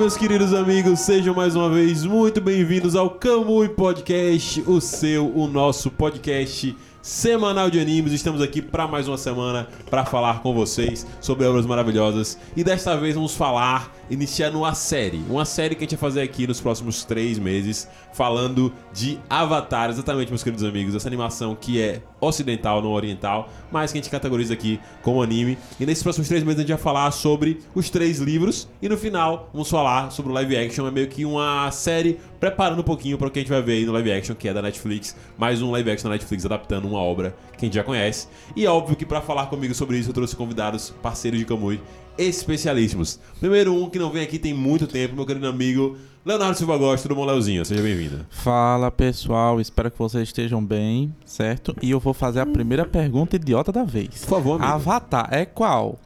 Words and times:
meus 0.00 0.16
queridos 0.16 0.54
amigos, 0.54 1.00
sejam 1.00 1.34
mais 1.34 1.54
uma 1.54 1.68
vez 1.68 2.06
muito 2.06 2.40
bem-vindos 2.40 2.96
ao 2.96 3.10
Kamui 3.10 3.68
Podcast, 3.68 4.64
o 4.66 4.80
seu, 4.80 5.30
o 5.36 5.46
nosso 5.46 5.90
podcast 5.90 6.74
semanal 7.02 7.68
de 7.68 7.78
animes. 7.78 8.14
Estamos 8.14 8.40
aqui 8.40 8.62
para 8.62 8.88
mais 8.88 9.06
uma 9.06 9.18
semana 9.18 9.68
para 9.90 10.06
falar 10.06 10.40
com 10.40 10.54
vocês 10.54 11.06
sobre 11.20 11.46
obras 11.46 11.66
maravilhosas 11.66 12.38
e 12.56 12.64
desta 12.64 12.96
vez 12.96 13.14
vamos 13.14 13.34
falar, 13.34 13.94
iniciando 14.10 14.58
uma 14.58 14.74
série, 14.74 15.22
uma 15.28 15.44
série 15.44 15.74
que 15.74 15.84
a 15.84 15.86
gente 15.86 15.96
vai 15.96 16.10
fazer 16.10 16.22
aqui 16.22 16.46
nos 16.46 16.60
próximos 16.60 17.04
três 17.04 17.38
meses, 17.38 17.88
falando 18.12 18.72
de 18.92 19.18
Avatar, 19.30 19.88
exatamente, 19.88 20.28
meus 20.28 20.42
queridos 20.42 20.64
amigos, 20.64 20.94
essa 20.94 21.08
animação 21.08 21.54
que 21.54 21.80
é 21.80 22.02
ocidental, 22.20 22.82
não 22.82 22.90
oriental, 22.90 23.48
mas 23.70 23.92
que 23.92 23.98
a 23.98 24.02
gente 24.02 24.10
categoriza 24.10 24.52
aqui 24.52 24.80
como 25.02 25.22
anime. 25.22 25.56
E 25.78 25.86
nesses 25.86 26.02
próximos 26.02 26.28
três 26.28 26.42
meses 26.42 26.58
a 26.58 26.62
gente 26.62 26.70
vai 26.70 26.78
falar 26.78 27.10
sobre 27.12 27.60
os 27.74 27.88
três 27.88 28.18
livros 28.18 28.68
e 28.82 28.88
no 28.88 28.98
final 28.98 29.48
vamos 29.52 29.70
falar 29.70 30.10
sobre 30.10 30.32
o 30.32 30.34
live 30.34 30.56
action. 30.56 30.86
É 30.86 30.90
meio 30.90 31.08
que 31.08 31.24
uma 31.24 31.70
série 31.70 32.18
preparando 32.40 32.80
um 32.80 32.84
pouquinho 32.84 33.16
para 33.16 33.28
o 33.28 33.30
que 33.30 33.38
a 33.38 33.42
gente 33.42 33.50
vai 33.50 33.62
ver 33.62 33.74
aí 33.74 33.86
no 33.86 33.92
live 33.92 34.12
action, 34.12 34.34
que 34.34 34.48
é 34.48 34.52
da 34.52 34.60
Netflix, 34.62 35.16
mais 35.38 35.62
um 35.62 35.70
live 35.70 35.90
action 35.90 36.08
da 36.08 36.14
Netflix 36.14 36.44
adaptando 36.44 36.88
uma 36.88 36.98
obra 36.98 37.34
que 37.56 37.64
a 37.64 37.66
gente 37.66 37.74
já 37.74 37.84
conhece. 37.84 38.26
E 38.56 38.66
óbvio 38.66 38.96
que 38.96 39.06
para 39.06 39.20
falar 39.20 39.46
comigo 39.46 39.74
sobre 39.74 39.98
isso 39.98 40.10
eu 40.10 40.14
trouxe 40.14 40.34
convidados, 40.34 40.90
parceiros 41.02 41.38
de 41.38 41.44
Kamui, 41.44 41.80
especialíssimos. 42.18 43.18
Primeiro 43.38 43.74
um 43.74 43.88
que 43.88 43.98
não 43.98 44.10
vem 44.10 44.22
aqui 44.22 44.38
tem 44.38 44.52
muito 44.54 44.86
tempo, 44.86 45.14
meu 45.16 45.26
querido 45.26 45.46
amigo 45.46 45.96
Leonardo 46.24 46.56
Silva 46.58 46.76
Gosta, 46.76 47.08
tudo 47.08 47.16
bom, 47.16 47.24
Leozinho? 47.24 47.64
Seja 47.64 47.82
bem-vindo. 47.82 48.26
Fala 48.30 48.90
pessoal, 48.90 49.60
espero 49.60 49.90
que 49.90 49.98
vocês 49.98 50.24
estejam 50.28 50.62
bem, 50.64 51.14
certo? 51.24 51.74
E 51.80 51.90
eu 51.90 51.98
vou 51.98 52.12
fazer 52.12 52.40
a 52.40 52.46
primeira 52.46 52.84
pergunta 52.84 53.36
idiota 53.36 53.72
da 53.72 53.84
vez. 53.84 54.08
Por 54.20 54.28
favor, 54.28 54.52
amigo. 54.56 54.70
Avatar 54.70 55.28
é 55.32 55.44
qual? 55.46 55.98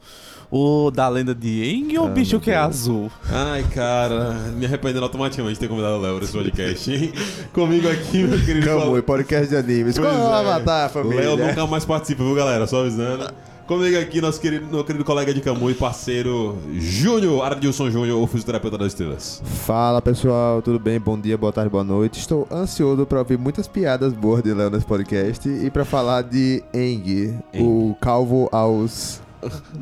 O 0.56 0.92
da 0.92 1.08
lenda 1.08 1.34
de 1.34 1.62
Aang 1.64 1.98
ou 1.98 2.04
o 2.04 2.08
Ah, 2.08 2.10
bicho 2.12 2.38
que 2.38 2.52
é 2.52 2.56
azul? 2.56 3.10
Ai, 3.28 3.64
cara, 3.74 4.34
me 4.56 4.64
arrependendo 4.66 5.02
automaticamente 5.02 5.54
de 5.54 5.60
ter 5.60 5.68
convidado 5.68 5.96
o 5.96 6.00
Léo 6.00 6.14
para 6.14 6.24
esse 6.24 6.32
podcast. 6.32 6.92
hein? 6.92 7.12
Comigo 7.52 7.88
aqui, 7.90 8.22
meu 8.22 8.38
querido. 8.44 8.64
Kamui, 8.66 9.02
podcast 9.02 9.48
de 9.48 9.56
animes. 9.56 9.98
Qual 9.98 10.06
é 10.08 10.16
o 10.16 10.30
é. 10.30 10.38
Avatar, 10.38 10.90
família? 10.90 11.34
Léo 11.34 11.48
nunca 11.48 11.66
mais 11.66 11.84
participa, 11.84 12.22
viu, 12.22 12.36
galera? 12.36 12.68
Só 12.68 12.82
avisando. 12.82 13.28
Comigo 13.66 13.96
aqui, 13.98 14.20
nosso 14.20 14.38
querido, 14.38 14.66
meu 14.70 14.84
querido 14.84 15.04
colega 15.06 15.32
de 15.32 15.40
Camu 15.40 15.70
e 15.70 15.74
parceiro 15.74 16.58
Júnior, 16.74 17.42
Aradilson 17.42 17.90
Júnior, 17.90 18.20
o 18.22 18.26
fisioterapeuta 18.26 18.76
das 18.76 18.88
estrelas. 18.88 19.40
Fala 19.64 20.02
pessoal, 20.02 20.60
tudo 20.60 20.78
bem? 20.78 21.00
Bom 21.00 21.18
dia, 21.18 21.38
boa 21.38 21.50
tarde, 21.50 21.70
boa 21.70 21.82
noite. 21.82 22.20
Estou 22.20 22.46
ansioso 22.52 23.06
para 23.06 23.20
ouvir 23.20 23.38
muitas 23.38 23.66
piadas 23.66 24.12
boas 24.12 24.42
de 24.42 24.52
Léo 24.52 24.68
nesse 24.68 24.84
podcast 24.84 25.48
e 25.48 25.70
para 25.70 25.86
falar 25.86 26.22
de 26.24 26.62
Eng, 26.74 27.38
o 27.58 27.96
calvo 28.02 28.50
aos. 28.52 29.22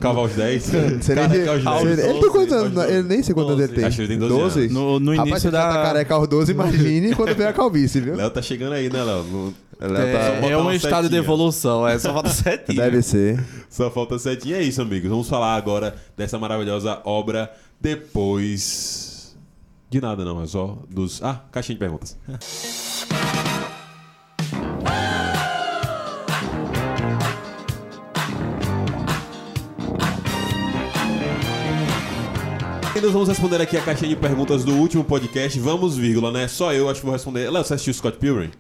Calva 0.01 0.21
aos 0.21 0.33
10. 0.33 0.63
Sei 0.63 0.81
nem 0.81 1.29
Careca 1.29 1.61
se- 1.61 1.67
aos 1.69 1.83
10. 1.85 2.01
sei- 2.01 2.11
Ele 2.11 2.21
tem 2.21 2.31
quantos 2.31 2.53
anos? 2.53 2.85
Ele 2.89 3.03
nem 3.03 3.23
sei 3.23 3.35
quantos 3.35 3.53
anos 3.53 3.65
ele 3.65 3.73
tem. 3.75 3.85
Acho 3.85 3.97
que 3.97 4.03
ele 4.03 4.09
tem 4.17 4.19
12 4.29 4.61
anos. 4.61 4.73
No, 4.73 5.01
no 5.01 5.11
Rapaz, 5.13 5.29
início 5.31 5.51
já 5.51 5.59
tá 5.61 5.73
da. 5.77 5.83
careca 5.83 6.15
aos 6.15 6.29
12, 6.29 6.53
imagine 6.53 7.15
quando 7.17 7.35
vem 7.35 7.47
a 7.49 7.53
calvície, 7.53 8.01
viu? 8.01 8.15
Léo 8.15 8.31
tá 8.31 8.41
chegando 8.43 8.73
aí, 8.75 8.89
né, 8.89 9.03
Léo? 9.03 9.23
No- 9.25 9.45
Léo 9.47 9.55
É, 9.85 10.13
tá- 10.41 10.47
é 10.49 10.57
um 10.57 10.61
uma 10.63 10.75
estado 10.75 11.03
de 11.03 11.09
setinha. 11.09 11.19
evolução, 11.21 11.87
é 11.89 11.99
só 11.99 12.13
falta 12.13 12.31
sete. 12.35 12.75
Deve 12.75 13.03
ser. 13.03 13.43
Só 13.69 13.91
falta 13.91 14.19
sete. 14.19 14.49
E 14.49 14.55
é 14.55 14.63
isso, 14.63 14.81
amigos. 14.81 15.11
Vamos 15.11 15.29
falar 15.29 15.57
agora 15.57 15.95
dessa 16.17 16.39
maravilhosa 16.39 17.01
obra 17.05 17.51
depois. 17.81 19.37
De 19.91 20.01
nada, 20.01 20.25
não. 20.25 20.43
É 20.43 20.47
só 20.47 20.79
dos. 20.89 21.23
Ah, 21.23 21.41
caixinha 21.51 21.75
de 21.77 21.81
perguntas. 21.81 22.17
E 32.95 33.01
nós 33.01 33.13
vamos 33.13 33.29
responder 33.29 33.61
aqui 33.61 33.77
a 33.77 33.83
caixinha 33.83 34.11
de 34.11 34.17
perguntas 34.17 34.65
do 34.65 34.75
último 34.75 35.03
podcast. 35.03 35.59
Vamos, 35.59 35.97
vírgula, 35.97 36.31
né? 36.31 36.47
Só 36.47 36.73
eu 36.75 36.89
acho 36.91 37.01
que 37.01 37.07
vou 37.07 37.13
responder. 37.15 37.51
Léo, 37.51 37.65
você 37.65 37.75
assistiu 37.75 37.95
Scott 37.95 38.19
Pilgrim? 38.19 38.51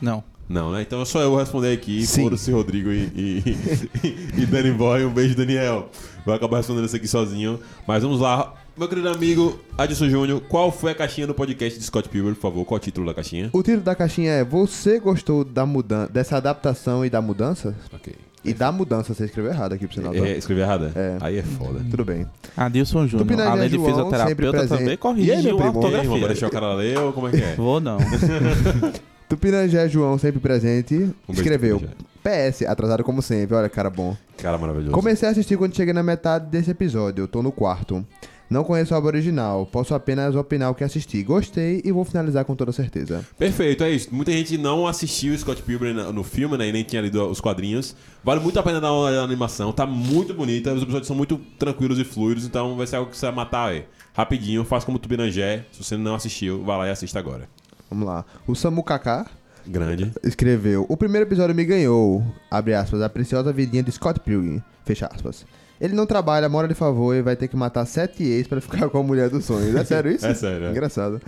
Não. 0.00 0.22
Não, 0.48 0.72
né? 0.72 0.82
Então 0.82 1.04
só 1.04 1.20
eu 1.20 1.30
vou 1.30 1.38
responder 1.38 1.72
aqui. 1.72 2.06
Foda-se, 2.06 2.50
Rodrigo 2.50 2.90
e, 2.90 3.10
e, 3.14 4.42
e 4.42 4.46
Danny 4.46 4.72
Boy. 4.72 5.04
Um 5.04 5.10
beijo, 5.10 5.36
Daniel. 5.36 5.90
Vou 6.24 6.34
acabar 6.34 6.58
respondendo 6.58 6.86
isso 6.86 6.96
aqui 6.96 7.06
sozinho. 7.06 7.60
Mas 7.86 8.02
vamos 8.02 8.20
lá. 8.20 8.54
Meu 8.76 8.88
querido 8.88 9.08
amigo 9.08 9.58
Adilson 9.76 10.08
Júnior, 10.08 10.40
qual 10.48 10.70
foi 10.70 10.92
a 10.92 10.94
caixinha 10.94 11.26
do 11.26 11.34
podcast 11.34 11.76
de 11.78 11.84
Scott 11.84 12.08
Pilgrim, 12.08 12.34
por 12.34 12.40
favor? 12.40 12.64
Qual 12.64 12.76
o 12.76 12.80
título 12.80 13.06
da 13.06 13.12
caixinha? 13.12 13.50
O 13.52 13.60
título 13.62 13.82
da 13.82 13.94
caixinha 13.94 14.30
é 14.30 14.44
Você 14.44 15.00
gostou 15.00 15.44
da 15.44 15.66
mudança, 15.66 16.12
dessa 16.12 16.36
adaptação 16.36 17.04
e 17.04 17.10
da 17.10 17.20
mudança? 17.20 17.74
Ok. 17.92 18.14
E 18.44 18.54
da 18.54 18.70
mudança, 18.70 19.12
você 19.12 19.24
escreveu 19.24 19.50
errado 19.50 19.72
aqui 19.72 19.84
pro 19.86 19.96
sinal. 19.96 20.14
É, 20.14 20.38
escrevi 20.38 20.60
errada? 20.60 20.92
É. 20.94 21.16
Aí 21.20 21.38
é 21.38 21.42
foda. 21.42 21.80
Tudo 21.90 22.04
bem. 22.04 22.24
Adilson 22.56 23.06
Júnior, 23.08 23.40
além 23.40 23.68
de 23.68 23.78
fisioterapeuta, 23.78 24.68
também 24.68 24.86
E 24.86 24.90
aí, 24.90 24.96
corrigiu 24.96 25.42
meu 25.42 25.58
a 25.58 25.72
primo? 25.72 25.78
E 25.78 25.82
vai 25.82 25.90
ortografia. 26.00 26.28
deixar 26.28 26.46
o 26.46 26.50
cara 26.50 26.72
ler 26.74 26.98
ou 26.98 27.12
como 27.12 27.28
é 27.28 27.30
que 27.32 27.42
é? 27.42 27.54
Vou 27.56 27.80
não. 27.80 27.98
Tupinagé 29.28 29.88
João, 29.88 30.18
sempre 30.18 30.40
presente, 30.40 30.96
beijo, 30.96 31.14
escreveu. 31.28 31.82
PS, 32.22 32.62
atrasado 32.62 33.04
como 33.04 33.20
sempre, 33.20 33.54
olha, 33.54 33.68
cara 33.68 33.90
bom. 33.90 34.16
Cara 34.38 34.56
maravilhoso. 34.56 34.92
Comecei 34.92 35.28
a 35.28 35.32
assistir 35.32 35.56
quando 35.56 35.76
cheguei 35.76 35.92
na 35.92 36.02
metade 36.02 36.46
desse 36.46 36.70
episódio, 36.70 37.22
eu 37.22 37.28
tô 37.28 37.42
no 37.42 37.52
quarto. 37.52 38.04
Não 38.50 38.64
conheço 38.64 38.94
a 38.94 38.98
obra 38.98 39.08
original, 39.08 39.66
posso 39.66 39.94
apenas 39.94 40.34
opinar 40.34 40.70
o 40.70 40.74
que 40.74 40.82
assisti. 40.82 41.22
Gostei 41.22 41.82
e 41.84 41.92
vou 41.92 42.02
finalizar 42.02 42.46
com 42.46 42.56
toda 42.56 42.72
certeza. 42.72 43.22
Perfeito, 43.38 43.84
é 43.84 43.90
isso. 43.90 44.08
Muita 44.10 44.32
gente 44.32 44.56
não 44.56 44.86
assistiu 44.86 45.34
o 45.34 45.38
Scott 45.38 45.62
Pilgrim 45.62 45.92
no 45.92 46.24
filme, 46.24 46.56
né? 46.56 46.68
E 46.68 46.72
nem 46.72 46.82
tinha 46.82 47.02
lido 47.02 47.22
os 47.28 47.42
quadrinhos. 47.42 47.94
Vale 48.24 48.40
muito 48.40 48.58
a 48.58 48.62
pena 48.62 48.80
dar 48.80 48.90
uma 48.90 49.02
olhada 49.02 49.18
na 49.18 49.24
animação. 49.24 49.70
Tá 49.70 49.84
muito 49.84 50.32
bonita. 50.32 50.72
Os 50.72 50.82
episódios 50.82 51.06
são 51.06 51.14
muito 51.14 51.36
tranquilos 51.58 51.98
e 51.98 52.04
fluidos. 52.04 52.46
Então 52.46 52.74
vai 52.74 52.86
ser 52.86 52.96
algo 52.96 53.10
que 53.10 53.18
você 53.18 53.26
vai 53.26 53.34
matar 53.34 53.68
aí. 53.68 53.84
Rapidinho. 54.14 54.64
Faz 54.64 54.82
como 54.82 54.98
Tubirangé. 54.98 55.66
Se 55.70 55.84
você 55.84 55.98
não 55.98 56.14
assistiu, 56.14 56.64
vai 56.64 56.78
lá 56.78 56.88
e 56.88 56.90
assista 56.90 57.18
agora. 57.18 57.46
Vamos 57.90 58.06
lá. 58.06 58.24
O 58.46 58.54
Samu 58.54 58.82
Kaká 58.82 59.26
Grande. 59.66 60.12
escreveu: 60.22 60.86
O 60.88 60.96
primeiro 60.96 61.26
episódio 61.26 61.54
me 61.54 61.64
ganhou, 61.64 62.24
abre 62.50 62.74
aspas, 62.74 63.00
a 63.02 63.08
preciosa 63.08 63.52
vidinha 63.52 63.82
de 63.82 63.90
Scott 63.92 64.20
Pilgrim, 64.20 64.62
fecha 64.84 65.06
aspas. 65.12 65.44
Ele 65.80 65.94
não 65.94 66.06
trabalha, 66.06 66.48
mora 66.48 66.66
de 66.66 66.74
favor 66.74 67.14
e 67.14 67.22
vai 67.22 67.36
ter 67.36 67.46
que 67.46 67.56
matar 67.56 67.86
sete 67.86 68.24
ex 68.24 68.48
pra 68.48 68.60
ficar 68.60 68.88
com 68.90 68.98
a 68.98 69.02
mulher 69.02 69.30
dos 69.30 69.44
sonhos. 69.44 69.74
É 69.76 69.84
sério 69.84 70.10
isso? 70.10 70.26
É 70.28 70.34
sério, 70.34 70.66
é. 70.66 70.70
Engraçado. 70.70 71.20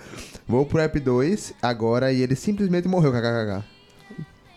Vou 0.45 0.65
pro 0.65 0.79
App 0.81 0.99
2 0.99 1.53
agora 1.61 2.11
e 2.11 2.21
ele 2.21 2.35
simplesmente 2.35 2.85
morreu, 2.87 3.13
kkkk. 3.13 3.63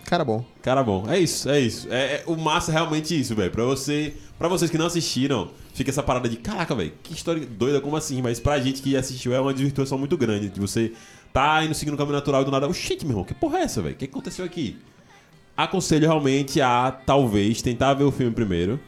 Cara 0.05 0.25
bom. 0.25 0.45
Cara 0.63 0.83
bom. 0.83 1.05
É 1.09 1.19
isso, 1.19 1.49
é 1.49 1.61
isso. 1.61 1.87
É, 1.91 2.17
é- 2.17 2.23
o 2.27 2.37
massa 2.37 2.71
é 2.71 2.75
realmente 2.75 3.19
isso, 3.19 3.35
velho. 3.37 3.51
Pra 3.51 3.65
você. 3.65 4.15
Pra 4.39 4.49
vocês 4.49 4.69
que 4.71 4.77
não 4.77 4.87
assistiram, 4.87 5.49
fica 5.73 5.91
essa 5.91 6.03
parada 6.03 6.29
de 6.29 6.37
caraca, 6.37 6.75
velho, 6.75 6.93
que 7.03 7.15
história 7.15 7.47
doida, 7.47 7.81
como 7.81 7.97
assim? 7.97 8.21
Mas 8.21 8.41
pra 8.41 8.59
gente 8.59 8.83
que 8.83 8.97
assistiu 8.97 9.33
é 9.33 9.41
uma 9.41 9.55
desvirtuação 9.55 9.97
muito 9.97 10.17
grande. 10.17 10.49
De 10.49 10.59
você 10.61 10.93
tá 11.35 11.65
indo 11.65 11.75
seguindo 11.75 11.95
o 11.95 11.99
caminho 11.99 12.15
natural 12.15 12.43
e 12.43 12.45
do 12.45 12.51
nada. 12.53 12.69
Oxente, 12.69 13.05
meu 13.05 13.11
irmão, 13.11 13.25
que 13.25 13.35
porra 13.35 13.59
é 13.59 13.63
essa, 13.63 13.83
velho? 13.83 13.97
O 13.97 13.99
que 13.99 14.05
aconteceu 14.05 14.45
aqui? 14.45 14.79
Aconselho 15.57 16.07
realmente 16.07 16.61
a 16.61 16.93
talvez 16.93 17.61
tentar 17.61 17.93
ver 17.95 18.05
o 18.05 18.13
filme 18.13 18.33
primeiro 18.33 18.79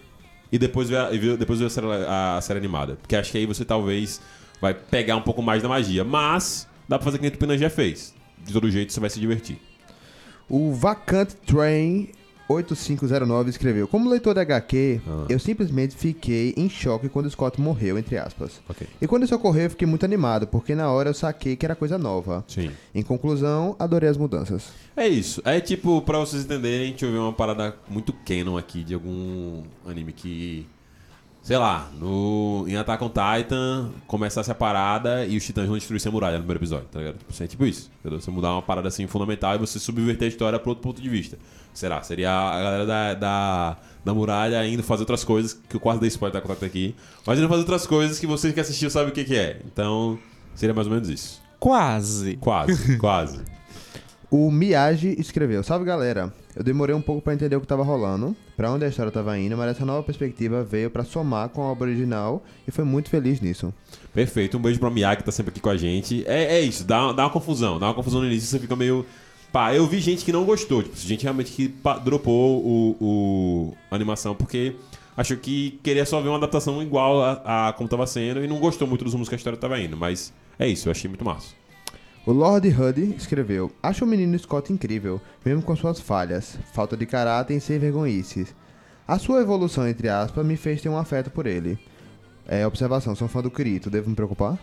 e 0.51 0.59
depois 0.59 0.89
ver 0.89 0.97
a, 0.97 1.11
depois 1.11 1.59
ver 1.59 1.67
a, 1.67 1.71
série, 1.71 1.87
a 2.09 2.41
série 2.41 2.59
animada. 2.61 2.95
Porque 2.97 3.17
acho 3.17 3.33
que 3.33 3.39
aí 3.39 3.47
você 3.47 3.65
talvez 3.65 4.21
vai 4.61 4.73
pegar 4.73 5.17
um 5.17 5.23
pouco 5.23 5.43
mais 5.43 5.61
da 5.61 5.69
magia. 5.69 6.05
Mas 6.05 6.69
dá 6.89 6.97
pra 6.99 7.05
fazer 7.05 7.19
que 7.19 7.23
nem 7.23 7.31
o 7.31 7.33
Tupinã 7.33 7.59
já 7.59 7.69
fez. 7.69 8.15
De 8.45 8.53
todo 8.53 8.71
jeito 8.71 8.93
você 8.93 9.01
vai 9.01 9.11
se 9.11 9.19
divertir. 9.19 9.61
O 10.49 10.73
Vacant 10.73 11.33
Train 11.45 12.11
8509 12.49 13.51
escreveu: 13.51 13.89
Como 13.89 14.09
leitor 14.09 14.35
da 14.35 14.43
HQ, 14.43 15.01
Ah. 15.07 15.25
eu 15.29 15.39
simplesmente 15.39 15.95
fiquei 15.97 16.55
em 16.57 16.69
choque 16.69 17.09
quando 17.09 17.29
Scott 17.31 17.61
morreu, 17.61 17.99
entre 17.99 18.17
aspas. 18.17 18.61
Ok. 18.69 18.87
E 19.01 19.07
quando 19.07 19.25
isso 19.25 19.35
ocorreu, 19.35 19.65
eu 19.65 19.71
fiquei 19.71 19.87
muito 19.87 20.05
animado, 20.05 20.47
porque 20.47 20.75
na 20.75 20.91
hora 20.91 21.11
eu 21.11 21.15
saquei 21.15 21.57
que 21.57 21.65
era 21.65 21.75
coisa 21.75 21.99
nova. 21.99 22.45
Sim. 22.49 22.71
Em 22.95 23.03
conclusão, 23.03 23.75
adorei 23.79 24.09
as 24.09 24.17
mudanças. 24.17 24.69
É 24.97 25.09
isso. 25.09 25.43
É 25.45 25.61
tipo, 25.61 26.01
pra 26.03 26.19
vocês 26.19 26.45
entenderem, 26.45 26.91
deixa 26.91 27.07
eu 27.07 27.13
ver 27.13 27.19
uma 27.19 27.33
parada 27.33 27.75
muito 27.89 28.13
canon 28.13 28.57
aqui 28.57 28.83
de 28.85 28.95
algum 28.95 29.63
anime 29.87 30.13
que. 30.13 30.67
Sei 31.47 31.57
lá, 31.57 31.89
no, 31.97 32.65
em 32.67 32.77
Attack 32.77 33.05
on 33.05 33.09
Titan 33.09 33.91
começasse 34.09 34.51
a 34.51 34.55
parada 34.55 35.25
e 35.25 35.37
os 35.37 35.45
titãs 35.45 35.69
vão 35.69 35.77
destruir 35.79 36.03
a 36.05 36.11
muralha 36.11 36.39
no 36.39 36.41
primeiro 36.41 36.59
episódio, 36.59 36.89
tá 36.91 36.99
ligado? 36.99 37.19
Tipo, 37.19 37.45
é 37.45 37.47
tipo 37.47 37.65
isso. 37.65 37.89
Entendeu? 38.01 38.21
Você 38.21 38.33
mudar 38.33 38.51
uma 38.53 38.63
parada 38.63 38.89
assim 38.89 39.07
fundamental 39.07 39.55
e 39.55 39.59
você 39.59 39.79
subverter 39.79 40.27
a 40.27 40.29
história 40.29 40.59
pra 40.59 40.71
outro 40.71 40.83
ponto 40.83 41.01
de 41.01 41.09
vista. 41.09 41.39
Será? 41.73 42.03
Seria 42.03 42.33
a 42.33 42.61
galera 42.61 42.85
da, 42.85 43.15
da, 43.15 43.77
da 44.05 44.13
muralha 44.13 44.67
indo 44.67 44.83
fazer 44.83 45.03
outras 45.03 45.23
coisas, 45.23 45.53
que 45.53 45.77
eu 45.77 45.79
quase 45.79 46.01
dei 46.01 46.09
spoiler 46.09 46.35
da 46.35 46.41
contato 46.41 46.65
aqui, 46.65 46.97
mas 47.25 47.39
indo 47.39 47.49
fazer 47.49 47.61
outras 47.61 47.87
coisas 47.87 48.19
que 48.19 48.27
vocês 48.27 48.53
que 48.53 48.59
assistiu 48.59 48.91
sabem 48.91 49.11
o 49.11 49.13
que, 49.13 49.23
que 49.23 49.37
é. 49.37 49.61
Então, 49.67 50.19
seria 50.53 50.75
mais 50.75 50.89
ou 50.89 50.95
menos 50.95 51.09
isso. 51.09 51.41
Quase. 51.61 52.39
Quase, 52.39 52.99
quase. 52.99 53.41
O 54.29 54.51
Miyagi 54.51 55.15
escreveu: 55.17 55.63
Salve 55.63 55.85
galera, 55.85 56.35
eu 56.57 56.65
demorei 56.65 56.95
um 56.97 57.01
pouco 57.03 57.21
pra 57.23 57.35
entender 57.35 57.55
o 57.55 57.61
que 57.61 57.67
tava 57.67 57.83
rolando, 57.85 58.35
pra 58.57 58.71
onde 58.73 58.85
a 58.85 58.89
história 58.89 59.13
tava 59.13 59.39
indo, 59.39 59.57
mas 59.57 59.71
essa 59.71 59.85
nova 59.85 60.03
perspectiva 60.03 60.65
veio 60.65 60.91
pra 60.91 61.05
somar 61.05 61.51
com 61.51 61.63
a 61.63 61.67
obra 61.67 61.89
original 61.89 62.43
e 62.67 62.71
foi 62.71 62.85
muito 62.85 63.11
feliz 63.11 63.41
nisso. 63.41 63.73
Perfeito, 64.15 64.57
um 64.57 64.61
beijo 64.63 64.81
pra 64.81 64.91
Miyagi 64.91 65.19
que 65.19 65.25
tá 65.25 65.31
sempre 65.33 65.51
aqui 65.51 65.61
com 65.61 65.69
a 65.71 65.77
gente. 65.77 66.25
É, 66.27 66.57
é 66.57 66.61
isso, 66.63 66.83
dá, 66.85 67.13
dá 67.13 67.25
uma 67.25 67.31
confusão, 67.31 67.79
dá 67.79 67.87
uma 67.87 67.95
confusão 67.95 68.21
no 68.21 68.27
início, 68.27 68.49
você 68.49 68.59
fica 68.59 68.75
meio. 68.75 69.05
Pá, 69.53 69.75
eu 69.75 69.87
vi 69.87 70.01
gente 70.01 70.25
que 70.25 70.33
não 70.33 70.45
gostou, 70.45 70.83
tipo, 70.83 70.97
gente 70.97 71.23
realmente 71.23 71.53
que 71.53 71.73
dropou 72.05 72.59
o, 72.65 72.97
o- 73.01 73.75
a 73.91 73.95
animação, 73.95 74.35
porque 74.35 74.75
achou 75.17 75.37
que 75.37 75.79
queria 75.83 76.05
só 76.05 76.21
ver 76.21 76.29
uma 76.29 76.37
adaptação 76.39 76.83
igual 76.83 77.23
a, 77.23 77.69
a 77.69 77.73
como 77.73 77.89
tava 77.89 78.07
sendo 78.07 78.43
e 78.45 78.49
não 78.49 78.59
gostou 78.59 78.87
muito 78.89 79.05
dos 79.05 79.13
rumos 79.15 79.29
que 79.29 79.35
a 79.35 79.39
história 79.39 79.59
tava 79.59 79.79
indo. 79.81 79.97
Mas 79.97 80.33
é 80.59 80.67
isso, 80.67 80.89
eu 80.89 80.91
achei 80.91 81.09
muito 81.09 81.25
massa. 81.25 81.55
O 82.27 82.33
Lord 82.33 82.69
Huddy 82.69 83.15
escreveu: 83.17 83.71
Acho 83.81 84.05
o 84.05 84.09
menino 84.09 84.37
Scott 84.37 84.73
incrível, 84.73 85.21
mesmo 85.45 85.63
com 85.63 85.77
suas 85.77 86.01
falhas, 86.01 86.59
falta 86.73 86.97
de 86.97 87.07
caráter 87.07 87.57
e 87.57 87.61
sem 87.61 87.79
vergonhices. 87.79 88.53
A 89.07 89.17
sua 89.17 89.41
evolução, 89.41 89.87
entre 89.87 90.09
aspas, 90.09 90.45
me 90.45 90.57
fez 90.57 90.83
ter 90.83 90.89
um 90.89 90.99
afeto 90.99 91.31
por 91.31 91.47
ele. 91.47 91.79
É, 92.45 92.67
observação, 92.67 93.15
sou 93.15 93.29
fã 93.29 93.41
do 93.41 93.51
Kirito, 93.51 93.89
devo 93.89 94.11
me 94.11 94.17
preocupar? 94.17 94.59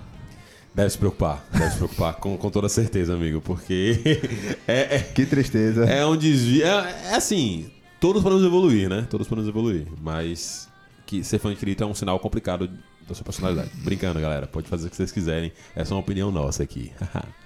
Deve 0.76 0.90
se 0.90 0.98
preocupar, 0.98 1.46
deve 1.54 1.70
se 1.70 1.78
preocupar, 1.78 2.16
com, 2.16 2.38
com 2.38 2.50
toda 2.50 2.68
certeza, 2.68 3.14
amigo, 3.14 3.40
porque 3.40 4.02
é, 4.68 4.98
é, 4.98 5.00
Que 5.00 5.26
tristeza. 5.26 5.86
é 5.86 6.06
um 6.06 6.18
desvio. 6.18 6.66
É, 6.66 7.12
é 7.12 7.16
assim, 7.16 7.72
todos 7.98 8.22
podemos 8.22 8.44
evoluir, 8.44 8.90
né? 8.90 9.08
Todos 9.10 9.26
podemos 9.26 9.48
evoluir, 9.48 9.88
mas 10.02 10.68
que 11.06 11.24
ser 11.24 11.40
fã 11.40 11.50
de 11.50 11.56
Kirito 11.56 11.86
é 11.86 11.88
um 11.88 11.94
sinal 11.94 12.20
complicado 12.20 12.70
da 13.08 13.16
sua 13.16 13.24
personalidade. 13.24 13.70
Brincando, 13.76 14.20
galera, 14.20 14.48
pode 14.48 14.68
fazer 14.68 14.88
o 14.88 14.90
que 14.90 14.98
vocês 14.98 15.14
quiserem, 15.14 15.54
essa 15.74 15.94
é 15.94 15.96
uma 15.96 16.02
opinião 16.02 16.30
nossa 16.30 16.64
aqui. 16.64 16.92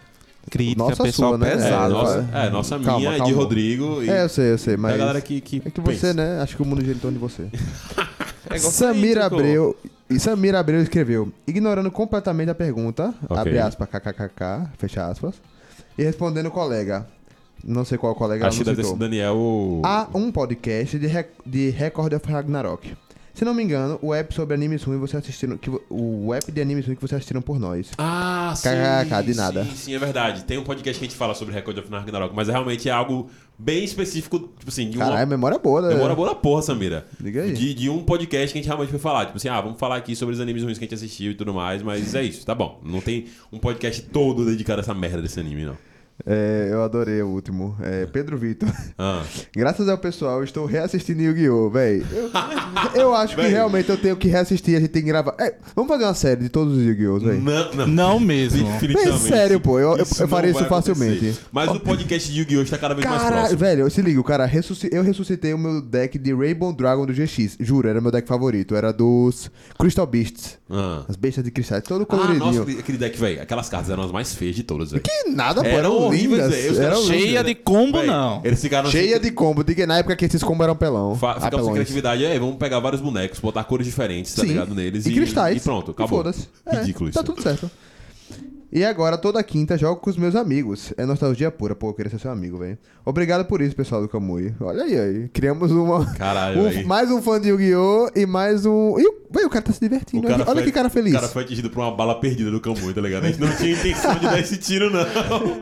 Crítica 0.50 0.84
Nossa, 0.84 1.04
pessoal 1.04 1.30
sua, 1.32 1.38
né? 1.38 1.52
É, 1.52 1.56
pesada. 1.56 1.90
nossa, 1.90 2.22
vai. 2.22 2.48
é, 2.48 2.50
nossa 2.50 2.80
Calma, 2.80 2.98
minha, 3.00 3.12
de 3.12 3.18
calma. 3.18 3.36
Rodrigo 3.36 4.02
e 4.04 4.10
É, 4.10 4.24
eu 4.24 4.30
sei, 4.30 4.52
eu 4.54 4.58
sei, 4.58 4.78
mas. 4.78 4.92
da 4.94 4.98
galera 4.98 5.22
que, 5.22 5.42
que, 5.42 5.62
É 5.66 5.70
que 5.70 5.82
você, 5.82 5.92
pensa. 6.08 6.14
né? 6.14 6.42
Acho 6.42 6.56
que 6.56 6.62
o 6.62 6.66
mundo 6.66 6.82
gira 6.82 6.96
em 6.96 7.00
torno 7.00 7.18
de 7.18 7.22
você. 7.22 7.48
É 8.50 8.56
igual 8.56 8.72
Samir. 8.72 9.18
Abreu. 9.22 9.76
E 10.10 10.18
Samir 10.18 10.56
Abreu 10.56 10.82
escreveu, 10.82 11.34
ignorando 11.46 11.92
completamente 11.92 12.50
a 12.50 12.56
pergunta, 12.56 13.14
Ok. 13.26 13.38
abre 13.38 13.60
aspas, 13.60 13.90
kkkk, 13.90 14.70
fecha 14.78 15.06
aspas, 15.06 15.36
e 15.98 16.04
respondendo 16.04 16.46
o 16.46 16.52
colega, 16.52 17.06
não 17.62 17.84
sei 17.84 17.98
qual 17.98 18.16
colega 18.16 18.48
Acho 18.48 18.60
que 18.60 18.64
deve 18.64 18.84
citou. 18.84 18.98
Daniel. 18.98 19.82
Há 19.84 20.08
um 20.14 20.32
podcast 20.32 20.98
de, 20.98 21.08
rec 21.08 21.28
de 21.46 21.72
Record 21.72 22.14
of 22.14 22.26
Ragnarok. 22.32 22.96
Se 23.38 23.46
não 23.46 23.54
me 23.54 23.62
engano, 23.62 24.00
o 24.02 24.16
app 24.16 24.34
sobre 24.34 24.56
animes 24.56 24.82
ruins 24.82 25.00
você 25.00 25.16
assistiram, 25.16 25.60
que, 25.60 25.70
o 25.92 26.34
app 26.34 26.52
de 26.52 26.60
animes 26.60 26.88
ruins 26.88 26.98
que 26.98 27.08
vocês 27.08 27.18
assistiram 27.18 27.40
por 27.40 27.60
nós. 27.60 27.92
Ah, 27.96 28.52
sim. 28.56 28.68
KKK, 28.68 29.24
de 29.24 29.38
nada. 29.38 29.64
Sim, 29.64 29.76
sim, 29.76 29.94
é 29.94 30.00
verdade. 30.00 30.44
Tem 30.44 30.58
um 30.58 30.64
podcast 30.64 30.98
que 30.98 31.06
a 31.06 31.08
gente 31.08 31.16
fala 31.16 31.36
sobre 31.36 31.54
Record 31.54 31.78
of 31.78 31.88
Ragnarok, 31.88 32.36
mas 32.36 32.50
é 32.50 32.52
realmente 32.52 32.90
algo 32.90 33.30
bem 33.56 33.84
específico, 33.84 34.40
tipo 34.40 34.70
assim, 34.70 34.90
de 34.90 34.98
uma. 34.98 35.06
Caralho, 35.06 35.28
memória 35.28 35.60
boa, 35.60 35.84
né? 35.84 35.90
Demora 35.90 36.16
boa 36.16 36.30
da 36.30 36.34
porra, 36.34 36.64
Samira. 36.64 37.06
Liga 37.22 37.44
aí. 37.44 37.54
De, 37.54 37.76
de 37.76 37.92
um 37.92 38.02
podcast 38.02 38.52
que 38.52 38.58
a 38.58 38.60
gente 38.60 38.68
realmente 38.68 38.90
foi 38.90 38.98
falar. 38.98 39.28
Tipo 39.28 39.38
assim, 39.38 39.50
ah, 39.50 39.62
vamos 39.62 39.80
falar 39.80 39.98
aqui 39.98 40.16
sobre 40.16 40.34
os 40.34 40.42
animes 40.42 40.64
ruins 40.64 40.80
que 40.80 40.86
a 40.86 40.88
gente 40.88 40.96
assistiu 40.96 41.30
e 41.30 41.36
tudo 41.36 41.54
mais, 41.54 41.84
mas 41.84 42.16
é 42.16 42.24
isso, 42.24 42.44
tá 42.44 42.56
bom. 42.56 42.82
Não 42.84 43.02
tem 43.02 43.28
um 43.54 43.60
podcast 43.60 44.02
todo 44.02 44.46
dedicado 44.46 44.80
a 44.80 44.82
essa 44.82 44.96
merda 44.96 45.22
desse 45.22 45.40
anime, 45.40 45.64
não. 45.64 45.78
É, 46.26 46.70
eu 46.72 46.82
adorei 46.84 47.22
o 47.22 47.28
último. 47.28 47.76
É, 47.82 48.06
Pedro 48.08 48.38
Vitor. 48.38 48.68
Ah. 48.98 49.24
Graças 49.56 49.88
ao 49.88 49.98
pessoal, 49.98 50.40
eu 50.40 50.44
estou 50.44 50.66
reassistindo 50.66 51.22
Yu-Gi-Oh, 51.22 51.70
véi. 51.70 52.04
Eu, 52.12 52.32
eu 53.02 53.16
acho 53.16 53.36
que 53.36 53.42
Véi. 53.42 53.52
realmente 53.52 53.90
eu 53.90 53.98
tenho 53.98 54.16
que 54.18 54.28
reassistir, 54.28 54.76
a 54.76 54.80
gente 54.80 54.90
tem 54.90 55.04
que 55.04 55.08
gravar. 55.10 55.36
É, 55.40 55.56
vamos 55.76 55.90
fazer 55.92 56.06
uma 56.06 56.14
série 56.16 56.42
de 56.42 56.50
todos 56.50 56.76
os 56.76 56.84
Yu-Gi-Oh, 56.84 57.20
véi. 57.20 57.38
Não, 57.40 57.72
não. 57.74 57.88
Não 57.88 58.20
mesmo. 58.20 58.68
Bem, 58.82 59.18
sério, 59.20 59.60
pô, 59.60 59.80
eu- 59.80 59.96
eu- 59.98 60.04
Isso 60.04 60.22
eu 60.24 60.28
faria 60.28 60.50
isso 60.50 60.60
vai 60.60 60.68
acontecer. 60.68 60.96
facilmente. 60.96 61.40
Mas 61.52 61.70
o 61.70 61.80
podcast 61.80 62.32
de 62.32 62.40
Yu-Gi-Oh! 62.40 62.62
está 62.64 62.78
cada 62.78 62.96
vez 62.96 63.08
mais 63.08 63.22
Caralho, 63.22 63.38
próximo. 63.42 63.60
velho, 63.60 63.90
se 63.92 64.02
liga, 64.02 64.20
o 64.20 64.24
cara, 64.24 64.50
eu 64.92 65.04
ressuscitei 65.04 65.54
o 65.54 65.58
meu 65.58 65.82
deck 65.82 66.18
de 66.18 66.34
Rainbow 66.34 66.74
Dragon 66.74 67.06
do 67.06 67.14
GX. 67.14 67.58
Juro, 67.60 67.88
era 67.88 68.02
meu 68.02 68.12
deck 68.12 68.28
favorito. 68.28 68.76
Era 68.76 68.92
dos 68.92 69.52
Crystal 69.80 70.06
Beasts. 70.08 70.58
Ah. 70.70 71.04
As 71.08 71.16
bestas 71.16 71.44
de 71.44 71.52
cristal, 71.52 71.82
todo 71.82 72.02
Ah, 72.02 72.06
coloridinho. 72.06 72.66
nossa, 72.66 72.80
aquele- 72.80 72.98
deck, 72.98 73.18
velho. 73.20 73.42
Aquelas 73.42 73.70
cartas 73.70 73.90
eram 73.90 74.04
as 74.04 74.12
mais 74.12 74.34
feias 74.34 74.56
de 74.56 74.64
todas, 74.64 74.92
velho. 74.92 75.04
que 75.04 75.30
nada, 75.30 75.62
pô, 75.62 75.68
Eram 75.68 75.78
eram 75.98 76.07
horríveis, 76.08 76.44
lindas. 76.44 76.72
Os 76.72 76.80
Eram. 76.80 77.04
Cheia 77.04 77.44
de 77.44 77.56
combo, 77.56 77.98
Véi, 78.00 78.08
não. 78.08 78.42
Eles 78.44 78.62
ficaram 78.62 78.90
Cheia 78.90 79.16
assim, 79.18 79.26
de 79.26 79.32
combo. 79.32 79.64
Diga 79.64 79.86
na 79.88 79.98
época 80.00 80.16
que 80.16 80.26
esses 80.26 80.44
combos 80.44 80.64
eram 80.64 80.76
pelão. 80.76 81.16
Fa 81.16 81.36
ficavam 81.36 81.66
sem 81.66 81.74
criatividade. 81.74 82.26
É, 82.26 82.38
vamos 82.40 82.56
pegar 82.58 82.80
vários 82.80 83.02
bonecos, 83.02 83.40
botar 83.40 83.64
cores 83.64 83.86
diferentes, 83.86 84.34
tá 84.36 84.42
Sim. 84.42 84.50
ligado? 84.50 84.74
Neles 84.76 85.06
E, 85.06 85.14
cristais. 85.14 85.58
E 85.58 85.60
pronto, 85.60 85.92
E 85.92 85.92
acabou. 85.92 86.20
foda-se. 86.20 86.48
É, 86.66 86.80
Ridículo 86.80 87.12
Tá 87.12 87.20
isso. 87.22 87.26
tudo 87.26 87.42
certo. 87.42 87.70
E 88.70 88.84
agora, 88.84 89.18
toda 89.18 89.42
quinta, 89.42 89.78
jogo 89.78 90.02
com 90.02 90.10
os 90.10 90.18
meus 90.18 90.36
amigos. 90.36 90.94
É 90.98 91.06
nostalgia 91.06 91.50
pura. 91.50 91.74
Pô, 91.74 91.90
eu 91.90 91.94
queria 91.94 92.10
ser 92.12 92.20
seu 92.20 92.30
amigo, 92.30 92.58
velho. 92.58 92.78
Obrigado 93.06 93.46
por 93.46 93.62
isso, 93.62 93.74
pessoal 93.74 94.02
do 94.02 94.10
Kamui. 94.10 94.54
Olha 94.60 94.84
aí, 94.84 95.00
aí. 95.00 95.30
Criamos 95.30 95.72
uma... 95.72 96.06
Caralho, 96.16 96.60
um- 96.68 96.86
mais 96.86 97.10
um 97.10 97.22
fã 97.22 97.40
de 97.40 97.48
Yu-Gi-Oh! 97.48 98.10
e 98.14 98.26
mais 98.26 98.66
um... 98.66 99.00
E, 99.00 99.08
o- 99.08 99.22
véi, 99.32 99.46
o 99.46 99.50
cara 99.50 99.64
tá 99.64 99.72
se 99.72 99.80
divertindo. 99.80 100.28
Olha, 100.28 100.44
olha 100.46 100.62
que 100.64 100.72
cara 100.74 100.90
feliz. 100.90 101.14
O 101.14 101.16
cara 101.16 101.30
foi 101.30 101.44
atingido 101.44 101.70
por 101.70 101.80
uma 101.80 101.96
bala 101.96 102.20
perdida 102.20 102.52
do 102.52 102.60
Camui, 102.60 102.94
tá 102.94 103.00
ligado? 103.00 103.24
A 103.24 103.28
gente 103.28 103.40
não 103.40 103.56
tinha 103.56 103.72
intenção 103.72 104.16
de 104.16 104.26
dar 104.26 104.38
esse 104.40 104.58
tiro, 104.58 104.90
não. 104.90 105.06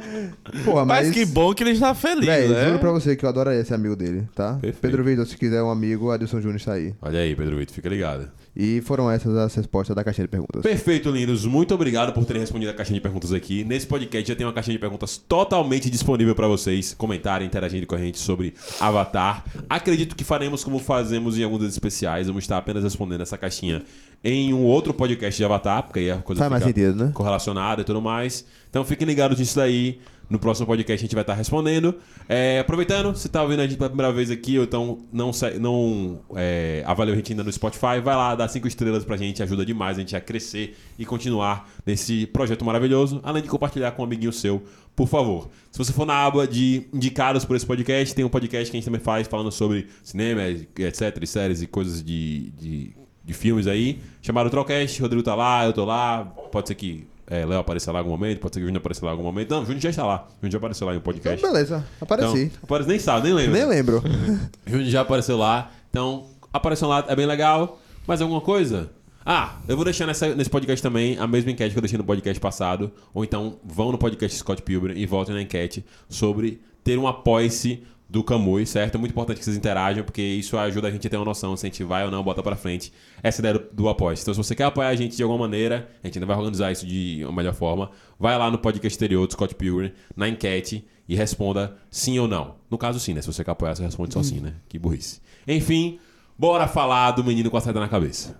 Porra, 0.66 0.84
Mas 0.86 1.07
mas... 1.07 1.13
que 1.16 1.25
bom 1.25 1.54
que 1.54 1.62
ele 1.63 1.72
está 1.72 1.94
feliz, 1.94 2.25
Véi, 2.25 2.48
né? 2.48 2.66
juro 2.69 2.80
pra 2.80 2.92
você 2.92 3.16
que 3.16 3.24
eu 3.24 3.30
adoraria 3.30 3.63
ser 3.63 3.75
amigo 3.75 3.96
dele, 3.96 4.28
tá? 4.34 4.54
Perfeito. 4.54 4.81
Pedro 4.81 5.04
Vitor, 5.04 5.25
se 5.28 5.38
quiser 5.38 5.62
um 5.62 5.69
amigo, 5.69 6.10
Adilson 6.10 6.42
Júnior 6.42 6.57
está 6.57 6.74
aí. 6.74 6.94
Olha 7.02 7.19
aí, 7.19 7.36
Pedro 7.36 7.56
Vitor, 7.57 7.75
fica 7.75 7.88
ligado. 7.90 8.30
E 8.56 8.80
foram 8.81 9.12
essas 9.12 9.36
as 9.36 9.54
respostas 9.54 9.94
da 9.96 10.02
caixinha 10.04 10.25
de 10.25 10.31
perguntas. 10.31 10.62
Perfeito, 10.62 11.10
lindos. 11.10 11.46
Muito 11.46 11.75
obrigado 11.75 12.13
por 12.13 12.24
terem 12.24 12.40
respondido 12.42 12.72
a 12.72 12.74
caixinha 12.74 12.96
de 12.96 13.02
perguntas 13.02 13.34
aqui. 13.34 13.66
Nesse 13.66 13.86
podcast 13.86 14.25
já 14.28 14.34
tem 14.36 14.46
uma 14.48 14.54
caixinha 14.54 14.75
de 14.75 14.80
perguntas 14.80 15.18
totalmente 15.18 15.90
disponível 15.90 16.34
pra 16.34 16.48
vocês 16.48 16.94
comentarem, 16.98 17.46
interagirem 17.46 17.86
com 17.86 17.96
a 17.96 17.98
gente 17.98 18.18
sobre 18.18 18.54
Avatar. 18.80 19.44
Acredito 19.69 20.16
que 20.16 20.24
faremos 20.24 20.63
como 20.63 20.80
fazemos 20.80 21.38
em 21.38 21.44
alguns 21.44 21.63
especiais. 21.63 22.28
Vamos 22.28 22.46
estar 22.46 22.57
apenas 22.57 22.84
respondendo 22.84 23.22
essa 23.22 23.38
caixinha 23.38 23.84
em 24.24 24.54
um 24.54 24.63
outro 24.63 24.94
podcast 24.94 25.38
de 25.38 25.44
Avatar, 25.44 25.84
porque 25.84 26.00
aí 26.00 26.12
a 26.12 26.18
coisa 26.18 26.40
Faz 26.40 26.50
mais 26.50 26.63
sentido, 26.63 26.96
né? 26.96 27.12
correlacionada 27.13 27.81
e 27.81 27.84
tudo 27.84 28.02
mais. 28.02 28.46
Então 28.69 28.86
fiquem 28.86 29.06
ligados 29.06 29.38
nisso 29.38 29.57
daí. 29.57 30.00
No 30.30 30.39
próximo 30.39 30.66
podcast 30.66 31.04
a 31.04 31.06
gente 31.06 31.13
vai 31.13 31.22
estar 31.22 31.33
respondendo. 31.33 31.95
É, 32.27 32.60
aproveitando, 32.60 33.16
se 33.16 33.30
tá 33.30 33.44
ouvindo 33.44 33.60
a 33.60 33.68
gente 33.68 33.77
pela 33.77 33.89
primeira 33.89 34.12
vez 34.12 34.31
aqui, 34.31 34.57
ou 34.57 34.63
então 34.63 35.00
não, 35.12 35.31
não 35.60 36.19
é, 36.36 36.83
avaliou 36.86 37.13
a 37.13 37.18
gente 37.18 37.31
ainda 37.31 37.44
no 37.44 37.51
Spotify, 37.51 38.00
vai 38.04 38.16
lá, 38.16 38.33
dá 38.36 38.48
cinco 38.48 38.68
estrelas 38.68 39.06
pra 39.06 39.18
gente, 39.18 39.44
ajuda 39.44 39.66
demais 39.66 39.98
a 39.98 40.00
gente 40.00 40.16
a 40.16 40.22
crescer 40.22 40.75
e 40.98 41.06
continuar 41.06 41.69
nesse 41.86 42.25
projeto 42.27 42.66
maravilhoso, 42.66 43.19
além 43.24 43.44
de 43.44 43.50
compartilhar 43.50 43.92
com 43.92 44.01
um 44.01 44.06
amiguinho 44.06 44.33
seu, 44.33 44.63
por 44.95 45.07
favor. 45.07 45.50
Se 45.72 45.77
você 45.77 45.94
for 45.94 46.06
na 46.06 46.25
aba 46.25 46.48
de 46.48 46.88
indicados 46.94 47.45
por 47.45 47.56
esse 47.56 47.66
podcast, 47.66 48.16
tem 48.16 48.25
um 48.25 48.30
podcast 48.30 48.71
que 48.71 48.78
a 48.78 48.80
gente 48.80 48.86
também 48.86 49.01
faz 49.01 49.28
falando 49.28 49.51
sobre 49.51 49.88
cinema, 50.01 50.42
etc, 50.44 51.18
e 51.21 51.28
séries 51.28 51.62
e 51.62 51.68
coisas 51.68 52.04
de, 52.04 52.51
de, 52.51 52.95
de 53.24 53.33
filmes 53.33 53.68
aí, 53.68 54.00
chamado 54.21 54.50
Trollcast, 54.50 55.01
Rodrigo 55.01 55.21
tá 55.21 55.36
lá, 55.36 55.66
eu 55.66 55.74
tô 55.74 55.86
lá, 55.86 56.25
pode 56.51 56.68
ser 56.68 56.75
que 56.75 57.07
é, 57.27 57.45
Léo 57.45 57.60
apareça 57.60 57.92
lá 57.92 58.00
em 58.00 58.01
algum 58.01 58.12
momento, 58.12 58.39
pode 58.39 58.54
ser 58.54 58.60
que 58.60 58.63
o 58.66 58.68
Júnior 58.68 58.80
apareça 58.81 59.06
lá 59.06 59.12
em 59.12 59.13
algum 59.13 59.24
momento. 59.24 59.50
Não, 59.51 59.62
o 59.62 59.66
Júnior 59.66 59.81
já 59.81 59.89
está 59.89 60.06
lá. 60.06 60.27
O 60.30 60.36
Júnior 60.38 60.51
já 60.51 60.57
apareceu 60.57 60.88
lá 60.88 60.94
em 60.94 60.95
um 60.95 60.99
Então, 60.99 61.14
podcast. 61.14 61.42
beleza, 61.45 61.85
apareci. 62.02 62.42
Então, 62.44 62.59
aparece, 62.64 62.90
nem 62.90 62.99
sabe, 62.99 63.26
nem 63.28 63.33
lembra. 63.33 63.54
Nem 63.59 63.66
lembro. 63.68 64.04
O 64.68 64.69
Júnior 64.69 64.90
já 64.90 65.02
apareceu 65.02 65.38
lá. 65.38 65.71
Então, 65.90 66.28
apareceu 66.54 66.88
lá, 66.88 67.04
é 67.07 67.16
bem 67.16 67.26
legal. 67.26 67.80
Mais 68.07 68.21
alguma 68.21 68.42
coisa? 68.42 68.92
Ah, 69.26 69.56
eu 69.68 69.76
vou 69.76 69.83
deixar 69.83 70.06
nessa- 70.06 70.35
nesse 70.35 70.49
podcast 70.52 70.83
também 70.83 71.18
a 71.18 71.26
mesma 71.26 71.49
enquete 71.49 71.71
que 71.71 71.78
eu 71.78 71.81
deixei 71.81 71.97
no 71.97 72.04
podcast 72.04 72.40
passado. 72.40 72.92
Ou 73.14 73.23
então 73.23 73.57
vão 73.64 73.92
no 73.92 73.97
podcast 73.97 74.38
Scott 74.38 74.61
Pilgrim 74.61 74.94
e 74.95 75.06
voltem 75.07 75.33
na 75.33 75.42
enquete 75.42 75.83
sobre 76.07 76.61
ter 76.83 76.99
um 76.99 77.07
apoia-se 77.07 77.83
do 78.16 78.24
Camui, 78.24 78.66
certo? 78.66 78.95
É 78.95 78.98
muito 78.98 79.12
importante 79.12 79.40
que 79.40 79.44
vocês 79.44 79.57
interajam, 79.57 80.02
porque 80.06 80.22
isso 80.22 80.57
ajuda 80.57 80.88
a 80.88 80.92
gente 80.92 81.06
a 81.06 81.10
ter 81.10 81.18
uma 81.18 81.26
noção 81.26 81.57
se 81.57 81.66
a 81.66 81.69
gente 81.69 81.84
vai 81.84 82.06
ou 82.06 82.10
não 82.10 82.24
bota 82.24 82.42
pra 82.42 82.56
frente 82.56 82.94
essa 83.22 83.42
ideia 83.42 83.56
do, 83.56 83.66
do 83.74 83.90
apoia 83.90 84.16
Então, 84.18 84.34
se 84.34 84.38
você 84.38 84.56
quer 84.56 84.64
apoiar 84.64 84.88
a 84.88 84.95
gente 84.95 85.18
de 85.18 85.22
alguma 85.22 85.40
maneira, 85.40 85.90
a 86.02 86.07
gente 86.07 86.18
ainda 86.18 86.26
vai 86.26 86.38
organizar 86.38 86.72
isso 86.72 86.88
de 86.88 87.26
uma 87.26 87.34
melhor 87.34 87.54
forma, 87.54 87.92
vai 88.18 88.38
lá 88.38 88.50
no 88.50 88.57
podcast 88.57 88.98
anterior 88.98 89.28
do 89.28 89.34
Scott 89.34 89.54
Pilgrim, 89.54 89.92
na 90.16 90.30
enquete, 90.30 90.88
e 91.10 91.14
responda 91.14 91.76
sim 91.92 92.18
ou 92.18 92.26
não. 92.26 92.56
No 92.72 92.78
caso, 92.78 93.02
sim, 93.02 93.14
né? 93.14 93.19
Se 93.19 93.28
você 93.28 93.44
quer 93.44 93.52
apoiar, 93.52 93.76
você 93.76 93.84
responde 93.84 94.14
só 94.14 94.24
sim, 94.24 94.40
né? 94.40 94.54
Que 94.69 94.80
burrice. 94.80 95.19
Enfim, 95.45 96.00
bora 96.40 96.69
falar 96.69 97.12
do 97.12 97.24
menino 97.24 97.52
com 97.52 97.57
a 97.57 97.62
saída 97.62 97.81
na 97.81 97.90
cabeça. 97.90 98.38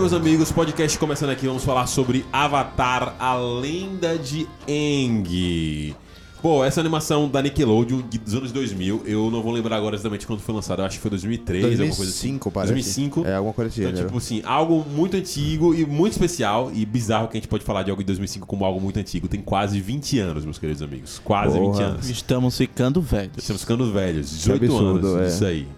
Meus 0.00 0.12
amigos, 0.14 0.50
podcast 0.50 0.98
começando 0.98 1.28
aqui, 1.30 1.46
vamos 1.46 1.62
falar 1.62 1.86
sobre 1.86 2.24
Avatar, 2.32 3.14
a 3.18 3.34
lenda 3.36 4.16
de 4.16 4.46
Aang. 4.66 5.94
Pô, 6.40 6.64
essa 6.64 6.80
animação 6.80 7.28
da 7.28 7.42
Nickelodeon 7.42 8.00
de- 8.08 8.16
dos 8.18 8.34
anos 8.34 8.50
2000, 8.50 9.02
eu 9.04 9.30
não 9.30 9.42
vou 9.42 9.52
lembrar 9.52 9.76
agora 9.76 9.94
exatamente 9.94 10.26
quando 10.26 10.40
foi 10.40 10.54
lançada, 10.54 10.80
eu 10.80 10.86
acho 10.86 10.96
que 10.96 11.02
foi 11.02 11.10
2003, 11.10 11.64
alguma 11.64 11.78
coisa 11.94 12.10
assim. 12.10 12.38
2005, 12.38 12.50
parece. 12.50 12.72
2005. 12.72 13.26
É, 13.26 13.34
alguma 13.34 13.52
coisa 13.52 13.68
desse 13.68 13.80
Então, 13.82 13.90
gênero. 13.90 14.06
tipo 14.08 14.16
assim, 14.18 14.40
algo 14.46 14.86
muito 14.90 15.18
antigo 15.18 15.74
e 15.74 15.84
muito 15.84 16.12
especial 16.12 16.70
e 16.74 16.86
bizarro 16.86 17.28
que 17.28 17.36
a 17.36 17.40
gente 17.40 17.48
pode 17.48 17.62
falar 17.62 17.82
de 17.82 17.90
algo 17.90 18.02
de 18.02 18.06
2005 18.06 18.46
como 18.46 18.64
algo 18.64 18.80
muito 18.80 18.98
antigo. 18.98 19.28
Tem 19.28 19.42
quase 19.42 19.78
20 19.82 20.18
anos, 20.18 20.46
meus 20.46 20.58
queridos 20.58 20.80
amigos. 20.80 21.20
Quase 21.22 21.58
Porra. 21.58 21.72
20 21.72 21.82
anos. 21.82 22.08
Estamos 22.08 22.56
ficando 22.56 23.02
velhos. 23.02 23.36
Estamos 23.36 23.60
ficando 23.60 23.92
velhos, 23.92 24.30
18 24.30 24.64
absurdo, 24.64 25.06
anos, 25.08 25.20
é. 25.20 25.28
isso 25.34 25.44
aí. 25.44 25.68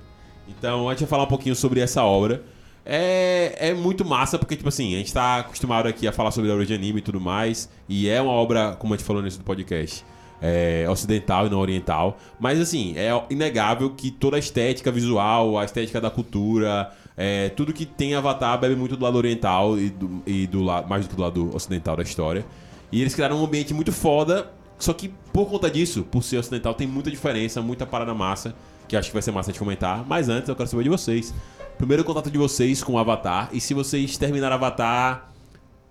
Então, 0.49 0.89
a 0.89 0.93
gente 0.93 1.01
vai 1.01 1.09
falar 1.09 1.25
um 1.25 1.29
pouquinho 1.29 1.57
sobre 1.57 1.81
essa 1.81 2.05
obra. 2.05 2.45
É, 2.85 3.69
é 3.69 3.75
muito 3.75 4.05
massa, 4.05 4.39
porque, 4.39 4.57
tipo 4.57 4.69
assim, 4.69 4.95
a 4.95 4.99
gente 4.99 5.13
tá 5.13 5.39
acostumado 5.39 5.87
aqui 5.87 6.07
a 6.07 6.13
falar 6.13 6.31
sobre 6.31 6.51
obra 6.51 6.67
de 6.67 6.75
anime 6.75 6.99
e 6.99 7.03
tudo 7.03 7.21
mais. 7.21 7.69
E 7.89 8.09
é 8.09 8.21
uma 8.21 8.33
obra, 8.33 8.77
como 8.79 8.95
a 8.95 8.97
gente 8.97 9.07
falou 9.07 9.23
nesse 9.23 9.39
do 9.39 9.45
podcast, 9.45 10.05
é, 10.41 10.87
ocidental 10.91 11.47
e 11.47 11.51
não 11.51 11.61
oriental. 11.61 12.19
Mas 12.41 12.61
assim, 12.61 12.95
é 12.97 13.11
inegável 13.31 13.91
que 13.91 14.11
toda 14.11 14.37
a 14.37 14.39
estética 14.39 14.91
visual, 14.91 15.57
a 15.57 15.65
estética 15.65 16.01
da 16.01 16.11
cultura, 16.11 16.91
é, 17.17 17.51
tudo 17.51 17.73
que 17.73 17.87
tem 17.87 18.15
Avatar 18.15 18.59
bebe 18.59 18.75
muito 18.75 18.97
do 18.97 19.05
lado 19.05 19.17
oriental 19.17 19.79
e 19.79 19.91
do, 19.91 20.23
e 20.27 20.47
do 20.47 20.63
lado, 20.63 20.89
mais 20.89 21.07
do 21.07 21.11
que 21.11 21.17
do 21.17 21.23
lado 21.23 21.55
ocidental 21.55 21.97
da 21.97 22.03
história. 22.03 22.45
E 22.91 23.01
eles 23.01 23.15
criaram 23.15 23.41
um 23.41 23.45
ambiente 23.45 23.73
muito 23.73 23.93
foda, 23.93 24.51
só 24.79 24.93
que 24.93 25.09
por 25.33 25.47
conta 25.49 25.71
disso, 25.71 26.03
por 26.03 26.23
ser 26.23 26.39
ocidental, 26.39 26.75
tem 26.75 26.87
muita 26.87 27.11
diferença, 27.11 27.63
muita 27.63 27.87
parada 27.87 28.13
massa, 28.13 28.55
que 28.89 28.97
acho 28.97 29.09
que 29.09 29.15
vai 29.15 29.23
ser 29.23 29.31
massa 29.31 29.53
de 29.53 29.59
comentar. 29.59 30.05
Mas 30.07 30.29
antes 30.29 30.49
eu 30.49 30.57
quero 30.57 30.69
saber 30.69 30.83
de 30.83 30.91
vocês. 30.91 31.33
Primeiro 31.83 32.05
contato 32.05 32.31
de 32.31 32.39
vocês 32.39 32.81
com 32.81 32.93
o 32.93 32.99
Avatar, 32.99 33.49
e 33.53 33.61
se 33.61 33.75
vocês 33.75 34.17
terminaram 34.17 34.55
Avatar 34.55 35.33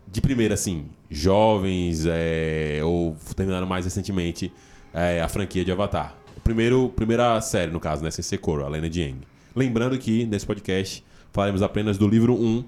de 0.10 0.21
primeira, 0.21 0.53
assim, 0.53 0.86
jovens, 1.10 2.05
é, 2.05 2.79
ou 2.81 3.13
terminaram 3.36 3.67
mais 3.67 3.83
recentemente 3.83 4.53
é, 4.93 5.21
a 5.21 5.27
franquia 5.27 5.65
de 5.65 5.71
Avatar. 5.74 6.15
Primeiro, 6.45 6.88
primeira 6.95 7.41
série, 7.41 7.74
no 7.74 7.79
caso, 7.81 8.01
né? 8.05 8.10
Sem 8.10 8.24
ser 8.24 8.38
Korra, 8.38 8.63
a 8.63 8.69
Lenda 8.69 8.89
de 8.89 9.03
Aang. 9.03 9.17
Lembrando 9.53 9.98
que, 9.98 10.25
nesse 10.25 10.45
podcast, 10.45 11.03
falaremos 11.33 11.62
apenas 11.62 11.98
do 11.98 12.07
livro 12.07 12.36
1, 12.36 12.63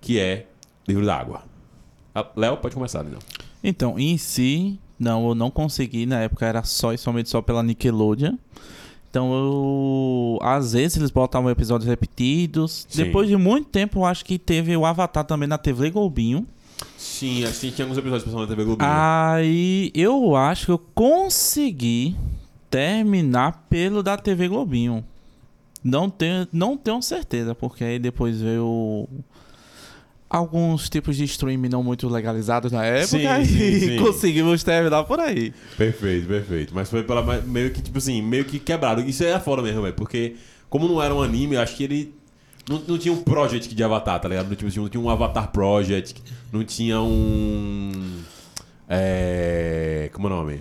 que 0.00 0.20
é 0.20 0.46
Livro 0.86 1.04
da 1.04 1.16
Água. 1.16 1.42
Ah, 2.14 2.28
Léo, 2.36 2.58
pode 2.58 2.76
começar, 2.76 3.02
Léo. 3.02 3.18
Então, 3.60 3.98
em 3.98 4.16
si, 4.16 4.78
não, 4.96 5.26
eu 5.30 5.34
não 5.34 5.50
consegui. 5.50 6.06
Na 6.06 6.20
época 6.20 6.46
era 6.46 6.62
só 6.62 6.92
e 6.92 6.98
somente 6.98 7.28
só 7.28 7.42
pela 7.42 7.60
Nickelodeon. 7.60 8.36
Então, 9.10 9.32
eu, 9.32 10.38
às 10.42 10.72
vezes 10.72 10.96
eles 10.98 11.10
botavam 11.10 11.50
episódios 11.50 11.88
repetidos. 11.88 12.86
Sim. 12.88 13.04
Depois 13.04 13.28
de 13.28 13.36
muito 13.36 13.68
tempo, 13.68 14.00
eu 14.00 14.04
acho 14.04 14.24
que 14.24 14.38
teve 14.38 14.76
o 14.76 14.84
Avatar 14.84 15.24
também 15.24 15.48
na 15.48 15.56
TV 15.56 15.90
Globinho. 15.90 16.46
Sim, 16.96 17.44
assim, 17.44 17.70
tinha 17.70 17.84
alguns 17.84 17.98
episódios 17.98 18.24
pessoal 18.24 18.42
na 18.42 18.48
TV 18.48 18.64
Globinho. 18.64 18.88
Aí 18.90 19.90
eu 19.94 20.36
acho 20.36 20.66
que 20.66 20.72
eu 20.72 20.78
consegui 20.78 22.14
terminar 22.70 23.66
pelo 23.68 24.02
da 24.02 24.16
TV 24.16 24.46
Globinho. 24.48 25.04
Não 25.82 26.10
tenho, 26.10 26.46
não 26.52 26.76
tenho 26.76 27.00
certeza, 27.00 27.54
porque 27.54 27.84
aí 27.84 27.98
depois 27.98 28.40
veio 28.40 29.08
alguns 30.28 30.88
tipos 30.88 31.16
de 31.16 31.24
streaming 31.24 31.68
não 31.68 31.82
muito 31.82 32.08
legalizados 32.08 32.70
na 32.70 32.84
época 32.84 33.06
Sim, 33.06 33.26
e 33.40 33.46
sim, 33.46 33.80
sim. 33.80 33.96
conseguimos 33.98 34.62
terminar 34.62 35.04
por 35.04 35.18
aí. 35.18 35.52
Perfeito, 35.76 36.26
perfeito. 36.26 36.74
Mas 36.74 36.90
foi 36.90 37.02
pela 37.02 37.22
meio 37.42 37.70
que, 37.70 37.80
tipo 37.80 37.98
assim, 37.98 38.20
meio 38.20 38.44
que 38.44 38.58
quebrado. 38.58 39.00
Isso 39.00 39.24
é 39.24 39.32
a 39.32 39.40
foda 39.40 39.62
mesmo, 39.62 39.82
velho. 39.82 39.94
Porque, 39.94 40.36
como 40.68 40.86
não 40.86 41.02
era 41.02 41.14
um 41.14 41.22
anime, 41.22 41.54
eu 41.54 41.60
acho 41.60 41.76
que 41.76 41.84
ele. 41.84 42.14
Não, 42.68 42.82
não 42.86 42.98
tinha 42.98 43.14
um 43.14 43.22
project 43.22 43.74
de 43.74 43.82
Avatar, 43.82 44.20
tá 44.20 44.28
ligado? 44.28 44.48
Não, 44.48 44.54
tipo, 44.54 44.68
assim, 44.68 44.80
não 44.80 44.88
tinha 44.90 45.02
um 45.02 45.08
Avatar 45.08 45.50
Project, 45.50 46.22
não 46.52 46.62
tinha 46.64 47.00
um. 47.00 48.20
É. 48.88 50.10
Como 50.12 50.28
é 50.28 50.30
o 50.30 50.34
nome? 50.34 50.60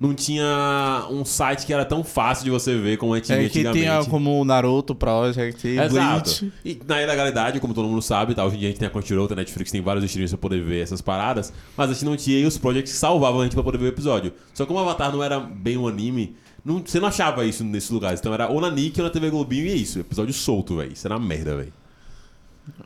Não 0.00 0.12
tinha 0.12 1.06
um 1.10 1.24
site 1.24 1.64
que 1.64 1.72
era 1.72 1.84
tão 1.84 2.02
fácil 2.02 2.44
de 2.44 2.50
você 2.50 2.76
ver 2.76 2.98
como 2.98 3.14
a 3.14 3.16
gente 3.18 3.32
É 3.32 3.36
que 3.38 3.44
antigamente. 3.46 3.82
tinha 3.84 4.04
como 4.06 4.40
o 4.40 4.44
Naruto 4.44 4.94
Project, 4.94 5.66
Exato. 5.68 5.90
Bleach. 5.94 6.52
E 6.64 6.80
na 6.86 7.00
ilegalidade, 7.00 7.60
como 7.60 7.72
todo 7.72 7.88
mundo 7.88 8.02
sabe, 8.02 8.34
tá? 8.34 8.44
hoje 8.44 8.56
em 8.56 8.58
dia 8.58 8.68
a 8.68 8.70
gente 8.72 8.80
tem 8.80 8.88
a 8.88 8.90
Crunchyroll, 8.90 9.28
tem 9.28 9.36
a 9.36 9.40
Netflix, 9.40 9.70
tem 9.70 9.80
vários 9.80 10.04
streams 10.04 10.32
pra 10.32 10.38
poder 10.38 10.62
ver 10.62 10.82
essas 10.82 11.00
paradas, 11.00 11.52
mas 11.76 11.90
a 11.90 11.92
gente 11.92 12.04
não 12.04 12.16
tinha 12.16 12.38
e 12.40 12.44
os 12.44 12.58
projects 12.58 12.92
que 12.92 12.98
salvavam 12.98 13.40
a 13.40 13.44
gente 13.44 13.54
pra 13.54 13.62
poder 13.62 13.78
ver 13.78 13.84
o 13.84 13.88
episódio. 13.88 14.32
Só 14.52 14.64
que 14.64 14.68
como 14.68 14.80
o 14.80 14.82
Avatar 14.82 15.12
não 15.12 15.22
era 15.22 15.38
bem 15.38 15.76
um 15.78 15.86
anime, 15.86 16.34
não- 16.64 16.82
você 16.84 16.98
não 16.98 17.06
achava 17.08 17.44
isso 17.46 17.62
nesses 17.62 17.88
lugares. 17.90 18.18
Então 18.18 18.34
era 18.34 18.48
ou 18.48 18.60
na 18.60 18.70
Nick 18.70 19.00
ou 19.00 19.04
na 19.06 19.10
TV 19.12 19.30
Globinho 19.30 19.66
e 19.66 19.70
é 19.70 19.74
isso. 19.74 20.00
Episódio 20.00 20.34
solto, 20.34 20.76
velho. 20.76 20.92
Isso 20.92 21.06
era 21.06 21.16
uma 21.16 21.24
merda, 21.24 21.56
velho. 21.56 21.72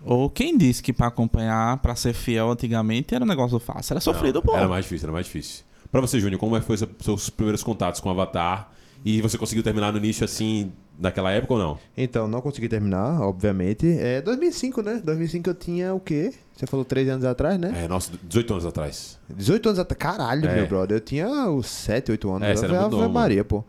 Ou 0.04 0.28
quem 0.28 0.56
disse 0.58 0.82
que 0.82 0.92
pra 0.92 1.06
acompanhar, 1.06 1.78
pra 1.78 1.94
ser 1.94 2.12
fiel 2.12 2.50
antigamente, 2.50 3.14
era 3.14 3.24
um 3.24 3.28
negócio 3.28 3.58
fácil. 3.58 3.94
Era 3.94 4.00
sofrido, 4.00 4.36
Não, 4.36 4.42
pô. 4.42 4.56
Era 4.56 4.68
mais 4.68 4.84
difícil, 4.84 5.06
era 5.06 5.12
mais 5.12 5.26
difícil. 5.26 5.64
Pra 5.90 6.00
você, 6.00 6.20
Júnior, 6.20 6.38
como 6.38 6.56
é 6.56 6.60
foi 6.60 6.76
seu- 6.76 6.88
seus 7.00 7.30
primeiros 7.30 7.62
contatos 7.62 8.00
com 8.00 8.08
o 8.08 8.12
Avatar? 8.12 8.70
E 9.04 9.20
você 9.22 9.38
conseguiu 9.38 9.62
terminar 9.62 9.92
no 9.92 9.98
início 9.98 10.24
assim, 10.24 10.72
naquela 10.98 11.30
época 11.30 11.54
ou 11.54 11.58
não? 11.58 11.78
Então, 11.96 12.26
não 12.26 12.40
consegui 12.40 12.68
terminar, 12.68 13.20
obviamente. 13.22 13.86
É 13.86 14.20
2005, 14.20 14.82
né? 14.82 15.00
2005 15.04 15.48
eu 15.48 15.54
tinha 15.54 15.94
o 15.94 16.00
quê? 16.00 16.34
Você 16.54 16.66
falou 16.66 16.84
13 16.84 17.10
anos 17.10 17.24
atrás, 17.24 17.58
né? 17.58 17.84
É, 17.84 17.88
nossa, 17.88 18.10
18 18.24 18.52
anos 18.54 18.66
atrás. 18.66 19.18
18 19.30 19.68
anos 19.68 19.78
atrás. 19.78 19.98
Caralho, 19.98 20.46
É. 20.48 20.54
meu 20.56 20.66
brother. 20.66 20.96
Eu 20.96 21.00
tinha 21.00 21.28
os 21.48 21.66
7, 21.68 22.10
8 22.10 22.28
anos. 22.30 22.48
É, 22.48 22.56
você 22.56 22.64
era 22.64 22.80
muito 22.82 22.96
novo, 22.96 23.08
Maria, 23.14 23.44
pô. 23.44 23.62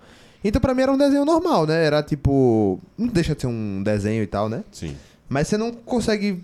Então 0.43 0.59
pra 0.59 0.73
mim 0.73 0.81
era 0.81 0.91
um 0.91 0.97
desenho 0.97 1.23
normal, 1.25 1.67
né? 1.67 1.85
Era 1.85 2.01
tipo. 2.01 2.79
Não 2.97 3.07
deixa 3.07 3.35
de 3.35 3.41
ser 3.41 3.47
um 3.47 3.83
desenho 3.83 4.23
e 4.23 4.27
tal, 4.27 4.49
né? 4.49 4.63
Sim. 4.71 4.95
Mas 5.27 5.47
você 5.47 5.57
não 5.57 5.71
consegue. 5.71 6.43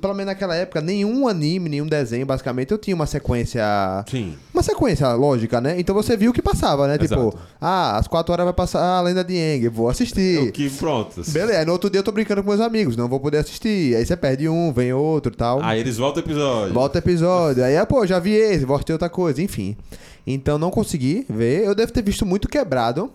Pelo 0.00 0.14
menos 0.14 0.32
naquela 0.32 0.54
época, 0.54 0.80
nenhum 0.80 1.28
anime, 1.28 1.68
nenhum 1.68 1.86
desenho, 1.86 2.24
basicamente, 2.24 2.70
eu 2.70 2.78
tinha 2.78 2.94
uma 2.94 3.06
sequência. 3.06 3.62
Sim. 4.08 4.34
Uma 4.52 4.62
sequência 4.62 5.12
lógica, 5.12 5.60
né? 5.60 5.78
Então 5.78 5.94
você 5.94 6.16
viu 6.16 6.30
o 6.30 6.34
que 6.34 6.40
passava, 6.40 6.86
né? 6.86 6.96
Exato. 7.00 7.30
Tipo, 7.30 7.38
ah, 7.60 7.98
às 7.98 8.08
4 8.08 8.32
horas 8.32 8.44
vai 8.44 8.54
passar 8.54 8.80
a 8.82 9.00
lenda 9.02 9.22
de 9.22 9.36
Aang, 9.36 9.68
vou 9.68 9.88
assistir. 9.88 10.48
O 10.48 10.52
que, 10.52 10.70
pronto. 10.70 11.22
Beleza, 11.28 11.58
aí 11.58 11.66
no 11.66 11.72
outro 11.72 11.90
dia 11.90 11.98
eu 11.98 12.04
tô 12.04 12.12
brincando 12.12 12.42
com 12.42 12.48
meus 12.48 12.60
amigos, 12.60 12.96
não 12.96 13.08
vou 13.08 13.20
poder 13.20 13.38
assistir. 13.38 13.94
Aí 13.94 14.06
você 14.06 14.16
perde 14.16 14.48
um, 14.48 14.72
vem 14.72 14.92
outro 14.92 15.32
e 15.32 15.36
tal. 15.36 15.60
Aí 15.62 15.80
eles 15.80 15.98
voltam 15.98 16.22
o 16.22 16.26
episódio. 16.26 16.72
Volta 16.72 16.98
o 16.98 17.00
episódio. 17.00 17.64
Aí, 17.64 17.76
ah, 17.76 17.84
pô, 17.84 18.06
já 18.06 18.18
vi 18.18 18.32
esse, 18.32 18.64
vou 18.64 18.76
assistir 18.76 18.92
outra 18.92 19.10
coisa, 19.10 19.42
enfim. 19.42 19.76
Então 20.26 20.56
não 20.56 20.70
consegui 20.70 21.26
ver. 21.28 21.64
Eu 21.64 21.74
devo 21.74 21.92
ter 21.92 22.02
visto 22.02 22.24
muito 22.24 22.48
quebrado. 22.48 23.10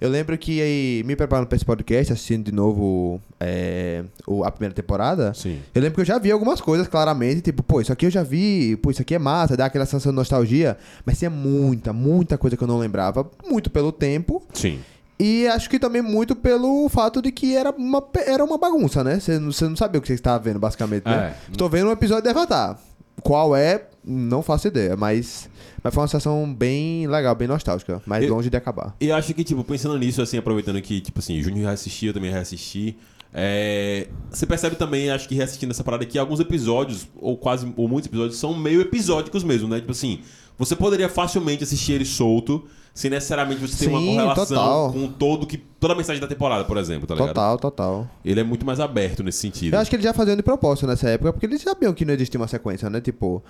Eu 0.00 0.08
lembro 0.08 0.36
que 0.38 0.60
aí, 0.62 1.02
me 1.04 1.14
preparando 1.14 1.46
pra 1.46 1.56
esse 1.56 1.64
podcast, 1.64 2.12
assistindo 2.12 2.44
de 2.46 2.52
novo 2.52 3.20
é, 3.38 4.02
o- 4.26 4.42
a 4.44 4.50
primeira 4.50 4.74
temporada. 4.74 5.34
Sim. 5.34 5.60
Eu 5.74 5.82
lembro 5.82 5.96
que 5.96 6.00
eu 6.00 6.04
já 6.06 6.18
vi 6.18 6.30
algumas 6.32 6.60
coisas, 6.60 6.88
claramente, 6.88 7.42
tipo, 7.42 7.62
pô, 7.62 7.80
isso 7.82 7.92
aqui 7.92 8.06
eu 8.06 8.10
já 8.10 8.22
vi, 8.22 8.76
pô, 8.78 8.90
isso 8.90 9.02
aqui 9.02 9.14
é 9.14 9.18
massa, 9.18 9.56
dá 9.56 9.66
aquela 9.66 9.84
sensação 9.84 10.10
de 10.12 10.16
nostalgia, 10.16 10.78
mas 11.04 11.18
tinha 11.18 11.30
muita, 11.30 11.92
muita 11.92 12.38
coisa 12.38 12.56
que 12.56 12.64
eu 12.64 12.68
não 12.68 12.78
lembrava, 12.78 13.28
muito 13.46 13.68
pelo 13.68 13.92
tempo, 13.92 14.42
Sim. 14.54 14.80
e 15.18 15.46
acho 15.48 15.68
que 15.68 15.78
também 15.78 16.00
muito 16.00 16.34
pelo 16.34 16.88
fato 16.88 17.20
de 17.20 17.30
que 17.30 17.54
era 17.54 17.70
uma, 17.70 18.02
era 18.26 18.42
uma 18.42 18.56
bagunça, 18.56 19.04
né? 19.04 19.20
Você 19.20 19.38
não, 19.38 19.52
você 19.52 19.68
não 19.68 19.76
sabia 19.76 19.98
o 19.98 20.02
que 20.02 20.08
você 20.08 20.14
estava 20.14 20.42
vendo, 20.42 20.58
basicamente, 20.58 21.04
né? 21.04 21.34
É. 21.52 21.56
Tô 21.58 21.68
vendo 21.68 21.88
um 21.88 21.92
episódio 21.92 22.22
de 22.24 22.30
Avatar. 22.30 22.78
Qual 23.22 23.54
é? 23.54 23.82
Não 24.04 24.42
faço 24.42 24.66
ideia, 24.68 24.96
mas, 24.96 25.48
mas 25.84 25.92
foi 25.92 26.00
uma 26.02 26.08
sensação 26.08 26.52
bem 26.54 27.06
legal, 27.06 27.34
bem 27.34 27.46
nostálgica, 27.46 28.00
mas 28.06 28.24
Eu- 28.24 28.30
longe 28.34 28.48
de 28.48 28.56
acabar. 28.56 28.96
E 29.00 29.08
eu 29.08 29.14
acho 29.16 29.34
que, 29.34 29.44
tipo, 29.44 29.62
pensando 29.62 29.98
nisso, 29.98 30.22
assim, 30.22 30.38
aproveitando 30.38 30.80
que, 30.80 31.00
tipo 31.00 31.18
assim, 31.18 31.38
o 31.38 31.42
Júnior 31.42 31.66
reassistiu, 31.66 32.08
eu 32.10 32.14
também 32.14 32.30
reassisti. 32.30 32.96
é, 33.32 34.08
Você 34.30 34.44
percebe 34.46 34.74
também, 34.76 35.10
acho 35.10 35.28
que 35.28 35.34
reassistindo 35.34 35.70
essa 35.72 35.84
parada 35.84 36.02
aqui, 36.02 36.18
alguns 36.18 36.40
episódios, 36.40 37.06
ou 37.20 37.36
quase, 37.36 37.72
ou 37.76 37.86
muitos 37.86 38.08
episódios, 38.08 38.38
são 38.38 38.56
meio 38.58 38.80
episódicos 38.80 39.44
mesmo, 39.44 39.68
né? 39.68 39.78
Tipo 39.80 39.92
assim, 39.92 40.20
você 40.58 40.74
poderia 40.74 41.08
facilmente 41.08 41.62
assistir 41.62 41.92
ele 41.92 42.04
solto, 42.04 42.64
sem 42.92 43.08
necessariamente 43.10 43.60
você 43.60 43.84
ter 43.84 43.90
uma 43.90 44.00
Sim, 44.00 44.06
correlação 44.16 44.46
total. 44.46 44.92
com 44.92 45.08
todo 45.12 45.46
que, 45.46 45.56
toda 45.58 45.94
a 45.94 45.96
mensagem 45.96 46.20
da 46.20 46.26
temporada, 46.26 46.64
por 46.64 46.76
exemplo, 46.76 47.06
tá 47.06 47.14
ligado? 47.14 47.28
Total, 47.28 47.58
total. 47.58 48.10
Ele 48.24 48.40
é 48.40 48.42
muito 48.42 48.66
mais 48.66 48.80
aberto 48.80 49.22
nesse 49.22 49.38
sentido. 49.38 49.74
Eu 49.74 49.78
acho 49.80 49.88
que 49.88 49.94
eles 49.96 50.04
já 50.04 50.12
faziam 50.12 50.36
de 50.36 50.42
propósito 50.42 50.86
nessa 50.88 51.08
época, 51.08 51.32
porque 51.32 51.46
eles 51.46 51.62
sabiam 51.62 51.92
que 51.94 52.04
não 52.04 52.12
existia 52.14 52.40
uma 52.40 52.48
sequência, 52.48 52.90
né? 52.90 53.00
Tipo, 53.00 53.42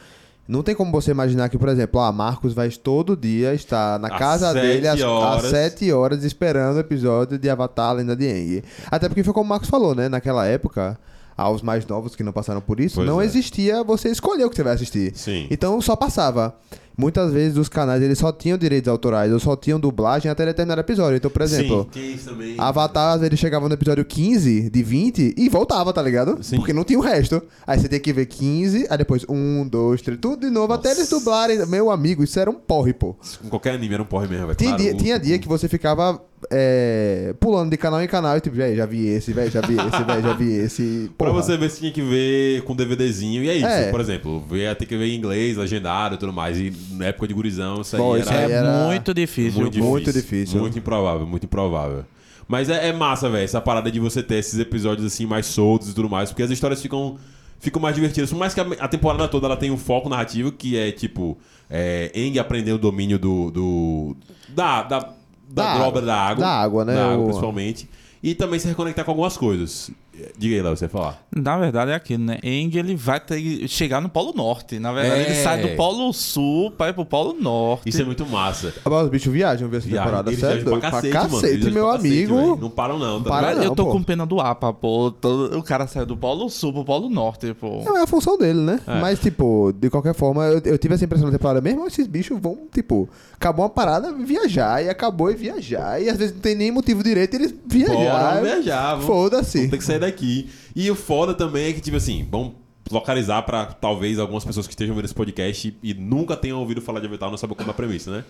não 0.50 0.62
tem 0.62 0.75
como 0.75 0.90
você 0.90 1.11
imaginar 1.12 1.49
que, 1.49 1.57
por 1.57 1.69
exemplo, 1.69 2.00
ah, 2.00 2.11
Marcos 2.12 2.52
vai 2.52 2.69
todo 2.71 3.16
dia 3.16 3.54
estar 3.54 3.99
na 3.99 4.09
Às 4.09 4.19
casa 4.19 4.52
sete 4.52 4.61
dele 4.66 4.88
às, 4.88 5.00
horas. 5.00 5.45
às 5.45 5.50
7 5.50 5.92
horas 5.92 6.25
esperando 6.25 6.76
o 6.76 6.80
episódio 6.80 7.38
de 7.38 7.49
Avatar, 7.49 7.95
Lenda 7.95 8.16
de 8.16 8.26
Aang. 8.26 8.64
Até 8.90 9.09
porque 9.09 9.23
foi 9.25 9.33
como 9.33 9.47
o 9.47 9.49
Marcos 9.49 9.69
falou, 9.71 9.95
né? 9.95 10.09
Naquela 10.09 10.47
época, 10.47 10.99
aos 11.37 11.62
mais 11.62 11.87
novos 11.87 12.14
que 12.14 12.23
não 12.23 12.33
passaram 12.33 12.61
por 12.61 12.80
isso, 12.80 12.97
Pois 12.97 13.07
não 13.07 13.21
é. 13.21 13.25
existia 13.25 13.83
você 13.83 14.11
escolher 14.11 14.45
o 14.45 14.50
que 14.50 14.57
você 14.57 14.62
vai 14.62 14.75
assistir. 14.75 15.12
Sim. 15.16 15.47
Então 15.50 15.80
só 15.80 15.95
passava. 15.97 16.54
Muitas 17.00 17.33
vezes 17.33 17.57
os 17.57 17.69
canais 17.69 18.02
eles 18.02 18.19
só 18.19 18.30
tinham 18.30 18.59
direitos 18.59 18.88
autorais, 18.88 19.33
ou 19.33 19.40
só 19.40 19.57
tinham 19.57 19.80
dublagem 19.80 20.30
até 20.30 20.45
determinado 20.45 20.80
episódio. 20.83 21.16
Então, 21.16 21.30
por 21.30 21.42
exemplo, 21.42 21.88
Sim, 21.92 22.19
também. 22.25 22.54
Avatar, 22.59 23.14
às 23.14 23.21
vezes 23.23 23.38
chegava 23.38 23.66
no 23.69 23.75
episódio 23.75 24.04
15 24.04 24.69
de 24.71 24.83
20 24.83 25.35
e 25.37 25.49
voltava, 25.49 25.92
tá 25.92 26.02
ligado? 26.02 26.38
Sim. 26.42 26.57
Porque 26.57 26.73
não 26.73 26.85
tinha 26.85 26.99
o 26.99 27.02
resto. 27.02 27.42
Aí 27.66 27.78
você 27.80 27.88
tem 27.88 27.99
que 27.99 28.12
ver 28.12 28.26
15, 28.26 28.87
aí 28.90 28.99
depois 28.99 29.25
1, 29.28 29.66
2, 29.69 30.02
3, 30.02 30.19
tudo 30.21 30.40
de 30.47 30.50
novo, 30.50 30.73
até 30.73 30.90
eles 30.92 31.09
dublarem. 31.09 31.64
Meu 31.66 31.90
amigo, 31.90 32.23
isso 32.23 32.38
era 32.38 32.50
um 32.50 32.54
porre, 32.54 32.92
pô. 32.92 33.16
Com 33.42 33.49
qualquer 33.49 33.75
anime 33.75 33.95
era 33.95 34.02
um 34.02 34.07
porre 34.07 34.28
mesmo, 34.28 34.47
velho. 34.47 34.57
Tinha, 34.57 34.71
Claro, 34.71 34.83
dia, 34.83 34.92
o- 34.95 34.97
tinha 34.97 35.19
dia 35.19 35.38
que 35.38 35.49
você 35.49 35.69
ficava 35.69 36.21
é, 36.50 37.35
pulando 37.38 37.70
de 37.70 37.76
canal 37.76 38.02
em 38.02 38.06
canal 38.06 38.37
e 38.37 38.40
tipo, 38.40 38.56
velho, 38.56 38.76
já 38.76 38.87
vi 38.87 39.06
esse, 39.09 39.32
velho, 39.32 39.50
já 39.50 39.61
vi 39.61 39.75
esse, 39.75 40.04
velho, 40.04 40.23
já 40.23 40.32
vi 40.32 40.52
esse. 40.52 41.11
Pra 41.18 41.28
Porra. 41.30 41.42
você 41.42 41.56
ver, 41.56 41.68
você 41.70 41.80
tinha 41.80 41.92
que 41.92 42.02
ver 42.02 42.62
com 42.62 42.75
DVDzinho. 42.75 43.42
E 43.44 43.49
é 43.50 43.56
isso, 43.56 43.66
É. 43.66 43.90
por 43.90 44.00
exemplo, 44.00 44.40
ver, 44.49 44.75
ter 44.76 44.87
que 44.87 44.97
ver 44.97 45.06
em 45.09 45.16
inglês, 45.16 45.56
legendado 45.56 46.14
e 46.14 46.18
tudo 46.18 46.32
mais. 46.32 46.59
E 46.59 46.73
na 46.92 47.06
época 47.06 47.28
de 47.28 47.35
gurizão, 47.35 47.80
isso 47.82 47.97
aí 47.97 48.02
era, 48.02 48.18
isso 48.20 48.30
aí 48.30 48.52
É 48.52 48.54
era 48.54 48.87
muito 48.87 49.12
difícil. 49.12 49.61
muito, 49.61 49.78
muito 49.78 50.04
difícil, 50.12 50.23
difícil. 50.38 50.61
Muito 50.61 50.78
improvável, 50.78 51.26
muito 51.26 51.44
improvável. 51.44 52.04
Mas 52.49 52.68
é, 52.68 52.88
é 52.88 52.92
massa, 52.92 53.28
velho, 53.30 53.44
essa 53.44 53.61
parada 53.61 53.90
de 53.90 54.00
você 54.00 54.23
ter 54.23 54.37
esses 54.37 54.59
episódios 54.59 55.06
assim 55.06 55.26
mais 55.26 55.47
soltos 55.47 55.90
e 55.90 55.94
tudo 55.94 56.09
mais, 56.09 56.30
porque 56.30 56.42
as 56.42 56.50
histórias 56.50 56.82
ficam, 56.82 57.16
ficam 57.61 57.80
mais 57.80 57.94
divertidas. 57.94 58.30
Por 58.30 58.38
mais 58.38 58.52
que 58.54 58.61
a, 58.61 58.66
a 58.80 58.88
temporada 58.88 59.28
toda 59.28 59.47
ela 59.47 59.56
tenha 59.56 59.73
um 59.73 59.76
foco 59.76 60.09
narrativo, 60.09 60.50
que 60.50 60.76
é 60.76 60.90
tipo, 60.90 61.38
é, 61.70 62.11
Eng 62.12 62.38
aprender 62.40 62.73
o 62.73 62.78
domínio 62.78 63.18
do. 63.20 63.50
do 63.52 64.16
da, 64.49 64.82
da, 64.82 65.20
da, 65.50 65.62
Da 65.64 65.78
dobra 65.85 65.87
água. 65.87 66.02
da 66.02 66.16
água. 66.16 66.45
Da 66.45 66.50
água, 66.50 66.85
né? 66.85 66.95
Da 66.95 67.04
água, 67.12 67.19
O- 67.23 67.25
principalmente. 67.26 67.88
E 68.23 68.35
também 68.35 68.59
se 68.61 68.69
reconectar 68.69 69.04
com 69.04 69.11
algumas 69.12 69.37
coisas. 69.37 69.90
Diga 70.37 70.57
aí, 70.57 70.62
Léo, 70.62 70.76
você 70.76 70.85
ia 70.85 70.88
falar. 70.88 71.23
Na 71.35 71.57
verdade 71.57 71.93
é 71.93 71.95
aquilo, 71.95 72.25
né? 72.25 72.38
Eng 72.43 72.71
ele 72.76 72.95
vai 72.97 73.19
ter 73.21 73.40
que 73.40 73.67
chegar 73.69 74.00
no 74.02 74.09
Polo 74.09 74.33
Norte. 74.35 74.79
Na 74.79 74.93
verdade, 74.93 75.23
É. 75.23 75.25
ele 75.26 75.35
sai 75.37 75.62
do 75.62 75.69
Polo 75.76 76.12
Sul 76.12 76.71
para 76.73 76.90
ir 76.90 76.93
pro 76.95 77.05
Polo 77.07 77.33
Norte. 77.40 77.88
Isso 77.88 78.02
é 78.02 78.05
muito 78.05 78.26
massa. 78.26 78.75
Agora 78.85 79.05
os 79.05 79.11
bichos 79.11 79.33
viajam, 79.33 79.69
viu 79.69 79.79
essa 79.79 79.87
Viagem, 79.88 80.05
temporada, 80.05 80.31
eles 80.31 80.40
viajam 80.40 80.64
Pra 80.64 80.79
pra 80.79 80.90
cacete, 80.90 81.12
cacete, 81.12 81.59
mano. 81.64 81.73
Meu 81.75 81.85
pra 81.85 81.93
cacete, 81.97 82.14
amigo. 82.14 82.37
velho. 82.37 82.57
Não 82.61 82.71
param 82.71 82.99
não, 82.99 83.23
tá 83.23 83.31
Para 83.31 83.55
não, 83.55 83.62
eu 83.62 83.75
tô 83.75 83.85
pô. 83.87 83.93
com 83.93 84.02
pena 84.02 84.26
do 84.26 84.40
APA, 84.40 84.73
pô. 84.73 85.11
Todo- 85.11 85.57
O 85.59 85.62
cara 85.62 85.87
saiu 85.87 86.05
do 86.05 86.17
Polo 86.17 86.50
Sul 86.50 86.73
pro 86.73 86.85
Polo 86.85 87.09
Norte, 87.09 87.55
pô. 87.55 87.83
Não, 87.85 87.97
é 87.97 88.02
a 88.02 88.07
função 88.07 88.37
dele, 88.37 88.61
né? 88.61 88.81
É. 88.87 89.00
Mas, 89.00 89.21
tipo, 89.21 89.73
de 89.75 89.88
qualquer 89.88 90.14
forma, 90.14 90.45
eu, 90.45 90.61
eu 90.64 90.76
tive 90.79 90.95
essa 90.95 91.05
impressão 91.05 91.26
na 91.29 91.33
temporada 91.33 91.61
mesmo, 91.61 91.87
esses 91.87 92.07
bichos 92.07 92.38
vão, 92.38 92.59
tipo, 92.75 93.09
acabou 93.35 93.64
uma 93.64 93.71
parada, 93.71 94.12
viajar, 94.12 94.85
e 94.85 94.88
acabou 94.90 95.31
e 95.31 95.35
viajar, 95.35 96.02
e 96.02 96.09
às 96.11 96.19
vezes 96.19 96.35
não 96.35 96.40
tem 96.43 96.55
nem 96.55 96.71
motivo 96.71 97.02
direito, 97.02 97.35
eles 97.35 97.52
Bora, 97.52 97.69
viajar. 97.71 98.35
vamos 98.35 98.49
viajar. 98.50 99.00
Foda-se. 99.00 99.69
Ter 99.69 99.79
que 99.79 99.85
sair 99.85 100.00
daqui. 100.00 100.49
E 100.75 100.90
o 100.90 100.95
foda 100.95 101.35
também 101.35 101.69
é 101.69 101.73
que, 101.73 101.80
tipo 101.80 101.97
assim, 101.97 102.26
vamos 102.30 102.54
localizar 102.90 103.42
pra 103.42 103.66
talvez 103.66 104.19
algumas 104.19 104.45
pessoas 104.45 104.66
que 104.66 104.73
estejam 104.73 104.95
vendo 104.97 105.04
esse 105.04 105.14
podcast 105.14 105.76
e 105.83 105.95
nunca 105.95 106.37
tenham 106.37 106.59
ouvido 106.59 106.80
falar 106.80 106.99
de 107.00 107.07
Avatar 107.07 107.30
não 107.30 107.37
sabem 107.37 107.57
como 107.57 107.69
é 107.69 107.73
a 107.73 107.75
premissa, 107.75 108.11
né? 108.11 108.25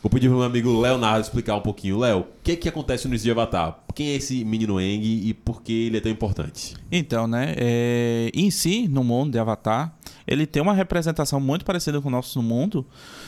Vou 0.00 0.08
pedir 0.08 0.28
pro 0.28 0.36
meu 0.38 0.46
amigo 0.46 0.80
Leonardo 0.80 1.20
explicar 1.22 1.56
um 1.56 1.60
pouquinho. 1.60 1.98
Léo, 1.98 2.20
o 2.20 2.26
que 2.42 2.54
que 2.56 2.68
acontece 2.68 3.06
no 3.06 3.12
início 3.12 3.24
de 3.24 3.32
Avatar? 3.32 3.80
Quem 3.96 4.10
é 4.10 4.14
esse 4.14 4.44
menino 4.44 4.80
Eng 4.80 5.02
e 5.04 5.34
por 5.34 5.60
que 5.60 5.86
ele 5.86 5.96
é 5.96 6.00
tão 6.00 6.10
importante? 6.12 6.76
Então, 6.90 7.26
né? 7.26 7.52
é, 7.56 8.30
em 8.32 8.48
si, 8.48 8.86
no 8.86 9.02
mundo 9.02 9.32
de 9.32 9.40
Avatar, 9.40 9.92
ele 10.24 10.46
tem 10.46 10.62
uma 10.62 10.72
representação 10.72 11.40
muito 11.40 11.64
parecida 11.64 12.00
com 12.00 12.06
o 12.06 12.12
nosso 12.12 12.40
mundo, 12.40 12.86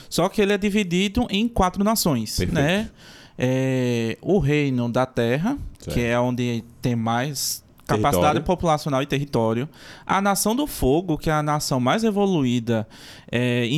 só 0.08 0.28
que 0.28 0.40
ele 0.40 0.52
é 0.52 0.58
dividido 0.58 1.26
em 1.28 1.48
quatro 1.48 1.82
nações, 1.82 2.36
Perfeito. 2.36 2.54
né? 2.54 2.88
É, 3.36 4.16
o 4.22 4.38
reino 4.38 4.88
da 4.88 5.04
Terra, 5.06 5.58
Certo. 5.80 5.94
que 5.94 6.00
é 6.04 6.20
onde 6.20 6.62
tem 6.80 6.94
mais 6.94 7.64
capacidade 7.96 8.20
Território. 8.34 8.42
populacional 8.42 9.02
e 9.02 9.06
território. 9.06 9.68
A 10.06 10.20
nação 10.20 10.54
do 10.56 10.66
fogo, 10.66 11.16
que 11.18 11.28
é 11.30 11.32
a 11.32 11.42
nação 11.42 11.78
mais 11.80 12.04
evoluída 12.04 12.86
é, 13.30 13.68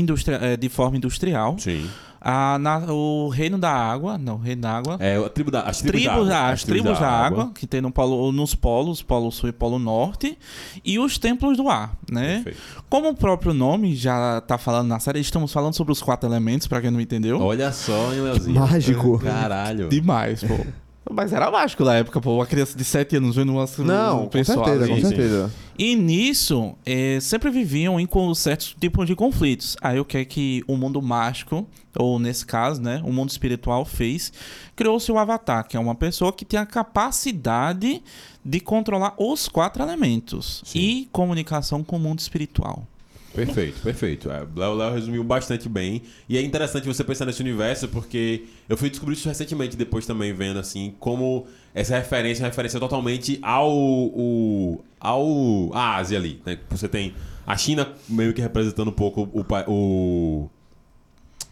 é, 0.40 0.56
de 0.56 0.68
forma 0.68 0.96
industrial. 0.96 1.56
Sim. 1.58 1.88
A 2.24 2.56
na- 2.56 2.78
o 2.92 3.28
reino 3.30 3.58
da 3.58 3.72
água, 3.72 4.16
não, 4.16 4.36
o 4.36 4.38
reino 4.38 4.62
da 4.62 4.70
água. 4.70 4.96
É 5.00 5.16
a 5.16 5.28
tribo 5.28 5.50
da, 5.50 5.62
as 5.62 5.78
tribos, 5.82 6.02
Tribos, 6.02 6.28
da 6.28 6.34
da, 6.34 6.38
água. 6.40 6.52
as 6.52 6.62
tribos 6.62 6.98
da 7.00 7.08
água, 7.10 7.50
que 7.52 7.66
tem 7.66 7.80
no 7.80 7.90
polo, 7.90 8.30
nos 8.30 8.54
polos, 8.54 9.02
Polo 9.02 9.32
Sul 9.32 9.48
e 9.48 9.52
Polo 9.52 9.76
Norte, 9.76 10.38
e 10.84 11.00
os 11.00 11.18
templos 11.18 11.56
do 11.56 11.68
ar, 11.68 11.96
né? 12.08 12.42
Perfeito. 12.44 12.60
Como 12.88 13.08
o 13.08 13.14
próprio 13.16 13.52
nome 13.52 13.96
já 13.96 14.40
tá 14.42 14.56
falando 14.56 14.86
na 14.86 15.00
série, 15.00 15.18
estamos 15.18 15.52
falando 15.52 15.74
sobre 15.74 15.92
os 15.92 16.00
quatro 16.00 16.28
elementos, 16.30 16.68
pra 16.68 16.80
quem 16.80 16.92
não 16.92 17.00
entendeu. 17.00 17.40
Olha 17.40 17.72
só, 17.72 18.12
hein, 18.14 18.20
Leozinho? 18.20 18.60
Mágico. 18.60 19.18
Caralho. 19.18 19.88
Demais, 19.88 20.44
pô. 20.44 20.64
Mas 21.10 21.32
era 21.32 21.50
mágico 21.50 21.84
na 21.84 21.96
época, 21.96 22.20
pô. 22.20 22.36
Uma 22.36 22.46
criança 22.46 22.76
de 22.76 22.84
7 22.84 23.16
anos 23.16 23.36
vendo 23.36 23.52
umas 23.52 23.76
Não, 23.78 24.24
um 24.24 24.26
com 24.28 24.44
certeza, 24.44 24.84
ali. 24.84 24.88
com 24.88 25.00
certeza. 25.08 25.52
E 25.78 25.96
nisso, 25.96 26.74
eh, 26.86 27.18
sempre 27.20 27.50
viviam 27.50 27.98
em 27.98 28.06
com 28.06 28.32
certos 28.34 28.76
tipos 28.78 29.06
de 29.06 29.16
conflitos. 29.16 29.76
Aí 29.82 29.98
o 29.98 30.04
que 30.04 30.18
é 30.18 30.24
que 30.24 30.62
o 30.68 30.76
mundo 30.76 31.02
mágico, 31.02 31.66
ou 31.96 32.18
nesse 32.18 32.46
caso, 32.46 32.80
né, 32.80 33.02
o 33.04 33.12
mundo 33.12 33.30
espiritual 33.30 33.84
fez, 33.84 34.32
criou-se 34.76 35.10
o 35.10 35.18
Avatar, 35.18 35.66
que 35.66 35.76
é 35.76 35.80
uma 35.80 35.94
pessoa 35.94 36.32
que 36.32 36.44
tem 36.44 36.60
a 36.60 36.66
capacidade 36.66 38.02
de 38.44 38.60
controlar 38.60 39.14
os 39.18 39.48
quatro 39.48 39.82
elementos 39.82 40.62
Sim. 40.64 40.78
e 40.78 41.08
comunicação 41.10 41.82
com 41.82 41.96
o 41.96 42.00
mundo 42.00 42.20
espiritual. 42.20 42.86
Perfeito, 43.34 43.80
perfeito. 43.80 44.30
É, 44.30 44.46
Léo, 44.54 44.74
Léo 44.74 44.94
resumiu 44.94 45.24
bastante 45.24 45.68
bem. 45.68 46.02
E 46.28 46.36
é 46.36 46.42
interessante 46.42 46.86
você 46.86 47.02
pensar 47.02 47.24
nesse 47.24 47.40
universo, 47.40 47.88
porque 47.88 48.44
eu 48.68 48.76
fui 48.76 48.90
descobrir 48.90 49.14
isso 49.14 49.28
recentemente, 49.28 49.76
depois 49.76 50.06
também 50.06 50.32
vendo, 50.32 50.58
assim, 50.58 50.94
como 51.00 51.46
essa 51.74 51.96
referência 51.96 52.44
é 52.44 52.46
referência 52.46 52.78
totalmente 52.78 53.38
ao. 53.42 54.80
ao 55.00 55.74
Ásia 55.74 56.18
ali. 56.18 56.40
Né? 56.44 56.58
Você 56.70 56.88
tem 56.88 57.14
a 57.46 57.56
China 57.56 57.88
meio 58.08 58.32
que 58.32 58.40
representando 58.40 58.88
um 58.88 58.92
pouco 58.92 59.28
o, 59.32 59.44
o, 59.66 60.50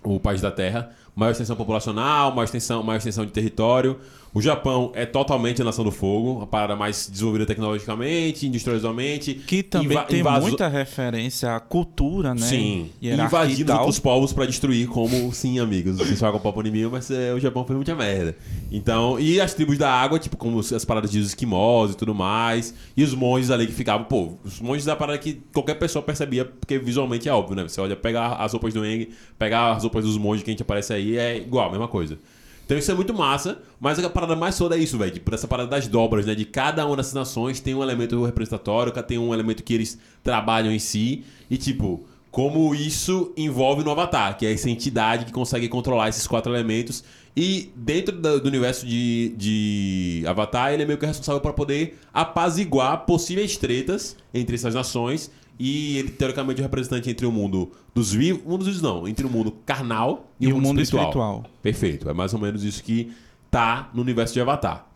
o 0.03 0.21
país 0.21 0.41
da 0.41 0.51
Terra. 0.51 0.95
Maior 1.21 1.33
extensão 1.33 1.55
populacional, 1.55 2.31
maior 2.31 2.45
extensão, 2.45 2.83
maior 2.83 2.97
extensão 2.97 3.27
de 3.27 3.31
território. 3.31 3.99
O 4.33 4.41
Japão 4.41 4.93
é 4.95 5.05
totalmente 5.05 5.61
a 5.61 5.65
nação 5.65 5.85
do 5.85 5.91
fogo, 5.91 6.41
a 6.41 6.47
parada 6.47 6.77
mais 6.77 7.09
desenvolvida 7.11 7.45
tecnologicamente, 7.45 8.47
industrialmente. 8.47 9.35
Que 9.35 9.61
também 9.63 9.91
Inva- 9.91 10.05
tem 10.05 10.21
invaso- 10.21 10.47
muita 10.47 10.69
referência 10.69 11.57
à 11.57 11.59
cultura, 11.61 12.33
né? 12.33 12.41
Sim, 12.41 12.91
e 13.03 13.11
invadindo 13.11 13.73
outros 13.73 13.99
povos 13.99 14.33
pra 14.33 14.47
destruir, 14.47 14.87
como 14.87 15.33
sim, 15.35 15.59
amigos. 15.59 15.99
Vocês 15.99 16.21
com 16.21 16.39
papo 16.39 16.65
em 16.67 16.71
mim, 16.71 16.85
mas 16.87 17.11
é, 17.11 17.35
o 17.35 17.41
Japão 17.41 17.65
fez 17.67 17.75
muita 17.77 17.95
merda. 17.97 18.37
Então, 18.71 19.19
e 19.19 19.41
as 19.41 19.53
tribos 19.53 19.77
da 19.77 19.91
água, 19.93 20.17
tipo, 20.19 20.37
como 20.37 20.61
as 20.61 20.85
paradas 20.85 21.11
de 21.11 21.21
esquimós 21.21 21.91
e 21.91 21.97
tudo 21.97 22.15
mais. 22.15 22.73
E 22.97 23.03
os 23.03 23.13
monges 23.13 23.51
ali 23.51 23.67
que 23.67 23.73
ficavam, 23.73 24.05
pô, 24.07 24.35
os 24.45 24.61
monges 24.61 24.85
da 24.85 24.95
parada 24.95 25.19
que 25.19 25.43
qualquer 25.53 25.75
pessoa 25.75 26.03
percebia, 26.05 26.45
porque 26.45 26.79
visualmente 26.79 27.29
é 27.29 27.33
óbvio, 27.33 27.57
né? 27.57 27.65
Você 27.65 27.81
olha, 27.81 27.97
pegar 27.97 28.35
as 28.35 28.53
roupas 28.53 28.73
do 28.73 28.87
Eng, 28.87 29.09
pegar 29.37 29.73
as 29.73 29.83
roupas 29.83 30.05
dos 30.05 30.17
monges 30.17 30.45
que 30.45 30.51
a 30.51 30.53
gente 30.53 30.63
aparece 30.63 30.93
aí, 30.93 31.10
é 31.17 31.37
igual, 31.37 31.69
a 31.69 31.71
mesma 31.71 31.89
coisa. 31.89 32.19
Então 32.65 32.79
isso 32.79 32.91
é 32.91 32.95
muito 32.95 33.13
massa, 33.13 33.61
mas 33.81 33.99
a 33.99 34.09
parada 34.09 34.37
mais 34.37 34.57
foda 34.57 34.77
é 34.77 34.79
isso, 34.79 34.97
velho. 34.97 35.11
Tipo, 35.11 35.35
essa 35.35 35.49
parada 35.49 35.69
das 35.69 35.89
dobras, 35.89 36.25
né? 36.25 36.37
De 36.37 36.45
cada 36.45 36.87
uma 36.87 36.97
dessas 36.97 37.15
nações 37.15 37.59
tem 37.59 37.75
um 37.75 37.83
elemento 37.83 38.25
representatório, 38.25 38.93
tem 39.03 39.19
um 39.19 39.35
elemento 39.35 39.65
que 39.65 39.75
eles 39.75 39.99
trabalham 40.23 40.73
em 40.73 40.79
si. 40.79 41.25
E, 41.51 41.57
tipo, 41.57 42.07
como 42.31 42.73
isso 42.73 43.33
envolve 43.37 43.83
no 43.83 43.91
Avatar, 43.91 44.39
que 44.39 44.47
é 44.47 44.53
essa 44.53 44.71
entidade 44.71 45.25
que 45.25 45.33
consegue 45.33 45.69
controlar 45.69 46.11
esses 46.11 46.29
quatro 46.29 46.55
elementos. 46.55 47.03
E 47.37 47.73
dentro 47.75 48.17
do 48.17 48.47
universo 48.47 48.87
de, 48.87 49.35
de 49.37 50.25
Avatar, 50.29 50.73
ele 50.73 50.85
é 50.85 50.87
meio 50.87 50.99
que 50.99 51.07
responsável 51.07 51.41
para 51.41 51.53
poder 51.53 51.99
apaziguar 52.15 53.05
possíveis 53.05 53.57
tretas 53.57 54.17
entre 54.33 54.55
essas 54.55 54.75
nações. 54.75 55.29
E 55.63 55.99
ele, 55.99 56.09
teoricamente, 56.09 56.59
é 56.59 56.63
o 56.63 56.65
representante 56.65 57.11
entre 57.11 57.27
o 57.27 57.31
mundo 57.31 57.71
dos 57.95 58.15
vivos. 58.15 58.43
Mundo 58.45 58.59
dos 58.61 58.67
vivos, 58.69 58.81
não. 58.81 59.07
Entre 59.07 59.27
o 59.27 59.29
mundo 59.29 59.53
carnal 59.67 60.33
e, 60.41 60.47
E 60.47 60.53
o 60.55 60.59
mundo 60.59 60.81
espiritual. 60.81 61.45
Perfeito. 61.61 62.09
É 62.09 62.15
mais 62.15 62.33
ou 62.33 62.41
menos 62.41 62.65
isso 62.65 62.83
que 62.83 63.13
tá 63.51 63.91
no 63.93 64.01
universo 64.01 64.33
de 64.33 64.41
Avatar. 64.41 64.87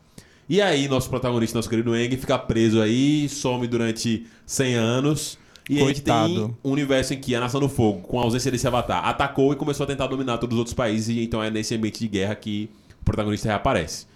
E 0.49 0.63
aí, 0.63 0.89
nosso 0.89 1.11
protagonista, 1.11 1.59
nosso 1.59 1.69
querido 1.69 1.95
Eng, 1.95 2.17
fica 2.17 2.39
preso 2.39 2.81
aí, 2.81 3.29
some 3.29 3.67
durante 3.67 4.27
100 4.47 4.75
anos. 4.75 5.39
E 5.69 5.83
a 5.83 5.87
gente 5.87 6.01
tem 6.01 6.55
um 6.65 6.71
universo 6.71 7.13
em 7.13 7.21
que 7.21 7.35
a 7.35 7.41
Nação 7.41 7.61
do 7.61 7.69
Fogo, 7.69 8.01
com 8.01 8.19
a 8.19 8.23
ausência 8.23 8.51
desse 8.51 8.67
Avatar, 8.67 9.07
atacou 9.07 9.53
e 9.53 9.57
começou 9.57 9.85
a 9.85 9.87
tentar 9.87 10.07
dominar 10.07 10.39
todos 10.39 10.55
os 10.55 10.59
outros 10.59 10.75
países. 10.75 11.15
E 11.15 11.23
então 11.23 11.43
é 11.43 11.51
nesse 11.51 11.75
ambiente 11.75 11.99
de 11.99 12.09
guerra 12.09 12.35
que 12.35 12.71
o 13.03 13.05
protagonista 13.05 13.49
reaparece. 13.49 14.07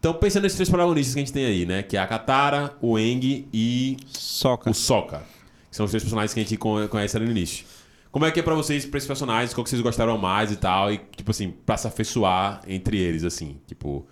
Então, 0.00 0.14
pensando 0.14 0.42
nesses 0.42 0.56
três 0.56 0.68
protagonistas 0.68 1.14
que 1.14 1.20
a 1.20 1.24
gente 1.24 1.32
tem 1.32 1.44
aí, 1.44 1.64
né? 1.64 1.84
Que 1.84 1.96
é 1.96 2.00
a 2.00 2.06
Katara, 2.08 2.74
o 2.80 2.98
Eng 2.98 3.46
e 3.52 3.96
Soca. 4.08 4.68
o 4.68 4.74
Sokka. 4.74 5.35
São 5.76 5.84
os 5.84 5.90
três 5.90 6.02
personagens 6.02 6.34
que 6.34 6.40
a 6.40 6.42
gente 6.42 6.56
con- 6.56 6.88
conhece 6.88 7.16
ali 7.16 7.26
no 7.26 7.30
início. 7.30 7.64
Como 8.10 8.24
é 8.24 8.30
que 8.30 8.40
é 8.40 8.42
pra 8.42 8.54
vocês, 8.54 8.86
pra 8.86 8.98
esses 8.98 9.06
personagens, 9.06 9.52
qual 9.52 9.62
que 9.62 9.70
vocês 9.70 9.82
gostaram 9.82 10.16
mais 10.16 10.50
e 10.50 10.56
tal, 10.56 10.92
e, 10.92 10.98
tipo 11.16 11.30
assim, 11.30 11.52
pra 11.64 11.76
se 11.76 11.86
afeiçoar 11.86 12.62
entre 12.66 12.98
eles, 12.98 13.24
assim, 13.24 13.56
tipo... 13.66 14.06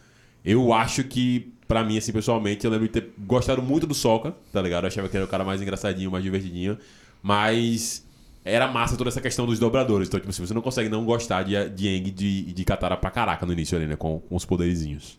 Eu 0.45 0.75
acho 0.75 1.03
que, 1.05 1.55
pra 1.67 1.83
mim, 1.83 1.97
assim, 1.97 2.13
pessoalmente, 2.13 2.67
eu 2.67 2.71
lembro 2.71 2.87
de 2.87 2.93
ter 2.93 3.15
gostado 3.19 3.63
muito 3.63 3.87
do 3.87 3.95
Sokka, 3.95 4.35
tá 4.53 4.61
ligado? 4.61 4.85
Eu 4.85 4.89
achava 4.89 5.09
que 5.09 5.17
era 5.17 5.25
o 5.25 5.29
cara 5.29 5.43
mais 5.43 5.63
engraçadinho, 5.63 6.11
mais 6.11 6.23
divertidinho, 6.23 6.77
mas... 7.23 8.05
Era 8.47 8.69
massa 8.71 8.95
toda 8.95 9.09
essa 9.09 9.23
questão 9.23 9.47
dos 9.47 9.59
dobradores. 9.59 10.07
Então, 10.07 10.21
tipo 10.21 10.29
assim, 10.29 10.47
você 10.47 10.53
não 10.53 10.61
consegue 10.61 10.91
não 10.91 11.03
gostar 11.03 11.45
de, 11.45 11.53
de 11.71 11.89
Aang 11.89 12.09
e 12.09 12.11
de, 12.11 12.53
de 12.53 12.65
Katara 12.67 12.95
pra 12.95 13.11
caraca 13.11 13.47
no 13.47 13.55
início 13.55 13.75
ali, 13.75 13.87
né? 13.87 13.97
Com, 13.97 14.21
com 14.21 14.37
os 14.37 14.45
poderizinhos. 14.45 15.19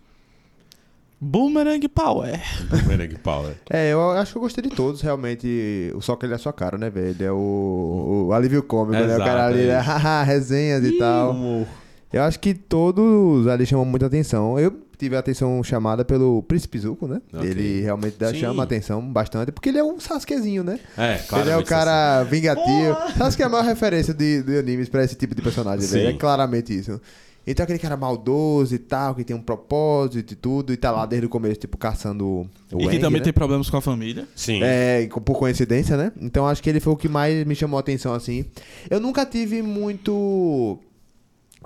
Boomerang 1.25 1.87
Power. 1.87 2.39
Merengue 2.87 3.17
Power. 3.17 3.55
É, 3.69 3.91
eu 3.91 4.11
acho 4.11 4.33
que 4.33 4.37
eu 4.37 4.41
gostei 4.41 4.63
de 4.63 4.69
todos, 4.69 5.01
realmente. 5.01 5.91
O 5.95 6.01
só 6.01 6.15
que 6.15 6.25
ele 6.25 6.33
é 6.33 6.35
a 6.35 6.39
sua 6.39 6.53
cara, 6.53 6.77
né, 6.77 6.89
velho? 6.89 7.07
Ele 7.07 7.23
é 7.23 7.31
o, 7.31 8.27
o 8.27 8.33
alívio 8.33 8.61
cômico, 8.61 8.93
né? 8.93 9.01
O 9.01 9.05
Exato, 9.05 9.23
cara 9.23 9.47
ali, 9.47 9.63
é 9.63 9.73
né? 9.73 9.79
isso. 9.79 9.89
haha, 9.89 10.23
resenhas 10.23 10.85
e 10.85 10.97
tal. 10.97 11.31
Humor. 11.31 11.67
Eu 12.13 12.21
acho 12.21 12.39
que 12.39 12.53
todos 12.53 13.47
ali 13.47 13.65
chamam 13.65 13.85
muita 13.85 14.05
atenção. 14.05 14.59
Eu 14.59 14.71
tive 14.97 15.15
a 15.15 15.19
atenção 15.19 15.61
chamada 15.63 16.05
pelo 16.05 16.43
Príncipe 16.43 16.77
Zuko, 16.77 17.07
né? 17.07 17.19
Ok. 17.33 17.49
Ele 17.49 17.81
realmente 17.81 18.17
dá, 18.17 18.29
Sim. 18.29 18.39
chama 18.39 18.63
a 18.63 18.65
atenção 18.65 19.01
bastante, 19.01 19.51
porque 19.51 19.69
ele 19.69 19.79
é 19.79 19.83
um 19.83 19.99
Sasukezinho, 19.99 20.63
né? 20.63 20.79
É, 20.97 21.17
claro. 21.27 21.43
ele 21.43 21.51
é 21.51 21.57
o 21.57 21.63
cara 21.63 22.23
vingativo. 22.23 22.95
Sasuke 23.17 23.41
é 23.41 23.45
a 23.45 23.49
maior 23.49 23.65
referência 23.65 24.13
de, 24.13 24.43
de 24.43 24.57
animes 24.57 24.87
pra 24.87 25.03
esse 25.03 25.15
tipo 25.15 25.33
de 25.33 25.41
personagem, 25.41 25.85
velho. 25.87 26.09
É 26.09 26.13
claramente 26.13 26.77
isso. 26.77 27.01
Então 27.47 27.63
aquele 27.63 27.77
cara 27.79 27.95
maldoso 27.95 28.73
e 28.73 28.79
tal, 28.79 29.13
que 29.13 29.23
tem 29.23 29.35
um 29.35 29.41
propósito 29.41 30.33
e 30.33 30.35
tudo, 30.35 30.73
e 30.73 30.77
tá 30.77 30.89
lá 30.91 31.05
desde 31.05 31.27
o 31.27 31.29
começo, 31.29 31.59
tipo, 31.59 31.77
caçando 31.77 32.25
o 32.27 32.49
e 32.73 32.77
que 32.79 32.85
Aang, 32.85 32.99
também 32.99 33.19
né? 33.19 33.23
tem 33.25 33.33
problemas 33.33 33.69
com 33.69 33.77
a 33.77 33.81
família. 33.81 34.27
Sim. 34.35 34.61
É, 34.63 35.07
por 35.23 35.37
coincidência, 35.37 35.95
né? 35.95 36.11
Então 36.19 36.47
acho 36.47 36.63
que 36.63 36.69
ele 36.69 36.79
foi 36.79 36.93
o 36.93 36.97
que 36.97 37.07
mais 37.07 37.45
me 37.45 37.53
chamou 37.55 37.77
a 37.77 37.81
atenção, 37.81 38.13
assim. 38.13 38.45
Eu 38.89 38.99
nunca 38.99 39.25
tive 39.25 39.61
muito. 39.61 40.79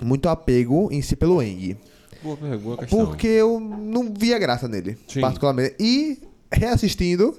Muito 0.02 0.28
apego 0.28 0.88
em 0.90 1.02
si 1.02 1.14
pelo 1.16 1.42
Eng. 1.42 1.76
Boa, 2.22 2.36
boa 2.58 2.76
questão. 2.78 3.06
Porque 3.06 3.26
eu 3.26 3.58
não 3.60 4.12
via 4.12 4.38
graça 4.38 4.66
nele, 4.68 4.98
Sim. 5.08 5.20
particularmente. 5.22 5.74
E, 5.80 6.18
reassistindo, 6.52 7.36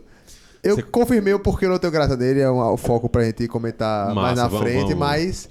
eu 0.63 0.75
Você- 0.75 0.83
confirmei 0.83 1.33
o 1.33 1.39
porquê 1.39 1.65
eu 1.65 1.69
não 1.69 1.77
tenho 1.79 1.93
graça 1.93 2.15
nele. 2.17 2.39
É 2.39 2.49
um, 2.49 2.59
o 2.59 2.77
foco 2.77 3.07
pra 3.09 3.23
gente 3.23 3.47
comentar 3.47 4.13
mais 4.15 4.31
Massa, 4.37 4.41
na 4.43 4.47
vamos, 4.47 4.63
frente, 4.63 4.81
vamos. 4.93 4.97
mas. 4.97 5.49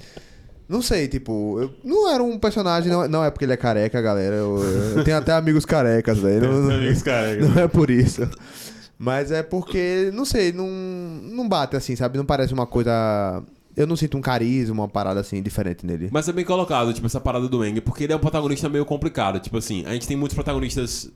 Não 0.70 0.80
sei, 0.80 1.09
tipo, 1.09 1.59
eu- 1.61 1.70
não 1.83 2.09
era 2.09 2.22
um 2.22 2.38
personagem, 2.38 2.92
não, 2.92 3.09
não 3.09 3.24
é 3.24 3.30
porque 3.30 3.44
ele 3.44 3.52
é 3.52 3.56
careca, 3.56 4.00
galera. 4.00 4.37
Eu, 4.37 4.56
eu 4.96 5.02
tenho 5.02 5.16
até 5.16 5.33
amigos 5.33 5.64
carecas, 5.64 6.18
velho. 6.20 6.46
Não, 6.48 6.62
não- 6.62 6.74
Amigos 6.76 7.02
carecas. 7.02 7.48
não 7.50 7.61
é 7.62 7.66
por 7.66 7.90
isso. 7.90 8.22
Mas 8.96 9.33
é 9.33 9.42
porque, 9.42 10.11
não 10.14 10.24
sei, 10.24 10.52
não, 10.52 10.68
não 10.68 11.48
bate 11.48 11.74
assim, 11.74 11.96
sabe? 11.96 12.16
Não 12.18 12.24
parece 12.24 12.54
uma 12.54 12.66
coisa. 12.68 13.42
Eu 13.76 13.87
não 13.87 13.96
sinto 13.96 14.16
um 14.16 14.20
carisma, 14.20 14.74
uma 14.83 14.88
parada 14.88 15.18
assim 15.20 15.42
diferente 15.42 15.85
nele. 15.85 16.09
Mas 16.12 16.28
é 16.28 16.33
bem 16.33 16.44
colocado, 16.44 16.92
tipo, 16.92 17.06
essa 17.06 17.20
parada 17.20 17.48
do 17.48 17.64
Eng, 17.64 17.80
porque 17.80 18.04
ele 18.04 18.12
é 18.12 18.16
um 18.16 18.20
protagonista 18.20 18.68
meio 18.68 18.85
complicado. 18.85 19.40
Tipo 19.40 19.56
assim, 19.56 19.85
a 19.87 19.92
gente 19.92 20.06
tem 20.06 20.16
muitos 20.16 20.35
protagonistas 20.37 21.11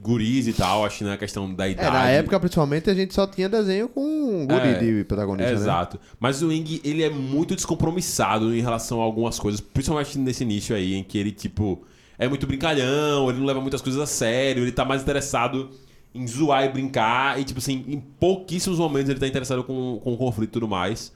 guris 0.00 0.46
e 0.46 0.52
tal, 0.52 0.84
acho 0.84 0.98
que 0.98 1.04
na 1.04 1.16
questão 1.16 1.52
da 1.52 1.68
idade. 1.68 1.88
É, 1.88 1.90
na 1.90 2.08
época, 2.08 2.38
principalmente, 2.38 2.88
a 2.88 2.94
gente 2.94 3.12
só 3.14 3.26
tinha 3.26 3.48
desenho 3.48 3.88
com 3.88 4.46
guri 4.46 4.68
É, 4.68 4.78
de 4.78 5.04
protagonista, 5.04 5.50
É, 5.50 5.54
né? 5.54 5.60
Exato. 5.60 5.98
Mas 6.18 6.42
o 6.42 6.52
Ing, 6.52 6.80
ele 6.84 7.02
é 7.02 7.10
muito 7.10 7.54
descompromissado 7.54 8.54
em 8.54 8.60
relação 8.60 9.00
a 9.00 9.04
algumas 9.04 9.38
coisas, 9.38 9.60
principalmente 9.60 10.18
nesse 10.18 10.44
início 10.44 10.74
aí, 10.74 10.94
em 10.94 11.02
que 11.02 11.18
ele, 11.18 11.32
tipo, 11.32 11.82
é 12.18 12.28
muito 12.28 12.46
brincalhão, 12.46 13.28
ele 13.28 13.38
não 13.38 13.46
leva 13.46 13.60
muitas 13.60 13.82
coisas 13.82 14.00
a 14.00 14.06
sério, 14.06 14.62
ele 14.62 14.72
tá 14.72 14.84
mais 14.84 15.02
interessado 15.02 15.70
em 16.14 16.26
zoar 16.26 16.64
e 16.64 16.68
brincar, 16.70 17.38
e, 17.38 17.44
tipo 17.44 17.58
assim, 17.58 17.84
em 17.86 18.00
pouquíssimos 18.00 18.78
momentos 18.78 19.10
ele 19.10 19.20
tá 19.20 19.26
interessado 19.26 19.62
com, 19.62 20.00
com 20.02 20.14
o 20.14 20.16
conflito 20.16 20.50
e 20.50 20.52
tudo 20.52 20.68
mais. 20.68 21.12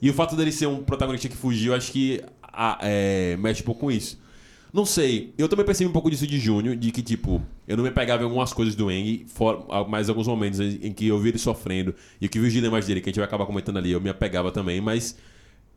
E 0.00 0.08
o 0.08 0.14
fato 0.14 0.36
dele 0.36 0.52
ser 0.52 0.66
um 0.66 0.82
protagonista 0.84 1.28
que 1.28 1.36
fugiu, 1.36 1.74
acho 1.74 1.90
que 1.90 2.22
ah, 2.42 2.78
é, 2.80 3.36
mexe 3.36 3.62
um 3.62 3.64
pouco 3.64 3.80
com 3.82 3.90
isso. 3.90 4.18
Não 4.72 4.84
sei, 4.84 5.32
eu 5.36 5.48
também 5.48 5.64
percebi 5.66 5.88
um 5.88 5.92
pouco 5.92 6.10
disso 6.10 6.26
de 6.26 6.38
Júnior, 6.38 6.76
de 6.76 6.90
que, 6.92 7.02
tipo, 7.02 7.42
eu 7.68 7.76
não 7.76 7.84
me 7.84 7.90
pegava 7.90 8.22
em 8.22 8.24
algumas 8.24 8.50
coisas 8.54 8.74
do 8.74 8.90
Eng, 8.90 9.26
mas 9.88 10.08
alguns 10.08 10.26
momentos 10.26 10.58
em 10.58 10.90
que 10.90 11.06
eu 11.06 11.18
vi 11.18 11.28
ele 11.28 11.38
sofrendo 11.38 11.94
e 12.18 12.26
que 12.26 12.40
vi 12.40 12.46
os 12.46 12.52
dilemas 12.52 12.86
dele, 12.86 13.02
que 13.02 13.10
a 13.10 13.12
gente 13.12 13.18
vai 13.18 13.26
acabar 13.26 13.44
comentando 13.44 13.76
ali, 13.76 13.92
eu 13.92 14.00
me 14.00 14.08
apegava 14.08 14.50
também, 14.50 14.80
mas 14.80 15.18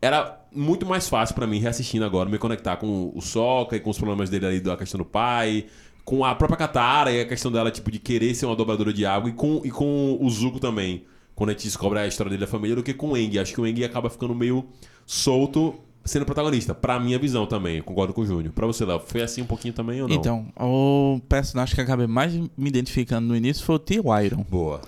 era 0.02 0.42
muito 0.54 0.86
mais 0.86 1.10
fácil 1.10 1.36
pra 1.36 1.46
mim, 1.46 1.60
reassistindo 1.60 2.06
agora, 2.06 2.30
me 2.30 2.38
conectar 2.38 2.78
com 2.78 3.12
o 3.14 3.22
Soca 3.22 3.76
e 3.76 3.80
com 3.82 3.90
os 3.90 3.98
problemas 3.98 4.30
dele 4.30 4.46
ali 4.46 4.60
da 4.62 4.78
questão 4.78 5.00
do 5.00 5.06
pai, 5.06 5.66
com 6.06 6.24
a 6.24 6.34
própria 6.34 6.58
Katara 6.58 7.12
e 7.12 7.20
a 7.20 7.26
questão 7.26 7.52
dela, 7.52 7.70
tipo, 7.70 7.92
de 7.92 8.00
querer 8.00 8.34
ser 8.36 8.46
uma 8.46 8.56
dobradora 8.56 8.94
de 8.94 9.06
água, 9.06 9.30
e 9.30 9.34
com, 9.34 9.62
e 9.66 9.70
com 9.70 10.18
o 10.20 10.30
Zuko 10.30 10.62
também, 10.62 11.04
quando 11.36 11.50
a 11.50 11.54
gente 11.54 11.66
descobre 11.66 12.00
a 12.00 12.08
história 12.08 12.30
dele 12.30 12.40
da 12.40 12.48
família, 12.48 12.76
do 12.76 12.84
que 12.84 12.94
com 12.94 13.10
o 13.10 13.18
Eng. 13.18 13.38
Acho 13.38 13.54
que 13.54 13.60
o 13.60 13.68
Eng 13.68 13.84
acaba 13.84 14.10
ficando 14.10 14.34
meio 14.34 14.66
solto 15.06 15.76
sendo 16.04 16.26
protagonista, 16.26 16.74
pra 16.74 17.00
minha 17.00 17.20
visão 17.20 17.46
também, 17.46 17.78
eu 17.78 17.84
concordo 17.84 18.14
com 18.14 18.22
o 18.22 18.26
Júnior. 18.26 18.54
Pra 18.54 18.66
você, 18.66 18.86
Léo, 18.86 19.02
foi 19.06 19.22
assim 19.22 19.42
um 19.42 19.46
pouquinho 19.46 19.74
também 19.74 20.02
ou 20.02 20.08
não? 20.08 20.16
Então, 20.16 20.48
o 20.60 21.20
personagem 21.30 21.74
que 21.76 21.82
eu 21.82 21.86
acabei 21.86 22.08
mais 22.08 22.34
me 22.34 22.70
identificando 22.70 23.28
no 23.28 23.36
início 23.36 23.64
foi 23.64 23.76
o 23.76 23.80
T. 23.80 23.96
Iron. 23.96 24.46
Boa. 24.50 24.82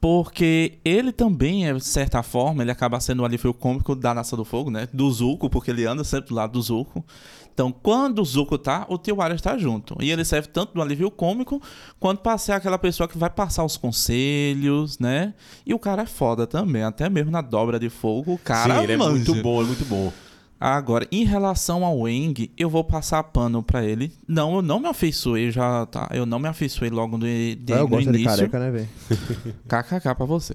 Porque 0.00 0.78
ele 0.84 1.10
também, 1.10 1.66
é, 1.66 1.74
de 1.74 1.84
certa 1.84 2.22
forma, 2.22 2.62
ele 2.62 2.70
acaba 2.70 3.00
sendo 3.00 3.22
o 3.22 3.24
alívio 3.24 3.52
cômico 3.52 3.96
da 3.96 4.14
Nação 4.14 4.36
do 4.36 4.44
Fogo, 4.44 4.70
né? 4.70 4.88
Do 4.92 5.10
Zuko, 5.10 5.50
porque 5.50 5.72
ele 5.72 5.86
anda 5.86 6.04
sempre 6.04 6.28
do 6.28 6.36
lado 6.36 6.52
do 6.52 6.62
Zuko. 6.62 7.04
Então, 7.52 7.72
quando 7.72 8.22
o 8.22 8.24
Zuko 8.24 8.56
tá, 8.56 8.86
o 8.88 8.96
Tio 8.96 9.16
Iron 9.16 9.34
está 9.34 9.58
junto. 9.58 9.96
E 10.00 10.12
ele 10.12 10.24
serve 10.24 10.46
tanto 10.46 10.74
do 10.74 10.80
alívio 10.80 11.10
cômico, 11.10 11.60
quanto 11.98 12.20
pra 12.20 12.38
ser 12.38 12.52
aquela 12.52 12.78
pessoa 12.78 13.08
que 13.08 13.18
vai 13.18 13.28
passar 13.28 13.64
os 13.64 13.76
conselhos, 13.76 15.00
né? 15.00 15.34
E 15.66 15.74
o 15.74 15.78
cara 15.80 16.02
é 16.02 16.06
foda 16.06 16.46
também, 16.46 16.84
até 16.84 17.10
mesmo 17.10 17.32
na 17.32 17.40
dobra 17.40 17.80
de 17.80 17.90
fogo, 17.90 18.34
o 18.34 18.38
cara 18.38 18.76
Sim, 18.76 18.82
ele 18.84 18.92
é 18.92 18.96
muito 18.96 19.34
bom, 19.42 19.60
é 19.60 19.64
muito 19.64 19.84
bom. 19.84 20.12
Agora, 20.60 21.06
em 21.12 21.24
relação 21.24 21.84
ao 21.84 22.08
Eng, 22.08 22.50
eu 22.56 22.68
vou 22.68 22.82
passar 22.82 23.22
pano 23.22 23.62
pra 23.62 23.84
ele. 23.84 24.12
Não, 24.26 24.56
eu 24.56 24.62
não 24.62 24.80
me 24.80 24.88
afeiçoei 24.88 25.50
já, 25.52 25.86
tá? 25.86 26.08
Eu 26.12 26.26
não 26.26 26.38
me 26.38 26.48
afeiçoei 26.48 26.90
logo 26.90 27.16
do, 27.16 27.26
de, 27.26 27.58
eu 27.68 27.80
no 27.80 27.88
gosto 27.88 28.10
de 28.10 28.18
início. 28.18 28.50
careca, 28.50 28.58
né, 28.58 28.70
velho? 28.70 28.88
KKK 29.68 30.14
pra 30.16 30.26
você. 30.26 30.54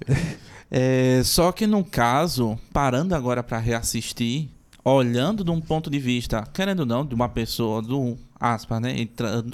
É, 0.70 1.22
só 1.24 1.52
que 1.52 1.66
no 1.66 1.82
caso, 1.82 2.58
parando 2.72 3.14
agora 3.14 3.42
pra 3.42 3.58
reassistir, 3.58 4.50
olhando 4.84 5.42
de 5.42 5.50
um 5.50 5.60
ponto 5.60 5.88
de 5.88 5.98
vista, 5.98 6.44
querendo 6.52 6.80
ou 6.80 6.86
não, 6.86 7.06
de 7.06 7.14
uma 7.14 7.28
pessoa 7.28 7.80
do 7.80 8.18
aspas, 8.38 8.80
né, 8.80 9.08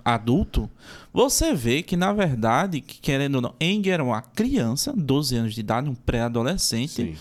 adulto, 0.04 0.68
você 1.12 1.54
vê 1.54 1.80
que 1.80 1.96
na 1.96 2.12
verdade, 2.12 2.80
que, 2.80 2.98
querendo 3.00 3.36
ou 3.36 3.40
não, 3.40 3.54
Eng 3.60 3.88
era 3.88 4.02
uma 4.02 4.20
criança, 4.20 4.92
12 4.96 5.36
anos 5.36 5.54
de 5.54 5.60
idade, 5.60 5.88
um 5.88 5.94
pré-adolescente, 5.94 7.16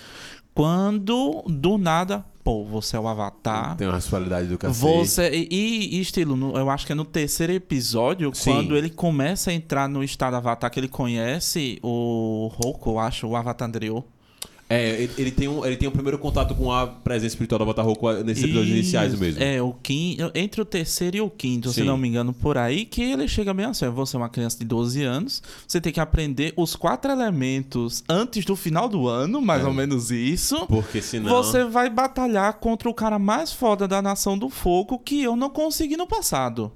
quando 0.56 1.44
do 1.48 1.78
nada, 1.78 2.26
pô, 2.50 2.64
você 2.66 2.98
é 2.98 3.00
o 3.00 3.08
Avatar. 3.08 3.76
Tem 3.78 3.86
uma 3.88 3.94
responsabilidade 3.96 4.48
do 4.48 4.58
cacete. 4.58 4.80
Você, 4.82 5.30
e, 5.52 5.98
e 5.98 6.02
estilo, 6.02 6.36
no- 6.36 6.58
eu 6.58 6.68
acho 6.70 6.84
que 6.86 6.92
é 6.92 6.96
no 6.96 7.06
terceiro 7.06 7.54
episódio, 7.54 8.32
Sim. 8.34 8.52
quando 8.54 8.76
ele 8.76 8.90
começa 8.90 9.52
a 9.52 9.54
entrar 9.54 9.88
no 9.88 10.04
estado 10.04 10.36
Avatar, 10.36 10.72
que 10.72 10.80
ele 10.80 10.88
conhece 10.88 11.78
o 11.84 12.50
Roku, 12.52 12.90
eu 12.92 13.00
acho, 13.00 13.28
o 13.28 13.36
Avatar 13.36 13.68
anterior. 13.68 14.04
É, 14.72 15.02
ele, 15.02 15.12
ele 15.18 15.32
tem 15.32 15.48
um, 15.48 15.66
ele 15.66 15.76
tem 15.76 15.90
um 15.90 15.92
primeiro 15.92 16.20
contato 16.20 16.54
com 16.54 16.72
a 16.72 16.86
presença 16.86 17.34
espiritual 17.34 17.58
do 17.58 17.64
Avatar 17.64 17.84
Roku 17.84 18.12
nesses 18.24 18.44
episódios 18.44 18.70
iniciais 18.70 19.18
mesmo. 19.18 19.42
É, 19.42 19.60
o 19.60 19.74
quinto, 19.74 20.32
entre 20.36 20.62
o 20.62 20.66
terceiro 20.66 21.18
e 21.18 21.22
o 21.22 21.30
quinto, 21.30 21.70
se 21.70 21.82
Sim. 21.82 21.88
não 21.88 21.98
me 21.98 22.08
engano, 22.08 22.32
por 22.34 22.56
aí, 22.56 22.86
que 22.86 23.02
ele 23.02 23.28
chega 23.28 23.52
bem 23.52 23.66
assim, 23.66 23.90
você 23.90 24.16
é 24.16 24.20
uma 24.20 24.30
criança 24.30 24.60
de 24.60 24.66
12 24.66 25.02
anos, 25.04 25.42
você 25.68 25.82
tem 25.82 25.92
que 25.92 26.00
aprender 26.00 26.54
os 26.56 26.76
quatro 26.76 27.12
elementos 27.12 28.04
antes 28.08 28.46
do 28.46 28.56
final 28.56 28.88
do 28.88 29.08
ano, 29.08 29.42
mais 29.42 29.64
É. 29.64 29.66
ou 29.66 29.74
menos 29.74 30.12
isso. 30.12 30.68
Porque 30.68 31.02
senão. 31.02 31.30
Você 31.32 31.64
vai 31.66 31.90
batalhar 31.90 32.54
contra 32.60 32.88
o 32.88 32.94
cara 32.94 33.18
mais 33.18 33.52
foda 33.52 33.88
da 33.88 34.04
Nação 34.04 34.38
do 34.38 34.50
Fogo 34.50 35.00
que 35.00 35.24
eu 35.24 35.36
não 35.36 35.50
consegui 35.50 35.98
no 35.98 36.06
passado. 36.06 36.72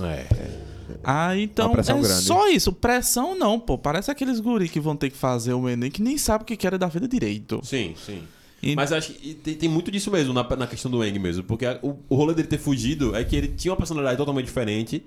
É. 0.00 0.73
Ah, 1.02 1.36
então 1.36 1.72
é 1.72 1.82
grande. 1.82 2.06
só 2.24 2.48
isso. 2.48 2.72
Pressão 2.72 3.36
não, 3.38 3.58
pô. 3.60 3.76
Parece 3.78 4.10
aqueles 4.10 4.40
guri 4.40 4.68
que 4.68 4.80
vão 4.80 4.96
ter 4.96 5.10
que 5.10 5.16
fazer 5.16 5.52
o 5.54 5.68
Enem 5.68 5.90
que 5.90 6.02
nem 6.02 6.16
sabe 6.18 6.42
o 6.42 6.46
que 6.46 6.56
querem 6.56 6.78
da 6.78 6.86
vida 6.86 7.06
direito. 7.08 7.60
Sim, 7.64 7.94
sim. 8.04 8.22
E- 8.62 8.74
Mas 8.74 8.92
acho 8.92 9.12
que 9.12 9.34
tem, 9.34 9.54
tem 9.54 9.68
muito 9.68 9.90
disso 9.90 10.10
mesmo 10.10 10.32
na, 10.32 10.42
na 10.56 10.66
questão 10.66 10.90
do 10.90 11.04
Eng 11.04 11.18
mesmo. 11.18 11.42
Porque 11.44 11.66
a- 11.66 11.78
o, 11.82 11.98
o 12.08 12.14
rolê 12.16 12.32
dele 12.34 12.48
ter 12.48 12.58
fugido 12.58 13.14
é 13.14 13.22
que 13.22 13.36
ele 13.36 13.48
tinha 13.48 13.70
uma 13.72 13.76
personalidade 13.76 14.16
totalmente 14.16 14.46
diferente. 14.46 15.04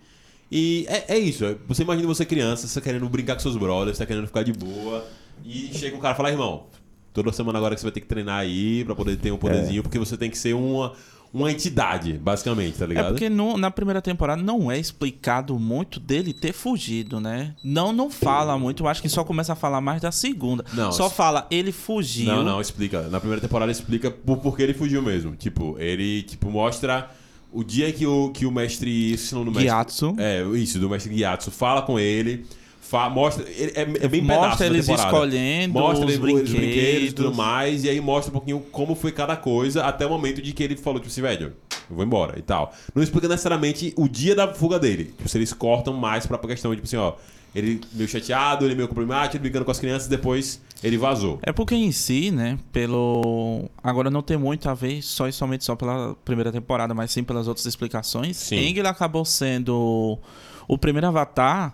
E 0.52 0.86
é, 0.88 1.16
é 1.16 1.18
isso. 1.20 1.44
é- 1.46 1.56
Você 1.68 1.82
imagina 1.84 2.08
você 2.08 2.26
criança, 2.26 2.68
você 2.68 2.80
querendo 2.80 3.08
brincar 3.10 3.34
com 3.36 3.42
seus 3.42 3.58
brothers, 3.58 3.98
você 3.98 4.04
tá 4.04 4.08
querendo 4.08 4.28
ficar 4.28 4.44
de 4.44 4.54
boa. 4.54 5.06
E 5.44 5.72
chega 5.74 5.96
um 5.96 6.00
cara 6.00 6.14
e 6.14 6.18
fala, 6.18 6.30
irmão, 6.32 6.66
toda 7.14 7.32
semana 7.32 7.58
agora 7.58 7.74
que 7.74 7.82
você 7.82 7.86
vai 7.88 7.92
ter 7.92 8.02
que 8.02 8.08
treinar 8.08 8.40
aí 8.40 8.84
pra 8.86 8.94
poder 8.96 9.18
ter 9.18 9.32
um 9.32 9.38
poderzinho, 9.38 9.82
porque 9.82 9.98
você 9.98 10.16
tem 10.16 10.30
que 10.30 10.38
ser 10.38 10.54
uma, 10.54 10.94
uma 11.34 11.52
entidade, 11.52 12.14
basicamente, 12.14 12.78
tá 12.78 12.86
É 12.86 12.88
ligado? 12.88 13.08
porque 13.10 13.30
no- 13.30 13.58
na 13.58 13.70
primeira 13.70 14.02
temporada 14.02 14.42
não 14.42 14.72
é 14.72 14.80
explicado 14.80 15.58
muito 15.60 16.00
dele 16.00 16.34
ter 16.34 16.54
fugido, 16.54 17.20
né? 17.20 17.54
Não, 17.64 17.92
não 17.94 18.10
fala 18.10 18.58
muito. 18.58 18.84
Eu 18.84 18.88
acho 18.88 19.02
que 19.02 19.10
só 19.10 19.24
começa 19.24 19.54
a 19.54 19.56
falar 19.56 19.82
mais 19.82 20.02
da 20.02 20.12
segunda. 20.12 20.64
Não, 20.74 20.92
só 20.92 21.10
fala, 21.10 21.46
ele 21.52 21.72
fugiu. 21.72 22.26
Não, 22.28 22.44
não, 22.44 22.62
explica. 22.62 23.04
Na 23.10 23.20
primeira 23.20 23.42
temporada 23.42 23.72
explica 23.72 24.10
por 24.10 24.38
porquê 24.38 24.64
ele 24.64 24.74
fugiu 24.74 25.02
mesmo. 25.02 25.36
Tipo, 25.36 25.76
ele 25.80 26.24
tipo 26.24 26.50
mostra 26.50 27.10
o 27.52 27.64
dia 27.64 27.92
que 27.92 28.06
o, 28.06 28.30
que 28.32 28.46
o 28.46 28.52
mestre, 28.52 29.16
do 29.32 29.46
mestre. 29.46 29.64
Gyatso. 29.64 30.16
É, 30.18 30.44
isso, 30.56 30.80
do 30.80 30.90
mestre 30.90 31.14
Gyatso 31.16 31.50
fala 31.52 31.82
com 31.82 32.00
ele, 32.00 32.46
fa- 32.90 33.10
mostra, 33.10 33.46
é, 33.50 33.82
é 34.02 34.08
bem 34.08 34.22
Mostra 34.22 34.66
eles 34.66 34.88
escolhendo 34.88 35.74
Mostra 35.74 36.06
os 36.06 36.18
brinquedos. 36.18 36.50
os 36.52 36.56
brinquedos 36.56 37.10
e 37.10 37.12
tudo 37.14 37.34
mais, 37.36 37.84
e 37.84 37.90
aí 37.90 38.00
mostra 38.00 38.30
um 38.30 38.34
pouquinho 38.34 38.60
como 38.72 38.96
foi 38.96 39.12
cada 39.12 39.36
coisa 39.36 39.84
até 39.84 40.06
o 40.06 40.10
momento 40.10 40.42
de 40.42 40.54
que 40.54 40.64
ele 40.64 40.76
falou, 40.78 41.00
tipo 41.00 41.12
assim, 41.12 41.22
velho, 41.22 41.54
eu 41.90 41.96
vou 41.96 42.06
embora 42.06 42.38
e 42.38 42.42
tal. 42.42 42.74
Não 42.94 43.04
explica 43.04 43.28
necessariamente 43.28 43.94
o 43.96 44.08
dia 44.08 44.36
da 44.36 44.54
fuga 44.54 44.80
dele. 44.80 45.06
Tipo, 45.06 45.28
se 45.30 45.38
eles 45.38 45.54
cortam 45.54 45.94
mais 45.94 46.26
pra 46.26 46.38
questão, 46.40 46.74
tipo 46.74 46.86
assim, 46.86 46.98
ó, 46.98 47.14
ele 47.56 47.82
meio 47.94 48.08
chateado, 48.10 48.66
ele 48.66 48.76
meio 48.76 48.88
problemático, 48.88 49.38
ele 49.38 49.42
brigando 49.44 49.66
com 49.66 49.72
as 49.72 49.80
crianças, 49.80 50.08
depois 50.08 50.62
ele 50.84 50.98
vazou. 50.98 51.40
É 51.42 51.52
porque 51.52 51.74
em 51.76 51.92
si, 51.92 52.30
né, 52.30 52.60
pelo... 52.72 53.70
Agora 53.84 54.10
não 54.10 54.22
tem 54.22 54.38
muito 54.38 54.70
a 54.70 54.74
ver 54.74 55.02
só 55.02 55.28
e 55.28 55.32
somente 55.32 55.64
só 55.64 55.76
pela 55.76 56.16
primeira 56.24 56.52
temporada, 56.52 56.94
mas 56.94 57.12
sim 57.12 57.24
pelas 57.24 57.48
outras 57.48 57.66
explicações. 57.66 58.38
Sim. 58.38 58.58
Aang, 58.58 58.80
ele 58.80 58.88
acabou 58.88 59.26
sendo 59.26 60.20
o 60.68 60.78
primeiro 60.78 61.08
avatar 61.08 61.74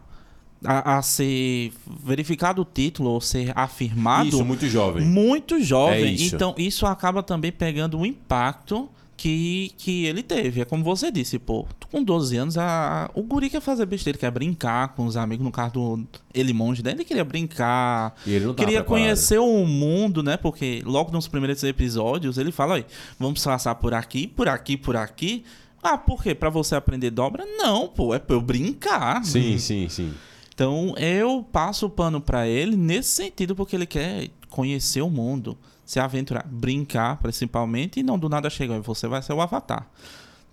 a, 0.64 0.98
a 0.98 1.02
ser 1.02 1.72
verificado 2.04 2.62
o 2.62 2.66
título 2.66 3.10
ou 3.10 3.22
ser 3.22 3.52
afirmado 3.56 4.30
Isso, 4.30 4.46
muito 4.46 4.68
jovem. 4.68 5.06
muito 5.06 5.62
jovem. 5.62 6.06
É 6.06 6.12
isso. 6.12 6.36
Então 6.36 6.56
isso 6.58 6.86
acaba 6.86 7.22
também 7.24 7.52
pegando 7.52 8.00
o 8.00 8.06
impacto 8.06 8.90
que, 9.16 9.72
que 9.78 10.06
ele 10.06 10.22
teve. 10.22 10.62
É 10.62 10.66
como 10.66 10.84
você 10.84 11.12
disse, 11.12 11.40
pô, 11.40 11.66
com 11.92 12.04
12 12.04 12.36
anos, 12.36 12.58
a, 12.58 13.10
o 13.14 13.22
guri 13.22 13.50
quer 13.50 13.62
fazer 13.62 13.86
besteira, 13.86 14.18
quer 14.18 14.32
brincar 14.32 14.90
com 14.96 15.06
os 15.06 15.16
amigos. 15.16 15.46
No 15.46 15.52
caso 15.52 15.74
do 15.74 16.08
ele 16.34 16.52
monge, 16.52 16.84
né? 16.84 16.92
Ele 16.92 17.06
queria 17.06 17.24
brincar, 17.24 18.16
ele 18.26 18.54
queria 18.54 18.84
conhecer 18.84 19.40
o 19.40 19.66
mundo, 19.66 20.22
né? 20.24 20.36
Porque 20.36 20.82
logo 20.86 21.12
nos 21.12 21.28
primeiros 21.28 21.64
episódios 21.64 22.38
ele 22.38 22.52
fala, 22.52 22.76
aí, 22.76 22.86
vamos 23.20 23.44
passar 23.44 23.76
por 23.76 23.94
aqui, 23.94 24.28
por 24.28 24.50
aqui, 24.50 24.76
por 24.76 24.96
aqui. 24.98 25.44
Ah, 25.82 25.98
por 25.98 26.24
quê? 26.24 26.34
Pra 26.34 26.50
você 26.50 26.76
aprender 26.76 27.12
dobra? 27.12 27.46
Não, 27.58 27.88
pô, 27.90 28.16
é 28.16 28.20
pra 28.20 28.36
eu 28.36 28.42
brincar. 28.42 29.24
Sim, 29.26 29.58
sim, 29.58 29.88
sim. 29.90 30.14
Então 30.54 30.94
eu 30.98 31.44
passo 31.52 31.88
o 31.88 31.90
pano 31.90 32.22
pra 32.22 32.48
ele 32.48 32.76
nesse 32.76 33.10
sentido, 33.10 33.56
porque 33.56 33.76
ele 33.76 33.86
quer 33.86 34.30
conhecer 34.50 35.02
o 35.02 35.10
mundo, 35.10 35.58
se 35.84 36.00
aventurar, 36.00 36.46
brincar 36.48 37.18
principalmente, 37.18 38.00
e 38.00 38.04
não 38.04 38.20
do 38.20 38.30
nada 38.30 38.50
chegar 38.50 38.80
você 38.80 39.08
vai 39.08 39.22
ser 39.22 39.34
o 39.34 39.42
avatar. 39.42 39.90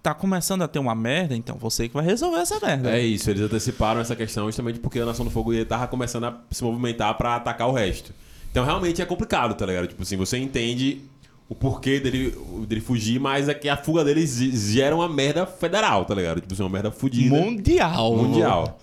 Tá 0.03 0.15
começando 0.15 0.63
a 0.63 0.69
ter 0.69 0.79
uma 0.79 0.95
merda, 0.95 1.37
então 1.37 1.59
você 1.59 1.87
que 1.87 1.95
vai 1.95 2.05
resolver 2.05 2.39
essa 2.39 2.59
merda. 2.59 2.91
É 2.91 3.03
isso, 3.03 3.29
eles 3.29 3.43
anteciparam 3.43 4.01
essa 4.01 4.17
questão 4.17 4.47
justamente 4.47 4.81
porque 4.81 4.99
a 4.99 5.05
Nação 5.05 5.27
do 5.27 5.31
Fogo 5.31 5.53
tava 5.67 5.87
começando 5.87 6.25
a 6.25 6.41
se 6.51 6.65
movimentar 6.65 7.15
pra 7.19 7.37
atacar 7.37 7.69
o 7.69 7.73
resto. 7.73 8.15
Então 8.51 8.65
realmente 8.65 9.03
é 9.03 9.05
complicado, 9.05 9.55
tá 9.55 9.67
ligado? 9.67 9.87
Tipo 9.87 10.03
assim, 10.03 10.17
você 10.17 10.39
entende 10.39 11.03
o 11.51 11.55
porquê 11.55 11.99
dele, 11.99 12.33
dele 12.69 12.81
fugir, 12.81 13.19
mas 13.21 13.49
é 13.49 13.55
que 13.55 13.69
a 13.69 13.77
fuga 13.77 14.05
dele 14.05 14.25
ge- 14.25 14.53
gera 14.57 14.95
uma 14.95 15.09
merda 15.09 15.45
federal, 15.45 16.05
tá 16.05 16.15
ligado? 16.15 16.41
Tipo 16.41 16.55
assim, 16.55 16.63
uma 16.63 16.69
merda 16.71 16.93
fudida. 16.93 17.35
Mundial. 17.37 18.17
Mundial. 18.17 18.79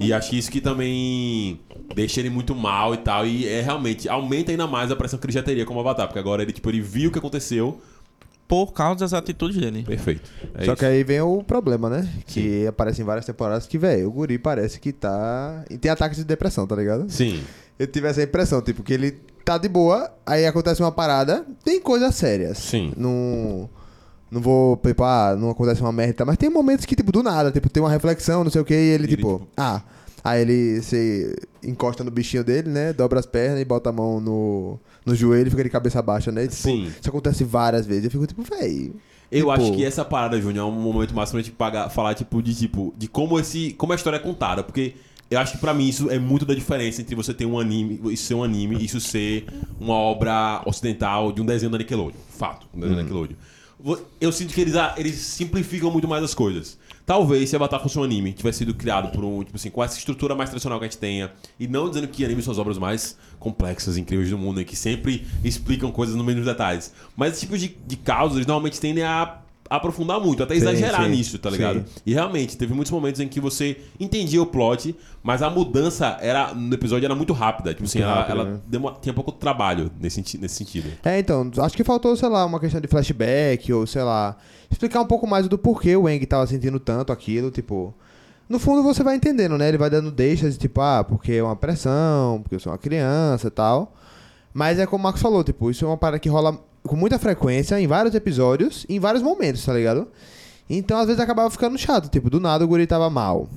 E 0.00 0.12
acho 0.12 0.28
que 0.30 0.36
isso 0.36 0.50
que 0.50 0.60
também 0.60 1.60
deixa 1.94 2.18
ele 2.20 2.28
muito 2.28 2.54
mal 2.56 2.92
e 2.92 2.98
tal. 2.98 3.24
E 3.24 3.46
é 3.46 3.60
realmente, 3.62 4.08
aumenta 4.08 4.50
ainda 4.50 4.66
mais 4.66 4.90
a 4.90 4.96
pressão 4.96 5.16
que 5.18 5.26
ele 5.26 5.32
já 5.32 5.42
teria 5.44 5.64
como 5.64 5.78
Avatar. 5.78 6.08
Porque 6.08 6.18
agora 6.18 6.42
ele, 6.42 6.52
tipo, 6.52 6.68
ele 6.68 6.80
viu 6.80 7.08
o 7.08 7.12
que 7.12 7.18
aconteceu. 7.20 7.80
Por 8.48 8.72
causa 8.72 9.00
das 9.00 9.12
atitudes 9.12 9.56
dele. 9.58 9.82
Perfeito. 9.84 10.22
É 10.54 10.64
Só 10.64 10.72
isso. 10.72 10.76
que 10.80 10.84
aí 10.86 11.04
vem 11.04 11.20
o 11.20 11.42
problema, 11.44 11.88
né? 11.90 12.08
Que 12.26 12.66
aparece 12.66 13.00
em 13.02 13.04
várias 13.04 13.26
temporadas 13.26 13.66
que, 13.66 13.76
velho, 13.78 14.08
o 14.08 14.10
guri 14.10 14.38
parece 14.38 14.80
que 14.80 14.90
tá. 14.92 15.64
E 15.70 15.76
tem 15.78 15.90
ataques 15.90 16.16
de 16.18 16.24
depressão, 16.24 16.66
tá 16.66 16.74
ligado? 16.74 17.08
Sim. 17.10 17.42
Eu 17.78 17.86
tive 17.86 18.08
essa 18.08 18.22
impressão, 18.22 18.60
tipo, 18.62 18.82
que 18.82 18.92
ele 18.94 19.18
tá 19.48 19.58
de 19.58 19.68
boa, 19.68 20.10
aí 20.26 20.44
acontece 20.46 20.82
uma 20.82 20.92
parada, 20.92 21.46
tem 21.64 21.80
coisas 21.80 22.14
sérias. 22.14 22.58
Sim. 22.58 22.92
Não. 22.96 23.68
Não 24.30 24.42
vou, 24.42 24.76
tipo, 24.76 25.02
ah, 25.04 25.34
não 25.38 25.48
acontece 25.48 25.80
uma 25.80 25.90
merda, 25.90 26.22
mas 26.26 26.36
tem 26.36 26.50
momentos 26.50 26.84
que, 26.84 26.94
tipo, 26.94 27.10
do 27.10 27.22
nada, 27.22 27.50
tipo, 27.50 27.70
tem 27.70 27.82
uma 27.82 27.88
reflexão, 27.88 28.44
não 28.44 28.50
sei 28.50 28.60
o 28.60 28.64
que, 28.64 28.74
e 28.74 28.76
ele, 28.76 29.04
Ele, 29.04 29.16
tipo, 29.16 29.38
tipo- 29.38 29.48
ah. 29.56 29.80
Aí 30.22 30.42
ele 30.42 30.82
se 30.82 31.34
encosta 31.62 32.04
no 32.04 32.10
bichinho 32.10 32.44
dele, 32.44 32.68
né? 32.68 32.92
Dobra 32.92 33.20
as 33.20 33.24
pernas 33.24 33.60
e 33.60 33.64
bota 33.64 33.88
a 33.88 33.92
mão 33.92 34.20
no, 34.20 34.78
no 35.06 35.14
joelho 35.14 35.46
e 35.46 35.50
fica 35.50 35.64
de 35.64 35.70
cabeça 35.70 36.02
baixa, 36.02 36.30
né? 36.30 36.42
Tipo, 36.42 36.54
Sim. 36.56 36.92
Isso 37.00 37.08
acontece 37.08 37.42
várias 37.44 37.86
vezes. 37.86 38.04
Eu 38.04 38.10
fico, 38.10 38.26
tipo, 38.26 38.42
véi. 38.42 38.92
Eu 39.30 39.38
tipo, 39.46 39.50
acho 39.52 39.72
que 39.72 39.84
essa 39.84 40.04
parada, 40.04 40.38
Júnior, 40.38 40.66
é 40.66 40.70
um 40.70 40.74
momento 40.74 41.14
máximo 41.14 41.38
pra 41.38 41.42
gente 41.46 41.54
pagar, 41.54 41.88
falar, 41.88 42.14
tipo, 42.14 42.42
de 42.42 42.54
tipo, 42.54 42.92
de 42.98 43.08
como 43.08 43.38
esse. 43.40 43.72
como 43.78 43.92
a 43.94 43.96
história 43.96 44.16
é 44.16 44.20
contada. 44.20 44.62
Porque 44.62 44.96
eu 45.30 45.38
acho 45.38 45.52
que 45.52 45.58
pra 45.58 45.74
mim 45.74 45.88
isso 45.88 46.10
é 46.10 46.18
muito 46.18 46.46
da 46.46 46.54
diferença 46.54 47.00
entre 47.00 47.14
você 47.14 47.34
ter 47.34 47.44
um 47.44 47.58
anime, 47.58 48.00
isso 48.12 48.24
ser 48.24 48.34
um 48.34 48.42
anime 48.42 48.76
e 48.76 48.84
isso 48.84 49.00
ser 49.00 49.46
uma 49.78 49.94
obra 49.94 50.62
ocidental 50.64 51.32
de 51.32 51.42
um 51.42 51.46
desenho 51.46 51.70
da 51.70 51.78
Nickelodeon. 51.78 52.18
Fato, 52.30 52.66
um 52.74 52.80
desenho 52.80 52.96
da 52.96 53.02
Nickelodeon. 53.02 53.36
Eu 54.20 54.32
sinto 54.32 54.52
que 54.52 54.60
eles, 54.60 54.74
eles 54.96 55.14
simplificam 55.16 55.90
muito 55.90 56.08
mais 56.08 56.24
as 56.24 56.34
coisas. 56.34 56.78
Talvez 57.06 57.48
se 57.48 57.56
Avatar 57.56 57.80
fosse 57.80 57.98
um 57.98 58.02
anime, 58.02 58.32
tivesse 58.32 58.58
sido 58.58 58.74
criado 58.74 59.10
por 59.12 59.24
um, 59.24 59.42
tipo 59.42 59.56
assim, 59.56 59.70
com 59.70 59.82
essa 59.82 59.96
estrutura 59.96 60.34
mais 60.34 60.50
tradicional 60.50 60.78
que 60.78 60.84
a 60.84 60.88
gente 60.88 60.98
tenha, 60.98 61.32
e 61.58 61.66
não 61.66 61.88
dizendo 61.88 62.06
que 62.08 62.22
anime 62.24 62.42
são 62.42 62.52
as 62.52 62.58
obras 62.58 62.76
mais 62.76 63.16
complexas, 63.38 63.96
incríveis 63.96 64.28
do 64.28 64.36
mundo, 64.36 64.60
e 64.60 64.64
que 64.64 64.76
sempre 64.76 65.26
explicam 65.42 65.90
coisas 65.90 66.14
no 66.16 66.24
mínimos 66.24 66.46
detalhes. 66.46 66.92
Mas 67.16 67.32
esse 67.32 67.40
tipo 67.40 67.56
de, 67.56 67.68
de 67.86 67.96
causas, 67.96 68.36
eles 68.36 68.46
normalmente 68.46 68.78
tendem 68.78 69.04
a 69.04 69.38
aprofundar 69.70 70.20
muito, 70.20 70.42
até 70.42 70.54
Sim, 70.54 70.60
exagerar 70.62 71.04
sim, 71.04 71.10
nisso, 71.10 71.38
tá 71.38 71.50
ligado? 71.50 71.80
sim. 71.80 71.84
E 72.06 72.12
realmente, 72.14 72.56
teve 72.56 72.72
muitos 72.74 72.90
momentos 72.90 73.20
em 73.20 73.28
que 73.28 73.40
você 73.40 73.76
entendia 74.00 74.40
o 74.42 74.46
plot, 74.46 74.94
mas 75.22 75.42
a 75.42 75.50
mudança 75.50 76.16
era 76.20 76.54
no 76.54 76.72
episódio 76.74 77.04
era 77.04 77.14
muito 77.14 77.32
rápida. 77.32 77.72
Tipo 77.74 77.84
assim, 77.84 78.00
ela, 78.00 78.14
rápida, 78.14 78.32
ela 78.32 78.44
né? 78.52 78.60
demo- 78.66 78.96
tinha 79.00 79.12
pouco 79.12 79.32
trabalho 79.32 79.90
nesse, 80.00 80.20
nesse 80.38 80.54
sentido. 80.54 80.88
É, 81.04 81.18
então, 81.18 81.50
acho 81.58 81.76
que 81.76 81.84
faltou, 81.84 82.16
sei 82.16 82.28
lá, 82.28 82.44
uma 82.46 82.58
questão 82.60 82.80
de 82.80 82.88
flashback, 82.88 83.72
ou 83.72 83.86
sei 83.86 84.02
lá, 84.02 84.36
explicar 84.70 85.00
um 85.00 85.06
pouco 85.06 85.26
mais 85.26 85.46
do 85.48 85.58
porquê 85.58 85.96
o 85.96 86.08
Eng 86.08 86.24
tava 86.26 86.46
sentindo 86.46 86.80
tanto 86.80 87.12
aquilo, 87.12 87.50
tipo. 87.50 87.94
No 88.48 88.58
fundo 88.58 88.82
você 88.82 89.02
vai 89.02 89.14
entendendo, 89.14 89.58
né? 89.58 89.68
Ele 89.68 89.76
vai 89.76 89.90
dando 89.90 90.10
deixas 90.10 90.54
de 90.54 90.60
tipo, 90.60 90.80
ah, 90.80 91.04
porque 91.04 91.32
é 91.34 91.42
uma 91.42 91.54
pressão, 91.54 92.40
porque 92.42 92.54
eu 92.54 92.60
sou 92.60 92.72
uma 92.72 92.78
criança 92.78 93.48
e 93.48 93.50
tal. 93.50 93.92
Mas 94.54 94.78
é 94.78 94.86
como 94.86 95.00
o 95.00 95.04
Marcos 95.04 95.20
falou, 95.20 95.44
tipo, 95.44 95.70
isso 95.70 95.84
é 95.84 95.88
uma 95.88 95.98
parada 95.98 96.18
que 96.18 96.30
rola 96.30 96.58
com 96.88 96.96
muita 96.96 97.18
frequência 97.18 97.80
em 97.80 97.86
vários 97.86 98.14
episódios, 98.14 98.84
em 98.88 98.98
vários 98.98 99.22
momentos, 99.22 99.64
tá 99.64 99.72
ligado? 99.72 100.08
Então 100.68 100.98
às 100.98 101.06
vezes 101.06 101.20
acabava 101.20 101.50
ficando 101.50 101.78
chato, 101.78 102.08
tipo, 102.08 102.28
do 102.28 102.40
nada 102.40 102.64
o 102.64 102.68
guri 102.68 102.86
tava 102.86 103.08
mal. 103.08 103.48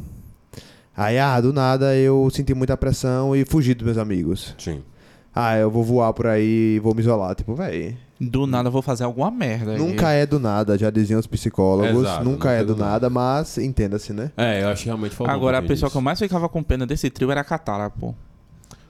Aí, 0.95 1.17
ah, 1.17 1.39
do 1.39 1.53
nada 1.53 1.95
eu 1.95 2.29
senti 2.31 2.53
muita 2.53 2.75
pressão 2.77 3.35
e 3.35 3.45
fugi 3.45 3.73
dos 3.73 3.85
meus 3.85 3.97
amigos. 3.97 4.53
Sim. 4.57 4.83
Ah, 5.33 5.57
eu 5.57 5.71
vou 5.71 5.83
voar 5.83 6.13
por 6.13 6.27
aí 6.27 6.75
e 6.75 6.79
vou 6.79 6.93
me 6.93 7.01
isolar. 7.01 7.33
Tipo, 7.33 7.55
véi. 7.55 7.97
Do 8.19 8.45
nada 8.45 8.67
eu 8.67 8.71
vou 8.71 8.81
fazer 8.81 9.05
alguma 9.05 9.31
merda. 9.31 9.77
Nunca 9.77 10.11
é 10.11 10.25
do 10.25 10.39
nada, 10.39 10.77
já 10.77 10.91
diziam 10.91 11.19
os 11.19 11.25
psicólogos. 11.25 12.03
Exato, 12.03 12.23
nunca 12.23 12.51
é 12.51 12.63
do 12.63 12.75
nada, 12.75 13.09
mas 13.09 13.57
entenda-se, 13.57 14.13
né? 14.13 14.31
É, 14.37 14.61
eu 14.61 14.69
acho 14.69 14.83
que 14.83 14.89
realmente 14.89 15.15
faltou. 15.15 15.33
Agora, 15.33 15.57
a 15.57 15.61
pessoa 15.61 15.89
que 15.89 15.97
eu 15.97 16.01
mais 16.01 16.19
ficava 16.19 16.47
com 16.47 16.61
pena 16.61 16.85
desse 16.85 17.09
trio 17.09 17.31
era 17.31 17.41
a 17.41 17.43
Katara, 17.43 17.89
pô. 17.89 18.13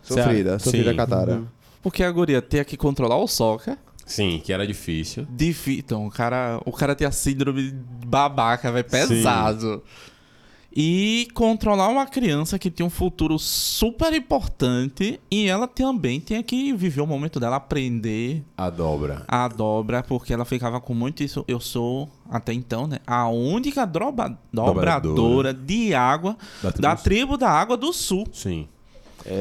Sofrida, 0.01 0.57
Sim. 0.59 0.65
sofrida 0.65 0.93
Katara. 0.95 1.35
Uhum. 1.35 1.45
Porque 1.81 2.03
a 2.03 2.11
guria 2.11 2.41
tinha 2.41 2.65
que 2.65 2.75
controlar 2.75 3.17
o 3.17 3.27
Sokka. 3.27 3.77
Sim, 4.11 4.41
que 4.43 4.51
era 4.53 4.65
difícil. 4.67 5.25
Difí- 5.29 5.79
Então, 5.79 6.05
o 6.07 6.11
cara, 6.11 6.59
o 6.65 6.71
cara 6.71 6.93
tinha 6.95 7.11
síndrome 7.11 7.71
babaca, 8.05 8.71
velho, 8.71 8.85
pesado. 8.89 9.81
E 10.73 11.27
controlar 11.33 11.89
uma 11.89 12.05
criança 12.05 12.57
que 12.57 12.71
tinha 12.71 12.85
um 12.85 12.89
futuro 12.89 13.37
super 13.37 14.13
importante 14.13 15.19
e 15.29 15.47
ela 15.49 15.67
também 15.67 16.21
tinha 16.21 16.41
que 16.41 16.71
viver 16.73 17.01
o 17.01 17.05
momento 17.07 17.41
dela, 17.41 17.57
aprender 17.57 18.41
A 18.57 18.69
dobra. 18.69 19.25
a 19.27 19.49
dobra, 19.49 20.01
porque 20.01 20.33
ela 20.33 20.45
ficava 20.45 20.79
com 20.79 20.93
muito 20.93 21.23
isso. 21.23 21.43
Eu 21.45 21.59
sou, 21.59 22.09
até 22.29 22.53
então, 22.53 22.87
né, 22.87 22.99
a 23.05 23.27
única 23.27 23.83
droba- 23.85 24.39
dobradora, 24.53 25.01
Dobradora. 25.01 25.53
de 25.53 25.93
água 25.93 26.37
Da 26.63 26.69
da 26.69 26.95
tribo 26.95 27.03
tribo 27.03 27.37
da 27.37 27.49
Água 27.49 27.75
do 27.75 27.91
Sul. 27.91 28.25
Sim. 28.31 28.69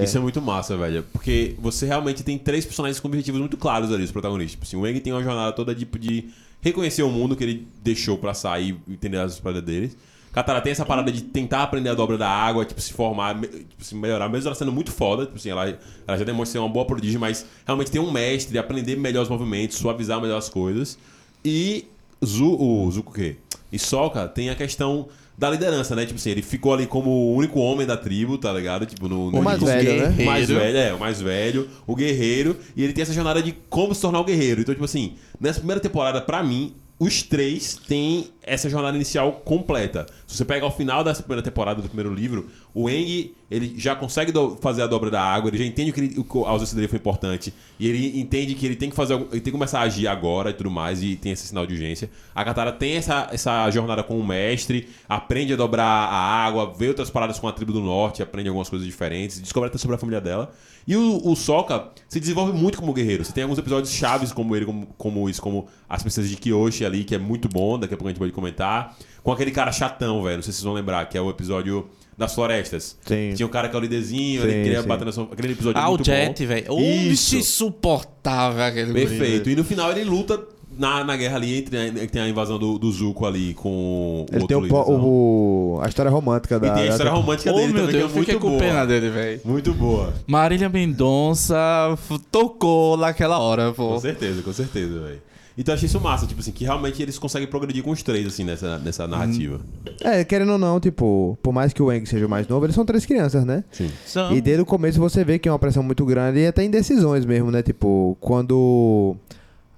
Isso 0.03 0.17
é 0.17 0.21
muito 0.21 0.41
massa, 0.41 0.77
velho. 0.77 1.05
Porque 1.13 1.55
você 1.59 1.87
realmente 1.87 2.23
tem 2.23 2.39
três 2.39 2.65
personagens 2.65 3.01
com 3.01 3.09
objetivos 3.09 3.41
muito 3.41 3.57
claros 3.57 3.93
ali, 3.93 4.05
os 4.05 4.13
protagonistas. 4.13 4.53
Tipo 4.53 4.65
assim, 4.65 4.77
o 4.77 4.87
Eng 4.87 5.01
tem 5.01 5.13
uma 5.13 5.23
jornada 5.23 5.53
toda 5.53 5.75
tipo, 5.75 5.99
de 5.99 6.29
reconhecer 6.61 7.03
o 7.03 7.11
mundo 7.11 7.37
que 7.37 7.45
ele 7.45 7.69
deixou 7.83 8.19
pra 8.19 8.35
sair 8.35 8.79
e 8.87 8.93
entender 8.93 9.19
as 9.19 9.35
histórias 9.35 9.63
deles. 9.63 9.97
Katara 10.33 10.61
tem 10.61 10.71
essa 10.71 10.85
parada 10.85 11.11
de 11.11 11.23
tentar 11.23 11.65
aprender 11.65 11.89
a 11.89 11.95
dobra 11.95 12.17
da 12.17 12.29
água, 12.29 12.65
tipo, 12.65 12.81
se 12.81 12.93
formar, 12.93 13.41
tipo, 13.41 13.85
se 13.85 13.97
melhorar, 13.97 14.29
mesmo 14.29 14.49
ela 14.49 14.55
sendo 14.55 14.71
muito 14.71 14.93
foda, 14.93 15.25
tipo 15.27 15.37
assim, 15.37 15.51
ela, 15.51 15.67
ela 16.07 16.17
já 16.17 16.25
demonstra 16.25 16.53
ser 16.53 16.59
uma 16.61 16.69
boa 16.69 16.85
prodígio, 16.85 17.19
mas 17.19 17.45
realmente 17.67 17.91
tem 17.91 18.01
um 18.01 18.13
mestre, 18.13 18.57
aprender 18.57 18.97
melhor 18.97 19.23
os 19.23 19.29
movimentos, 19.29 19.77
suavizar 19.77 20.21
melhor 20.21 20.39
as 20.39 20.49
coisas. 20.49 20.97
E 21.45 21.87
Zu, 22.25 22.55
o 22.55 22.89
Zuko 22.93 23.11
o 23.11 23.15
quê? 23.15 23.37
E 23.73 23.79
Sokka 23.79 24.29
tem 24.29 24.51
a 24.51 24.55
questão 24.55 25.09
da 25.41 25.49
liderança, 25.49 25.97
né? 25.97 26.05
Tipo 26.05 26.19
assim, 26.19 26.29
ele 26.29 26.43
ficou 26.43 26.75
ali 26.75 26.87
como 26.87 27.09
o 27.09 27.35
único 27.35 27.59
homem 27.61 27.87
da 27.87 27.97
tribo, 27.97 28.37
tá 28.37 28.53
ligado? 28.53 28.85
Tipo, 28.85 29.09
no, 29.09 29.31
no 29.31 29.39
O 29.39 29.43
mais 29.43 29.59
velho, 29.59 29.97
né? 29.97 30.23
O 30.23 30.27
mais 30.27 30.49
velho, 30.49 30.77
é, 30.77 30.93
o 30.93 31.01
mais 31.01 31.21
velho, 31.23 31.69
o 31.87 31.97
guerreiro, 31.97 32.59
e 32.77 32.85
ele 32.85 32.93
tem 32.93 33.01
essa 33.01 33.15
jornada 33.15 33.43
de 33.43 33.53
como 33.71 33.95
se 33.95 34.03
tornar 34.03 34.21
o 34.21 34.25
guerreiro. 34.25 34.61
Então, 34.61 34.75
tipo 34.75 34.85
assim, 34.85 35.15
nessa 35.41 35.59
primeira 35.61 35.81
temporada, 35.81 36.21
pra 36.21 36.43
mim, 36.43 36.75
os 36.99 37.23
três 37.23 37.81
têm 37.89 38.29
essa 38.43 38.69
jornada 38.69 38.95
inicial 38.95 39.33
completa. 39.43 40.05
Se 40.27 40.37
você 40.37 40.45
pega 40.45 40.67
ao 40.67 40.77
final 40.77 41.03
dessa 41.03 41.23
primeira 41.23 41.43
temporada 41.43 41.81
do 41.81 41.89
primeiro 41.89 42.13
livro, 42.13 42.51
o 42.75 42.89
Eng, 42.89 43.33
ele 43.51 43.75
já 43.77 43.97
consegue 43.97 44.31
do- 44.31 44.57
fazer 44.61 44.83
a 44.83 44.87
dobra 44.87 45.11
da 45.11 45.21
água, 45.21 45.51
ele 45.51 45.59
já 45.59 45.65
entende 45.65 45.91
que 45.93 46.01
ele- 46.01 46.25
a 46.47 46.49
ausência 46.51 46.77
dele 46.77 46.87
foi 46.87 46.99
importante, 46.99 47.53
e 47.79 47.89
ele 47.89 48.21
entende 48.21 48.55
que 48.55 48.65
ele 48.65 48.77
tem 48.77 48.89
que 48.91 48.95
fazer, 48.95 49.15
ele 49.15 49.29
tem 49.31 49.41
que 49.41 49.51
começar 49.53 49.81
a 49.81 49.83
agir 49.83 50.07
agora 50.07 50.51
e 50.51 50.53
tudo 50.53 50.71
mais, 50.71 51.03
e 51.03 51.17
tem 51.17 51.33
esse 51.33 51.47
sinal 51.49 51.67
de 51.67 51.75
urgência. 51.75 52.09
A 52.35 52.45
Katara 52.45 52.71
tem 52.71 52.93
essa, 52.93 53.29
essa 53.33 53.69
jornada 53.71 54.03
com 54.03 54.19
o 54.19 54.25
mestre, 54.27 54.89
aprende 55.09 55.53
a 55.53 55.57
dobrar 55.57 55.85
a 55.85 56.45
água, 56.47 56.73
vê 56.77 56.89
outras 56.89 57.11
paradas 57.11 57.39
com 57.39 57.49
a 57.49 57.53
tribo 57.53 57.73
do 57.73 57.81
norte, 57.81 58.23
aprende 58.23 58.49
algumas 58.49 58.69
coisas 58.69 58.87
diferentes, 58.87 59.41
descobre 59.41 59.69
até 59.69 59.79
sobre 59.79 59.97
a 59.97 59.99
família 59.99 60.21
dela. 60.21 60.53
E 60.87 60.97
o, 60.97 61.21
o 61.29 61.37
Sokka 61.37 61.89
se 62.09 62.19
desenvolve 62.19 62.53
muito 62.53 62.79
como 62.79 62.93
guerreiro. 62.93 63.25
Você 63.25 63.33
tem 63.33 63.43
alguns 63.43 63.59
episódios 63.59 63.93
chaves 63.93 64.33
como 64.33 64.57
ele, 64.57 64.65
como, 64.65 64.87
como 64.97 65.29
isso, 65.29 65.41
como 65.41 65.67
as 65.89 66.03
princesas 66.03 66.31
de 66.31 66.37
Kyoshi 66.37 66.85
ali, 66.85 67.05
que 67.05 67.15
é 67.15 67.19
muito 67.19 67.49
bom, 67.49 67.79
daqui 67.79 67.95
a 67.95 67.97
pouco 67.97 68.09
a 68.09 68.11
gente 68.11 68.19
pode 68.19 68.33
comentar. 68.33 68.97
Com 69.23 69.31
aquele 69.31 69.51
cara 69.51 69.71
chatão, 69.73 70.23
velho, 70.23 70.37
não 70.37 70.43
sei 70.43 70.53
se 70.53 70.59
vocês 70.59 70.65
vão 70.65 70.73
lembrar, 70.73 71.07
que 71.09 71.19
é 71.19 71.21
o 71.21 71.29
episódio 71.29 71.87
das 72.21 72.35
florestas. 72.35 72.97
Sim. 73.05 73.33
Tinha 73.35 73.47
um 73.47 73.51
cara 73.51 73.69
que 73.69 73.75
é 73.75 73.79
o 73.79 73.83
líderzinho, 73.83 74.43
ele 74.43 74.63
queria 74.63 74.83
sim. 74.83 74.87
bater 74.89 75.05
na 75.07 75.11
sua... 75.13 75.25
Aquele 75.25 75.55
episódio 75.55 75.79
é 75.79 75.83
Ah, 75.83 75.87
o 75.89 75.93
muito 75.93 76.05
Jet, 76.05 76.45
velho. 76.47 76.77
Bicho 76.77 77.37
insuportável 77.37 78.63
aquele 78.63 78.93
Perfeito. 78.93 79.49
E 79.51 79.57
no 79.57 79.65
final 79.65 79.91
ele 79.91 80.05
luta 80.05 80.39
na, 80.79 81.03
na 81.03 81.17
guerra 81.17 81.37
ali, 81.37 81.59
entre 81.59 81.77
a, 81.77 82.07
tem 82.07 82.23
a 82.23 82.29
invasão 82.29 82.59
do, 82.59 82.79
do 82.79 82.91
Zuko 82.93 83.27
ali 83.27 83.55
com 83.55 84.27
o 84.31 84.35
Ele 84.35 84.47
tem 84.47 84.57
o, 84.57 84.61
líderzão. 84.61 85.01
o- 85.05 85.81
a 85.83 85.89
história 85.89 86.11
romântica 86.11 86.59
da. 86.61 86.69
E 86.69 86.71
tem 86.71 86.83
a 86.83 86.87
história 86.89 87.11
da- 87.13 87.17
romântica 87.19 87.53
dele 87.53 87.73
meu 87.73 87.87
também, 87.87 88.01
Deus, 88.01 88.13
que 88.13 88.19
é 88.19 88.21
eu 88.21 88.25
fiquei 88.25 88.35
muito 88.35 88.45
com 88.45 88.49
boa. 88.51 88.61
pena 88.61 88.87
dele, 88.87 89.11
velho. 89.11 89.41
Muito 89.45 89.75
boa. 89.75 90.15
Marília 90.27 90.69
Mendonça 90.69 91.99
tocou 92.31 92.97
naquela 92.97 93.39
hora, 93.39 93.73
pô. 93.73 93.89
Com 93.89 94.01
certeza, 94.01 94.43
com 94.43 94.53
certeza, 94.53 95.01
velho. 95.01 95.23
Então 95.61 95.73
eu 95.75 95.77
achei 95.77 95.87
isso 95.87 96.01
massa, 96.01 96.27
tipo 96.27 96.41
assim, 96.41 96.53
que 96.53 96.65
realmente 96.65 97.03
eles 97.03 97.19
conseguem 97.19 97.47
progredir 97.47 97.83
com 97.85 97.91
os 97.91 98.03
três, 98.03 98.27
assim, 98.27 98.45
nessa, 98.45 98.79
nessa 98.79 99.07
narrativa. 99.07 99.61
É, 100.01 100.25
querendo 100.25 100.53
ou 100.53 100.59
não, 100.59 100.81
tipo, 100.81 101.39
por 101.43 101.53
mais 101.53 101.73
que 101.75 101.83
o 101.83 101.93
Eng 101.93 102.07
seja 102.07 102.25
o 102.27 102.29
mais 102.31 102.49
novo, 102.49 102.65
eles 102.65 102.75
são 102.75 102.85
três 102.87 103.05
crianças, 103.05 103.45
né? 103.45 103.63
Sim. 103.71 103.91
São- 104.07 104.35
E 104.35 104.41
desde 104.41 104.63
o 104.63 104.67
começo 104.67 104.99
você 104.99 105.23
vê 105.23 105.39
que 105.39 105.49
é 105.49 105.53
uma 105.53 105.59
pressão 105.59 105.83
muito 105.83 106.05
grande 106.07 106.39
e 106.41 106.47
até 106.47 106.65
indecisões 106.65 107.27
mesmo, 107.27 107.51
né? 107.51 107.63
Tipo, 107.63 108.17
quando 108.21 109.15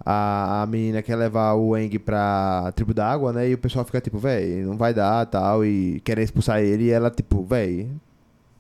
a, 0.05 0.63
a 0.63 0.67
menina 0.67 1.03
quer 1.03 1.17
levar 1.17 1.55
o 1.55 1.77
Eng 1.77 1.99
pra 1.99 2.73
tribo 2.77 2.95
da 2.95 3.11
água, 3.11 3.33
né? 3.33 3.49
E 3.49 3.55
o 3.55 3.59
pessoal 3.59 3.85
fica 3.85 4.01
tipo, 4.01 4.19
véi, 4.19 4.63
não 4.65 4.77
vai 4.77 4.95
dar 4.95 5.27
tal, 5.27 5.65
e 5.65 6.01
querem 6.05 6.23
expulsar 6.23 6.61
ele, 6.61 6.85
e 6.85 6.91
ela, 6.91 7.11
tipo, 7.11 7.43
véi, 7.45 7.89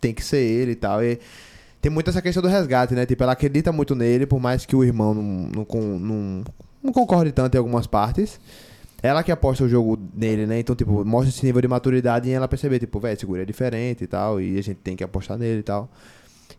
tem 0.00 0.12
que 0.12 0.24
ser 0.24 0.38
ele 0.42 0.72
e 0.72 0.76
tal. 0.76 1.02
E 1.04 1.20
tem 1.80 1.90
muito 1.90 2.10
essa 2.10 2.20
questão 2.20 2.42
do 2.42 2.48
resgate, 2.48 2.94
né? 2.94 3.06
Tipo, 3.06 3.22
ela 3.22 3.32
acredita 3.32 3.70
muito 3.70 3.94
nele, 3.94 4.26
por 4.26 4.40
mais 4.40 4.66
que 4.66 4.74
o 4.74 4.82
irmão 4.82 5.14
não, 5.14 5.22
não, 5.22 5.98
não, 5.98 6.44
não 6.82 6.92
concorde 6.92 7.32
tanto 7.32 7.54
em 7.54 7.58
algumas 7.58 7.86
partes. 7.86 8.40
Ela 9.02 9.22
que 9.22 9.32
aposta 9.32 9.64
o 9.64 9.68
jogo 9.68 9.98
nele, 10.14 10.46
né? 10.46 10.60
Então, 10.60 10.76
tipo, 10.76 11.04
mostra 11.04 11.28
esse 11.30 11.44
nível 11.44 11.60
de 11.60 11.66
maturidade 11.68 12.28
em 12.30 12.34
ela 12.34 12.46
perceber, 12.46 12.78
tipo, 12.78 13.00
velho, 13.00 13.14
esse 13.14 13.26
guri 13.26 13.42
é 13.42 13.44
diferente 13.44 14.04
e 14.04 14.06
tal, 14.06 14.40
e 14.40 14.56
a 14.58 14.62
gente 14.62 14.76
tem 14.78 14.94
que 14.96 15.02
apostar 15.02 15.36
nele 15.36 15.60
e 15.60 15.62
tal. 15.64 15.90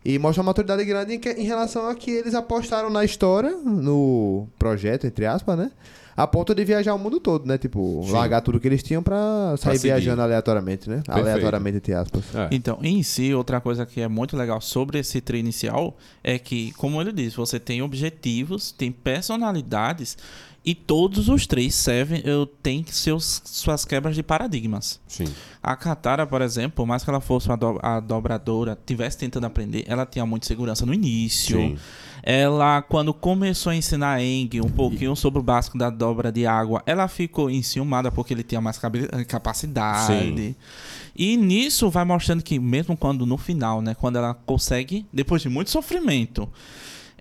E 0.04 0.18
mostra 0.18 0.42
uma 0.42 0.48
maturidade 0.50 0.84
grande 0.84 1.14
em, 1.14 1.18
que- 1.18 1.30
em 1.30 1.44
relação 1.44 1.88
a 1.88 1.94
que 1.94 2.10
eles 2.10 2.34
apostaram 2.34 2.90
na 2.90 3.02
história, 3.02 3.50
no 3.64 4.46
projeto, 4.58 5.06
entre 5.06 5.24
aspas, 5.24 5.56
né? 5.56 5.70
A 6.16 6.26
ponto 6.26 6.54
de 6.54 6.64
viajar 6.64 6.94
o 6.94 6.98
mundo 6.98 7.18
todo, 7.18 7.46
né? 7.46 7.58
Tipo, 7.58 8.02
Sim. 8.04 8.12
largar 8.12 8.40
tudo 8.40 8.60
que 8.60 8.68
eles 8.68 8.82
tinham 8.82 9.02
pra 9.02 9.56
sair 9.56 9.78
seguir. 9.78 9.94
viajando 9.94 10.22
aleatoriamente, 10.22 10.88
né? 10.88 10.96
Perfeito. 10.96 11.18
Aleatoriamente, 11.18 11.76
entre 11.78 11.94
aspas. 11.94 12.22
É. 12.34 12.48
Então, 12.52 12.78
em 12.82 13.02
si, 13.02 13.34
outra 13.34 13.60
coisa 13.60 13.84
que 13.84 14.00
é 14.00 14.08
muito 14.08 14.36
legal 14.36 14.60
sobre 14.60 14.98
esse 14.98 15.20
trio 15.20 15.40
inicial 15.40 15.96
é 16.22 16.38
que, 16.38 16.72
como 16.72 17.00
ele 17.00 17.12
disse, 17.12 17.36
você 17.36 17.58
tem 17.58 17.82
objetivos, 17.82 18.70
tem 18.70 18.92
personalidades 18.92 20.16
e 20.64 20.74
todos 20.74 21.28
os 21.28 21.46
três 21.46 21.74
servem, 21.74 22.22
eu 22.24 22.46
tenho 22.46 22.84
seus, 22.88 23.42
suas 23.44 23.84
quebras 23.84 24.14
de 24.16 24.22
paradigmas. 24.22 24.98
Sim. 25.06 25.26
A 25.62 25.76
Katara, 25.76 26.26
por 26.26 26.40
exemplo, 26.40 26.72
por 26.76 26.86
mais 26.86 27.04
que 27.04 27.10
ela 27.10 27.20
fosse 27.20 27.48
uma 27.48 27.56
do- 27.56 27.78
a 27.82 28.00
dobradora, 28.00 28.78
tivesse 28.86 29.18
tentando 29.18 29.44
aprender, 29.44 29.84
ela 29.86 30.06
tinha 30.06 30.24
muita 30.24 30.46
segurança 30.46 30.86
no 30.86 30.94
início. 30.94 31.56
Sim. 31.58 31.76
Ela, 32.22 32.80
quando 32.80 33.12
começou 33.12 33.70
a 33.70 33.76
ensinar 33.76 34.14
a 34.14 34.16
Aang 34.16 34.60
um 34.62 34.70
pouquinho 34.70 35.14
sobre 35.14 35.40
o 35.40 35.42
básico 35.42 35.76
da 35.76 35.90
dobra 35.90 36.32
de 36.32 36.46
água, 36.46 36.82
ela 36.86 37.06
ficou 37.08 37.50
enciumada 37.50 38.10
porque 38.10 38.32
ele 38.32 38.42
tinha 38.42 38.62
mais 38.62 38.78
cabi- 38.78 39.06
capacidade. 39.28 40.06
Sim. 40.06 40.56
E 41.14 41.36
nisso 41.36 41.90
vai 41.90 42.04
mostrando 42.04 42.42
que, 42.42 42.58
mesmo 42.58 42.96
quando 42.96 43.26
no 43.26 43.36
final, 43.36 43.82
né, 43.82 43.94
quando 43.94 44.16
ela 44.16 44.32
consegue, 44.32 45.06
depois 45.12 45.42
de 45.42 45.50
muito 45.50 45.70
sofrimento, 45.70 46.48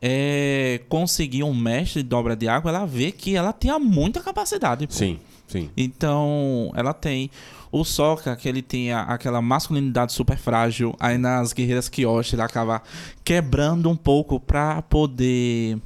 é, 0.05 0.81
conseguir 0.89 1.43
um 1.43 1.53
mestre 1.55 2.03
de 2.03 2.09
dobra 2.09 2.35
de 2.35 2.45
água, 2.45 2.69
ela 2.69 2.85
vê 2.85 3.09
que 3.09 3.37
ela 3.37 3.53
tinha 3.53 3.79
muita 3.79 4.19
capacidade. 4.19 4.85
pô. 4.85 4.93
Sim. 4.93 5.17
Sim. 5.47 5.69
Então, 5.77 6.71
ela 6.75 6.93
tem 6.93 7.31
o 7.71 7.85
Sokka, 7.85 8.35
que 8.35 8.49
ele 8.49 8.61
tem 8.61 8.91
a- 8.91 9.03
aquela 9.03 9.41
masculinidade 9.41 10.11
super 10.11 10.37
frágil. 10.37 10.93
Aí 10.99 11.17
nas 11.17 11.53
Guerreiras 11.53 11.87
Kyoshi 11.87 12.35
ele 12.35 12.41
acaba 12.41 12.81
quebrando 13.23 13.89
um 13.89 13.95
pouco 13.95 14.39
pra 14.41 14.81
poder 14.81 15.77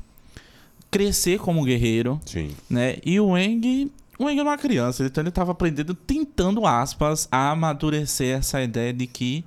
crescer 0.90 1.38
como 1.40 1.64
guerreiro, 1.64 2.20
Sim. 2.26 2.56
né? 2.70 2.98
E 3.06 3.20
o 3.20 3.38
Eng, 3.38 3.92
o 4.18 4.30
Eng 4.30 4.40
era 4.40 4.50
uma 4.50 4.58
criança, 4.58 5.06
então 5.06 5.22
ele 5.24 5.32
tava 5.32 5.52
aprendendo, 5.52 5.94
tentando 5.94 6.66
aspas, 6.66 7.28
a 7.32 7.52
amadurecer 7.52 8.38
essa 8.38 8.62
ideia 8.64 8.92
de 8.94 9.06
que 9.06 9.44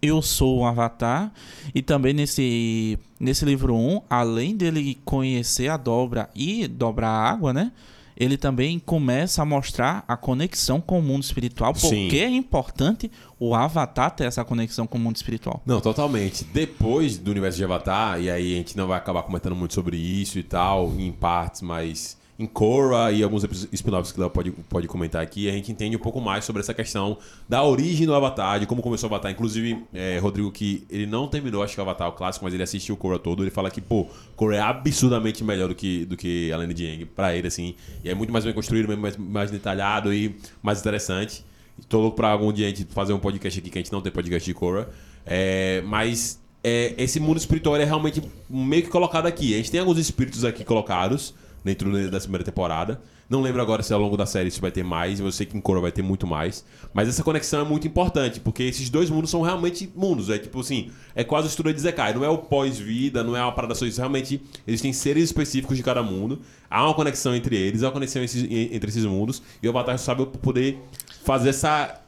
eu 0.00 0.22
sou 0.22 0.60
um 0.60 0.66
avatar. 0.66 1.32
E 1.74 1.82
também 1.82 2.12
nesse, 2.12 2.98
nesse 3.18 3.44
livro 3.44 3.74
1, 3.74 4.02
além 4.08 4.56
dele 4.56 4.98
conhecer 5.04 5.68
a 5.68 5.76
dobra 5.76 6.30
e 6.34 6.66
dobrar 6.66 7.10
a 7.10 7.30
água, 7.30 7.52
né? 7.52 7.72
Ele 8.16 8.36
também 8.36 8.80
começa 8.80 9.42
a 9.42 9.44
mostrar 9.44 10.04
a 10.08 10.16
conexão 10.16 10.80
com 10.80 10.98
o 10.98 11.02
mundo 11.02 11.22
espiritual, 11.22 11.72
Sim. 11.76 12.02
porque 12.02 12.16
é 12.18 12.28
importante 12.28 13.08
o 13.38 13.54
avatar 13.54 14.10
ter 14.10 14.24
essa 14.24 14.44
conexão 14.44 14.88
com 14.88 14.98
o 14.98 15.00
mundo 15.00 15.14
espiritual. 15.14 15.62
Não, 15.64 15.80
totalmente. 15.80 16.42
Depois 16.42 17.16
do 17.16 17.30
universo 17.30 17.58
de 17.58 17.64
Avatar, 17.64 18.20
e 18.20 18.28
aí 18.28 18.54
a 18.54 18.56
gente 18.56 18.76
não 18.76 18.88
vai 18.88 18.98
acabar 18.98 19.22
comentando 19.22 19.54
muito 19.54 19.72
sobre 19.72 19.96
isso 19.96 20.36
e 20.36 20.42
tal, 20.42 20.92
em 20.98 21.12
partes, 21.12 21.62
mas 21.62 22.17
em 22.38 22.46
Korra 22.46 23.10
e 23.10 23.22
alguns 23.22 23.42
spin-offs 23.72 24.12
que 24.12 24.18
o 24.18 24.22
Léo 24.22 24.30
pode, 24.30 24.50
pode 24.52 24.86
comentar 24.86 25.20
aqui, 25.20 25.48
a 25.48 25.52
gente 25.52 25.72
entende 25.72 25.96
um 25.96 25.98
pouco 25.98 26.20
mais 26.20 26.44
sobre 26.44 26.60
essa 26.60 26.72
questão 26.72 27.18
da 27.48 27.64
origem 27.64 28.06
do 28.06 28.14
Avatar, 28.14 28.60
de 28.60 28.66
como 28.66 28.80
começou 28.80 29.10
o 29.10 29.12
Avatar. 29.12 29.32
Inclusive, 29.32 29.84
é, 29.92 30.18
Rodrigo, 30.18 30.52
que 30.52 30.86
ele 30.88 31.04
não 31.04 31.26
terminou, 31.26 31.64
acho 31.64 31.74
que 31.74 31.80
o 31.80 31.82
Avatar, 31.82 32.08
o 32.08 32.12
clássico, 32.12 32.44
mas 32.44 32.54
ele 32.54 32.62
assistiu 32.62 32.94
o 32.94 32.98
Korra 32.98 33.18
todo, 33.18 33.42
ele 33.42 33.50
fala 33.50 33.70
que, 33.72 33.80
pô, 33.80 34.06
Korra 34.36 34.54
é 34.54 34.60
absurdamente 34.60 35.42
melhor 35.42 35.68
do 35.68 35.74
que, 35.74 36.04
do 36.04 36.16
que 36.16 36.52
a 36.52 36.56
Lenda 36.56 36.72
de 36.72 36.86
Aang, 36.86 37.04
pra 37.06 37.34
ele, 37.34 37.48
assim. 37.48 37.74
E 38.04 38.08
é 38.08 38.14
muito 38.14 38.32
mais 38.32 38.44
bem 38.44 38.54
construído, 38.54 38.96
mais, 38.96 39.16
mais 39.16 39.50
detalhado 39.50 40.14
e 40.14 40.36
mais 40.62 40.78
interessante. 40.78 41.44
Tô 41.88 42.00
louco 42.00 42.16
pra 42.16 42.28
algum 42.28 42.52
dia 42.52 42.66
a 42.66 42.68
gente 42.68 42.86
fazer 42.90 43.12
um 43.12 43.18
podcast 43.18 43.58
aqui 43.58 43.68
que 43.68 43.78
a 43.78 43.82
gente 43.82 43.92
não 43.92 44.00
tem 44.00 44.12
podcast 44.12 44.48
de 44.48 44.54
Korra. 44.54 44.88
É, 45.26 45.82
mas 45.86 46.40
é, 46.62 46.94
esse 46.96 47.18
mundo 47.18 47.38
espiritual 47.38 47.76
é 47.76 47.84
realmente 47.84 48.22
meio 48.48 48.84
que 48.84 48.88
colocado 48.88 49.26
aqui. 49.26 49.54
A 49.54 49.56
gente 49.56 49.72
tem 49.72 49.80
alguns 49.80 49.98
espíritos 49.98 50.44
aqui 50.44 50.64
colocados 50.64 51.34
dentro 51.68 52.10
dessa 52.10 52.24
primeira 52.24 52.44
temporada. 52.44 53.00
Não 53.28 53.42
lembro 53.42 53.60
agora 53.60 53.82
se 53.82 53.92
ao 53.92 54.00
longo 54.00 54.16
da 54.16 54.24
série 54.24 54.48
isso 54.48 54.60
vai 54.60 54.70
ter 54.70 54.82
mais. 54.82 55.20
Eu 55.20 55.30
sei 55.30 55.44
que 55.44 55.56
em 55.56 55.60
Korra 55.60 55.82
vai 55.82 55.92
ter 55.92 56.00
muito 56.00 56.26
mais. 56.26 56.64
Mas 56.94 57.08
essa 57.08 57.22
conexão 57.22 57.60
é 57.60 57.64
muito 57.64 57.86
importante, 57.86 58.40
porque 58.40 58.62
esses 58.62 58.88
dois 58.88 59.10
mundos 59.10 59.30
são 59.30 59.42
realmente 59.42 59.90
mundos. 59.94 60.30
É 60.30 60.38
tipo 60.38 60.60
assim, 60.60 60.90
é 61.14 61.22
quase 61.22 61.46
a 61.46 61.50
estrutura 61.50 61.74
de 61.74 61.80
Zekai. 61.80 62.14
Não 62.14 62.24
é 62.24 62.28
o 62.28 62.38
pós-vida, 62.38 63.22
não 63.22 63.36
é 63.36 63.42
uma 63.42 63.52
parada 63.52 63.74
só 63.74 63.84
isso. 63.84 64.00
Realmente, 64.00 64.40
eles 64.66 64.80
têm 64.80 64.92
seres 64.94 65.24
específicos 65.24 65.76
de 65.76 65.82
cada 65.82 66.02
mundo. 66.02 66.40
Há 66.70 66.84
uma 66.84 66.94
conexão 66.94 67.34
entre 67.34 67.54
eles, 67.54 67.82
há 67.82 67.86
uma 67.86 67.92
conexão 67.92 68.22
entre 68.22 68.88
esses 68.88 69.04
mundos. 69.04 69.42
E 69.62 69.66
o 69.66 69.70
Avatar 69.70 69.98
sabe 69.98 70.24
poder 70.24 70.78
fazer 71.22 71.50
essa... 71.50 72.00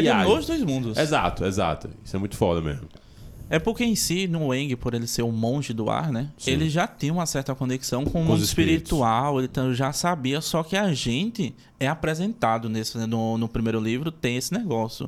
viagem. 0.00 0.34
nos 0.34 0.46
dois 0.46 0.62
mundos. 0.62 0.96
Exato, 0.96 1.44
exato. 1.44 1.90
Isso 2.02 2.16
é 2.16 2.18
muito 2.18 2.36
foda 2.36 2.62
mesmo. 2.62 2.88
É 3.52 3.58
porque 3.58 3.84
em 3.84 3.94
si, 3.94 4.26
no 4.26 4.54
Eng, 4.54 4.74
por 4.76 4.94
ele 4.94 5.06
ser 5.06 5.22
um 5.22 5.30
monge 5.30 5.74
do 5.74 5.90
ar, 5.90 6.10
né? 6.10 6.30
Sim. 6.38 6.52
Ele 6.52 6.70
já 6.70 6.86
tinha 6.86 7.12
uma 7.12 7.26
certa 7.26 7.54
conexão 7.54 8.02
com 8.02 8.20
o 8.20 8.22
os 8.22 8.28
mundo 8.28 8.42
espiritual, 8.42 9.38
ele 9.38 9.46
então 9.46 9.74
já 9.74 9.92
sabia, 9.92 10.40
só 10.40 10.62
que 10.62 10.74
a 10.74 10.90
gente 10.94 11.54
é 11.78 11.86
apresentado 11.86 12.70
nesse, 12.70 12.96
no, 13.06 13.36
no 13.36 13.46
primeiro 13.50 13.78
livro, 13.78 14.10
tem 14.10 14.38
esse 14.38 14.54
negócio. 14.54 15.06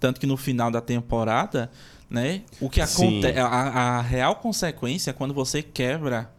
Tanto 0.00 0.18
que 0.18 0.26
no 0.26 0.38
final 0.38 0.70
da 0.70 0.80
temporada, 0.80 1.70
né? 2.08 2.40
O 2.62 2.70
que 2.70 2.80
acontece. 2.80 3.38
A, 3.38 3.46
a 3.46 4.00
real 4.00 4.36
consequência 4.36 5.10
é 5.10 5.12
quando 5.12 5.34
você 5.34 5.62
quebra 5.62 6.32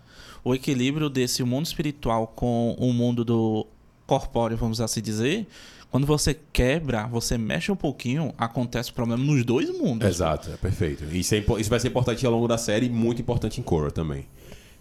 o 0.44 0.56
equilíbrio 0.56 1.08
desse 1.08 1.44
mundo 1.44 1.68
espiritual 1.68 2.34
com 2.36 2.76
o 2.80 2.92
mundo 2.92 3.24
do 3.24 3.68
corpóreo, 4.08 4.58
vamos 4.58 4.82
assim 4.82 5.04
dizer. 5.04 5.48
Quando 5.94 6.08
você 6.08 6.36
quebra, 6.52 7.06
você 7.06 7.38
mexe 7.38 7.72
um 7.72 7.76
pouquinho, 7.76 8.34
acontece 8.36 8.90
o 8.90 8.96
problema 8.96 9.24
nos 9.24 9.46
dois 9.46 9.70
mundos. 9.70 10.08
Exato, 10.08 10.50
é 10.50 10.58
perfeito. 10.58 11.04
Isso, 11.16 11.36
é 11.36 11.38
isso 11.60 11.70
vai 11.70 11.80
ser 11.80 11.90
importante 11.90 12.26
ao 12.26 12.32
longo 12.32 12.48
da 12.48 12.58
série 12.58 12.88
e 12.88 12.90
muito 12.90 13.22
importante 13.22 13.60
em 13.60 13.64
Korra 13.64 13.92
também. 13.92 14.26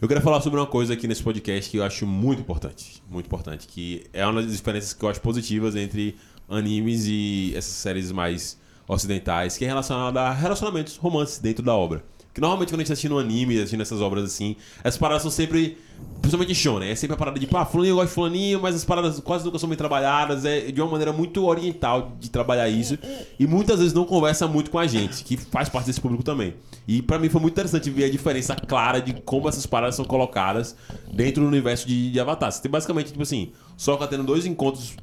Eu 0.01 0.09
quero 0.09 0.23
falar 0.23 0.41
sobre 0.41 0.59
uma 0.59 0.67
coisa 0.67 0.95
aqui 0.95 1.07
nesse 1.07 1.23
podcast 1.23 1.71
que 1.71 1.77
eu 1.77 1.85
acho 1.85 2.07
muito 2.07 2.41
importante. 2.41 3.03
Muito 3.11 3.27
importante. 3.27 3.67
Que 3.67 4.07
é 4.11 4.25
uma 4.25 4.41
das 4.41 4.53
diferenças 4.53 4.95
que 4.95 5.05
eu 5.05 5.09
acho 5.11 5.21
positivas 5.21 5.77
entre 5.77 6.17
animes 6.49 7.05
e 7.05 7.53
essas 7.55 7.75
séries 7.75 8.11
mais 8.11 8.59
ocidentais, 8.89 9.59
que 9.59 9.67
é 9.67 9.69
relacionada 9.69 10.19
a 10.19 10.33
relacionamentos, 10.33 10.97
romances 10.97 11.39
dentro 11.39 11.63
da 11.63 11.75
obra. 11.75 12.03
Que 12.33 12.41
normalmente 12.41 12.71
quando 12.71 12.81
a 12.81 12.85
gente 12.85 12.89
tá 12.89 12.95
assistindo 12.95 13.17
um 13.17 13.19
anime, 13.19 13.59
assistindo 13.59 13.83
essas 13.83 14.01
obras 14.01 14.25
assim, 14.25 14.57
essas 14.83 14.97
paradas 14.97 15.21
são 15.21 15.31
sempre. 15.31 15.77
Principalmente 16.21 16.53
em 16.53 16.55
shonen, 16.55 16.89
é 16.89 16.95
sempre 16.95 17.15
a 17.15 17.17
parada 17.17 17.39
de, 17.39 17.49
pá, 17.49 17.65
fulaninho 17.67 17.97
gosta 17.97 18.09
de 18.09 18.15
fulaninho, 18.15 18.61
mas 18.63 18.77
as 18.77 18.85
paradas 18.85 19.19
quase 19.19 19.45
nunca 19.45 19.59
são 19.59 19.69
bem 19.69 19.77
trabalhadas, 19.77 20.45
é 20.45 20.71
de 20.71 20.81
uma 20.81 20.89
maneira 20.89 21.13
muito 21.13 21.45
oriental 21.45 22.13
de 22.21 22.31
trabalhar 22.31 22.69
isso, 22.69 22.97
e 23.39 23.47
muitas 23.47 23.81
vezes 23.81 23.93
não 23.93 24.05
conversa 24.05 24.47
muito 24.47 24.71
com 24.71 24.79
a 24.79 24.87
gente, 24.87 25.25
que 25.25 25.37
faz 25.37 25.69
parte 25.69 25.87
desse 25.87 26.01
público 26.01 26.23
também. 26.23 26.55
E 26.87 27.03
pra 27.03 27.19
mim 27.19 27.29
foi 27.29 27.41
muito 27.41 27.55
interessante 27.55 27.91
ver 27.91 28.05
a 28.05 28.11
diferença 28.11 28.55
clara 28.55 29.01
de 29.01 29.15
como 29.23 29.49
essas 29.49 29.67
paradas 29.67 29.97
são 29.97 30.05
colocadas 30.05 30.77
dentro 31.13 31.43
do 31.43 31.49
universo 31.49 31.89
de, 31.89 32.13
de 32.13 32.21
Avatar. 32.21 32.53
Você 32.53 32.63
tem 32.63 32.71
basicamente, 32.71 33.09
tipo 33.09 33.23
assim, 33.23 33.51
Sokka 33.77 34.07
tendo 34.07 34.23
dois 34.23 34.47
encontros 34.47 34.95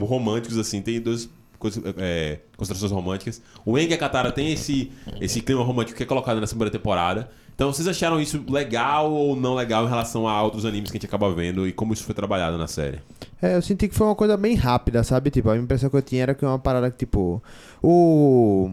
românticos, 0.00 0.58
assim, 0.58 0.80
tem 0.80 1.00
dois 1.00 1.28
é, 1.96 2.38
considerações 2.56 2.92
românticas. 2.92 3.42
O 3.64 3.76
Eng 3.76 3.90
e 3.90 3.94
a 3.94 3.98
Katara 3.98 4.30
tem 4.30 4.52
esse, 4.52 4.92
esse 5.20 5.40
clima 5.40 5.64
romântico 5.64 5.96
que 5.96 6.04
é 6.04 6.06
colocado 6.06 6.40
nessa 6.40 6.54
primeira 6.54 6.70
temporada. 6.70 7.28
Então, 7.58 7.72
vocês 7.72 7.88
acharam 7.88 8.20
isso 8.20 8.40
legal 8.48 9.10
ou 9.10 9.34
não 9.34 9.56
legal 9.56 9.84
em 9.84 9.88
relação 9.88 10.28
a 10.28 10.40
outros 10.44 10.64
animes 10.64 10.92
que 10.92 10.96
a 10.96 11.00
gente 11.00 11.06
acaba 11.06 11.28
vendo 11.34 11.66
e 11.66 11.72
como 11.72 11.92
isso 11.92 12.04
foi 12.04 12.14
trabalhado 12.14 12.56
na 12.56 12.68
série? 12.68 13.00
É, 13.42 13.56
eu 13.56 13.62
senti 13.62 13.88
que 13.88 13.96
foi 13.96 14.06
uma 14.06 14.14
coisa 14.14 14.36
bem 14.36 14.54
rápida, 14.54 15.02
sabe? 15.02 15.28
Tipo, 15.28 15.50
a 15.50 15.56
impressão 15.56 15.90
que 15.90 15.96
eu 15.96 16.02
tinha 16.02 16.22
era 16.22 16.34
que 16.34 16.44
uma 16.44 16.60
parada 16.60 16.88
que, 16.88 16.98
tipo. 16.98 17.42
O. 17.82 18.70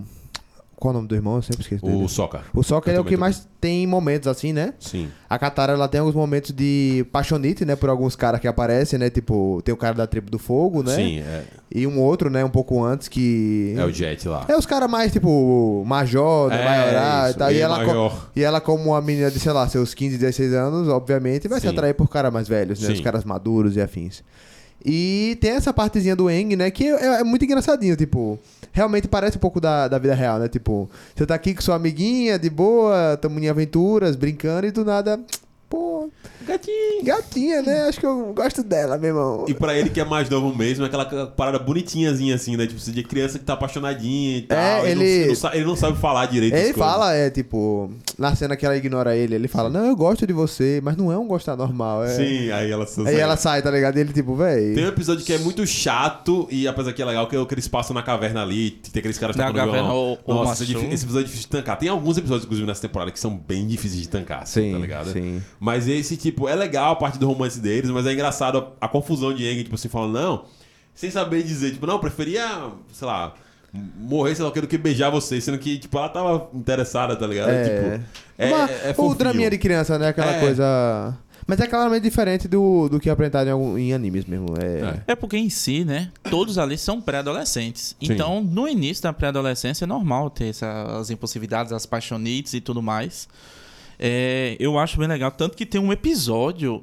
Qual 0.78 0.92
é 0.92 0.94
o 0.94 0.98
nome 0.98 1.08
do 1.08 1.16
irmão? 1.16 1.38
Eu 1.38 1.42
sempre 1.42 1.62
esqueço 1.62 1.86
dele. 1.86 2.04
O 2.04 2.08
Sokka. 2.08 2.42
O 2.54 2.62
ele 2.90 2.98
é 2.98 3.00
o 3.00 3.06
que 3.06 3.16
mais 3.16 3.48
tem 3.62 3.88
momentos 3.88 4.28
assim, 4.28 4.52
né? 4.52 4.74
Sim. 4.80 5.10
A 5.30 5.40
Katara, 5.40 5.74
ela 5.74 5.88
tem 5.88 6.00
alguns 6.00 6.14
momentos 6.14 6.52
de 6.52 7.06
paixonite, 7.12 7.66
né? 7.66 7.76
Por 7.76 7.90
alguns 7.90 8.16
caras 8.16 8.40
que 8.40 8.48
aparecem, 8.48 9.00
né? 9.00 9.10
Tipo, 9.10 9.62
tem 9.64 9.74
o 9.74 9.78
cara 9.78 9.96
da 9.96 10.06
tribo 10.06 10.30
do 10.30 10.38
fogo, 10.38 10.84
né? 10.84 10.96
Sim, 10.96 11.20
é, 11.20 11.44
E 11.74 11.88
um 11.88 12.00
outro, 12.00 12.30
né? 12.30 12.44
Um 12.44 12.50
pouco 12.50 12.84
antes 12.84 13.08
que... 13.08 13.74
é 13.78 13.86
o 13.86 13.92
Jet 13.92 14.28
lá. 14.28 14.46
É 14.48 14.56
os 14.56 14.66
caras 14.66 14.90
mais, 14.90 15.12
tipo, 15.12 15.84
major, 15.86 16.50
né? 16.50 16.62
É, 16.62 16.66
maiorar 16.66 17.26
e 17.26 17.30
isso, 17.30 17.40
tal. 17.40 17.52
E 17.52 17.60
ela, 17.60 17.78
maior. 17.78 18.30
e 18.36 18.44
ela, 18.44 18.62
como 18.62 18.92
uma 18.92 19.02
menina 19.02 19.32
de, 19.32 19.40
sei 19.40 19.52
lá, 19.52 19.68
seus 19.68 19.94
15, 19.94 20.18
16 20.18 20.54
anos, 20.54 20.90
obviamente, 20.90 21.48
vai 21.48 21.60
se 21.60 21.68
Sim. 21.68 21.74
atrair 21.74 21.94
por 21.94 22.10
caras 22.10 22.32
mais 22.32 22.48
velhos, 22.48 22.80
né? 22.82 22.88
Sim. 22.88 22.94
Os 22.94 23.02
caras 23.02 23.24
maduros 23.24 23.76
e 23.78 23.82
afins. 23.82 24.22
E 24.86 25.38
tem 25.42 25.52
essa 25.52 25.74
partezinha 25.74 26.16
do 26.16 26.30
Eng, 26.30 26.56
né? 26.56 26.70
Que 26.70 26.86
é, 26.86 27.22
é 27.22 27.24
muito 27.24 27.44
engraçadinho, 27.44 27.96
tipo... 27.96 28.38
Realmente 28.72 29.08
parece 29.08 29.38
um 29.38 29.40
pouco 29.40 29.60
da, 29.60 29.88
da 29.88 29.98
vida 29.98 30.14
real, 30.14 30.38
né? 30.38 30.48
Tipo, 30.48 30.90
você 31.16 31.26
tá 31.26 31.34
aqui 31.34 31.56
com 31.56 31.62
sua 31.62 31.76
amiguinha, 31.76 32.38
de 32.38 32.50
boa, 32.50 33.18
tamo 33.20 33.40
em 33.40 33.48
aventuras, 33.50 34.16
brincando 34.16 34.68
e 34.68 34.72
do 34.72 34.86
nada... 34.86 35.20
Pô, 35.76 36.10
Gatinho! 36.48 37.04
Gatinha, 37.04 37.62
né? 37.62 37.82
Acho 37.90 38.00
que 38.00 38.06
eu 38.06 38.32
gosto 38.34 38.64
dela, 38.64 38.98
meu 38.98 39.10
irmão. 39.10 39.46
E 39.46 39.54
pra 39.54 39.78
ele 39.78 39.90
que 39.90 40.00
é 40.00 40.06
mais 40.06 40.30
novo 40.30 40.56
mesmo, 40.56 40.86
é 40.86 40.88
aquela 40.88 41.28
parada 41.28 41.60
bonitinhazinha 41.60 42.34
assim, 42.36 42.56
né? 42.56 42.66
Tipo, 42.66 42.80
você 42.80 42.92
de 42.94 43.04
criança 43.04 43.38
que 43.38 43.44
tá 43.44 43.54
apaixonadinha 43.54 44.38
e 44.38 44.42
tal. 44.44 44.58
É, 44.58 44.92
e 44.92 44.96
não- 44.96 45.02
ele- 45.04 45.34
não 45.44 45.54
ele 45.54 45.66
não 45.66 45.76
sabe 45.76 45.98
falar 45.98 46.28
direito. 46.28 46.54
Ele 46.54 46.72
coisas. 46.74 46.78
fala, 46.80 47.14
é, 47.14 47.30
tipo, 47.30 47.90
na 48.18 48.34
cena 48.38 48.56
que 48.56 48.66
ela 48.66 48.78
ignora 48.78 49.18
ele, 49.18 49.36
ele 49.36 49.50
fala, 49.50 49.70
não, 49.70 49.86
eu 49.86 49.96
gosto 49.98 50.26
de 50.26 50.32
você, 50.32 50.80
mas 50.82 50.96
não 50.96 51.12
é 51.12 51.18
um 51.18 51.28
gostar 51.28 51.58
normal. 51.58 52.06
É... 52.06 52.16
Sim, 52.16 52.52
aí 52.52 52.72
ela 52.72 52.86
se 52.88 53.02
Aí 53.06 53.20
ela 53.20 53.36
sai, 53.36 53.62
tá 53.62 53.70
ligado? 53.70 53.98
E 53.98 54.00
ele, 54.00 54.14
tipo, 54.14 54.34
véi. 54.34 54.76
Tem 54.76 54.86
um 54.86 54.90
episódio 54.90 55.26
que 55.26 55.34
é 55.34 55.38
muito 55.40 55.68
chato, 55.68 56.48
e 56.50 56.70
apesar 56.70 56.94
que 56.94 57.02
é 57.02 57.06
legal, 57.06 57.28
que 57.28 57.36
é 57.36 57.40
o 57.40 57.46
que 57.46 57.54
eles 57.54 57.68
passam 57.68 57.94
na 57.94 58.02
caverna 58.02 58.42
ali, 58.42 58.72
tem 58.72 59.00
aqueles 59.02 59.18
caras 59.18 59.36
Na 59.36 59.48
tocando 59.48 59.66
caverna, 59.66 59.90
violão. 59.90 60.18
o- 60.26 60.32
o 60.32 60.34
Nossa, 60.36 60.64
esse 60.64 60.74
difí- 60.74 60.86
esse 60.94 61.04
episódio 61.04 61.24
é 61.26 61.28
difícil 61.28 61.42
de 61.50 61.50
tancar. 61.50 61.78
Tem 61.78 61.90
alguns 61.90 62.18
episódios, 62.18 62.46
inclusive, 62.46 62.66
nessa 62.66 62.82
temporada 62.82 63.12
que 63.12 63.20
são 63.20 63.36
bem 63.36 63.68
difíceis 63.68 64.02
de 64.02 64.08
tancar, 64.08 64.44
assim, 64.44 64.62
Sim, 64.62 64.72
tá 64.74 64.78
ligado? 64.80 65.12
sim. 65.12 65.42
Mas 65.66 65.88
esse, 65.88 66.16
tipo, 66.16 66.48
é 66.48 66.54
legal 66.54 66.92
a 66.92 66.96
parte 66.96 67.18
do 67.18 67.26
romance 67.28 67.60
deles, 67.60 67.90
mas 67.90 68.06
é 68.06 68.14
engraçado 68.14 68.60
a, 68.80 68.86
a 68.86 68.88
confusão 68.88 69.34
de 69.34 69.48
Aang, 69.50 69.64
tipo 69.64 69.74
assim, 69.74 69.90
falando, 69.90 70.14
não, 70.14 70.46
sem 70.94 71.10
saber 71.10 71.42
dizer, 71.42 71.72
tipo, 71.72 71.88
não, 71.88 71.98
preferia, 71.98 72.70
sei 72.94 73.08
lá, 73.08 73.34
morrer, 73.98 74.36
sei 74.36 74.44
lá 74.44 74.50
o 74.52 74.54
que, 74.54 74.62
do 74.62 74.68
que 74.68 74.78
beijar 74.78 75.10
você, 75.10 75.42
sendo 75.42 75.58
que, 75.58 75.80
tipo, 75.80 75.98
ela 75.98 76.08
tava 76.08 76.50
interessada, 76.54 77.16
tá 77.16 77.26
ligado? 77.26 77.50
É. 77.50 77.64
Tipo, 77.64 78.04
é, 78.38 78.48
Uma- 78.48 78.70
é 78.70 78.92
o 78.92 78.94
fofinho. 78.94 79.16
draminha 79.16 79.50
de 79.50 79.58
criança, 79.58 79.98
né? 79.98 80.10
Aquela 80.10 80.36
É. 80.36 80.40
coisa. 80.40 81.18
Mas 81.48 81.60
é 81.60 81.68
claramente 81.68 82.02
diferente 82.04 82.48
do, 82.48 82.88
do 82.90 83.00
que 83.00 83.08
é 83.10 83.12
apresentado 83.12 83.48
em, 83.48 83.52
algum- 83.52 83.78
em 83.78 83.92
animes 83.94 84.26
mesmo. 84.26 84.48
É. 84.62 85.02
É 85.12 85.16
porque 85.16 85.36
em 85.38 85.50
si, 85.50 85.84
né? 85.84 86.12
Todos 86.30 86.58
ali 86.60 86.78
são 86.78 87.02
pré-adolescentes. 87.02 87.96
Então, 88.02 88.42
no 88.44 88.68
início 88.68 89.02
da 89.04 89.12
pré-adolescência 89.14 89.86
é 89.86 89.88
normal 89.88 90.30
ter 90.30 90.46
essas 90.50 91.10
impulsividades, 91.10 91.72
as 91.72 91.86
paixonites 91.88 92.54
e 92.54 92.62
tudo 92.62 92.82
mais. 92.84 93.28
É, 94.00 94.56
eu 94.60 94.78
acho 94.78 94.98
bem 94.98 95.08
legal. 95.08 95.32
Tanto 95.32 95.56
que 95.56 95.66
tem 95.66 95.80
um 95.80 95.92
episódio 95.92 96.82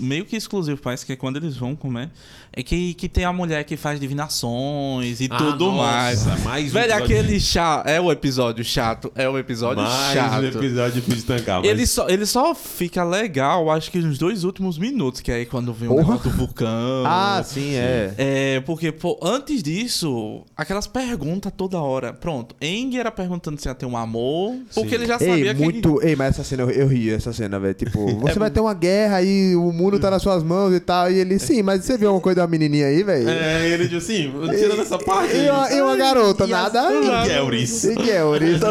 meio 0.00 0.24
que 0.24 0.36
exclusivo, 0.36 0.80
parece 0.80 1.04
que 1.04 1.12
é 1.12 1.16
quando 1.16 1.36
eles 1.36 1.56
vão 1.56 1.74
comer. 1.76 2.10
É 2.56 2.62
que, 2.62 2.94
que 2.94 3.08
tem 3.08 3.24
a 3.24 3.32
mulher 3.32 3.64
que 3.64 3.76
faz 3.76 3.98
divinações 3.98 5.20
e 5.20 5.28
Ah, 5.30 5.36
tudo 5.38 5.72
nossa, 5.72 6.30
mais. 6.30 6.44
mais 6.44 6.70
um 6.70 6.74
Velho, 6.74 6.94
aquele 6.94 7.40
chato. 7.40 7.88
É 7.88 8.00
o 8.00 8.12
episódio 8.12 8.64
chato. 8.64 9.10
É 9.16 9.28
o 9.28 9.36
episódio 9.36 9.82
Mais 9.82 10.14
chato. 10.14 10.40
um 10.42 10.46
episódio 10.46 10.92
difícil 11.00 11.20
de 11.20 11.24
tancar, 11.26 11.60
mas... 11.60 11.68
Ele 11.68 11.84
só, 11.86 12.08
ele 12.08 12.24
só 12.26 12.54
fica 12.54 13.02
legal, 13.02 13.70
acho 13.70 13.90
que 13.90 13.98
nos 13.98 14.18
dois 14.18 14.44
últimos 14.44 14.78
minutos, 14.78 15.20
que 15.20 15.32
é 15.32 15.36
aí 15.36 15.46
quando 15.46 15.72
vem 15.72 15.88
o 15.88 15.92
Porra. 15.96 16.02
negócio 16.12 16.30
do 16.30 16.36
vulcão. 16.36 17.04
Ah, 17.06 17.42
sim, 17.44 17.74
é. 17.74 18.14
É, 18.18 18.60
porque, 18.60 18.90
pô, 18.92 19.18
antes 19.22 19.62
disso, 19.62 20.42
aquelas 20.56 20.86
perguntas 20.86 21.52
toda 21.56 21.78
hora. 21.78 22.12
Pronto, 22.12 22.54
Eng 22.60 22.96
era 22.96 23.10
perguntando 23.10 23.60
se 23.60 23.68
ia 23.68 23.74
ter 23.74 23.86
um 23.86 23.96
amor, 23.96 24.54
porque 24.74 24.90
Sim. 24.90 24.94
ele 24.96 25.06
já 25.06 25.18
sabia 25.18 25.48
Ei, 25.48 25.54
que. 25.54 25.62
muito. 25.62 26.00
Ei, 26.02 26.14
mas 26.16 26.28
essa 26.30 26.44
cena 26.44 26.62
eu, 26.62 26.70
eu 26.70 26.86
ri, 26.88 27.10
essa 27.10 27.32
cena, 27.32 27.58
velho. 27.58 27.74
Tipo, 27.74 28.06
você 28.20 28.32
É 28.32 28.38
vai 28.38 28.50
ter 28.50 28.60
uma 28.60 28.74
guerra 28.74 29.22
e 29.22 29.54
o 29.56 29.72
mundo 29.72 29.98
tá 29.98 30.10
nas 30.10 30.22
suas 30.22 30.42
mãos 30.42 30.72
e 30.74 30.80
tal. 30.80 31.10
E 31.10 31.18
ele, 31.18 31.38
sim, 31.38 31.62
mas 31.62 31.84
você 31.84 31.96
viu 31.98 32.08
alguma 32.08 32.22
coisa 32.22 32.43
da 32.44 32.50
menininha 32.50 32.86
aí, 32.86 33.02
velho? 33.02 33.28
É, 33.28 33.68
ele 33.70 33.88
disse 33.88 34.12
assim, 34.12 34.32
tirando 34.58 34.80
essa 34.82 34.98
parte... 34.98 35.34
E 35.36 35.48
uma, 35.50 35.70
e 35.72 35.80
uma 35.80 35.96
garota, 35.96 36.44
E 36.44 36.50
nada. 36.50 36.80
as-. 36.82 37.28
E 37.28 37.32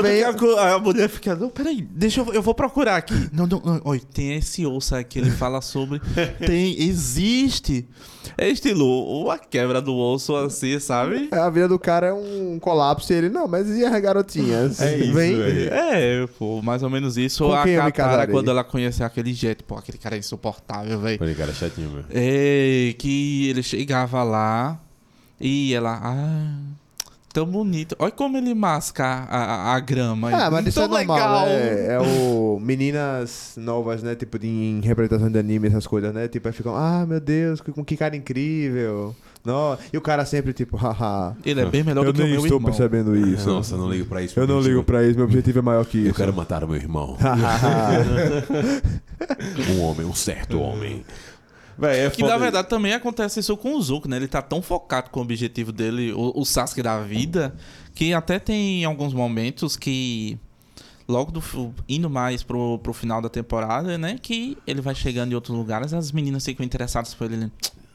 bem- 0.02 0.24
que 0.36 0.46
a, 0.60 0.74
a 0.76 0.80
mulher 0.80 1.10
fica, 1.10 1.36
não, 1.36 1.50
peraí, 1.50 1.82
deixa 1.82 2.22
eu, 2.22 2.34
eu 2.34 2.42
vou 2.42 2.54
procurar 2.54 2.98
aqui. 2.98 3.14
Não, 3.34 3.46
não, 3.48 3.62
não, 3.64 3.82
olha, 3.84 4.02
tem 4.14 4.36
esse 4.36 4.66
osso 4.66 4.96
aqui, 4.96 5.20
ele 5.20 5.32
fala 5.32 5.62
sobre. 5.62 6.00
Tem, 6.46 6.80
existe. 6.82 7.86
É 8.38 8.50
estilo 8.50 8.86
uma 9.22 9.38
quebra 9.38 9.82
do 9.82 9.96
osso 9.96 10.36
assim, 10.36 10.80
sabe? 10.80 11.30
A 11.32 11.50
vida 11.50 11.68
do 11.68 11.78
cara 11.80 12.08
é 12.08 12.14
um 12.14 12.58
colapso 12.60 13.12
e 13.12 13.16
ele, 13.16 13.30
não, 13.30 13.48
mas 13.48 13.70
e 13.70 13.84
as 13.84 14.02
garotinhas? 14.02 14.82
É 14.82 14.98
isso, 14.98 15.14
Vem. 15.14 15.36
velho. 15.38 15.74
É, 15.74 16.28
pô, 16.40 16.62
mais 16.62 16.84
ou 16.84 16.90
menos 16.90 17.18
isso. 17.18 17.46
Com 17.46 17.54
a 17.54 17.64
quem 17.64 17.74
eu 17.74 17.84
me 17.84 17.92
Katara, 17.92 18.12
casarei? 18.12 18.34
quando 18.34 18.50
ela 18.50 18.64
conheceu 18.64 19.06
aquele 19.06 19.34
jeito, 19.34 19.64
pô, 19.64 19.76
aquele 19.76 19.98
cara 19.98 20.16
é 20.16 20.20
insuportável, 20.20 21.00
velho. 21.00 21.18
Falei, 21.18 21.36
cara, 21.36 21.54
chatinho, 21.54 21.90
meu. 21.90 22.04
É, 22.10 22.94
que 22.98 23.50
ele 23.50 23.64
chegava 23.64 24.24
lá 24.24 24.80
e 25.40 25.74
ela, 25.74 26.00
ah, 26.02 26.56
tão 27.34 27.48
bonito. 27.48 27.96
Olha 27.98 28.12
como 28.12 28.38
ele 28.38 28.54
masca 28.54 29.04
a, 29.04 29.72
a, 29.72 29.76
a 29.76 29.80
grama. 29.80 30.30
Ah, 30.32 30.52
mas 30.52 30.68
isso 30.68 30.80
é 30.80 30.88
Tão 30.88 30.96
normal, 30.98 31.18
legal. 31.18 31.46
né? 31.48 31.88
É 31.96 32.00
o 32.00 32.60
meninas 32.62 33.56
novas, 33.58 34.04
né? 34.04 34.14
Tipo, 34.16 34.38
de, 34.38 34.48
em 34.48 34.80
representação 34.82 35.32
de 35.32 35.40
anime, 35.40 35.68
essas 35.68 35.88
coisas, 35.88 36.14
né? 36.14 36.28
Tipo, 36.28 36.48
aí 36.48 36.54
ficam, 36.54 36.76
ah, 36.76 37.04
meu 37.08 37.20
Deus, 37.20 37.60
que, 37.60 37.72
que 37.84 37.98
cara 37.98 38.16
incrível. 38.16 39.16
Não. 39.44 39.78
E 39.92 39.98
o 39.98 40.02
cara 40.02 40.24
sempre, 40.26 40.54
tipo, 40.54 40.78
haha. 40.78 41.36
Ele 41.46 41.60
é 41.62 41.66
bem 41.66 41.84
melhor 41.84 42.06
Eu 42.06 42.14
do 42.14 42.18
que 42.18 42.22
o 42.22 42.24
nem 42.24 42.34
meu 42.36 42.44
estou 42.44 42.58
irmão. 42.60 42.72
percebendo 42.72 43.16
isso. 43.18 43.50
Nossa, 43.50 43.74
eu 43.76 43.80
não 43.80 43.92
ligo 43.92 44.06
pra 44.06 44.22
isso. 44.22 44.40
Eu 44.40 44.48
não 44.48 44.62
ligo 44.62 44.84
pra 44.84 45.04
isso, 45.04 45.16
meu 45.18 45.26
objetivo 45.26 45.60
é 45.60 45.62
maior 45.62 45.84
que 45.86 45.98
isso. 45.98 46.10
Eu 46.12 46.14
quero 46.14 46.34
matar 46.34 46.64
o 46.64 46.68
meu 46.68 46.78
irmão. 46.78 47.18
um 49.76 49.82
homem, 49.82 50.06
um 50.06 50.14
certo 50.14 50.62
homem. 50.62 51.04
Véi, 51.84 52.06
é 52.06 52.10
Que 52.10 52.24
na 52.24 52.38
verdade 52.38 52.70
também 52.70 52.94
acontece 52.94 53.42
isso 53.42 53.58
com 53.58 53.76
o 53.76 53.82
Zuko, 53.82 54.08
né? 54.08 54.16
Ele 54.16 54.28
tá 54.28 54.42
tão 54.42 54.62
focado 54.62 55.10
com 55.10 55.20
o 55.20 55.24
objetivo 55.24 55.72
dele, 55.72 56.14
o, 56.14 56.32
o 56.34 56.46
Sasuke 56.46 56.82
da 56.82 57.02
vida, 57.02 57.54
que 57.94 58.14
até 58.14 58.40
tem 58.40 58.86
alguns 58.86 59.14
momentos 59.14 59.76
que. 59.76 60.40
Logo 61.06 61.34
do, 61.34 61.44
indo 61.90 62.10
mais 62.10 62.44
pro, 62.44 62.80
pro 62.80 62.94
final 62.94 63.22
da 63.22 63.28
temporada, 63.28 63.98
né? 63.98 64.18
Que 64.22 64.58
ele 64.66 64.80
vai 64.80 64.96
chegando 64.96 65.34
em 65.34 65.36
outros 65.36 65.56
lugares, 65.56 65.94
as 65.94 66.14
meninas 66.14 66.46
ficam 66.46 66.66
interessadas 66.66 67.14
por 67.14 67.30
ele. 67.30 67.52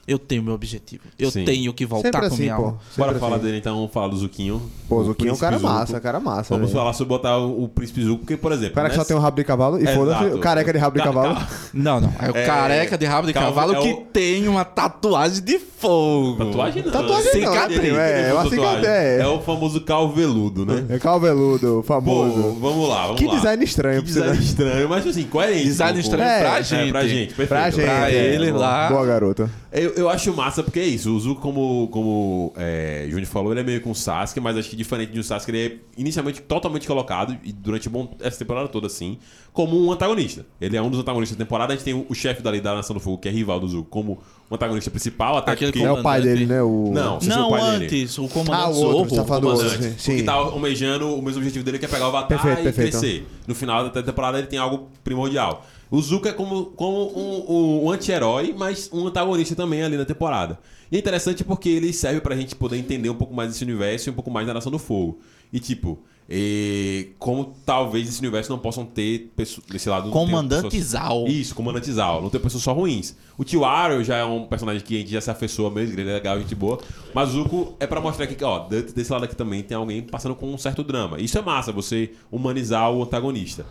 Né? 0.09 0.15
Eu 0.15 0.19
tenho 0.19 0.43
meu 0.43 0.55
objetivo. 0.55 1.03
Eu 1.19 1.31
Sim. 1.31 1.45
tenho 1.45 1.73
que 1.75 1.85
voltar 1.87 2.09
Sempre 2.09 2.21
com 2.21 2.27
assim, 2.35 2.43
minha 2.45 2.57
pô. 2.57 2.63
alma. 2.63 2.79
Bora 2.97 3.09
Sempre 3.11 3.21
falar 3.21 3.37
assim. 3.37 3.45
dele 3.45 3.59
então, 3.59 3.89
falar 3.93 4.09
do 4.09 4.17
Zuquinho. 4.17 4.63
Pô, 4.89 4.97
o 5.01 5.05
Zuquinho 5.05 5.31
é 5.31 5.33
um 5.33 5.37
cara 5.37 5.59
Zuko. 5.59 5.73
massa, 5.73 6.01
cara 6.01 6.21
massa. 6.21 6.55
Vamos 6.55 6.71
velho. 6.71 6.79
falar 6.81 6.93
sobre 6.95 7.09
botar 7.11 7.37
o, 7.39 7.65
o 7.65 7.69
Príncipe 7.69 8.03
Zuko, 8.03 8.19
porque, 8.21 8.37
por 8.37 8.53
exemplo. 8.53 8.73
O 8.73 8.75
cara 8.75 8.89
que 8.89 8.95
só 8.95 9.01
nessa- 9.01 9.09
tem 9.09 9.17
um 9.17 9.21
rabo 9.21 9.37
de 9.37 9.45
cavalo 9.45 9.79
e 9.79 9.87
foda-se, 9.87 10.39
careca 10.39 10.73
de 10.73 10.79
rabo 10.79 10.97
de 10.97 11.03
Ca- 11.05 11.13
cavalo. 11.13 11.35
ca- 11.35 11.49
Não, 11.75 12.01
não. 12.01 12.13
É 12.21 12.31
o 12.31 12.37
É, 12.37 12.47
careca 12.47 12.97
de 12.99 13.07
rabo 13.07 13.27
de 13.27 13.33
calvo- 13.33 13.49
cavalo 13.55 13.75
é 13.77 13.81
que 13.83 13.93
o- 13.93 14.01
tem 14.13 14.49
uma 14.49 14.65
tatuagem 14.65 15.43
de 15.43 15.59
fogo. 15.59 16.45
Tatuagem 16.45 16.83
não. 16.83 16.91
Tatuagem 16.93 17.41
não, 17.43 17.53
Cicatriz, 17.53 17.93
né? 17.93 18.13
É, 18.13 18.21
ele 18.25 18.33
uma 18.33 18.43
tatuagem. 18.45 18.59
cicatriz, 18.59 18.89
é. 18.89 19.21
É 19.21 19.27
o 19.27 19.41
famoso 19.41 19.81
calveludo, 19.83 20.67
né? 20.67 20.85
É 20.89 20.99
calveludo, 20.99 21.67
Pô, 21.77 21.83
famoso. 21.83 22.57
vamos 22.61 22.89
lá, 22.89 23.03
vamos 23.07 23.21
que 23.21 23.27
lá. 23.27 23.35
design 23.35 23.65
estranho, 23.65 24.03
Que 24.03 24.13
pra 24.13 24.13
você 24.15 24.21
design 24.21 24.45
estranho, 24.45 24.89
mas 24.89 25.07
assim, 25.07 25.25
coerente. 25.25 25.65
Design 25.65 25.93
pô. 25.95 26.01
estranho 26.01 26.29
É, 26.29 26.41
pra 26.41 26.59
É, 26.59 26.63
gente. 26.63 26.91
pra 26.91 27.07
gente, 27.07 27.35
perfeito. 27.35 27.49
Pra 27.49 27.71
gente, 27.71 27.85
Pra 27.85 28.11
é, 28.11 28.35
ele 28.35 28.51
lá. 28.53 28.89
Boa 28.89 29.07
garota. 29.07 29.51
Eu, 29.71 29.91
eu 29.99 30.09
acho 30.09 30.33
massa 30.35 30.63
porque 30.63 30.79
é 30.81 30.87
isso. 30.87 31.15
O 31.15 31.21
Zuko, 31.21 31.41
como, 31.41 31.89
como 31.89 32.53
é, 32.57 33.07
Júnior 33.09 33.27
falou, 33.27 33.53
ele 33.53 33.61
é 33.61 33.65
meio 33.65 33.81
com 33.81 33.91
o 33.91 33.95
Sasuke, 33.95 34.41
mas 34.41 34.57
acho 34.57 34.71
que 34.71 34.77
diferente 34.77 35.13
de 35.13 35.21
um 35.21 35.23
Sasuke, 35.23 35.51
ele 35.51 35.67
é 35.67 36.01
inicialmente 36.01 36.41
totalmente 36.43 36.87
colocado, 36.87 37.37
e 37.45 37.53
durante 37.53 37.89
bom, 37.89 38.15
essa 38.21 38.39
temporada 38.39 38.69
toda 38.69 38.87
assim, 38.87 39.19
como 39.53 39.77
um 39.85 39.93
antagonista. 39.93 40.47
Ele 40.61 40.77
é 40.77 40.83
um 40.83 40.89
dos 40.91 41.01
antagonistas 41.01 41.37
da 41.37 41.45
temporada. 41.45 41.73
A 41.73 41.77
gente 41.77 41.85
tem 41.85 41.95
o, 41.95 42.07
o 42.09 42.15
chefe 42.15 42.43
dali 42.43 42.61
da 42.61 42.75
Nação 42.75 42.95
do 42.95 43.01
Fogo, 43.01 43.19
que 43.19 43.29
é 43.29 43.33
rival 43.33 43.59
do 43.61 43.69
Zuko, 43.69 43.89
como 43.91 44.19
um 44.51 44.55
antagonista 44.55 44.91
principal, 44.91 45.37
até 45.37 45.53
Aquele 45.53 45.73
porque... 45.73 45.85
É 45.85 45.93
o 45.93 46.03
pai 46.03 46.23
dele, 46.23 46.47
né? 46.47 46.63
O... 46.63 46.91
Não, 46.95 47.21
você 47.21 47.31
é 47.31 47.35
o 47.35 47.39
Não, 47.39 47.51
pai 47.51 47.79
dele. 47.79 47.85
antes, 47.85 48.19
o 48.19 48.29
comandante 48.29 48.63
Ah, 48.63 48.69
o 48.69 48.81
outro, 48.81 49.15
Zorro. 49.17 49.27
tá 49.27 49.35
outro. 49.35 49.51
comandante. 49.51 50.01
sim. 50.01 50.15
O 50.15 50.17
que 50.17 50.23
tá 50.23 50.33
almejando, 50.33 51.15
o 51.15 51.23
mesmo 51.23 51.39
objetivo 51.39 51.65
dele 51.65 51.79
que 51.79 51.85
é 51.85 51.89
pegar 51.89 52.07
o 52.07 52.09
Avatar 52.09 52.29
Perfeito, 52.29 52.61
e 52.61 52.63
perfeito. 52.65 52.91
crescer. 52.99 53.27
No 53.47 53.55
final 53.55 53.89
da 53.91 54.03
temporada 54.03 54.39
ele 54.39 54.47
tem 54.47 54.59
algo 54.59 54.89
primordial. 55.05 55.67
O 55.91 56.01
Zuko 56.03 56.29
é 56.29 56.33
como, 56.33 56.67
como 56.67 57.13
um, 57.19 57.85
um- 57.87 57.91
anti-herói, 57.91 58.55
mas 58.57 58.91
um 58.93 59.07
antagonista 59.07 59.55
também 59.57 59.83
ali 59.83 59.97
na 59.97 60.05
temporada. 60.05 60.59
E 60.93 60.97
é 60.97 60.99
interessante 60.99 61.43
porque 61.45 61.69
ele 61.69 61.93
serve 61.93 62.21
pra 62.21 62.37
gente 62.37 62.55
poder 62.55 62.77
entender 62.77 63.09
um 63.11 63.15
pouco 63.15 63.35
mais 63.35 63.51
desse 63.51 63.65
universo 63.65 64.09
e 64.09 64.11
um 64.11 64.15
pouco 64.15 64.31
mais 64.31 64.47
da 64.47 64.53
Nação 64.55 64.71
do 64.73 64.79
Fogo. 64.79 65.19
E 65.53 65.59
tipo, 65.59 65.99
e 66.29 67.13
como 67.19 67.55
talvez 67.65 68.07
esse 68.07 68.21
universo 68.21 68.51
não 68.51 68.59
possam 68.59 68.85
ter 68.85 69.33
pesso- 69.35 69.63
desse 69.71 69.89
lado... 69.89 70.11
Comandante 70.11 70.65
pessoas- 70.65 70.85
Zal. 70.85 71.27
Isso, 71.27 71.55
Comandante 71.55 71.91
Zal. 71.91 72.21
Não 72.23 72.29
tem 72.29 72.39
pessoas 72.41 72.63
só 72.63 72.73
ruins. 72.75 73.17
O 73.39 73.45
Tio 73.45 73.63
já 74.05 74.17
é 74.19 74.25
um 74.25 74.45
personagem 74.45 74.83
que 74.83 74.95
a 74.95 74.99
gente 74.99 75.11
já 75.11 75.21
se 75.23 75.31
afeiçoa 75.31 75.71
mesmo, 75.71 75.99
ele 75.99 76.11
é 76.11 76.15
legal, 76.15 76.39
gente 76.39 76.55
boa. 76.55 76.79
Mas 77.15 77.31
o 77.31 77.33
Zuko 77.33 77.75
é 77.81 77.87
pra 77.87 77.99
mostrar 78.01 78.27
que, 78.27 78.45
ó, 78.45 78.59
de- 78.61 78.83
desse 78.93 79.11
lado 79.11 79.25
aqui 79.25 79.35
também 79.35 79.63
tem 79.63 79.75
alguém 79.77 80.03
passando 80.03 80.35
com 80.35 80.53
um 80.53 80.59
certo 80.59 80.83
drama. 80.85 81.19
Isso 81.19 81.39
é 81.39 81.43
massa, 81.43 81.73
você 81.73 82.11
humanizar 82.31 82.93
o 82.93 83.03
antagonista. 83.03 83.65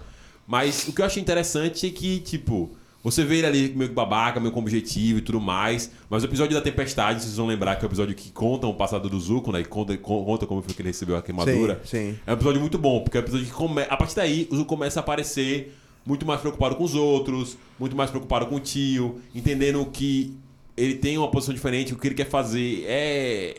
Mas 0.47 0.87
o 0.87 0.93
que 0.93 1.01
eu 1.01 1.05
achei 1.05 1.21
interessante 1.21 1.85
é 1.85 1.89
que, 1.89 2.19
tipo, 2.21 2.71
você 3.03 3.23
vê 3.23 3.37
ele 3.37 3.47
ali 3.47 3.73
meio 3.75 3.89
que 3.89 3.95
babaca, 3.95 4.39
meio 4.39 4.51
com 4.51 4.59
objetivo 4.59 5.19
e 5.19 5.21
tudo 5.21 5.41
mais. 5.41 5.91
Mas 6.09 6.23
o 6.23 6.25
episódio 6.25 6.55
da 6.55 6.61
Tempestade, 6.61 7.21
vocês 7.21 7.35
vão 7.35 7.45
lembrar 7.45 7.75
que 7.75 7.83
é 7.83 7.87
o 7.87 7.89
episódio 7.89 8.15
que 8.15 8.31
conta 8.31 8.65
o 8.65 8.73
passado 8.73 9.09
do 9.09 9.19
Zuko, 9.19 9.51
né? 9.51 9.59
E 9.59 9.65
conta, 9.65 9.95
conta 9.97 10.47
como 10.47 10.61
foi 10.61 10.73
que 10.73 10.81
ele 10.81 10.89
recebeu 10.89 11.17
a 11.17 11.21
queimadura. 11.21 11.81
Sim, 11.83 12.13
sim. 12.13 12.19
É 12.25 12.31
um 12.31 12.33
episódio 12.33 12.61
muito 12.61 12.77
bom, 12.77 13.01
porque 13.01 13.17
é 13.17 13.21
um 13.21 13.23
episódio 13.23 13.45
que 13.45 13.51
come... 13.51 13.81
a 13.83 13.97
partir 13.97 14.15
daí 14.15 14.47
o 14.49 14.55
Zuko 14.55 14.69
começa 14.69 14.99
a 14.99 15.01
aparecer 15.01 15.75
muito 16.05 16.25
mais 16.25 16.39
preocupado 16.39 16.75
com 16.75 16.85
os 16.85 16.95
outros, 16.95 17.57
muito 17.77 17.95
mais 17.95 18.09
preocupado 18.09 18.45
com 18.45 18.55
o 18.55 18.59
tio, 18.61 19.21
entendendo 19.35 19.85
que 19.85 20.33
ele 20.77 20.95
tem 20.95 21.17
uma 21.17 21.29
posição 21.29 21.53
diferente, 21.53 21.93
o 21.93 21.97
que 21.97 22.07
ele 22.07 22.15
quer 22.15 22.29
fazer 22.29 22.85
é 22.87 23.55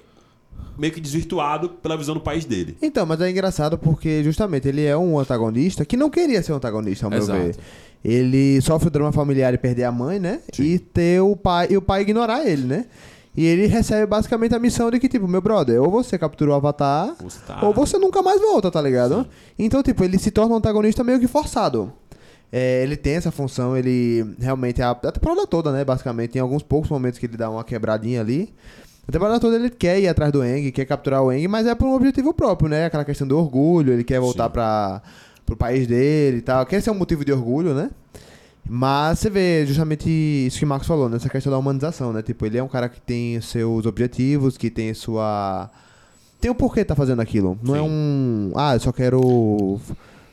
meio 0.77 0.93
que 0.93 1.01
desvirtuado 1.01 1.71
pela 1.71 1.97
visão 1.97 2.15
do 2.15 2.21
país 2.21 2.45
dele. 2.45 2.77
Então, 2.81 3.05
mas 3.05 3.21
é 3.21 3.31
engraçado 3.31 3.77
porque 3.77 4.23
justamente 4.23 4.69
ele 4.69 4.85
é 4.85 4.97
um 4.97 5.19
antagonista 5.19 5.85
que 5.85 5.97
não 5.97 6.09
queria 6.11 6.43
ser 6.43 6.53
um 6.53 6.57
antagonista, 6.57 7.07
ao 7.07 7.11
meu 7.11 7.19
Exato. 7.21 7.39
ver. 7.39 7.57
Ele 8.05 8.61
sofre 8.61 8.87
o 8.89 8.91
drama 8.91 9.11
familiar 9.11 9.53
e 9.53 9.59
perder 9.59 9.85
a 9.85 9.93
mãe, 9.93 10.21
né? 10.21 10.41
Sim. 10.53 10.63
E 10.63 10.79
ter 10.79 11.21
o 11.21 11.35
pai 11.35 11.67
e 11.71 11.77
o 11.77 11.83
pai 11.83 12.03
ignorar 12.03 12.47
ele, 12.47 12.63
né? 12.63 12.87
E 13.37 13.45
ele 13.45 13.67
recebe 13.67 14.07
basicamente 14.07 14.55
a 14.55 14.59
missão 14.59 14.91
de 14.91 14.99
que, 14.99 15.09
tipo, 15.09 15.27
meu 15.29 15.41
brother, 15.41 15.81
ou 15.83 15.91
você 15.91 16.17
captura 16.19 16.51
o 16.51 16.55
avatar, 16.55 17.15
Você 17.21 17.39
tá- 17.47 17.59
ou 17.65 17.73
você 17.73 17.99
nunca 17.99 18.21
mais 18.23 18.41
volta, 18.41 18.71
tá 18.71 18.81
ligado? 18.81 19.27
Então, 19.59 19.83
tipo, 19.83 20.03
ele 20.05 20.19
se 20.19 20.31
torna 20.31 20.55
um 20.55 20.59
antagonista 20.59 21.05
meio 21.05 21.21
que 21.21 21.27
forçado. 21.29 21.93
É, 22.51 22.83
ele 22.83 22.97
tem 22.97 23.15
essa 23.15 23.31
função, 23.31 23.77
ele 23.77 24.25
realmente. 24.41 24.81
A, 24.81 24.91
a 24.91 25.13
temporada 25.13 25.47
toda, 25.47 25.71
né? 25.71 25.85
Basicamente, 25.85 26.31
tem 26.31 26.43
alguns 26.43 26.63
poucos 26.63 26.89
momentos 26.91 27.19
que 27.19 27.27
ele 27.27 27.37
dá 27.37 27.51
uma 27.51 27.63
quebradinha 27.63 28.21
ali. 28.21 28.53
A 29.09 29.13
temporada 29.13 29.41
toda 29.41 29.57
ele 29.57 29.71
quer 29.71 29.99
ir 29.99 30.07
atrás 30.07 30.31
do 30.31 30.45
Eng, 30.45 30.71
quer 30.71 30.85
capturar 30.85 31.23
o 31.23 31.33
Eng, 31.33 31.49
mas 31.49 31.67
é 31.67 31.75
por 31.75 31.87
um 31.89 31.95
objetivo 31.95 32.35
próprio, 32.35 32.69
né? 32.69 32.85
Aquela 32.85 33.07
questão 33.07 33.27
do 33.27 33.39
orgulho, 33.39 33.95
ele 33.95 34.05
quer 34.05 34.21
voltar 34.21 34.51
para 34.51 35.01
pro 35.47 35.57
país 35.57 35.87
dele 35.87 36.37
e 36.37 36.43
tal. 36.43 36.67
Quer 36.67 36.83
ser 36.83 36.91
um 36.91 36.95
motivo 36.95 37.25
de 37.25 37.33
orgulho, 37.33 37.73
né? 37.73 37.91
Mas 38.69 39.19
você 39.19 39.31
vê 39.31 39.65
justamente 39.65 40.11
isso 40.11 40.59
que 40.59 40.65
o 40.67 40.69
Marcos 40.69 40.87
falou, 40.87 41.09
nessa 41.09 41.31
questão 41.31 41.51
da 41.51 41.59
humanização, 41.59 42.13
né? 42.13 42.21
Tipo, 42.21 42.45
ele 42.45 42.59
é 42.59 42.63
um 42.63 42.69
cara 42.69 42.87
que 42.87 43.01
tem 43.01 43.41
seus 43.41 43.87
objetivos, 43.87 44.59
que 44.59 44.69
tem 44.69 44.93
sua. 44.93 45.71
Tem 46.39 46.51
o 46.51 46.55
porquê 46.55 46.85
tá 46.85 46.95
fazendo 46.95 47.23
aquilo. 47.23 47.59
Não 47.63 47.75
é 47.75 47.79
Sim. 47.79 47.89
um. 47.89 48.53
Ah, 48.55 48.75
eu 48.75 48.81
só 48.81 48.93
quero. 48.93 49.81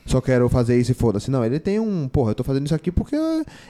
Só 0.06 0.20
quero 0.20 0.48
fazer 0.48 0.78
isso 0.78 0.92
e 0.92 0.94
foda-se. 0.94 1.30
Não, 1.30 1.44
ele 1.44 1.58
tem 1.58 1.80
um. 1.80 2.08
Porra, 2.08 2.30
eu 2.30 2.34
tô 2.36 2.44
fazendo 2.44 2.64
isso 2.64 2.74
aqui 2.74 2.92
porque 2.92 3.16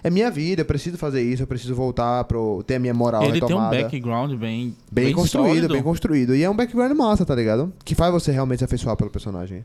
é 0.04 0.10
minha 0.10 0.30
vida, 0.30 0.60
eu 0.60 0.66
preciso 0.66 0.98
fazer 0.98 1.22
isso, 1.22 1.42
eu 1.42 1.46
preciso 1.46 1.74
voltar 1.74 2.22
pro. 2.24 2.62
ter 2.66 2.74
a 2.74 2.78
minha 2.78 2.92
moral 2.92 3.22
Ele 3.22 3.32
tem 3.32 3.42
um 3.42 3.46
retomada. 3.46 3.76
background 3.82 4.32
bem, 4.34 4.76
Bem, 4.92 5.12
construído, 5.14 5.48
sólido. 5.54 5.74
bem 5.74 5.82
construído. 5.82 6.36
E 6.36 6.42
é 6.44 6.50
um 6.50 6.54
background 6.54 6.92
massa, 6.96 7.24
tá 7.24 7.34
ligado? 7.34 7.72
Que 7.84 7.94
faz 7.94 8.12
você 8.12 8.30
realmente 8.30 8.58
se 8.58 8.64
afeiçoar 8.64 8.96
pelo 8.96 9.08
personagem. 9.10 9.64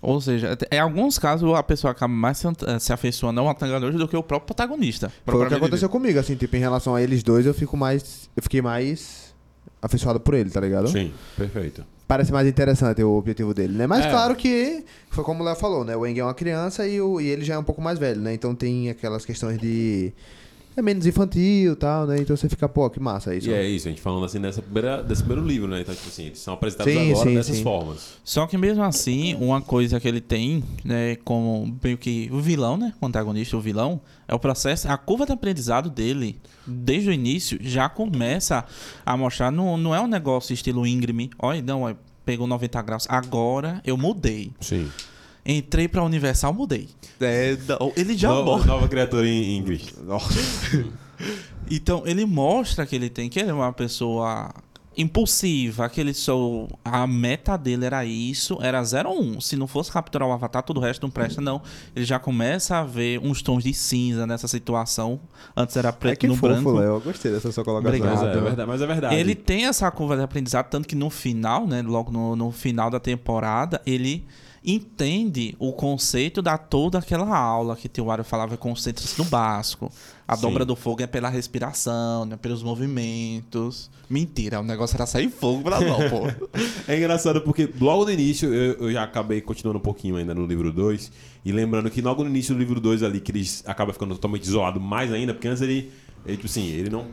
Ou 0.00 0.20
seja, 0.20 0.56
em 0.70 0.78
alguns 0.78 1.18
casos 1.18 1.52
a 1.54 1.62
pessoa 1.62 1.90
acaba 1.90 2.12
mais 2.12 2.42
se, 2.78 2.92
afeiçoando 2.92 3.40
ao 3.40 3.48
antagonista 3.48 3.98
do 3.98 4.06
que 4.06 4.16
o 4.16 4.22
próprio 4.22 4.46
protagonista. 4.54 5.10
Foi 5.24 5.46
o 5.46 5.48
que 5.48 5.54
aconteceu 5.54 5.88
comigo, 5.88 6.18
assim, 6.18 6.36
tipo, 6.36 6.54
em 6.54 6.60
relação 6.60 6.94
a 6.94 7.02
eles 7.02 7.22
dois, 7.22 7.46
eu 7.46 7.54
fico 7.54 7.76
mais. 7.76 8.28
Eu 8.36 8.42
fiquei 8.42 8.60
mais 8.62 9.34
afeiçoado 9.80 10.20
por 10.20 10.34
ele, 10.34 10.50
tá 10.50 10.60
ligado? 10.60 10.88
Sim, 10.88 11.10
perfeito. 11.36 11.84
Parece 12.06 12.30
mais 12.32 12.46
interessante 12.46 13.02
o 13.02 13.16
objetivo 13.16 13.54
dele, 13.54 13.72
né? 13.72 13.86
Mas 13.86 14.04
É. 14.04 14.10
claro 14.10 14.36
que 14.36 14.84
foi 15.08 15.24
como 15.24 15.42
o 15.42 15.46
Léo 15.46 15.56
falou, 15.56 15.84
né? 15.84 15.96
O 15.96 16.06
Eng 16.06 16.18
é 16.18 16.24
uma 16.24 16.34
criança 16.34 16.86
e, 16.86 17.00
o, 17.00 17.20
e 17.20 17.28
ele 17.28 17.44
já 17.44 17.54
é 17.54 17.58
um 17.58 17.64
pouco 17.64 17.80
mais 17.80 17.98
velho, 17.98 18.20
né? 18.20 18.34
Então 18.34 18.54
tem 18.54 18.90
aquelas 18.90 19.24
questões 19.24 19.58
de. 19.58 20.12
É 20.76 20.82
menos 20.82 21.06
infantil 21.06 21.72
e 21.72 21.76
tal, 21.76 22.06
né? 22.06 22.16
Então 22.18 22.36
você 22.36 22.48
fica, 22.48 22.68
pô, 22.68 22.90
que 22.90 22.98
massa 22.98 23.34
isso. 23.34 23.48
E 23.48 23.52
é 23.52 23.64
isso, 23.64 23.86
a 23.86 23.90
gente 23.90 24.00
falando 24.00 24.24
assim 24.24 24.40
nessa 24.40 24.60
primeira, 24.60 25.02
desse 25.02 25.22
primeiro 25.22 25.46
livro, 25.46 25.68
né? 25.68 25.80
Então, 25.80 25.94
tipo 25.94 26.08
assim, 26.08 26.26
eles 26.26 26.38
são 26.38 26.54
apresentados 26.54 26.92
Sim, 26.92 27.10
agora 27.12 27.28
sim, 27.28 27.34
dessas 27.34 27.56
sim. 27.56 27.62
formas. 27.62 28.14
Só 28.24 28.46
que 28.46 28.58
mesmo 28.58 28.82
assim, 28.82 29.34
uma 29.36 29.60
coisa 29.60 30.00
que 30.00 30.08
ele 30.08 30.20
tem, 30.20 30.64
né, 30.84 31.14
como 31.24 31.78
meio 31.82 31.96
que 31.96 32.28
o 32.32 32.40
vilão, 32.40 32.76
né, 32.76 32.92
o 33.00 33.06
antagonista, 33.06 33.56
o 33.56 33.60
vilão, 33.60 34.00
é 34.26 34.34
o 34.34 34.38
processo, 34.38 34.88
a 34.88 34.96
curva 34.96 35.24
de 35.24 35.32
aprendizado 35.32 35.88
dele, 35.88 36.40
desde 36.66 37.08
o 37.08 37.12
início, 37.12 37.56
já 37.60 37.88
começa 37.88 38.64
a 39.06 39.16
mostrar, 39.16 39.52
não, 39.52 39.76
não 39.76 39.94
é 39.94 40.00
um 40.00 40.08
negócio 40.08 40.52
estilo 40.52 40.84
íngreme, 40.84 41.30
olha, 41.38 41.62
não, 41.62 41.88
é, 41.88 41.94
pegou 42.24 42.48
90 42.48 42.82
graus, 42.82 43.06
agora 43.08 43.80
eu 43.84 43.96
mudei. 43.96 44.50
Sim. 44.60 44.90
Entrei 45.46 45.88
pra 45.88 46.02
Universal, 46.02 46.52
mudei. 46.54 46.88
É, 47.20 47.56
não, 47.68 47.92
ele 47.96 48.16
já 48.16 48.28
nova, 48.28 48.44
mostra. 48.44 48.66
nova 48.72 48.88
criatura 48.88 49.26
em 49.28 49.56
inglês. 49.58 49.94
Então, 51.70 52.02
ele 52.04 52.26
mostra 52.26 52.84
que 52.84 52.94
ele 52.94 53.08
tem 53.08 53.30
que 53.30 53.40
ele 53.40 53.48
é 53.48 53.54
uma 53.54 53.72
pessoa 53.72 54.52
impulsiva, 54.96 55.88
que 55.88 56.00
ele 56.00 56.14
só 56.14 56.68
a 56.84 57.06
meta 57.06 57.56
dele 57.56 57.84
era 57.84 58.04
isso, 58.04 58.58
era 58.60 58.80
01. 58.80 59.40
Se 59.40 59.56
não 59.56 59.66
fosse 59.66 59.90
capturar 59.90 60.28
o 60.28 60.32
avatar, 60.32 60.62
todo 60.62 60.78
o 60.78 60.80
resto 60.80 61.02
não 61.02 61.10
presta 61.10 61.40
não. 61.40 61.60
Ele 61.94 62.04
já 62.04 62.18
começa 62.18 62.76
a 62.76 62.84
ver 62.84 63.18
uns 63.18 63.42
tons 63.42 63.64
de 63.64 63.74
cinza 63.74 64.26
nessa 64.26 64.46
situação. 64.46 65.20
Antes 65.56 65.76
era 65.76 65.88
É 65.88 65.92
preto 65.92 66.18
que 66.20 66.26
no 66.28 66.36
fofo, 66.36 66.52
branco. 66.52 66.72
Léo. 66.72 66.94
Eu 66.94 67.00
gostei 67.00 67.32
dessa 67.32 67.50
sua 67.50 67.64
colocação. 67.64 67.96
Obrigado. 67.96 68.20
Mas 68.20 68.34
é, 68.34 68.38
é 68.38 68.40
verdade, 68.40 68.68
mas 68.68 68.82
é 68.82 68.86
verdade. 68.86 69.14
Ele 69.16 69.34
tem 69.34 69.66
essa 69.66 69.90
curva 69.90 70.16
de 70.16 70.22
aprendizado, 70.22 70.68
tanto 70.68 70.86
que 70.86 70.94
no 70.94 71.10
final, 71.10 71.66
né, 71.66 71.82
logo 71.82 72.12
no, 72.12 72.36
no 72.36 72.52
final 72.52 72.90
da 72.90 73.00
temporada, 73.00 73.80
ele 73.86 74.26
entende 74.64 75.54
o 75.58 75.72
conceito 75.72 76.40
da 76.40 76.56
toda 76.56 76.98
aquela 76.98 77.36
aula 77.36 77.76
que 77.76 78.00
Wario 78.00 78.24
falava, 78.24 78.56
concentra-se 78.56 79.18
no 79.18 79.24
básico. 79.26 79.92
A 80.26 80.36
Sim. 80.36 80.42
dobra 80.42 80.64
do 80.64 80.74
fogo 80.74 81.02
é 81.02 81.06
pela 81.06 81.28
respiração, 81.28 82.24
né, 82.24 82.36
pelos 82.40 82.62
movimentos. 82.62 83.90
Mentira, 84.08 84.60
o 84.60 84.62
negócio 84.62 84.96
era 84.96 85.04
sair 85.04 85.28
fogo 85.28 85.62
pra 85.62 85.80
não, 85.80 85.96
pô. 86.08 86.24
É 86.88 86.96
engraçado 86.96 87.42
porque 87.42 87.68
logo 87.78 88.04
no 88.04 88.10
início 88.10 88.52
eu, 88.52 88.74
eu 88.74 88.92
já 88.92 89.02
acabei 89.02 89.40
continuando 89.40 89.78
um 89.78 89.82
pouquinho 89.82 90.16
ainda 90.16 90.34
no 90.34 90.46
livro 90.46 90.72
2. 90.72 91.12
E 91.44 91.52
lembrando 91.52 91.90
que 91.90 92.00
logo 92.00 92.22
no 92.22 92.30
início 92.30 92.54
do 92.54 92.58
livro 92.58 92.80
2 92.80 93.02
ali, 93.02 93.20
que 93.20 93.32
ele 93.32 93.46
acaba 93.66 93.92
ficando 93.92 94.14
totalmente 94.14 94.44
isolado 94.44 94.80
mais 94.80 95.12
ainda, 95.12 95.34
porque 95.34 95.48
antes 95.48 95.60
ele, 95.60 95.92
ele 96.24 96.36
tipo 96.36 96.46
assim, 96.46 96.68
ele 96.68 96.88
não. 96.88 97.06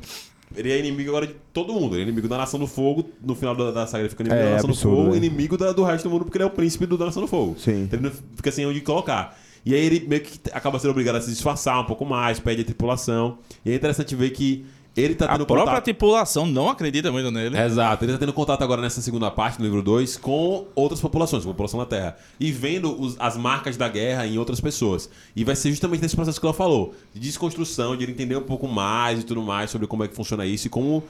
Ele 0.55 0.71
é 0.71 0.79
inimigo 0.79 1.09
agora 1.09 1.27
de 1.27 1.35
todo 1.53 1.73
mundo. 1.73 1.95
Ele 1.95 2.01
é 2.01 2.03
inimigo 2.07 2.27
da 2.27 2.37
Nação 2.37 2.59
do 2.59 2.67
Fogo. 2.67 3.09
No 3.23 3.35
final 3.35 3.55
da, 3.55 3.71
da 3.71 3.87
saga 3.87 4.03
ele 4.03 4.09
fica 4.09 4.23
inimigo 4.23 4.41
É, 4.41 4.45
da 4.45 4.51
Nação 4.55 4.69
absurdo, 4.69 4.95
do 4.97 5.01
Fogo, 5.03 5.11
né? 5.11 5.17
inimigo 5.17 5.57
da- 5.57 5.71
do 5.71 5.83
resto 5.83 6.07
do 6.07 6.11
mundo, 6.11 6.25
porque 6.25 6.37
ele 6.37 6.43
é 6.43 6.47
o 6.47 6.51
príncipe 6.51 6.85
do, 6.85 6.97
da 6.97 7.05
Nação 7.05 7.21
do 7.21 7.27
Fogo. 7.27 7.55
Sim. 7.57 7.83
Então 7.83 7.99
ele 7.99 8.07
não 8.09 8.15
fica 8.35 8.51
sem 8.51 8.65
onde 8.65 8.81
colocar. 8.81 9.37
E 9.65 9.75
aí 9.75 9.85
ele 9.85 10.07
meio 10.07 10.21
que 10.21 10.39
acaba 10.51 10.79
sendo 10.79 10.91
obrigado 10.91 11.15
a 11.17 11.21
se 11.21 11.29
disfarçar 11.29 11.79
um 11.79 11.85
pouco 11.85 12.03
mais, 12.05 12.39
pede 12.39 12.61
a 12.61 12.65
tripulação. 12.65 13.37
E 13.65 13.71
é 13.71 13.75
interessante 13.75 14.15
ver 14.15 14.31
que 14.31 14.65
ele 14.95 15.15
tá 15.15 15.25
A 15.25 15.29
tendo 15.33 15.45
própria 15.45 15.65
contato. 15.67 15.83
tripulação 15.85 16.45
não 16.45 16.69
acredita 16.69 17.11
muito 17.11 17.31
nele. 17.31 17.57
Exato, 17.57 18.03
ele 18.03 18.11
tá 18.13 18.17
tendo 18.17 18.33
contato 18.33 18.61
agora 18.61 18.81
nessa 18.81 19.01
segunda 19.01 19.31
parte, 19.31 19.57
no 19.59 19.65
livro 19.65 19.81
2, 19.81 20.17
com 20.17 20.65
outras 20.75 20.99
populações, 20.99 21.43
com 21.43 21.49
a 21.49 21.53
população 21.53 21.79
da 21.79 21.85
Terra. 21.85 22.17
E 22.39 22.51
vendo 22.51 22.99
os- 23.01 23.15
as 23.19 23.37
marcas 23.37 23.77
da 23.77 23.87
guerra 23.87 24.27
em 24.27 24.37
outras 24.37 24.59
pessoas. 24.59 25.09
E 25.35 25.43
vai 25.43 25.55
ser 25.55 25.69
justamente 25.69 26.01
nesse 26.01 26.15
processo 26.15 26.39
que 26.39 26.45
ela 26.45 26.53
falou, 26.53 26.93
de 27.13 27.19
desconstrução, 27.21 27.95
de 27.95 28.03
ele 28.03 28.11
entender 28.11 28.35
um 28.35 28.41
pouco 28.43 28.67
mais 28.67 29.19
e 29.19 29.23
tudo 29.23 29.41
mais 29.41 29.69
sobre 29.71 29.87
como 29.87 30.03
é 30.03 30.07
que 30.07 30.15
funciona 30.15 30.45
isso 30.45 30.67
e 30.67 30.69
como 30.69 31.03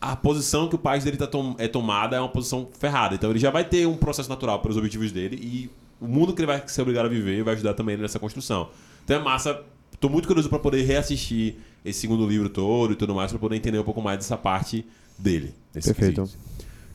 a 0.00 0.14
posição 0.16 0.68
que 0.68 0.74
o 0.74 0.78
país 0.78 1.04
dele 1.04 1.16
tá 1.16 1.26
tom- 1.26 1.54
é 1.58 1.68
tomada 1.68 2.16
é 2.16 2.20
uma 2.20 2.28
posição 2.28 2.68
ferrada. 2.78 3.14
Então 3.14 3.30
ele 3.30 3.38
já 3.38 3.50
vai 3.50 3.64
ter 3.64 3.86
um 3.86 3.96
processo 3.96 4.28
natural 4.28 4.58
para 4.58 4.70
os 4.72 4.76
objetivos 4.76 5.10
dele 5.12 5.36
e 5.40 5.70
o 6.00 6.08
mundo 6.08 6.34
que 6.34 6.40
ele 6.40 6.46
vai 6.48 6.62
ser 6.66 6.82
obrigado 6.82 7.06
a 7.06 7.08
viver 7.08 7.42
vai 7.44 7.54
ajudar 7.54 7.72
também 7.74 7.96
nessa 7.96 8.18
construção. 8.18 8.68
Então 9.04 9.16
é 9.16 9.22
massa. 9.22 9.62
Tô 10.00 10.08
muito 10.08 10.26
curioso 10.26 10.48
para 10.48 10.58
poder 10.58 10.82
reassistir 10.82 11.56
esse 11.84 12.00
segundo 12.00 12.26
livro 12.26 12.48
todo 12.48 12.92
e 12.92 12.96
tudo 12.96 13.14
mais, 13.14 13.30
para 13.30 13.38
poder 13.40 13.56
entender 13.56 13.78
um 13.78 13.84
pouco 13.84 14.00
mais 14.02 14.18
dessa 14.18 14.36
parte 14.36 14.84
dele. 15.18 15.54
Perfeito. 15.72 16.22
quesito. 16.22 16.38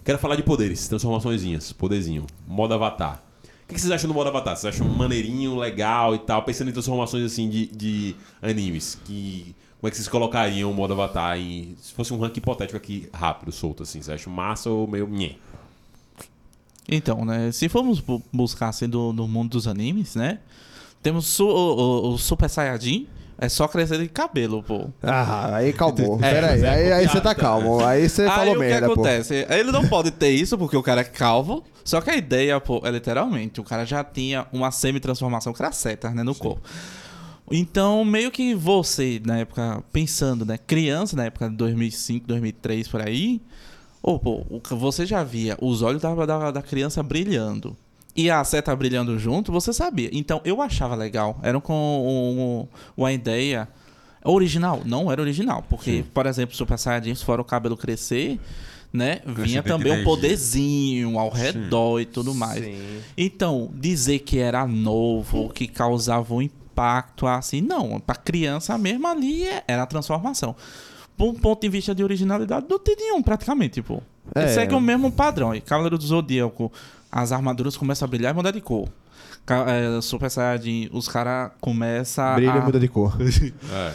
Quero 0.04 0.18
falar 0.20 0.36
de 0.36 0.44
poderes, 0.44 0.88
transformaçõezinhas, 0.88 1.74
poderzinho, 1.74 2.26
modo 2.48 2.74
avatar. 2.74 3.24
O 3.70 3.74
que 3.74 3.80
vocês 3.80 3.92
acham 3.92 4.08
do 4.08 4.14
modo 4.14 4.30
avatar? 4.30 4.56
Vocês 4.56 4.74
acham 4.76 4.88
maneirinho, 4.88 5.58
legal 5.58 6.16
e 6.16 6.20
tal? 6.20 6.42
Pensando 6.44 6.70
em 6.70 6.74
transformações 6.74 7.26
assim 7.26 7.50
de, 7.50 7.66
de 7.68 8.16
animes, 8.42 8.98
que 9.04 9.54
como 9.80 9.90
é 9.90 9.92
que 9.92 9.98
vocês 9.98 10.08
colocariam 10.08 10.72
o 10.72 10.74
modo 10.74 10.94
avatar 10.94 11.38
em, 11.38 11.76
se 11.82 11.94
fosse 11.94 12.14
um 12.14 12.18
rank 12.20 12.38
hipotético 12.38 12.78
aqui 12.78 13.10
rápido, 13.14 13.52
solto 13.52 13.84
assim? 13.84 14.02
Vocês 14.02 14.22
acham 14.22 14.32
massa 14.32 14.70
ou 14.70 14.88
meio 14.88 15.08
nhé? 15.10 15.36
Então, 16.90 17.26
né? 17.26 17.52
Se 17.52 17.68
formos 17.68 18.00
bu- 18.00 18.22
buscar 18.32 18.70
assim 18.70 18.88
do, 18.88 19.12
do 19.12 19.28
mundo 19.28 19.52
dos 19.52 19.68
animes, 19.68 20.16
né? 20.16 20.40
Temos 21.04 21.28
su- 21.28 21.46
o, 21.46 21.76
o- 22.10 22.14
o 22.14 22.18
Super 22.18 22.50
Saiyajin, 22.50 23.08
é 23.38 23.48
só 23.50 23.68
crescer 23.68 24.00
de 24.00 24.08
cabelo, 24.08 24.64
pô. 24.64 24.90
Ah, 25.04 25.56
aí 25.56 25.72
calmou. 25.74 26.18
É, 26.24 26.32
Pera 26.34 26.52
aí, 26.52 26.62
é 26.64 26.70
aí, 26.70 26.92
aí 26.94 27.08
você 27.08 27.22
tá 27.22 27.36
calmo. 27.36 27.84
Aí 27.86 28.10
você 28.10 28.24
Aí 28.24 28.30
falou 28.30 28.52
o 28.52 28.54
que 28.54 28.60
merda, 28.60 28.88
pô. 28.88 28.94
acontece? 28.94 29.46
Ele 29.50 29.72
não 29.72 29.88
pode 29.88 30.12
ter 30.12 30.30
isso 30.30 30.58
porque 30.58 30.76
o 30.76 30.84
cara 30.84 31.02
é 31.02 31.04
calvo. 31.04 31.64
Só 31.84 32.02
que 32.02 32.10
a 32.10 32.16
ideia, 32.18 32.60
pô, 32.60 32.82
é 32.84 32.90
literalmente, 32.92 33.62
o 33.62 33.64
cara 33.64 33.86
já 33.86 34.04
tinha 34.04 34.46
uma 34.52 34.72
semi-transformação 34.72 35.54
craceta, 35.54 36.10
né, 36.10 36.22
no 36.24 36.36
corpo. 36.36 36.62
Então, 37.50 38.04
meio 38.04 38.30
que 38.30 38.54
você, 38.54 39.22
na 39.26 39.38
época, 39.38 39.82
pensando, 39.94 40.46
né, 40.46 40.58
criança, 40.58 41.16
na 41.16 41.26
época 41.26 41.50
de 41.50 41.56
2005, 41.56 42.28
2003, 42.28 42.90
por 42.90 43.02
aí, 43.02 43.42
ô, 44.04 44.20
pô, 44.20 44.44
você 44.72 45.06
já 45.06 45.24
via 45.24 45.58
os 45.62 45.82
olhos 45.82 46.02
da, 46.02 46.14
da, 46.14 46.52
da 46.52 46.62
criança 46.62 47.02
brilhando. 47.02 47.78
E 48.18 48.32
a 48.32 48.44
seta 48.44 48.76
brilhando 48.76 49.18
junto, 49.20 49.52
você 49.52 49.72
sabia. 49.72 50.10
Então, 50.12 50.42
eu 50.44 50.60
achava 50.62 50.96
legal. 50.96 51.40
Era 51.44 51.62
com 51.62 51.74
um- 51.74 52.68
uma 53.00 53.14
ideia 53.14 53.68
original. 54.26 54.82
Não 54.86 55.12
era 55.12 55.22
original. 55.22 55.64
Porque, 55.70 56.04
por 56.14 56.26
exemplo, 56.26 56.56
Super 56.56 56.80
Saiyajin, 56.80 57.14
fora 57.16 57.42
o 57.42 57.46
cabelo 57.46 57.78
crescer, 57.78 58.40
né? 58.92 59.20
Vinha 59.24 59.62
também 59.62 59.92
um 60.02 60.04
poderzinho 60.04 61.20
ao 61.20 61.30
redor 61.30 62.00
e 62.00 62.06
tudo 62.06 62.34
mais. 62.34 62.64
Sim. 62.66 63.02
Então, 63.16 63.70
dizer 63.76 64.20
que 64.20 64.40
era 64.40 64.66
novo, 64.66 65.50
que 65.50 65.68
causava 65.68 66.34
um 66.34 66.42
impacto 66.42 67.28
assim, 67.28 67.62
não. 67.62 68.00
Pra 68.00 68.16
criança 68.16 68.78
mesmo 68.80 69.06
ali 69.08 69.44
é- 69.48 69.64
era 69.68 69.84
a 69.84 69.86
transformação. 69.86 70.56
Por 71.16 71.30
um 71.30 71.34
ponto 71.36 71.62
de 71.62 71.70
vista 71.70 71.94
de 71.96 72.04
originalidade, 72.04 72.66
não 72.70 72.80
tem 72.80 72.96
nenhum 72.96 73.22
praticamente, 73.22 73.82
pô. 73.82 74.02
Ele 74.36 74.46
É. 74.46 74.48
segue 74.50 74.74
o 74.76 74.82
mesmo 74.82 75.12
padrão. 75.12 75.56
E 75.56 75.62
Cavaleiro 75.62 75.98
do 75.98 76.06
Zodíaco, 76.06 76.72
as 77.12 77.32
armaduras 77.32 77.78
começam 77.78 78.06
a 78.06 78.10
brilhar 78.10 78.34
e 78.34 78.36
mudar 78.36 78.52
de 78.52 78.62
cor. 78.62 78.88
É, 79.48 80.02
Super 80.02 80.30
Saiyajin, 80.30 80.90
os 80.92 81.08
caras 81.08 81.52
começam 81.62 82.36
Brilha 82.36 82.54
a... 82.54 82.58
e 82.58 82.62
muda 82.62 82.80
de 82.80 82.88
cor. 82.88 83.18
É. 83.72 83.94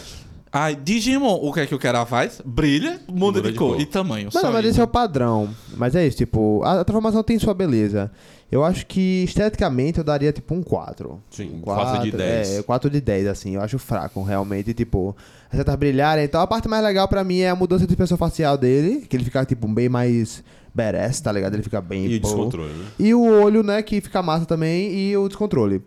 Ai, 0.55 0.77
Digimon, 0.77 1.39
o 1.41 1.51
que 1.51 1.61
é 1.61 1.67
que 1.67 1.75
o 1.75 1.79
cara 1.79 2.05
faz? 2.05 2.43
Brilha, 2.45 3.01
muda, 3.09 3.41
de, 3.41 3.55
cor. 3.55 3.81
E 3.81 3.87
tamanho. 3.87 4.27
Mas, 4.27 4.35
só 4.35 4.43
não, 4.43 4.53
mas 4.53 4.61
isso. 4.65 4.71
esse 4.73 4.81
é 4.83 4.85
o 4.85 4.89
padrão. 4.89 5.49
Mas 5.79 5.95
é 5.95 6.07
isso, 6.07 6.19
tipo, 6.19 6.63
a, 6.63 6.81
a 6.81 6.85
transformação 6.85 7.23
tem 7.23 7.39
sua 7.39 7.55
beleza. 7.55 8.11
Eu 8.53 8.63
acho 8.63 8.87
que 8.87 9.25
esteticamente 9.25 9.97
eu 9.97 10.05
daria 10.05 10.31
tipo 10.31 10.55
um 10.55 10.63
4. 10.63 11.19
Sim, 11.31 11.55
um 11.55 11.61
quatro 11.63 12.03
de 12.03 12.15
10. 12.15 12.59
É, 12.59 12.63
4 12.63 12.91
de 12.91 13.01
10, 13.01 13.27
assim. 13.27 13.55
Eu 13.55 13.63
acho 13.63 13.79
fraco, 13.79 14.23
realmente. 14.23 14.75
Tipo, 14.75 15.17
as 15.51 15.57
setas 15.57 15.75
brilharem. 15.75 16.23
Então 16.23 16.39
a 16.39 16.47
parte 16.47 16.69
mais 16.69 16.85
legal 16.85 17.09
pra 17.09 17.25
mim 17.25 17.39
é 17.39 17.49
a 17.49 17.57
mudança 17.57 17.87
de 17.87 17.93
expressão 17.95 18.19
facial 18.19 18.59
dele. 18.59 19.07
Que 19.09 19.17
ele 19.17 19.25
fica, 19.25 19.43
tipo, 19.47 19.67
bem 19.67 19.89
mais 19.89 20.45
badass, 20.75 21.19
tá 21.23 21.33
ligado? 21.33 21.55
Ele 21.55 21.63
fica 21.63 21.81
bem. 21.81 22.05
E 22.05 22.19
o 22.19 22.21
pô. 22.21 22.29
descontrole, 22.29 22.75
né? 22.75 22.85
E 22.99 23.15
o 23.15 23.25
olho, 23.25 23.63
né, 23.63 23.81
que 23.81 24.03
fica 24.03 24.23
massa 24.23 24.45
também. 24.45 24.93
E 24.93 25.17
o 25.17 25.27
descontrole. 25.29 25.83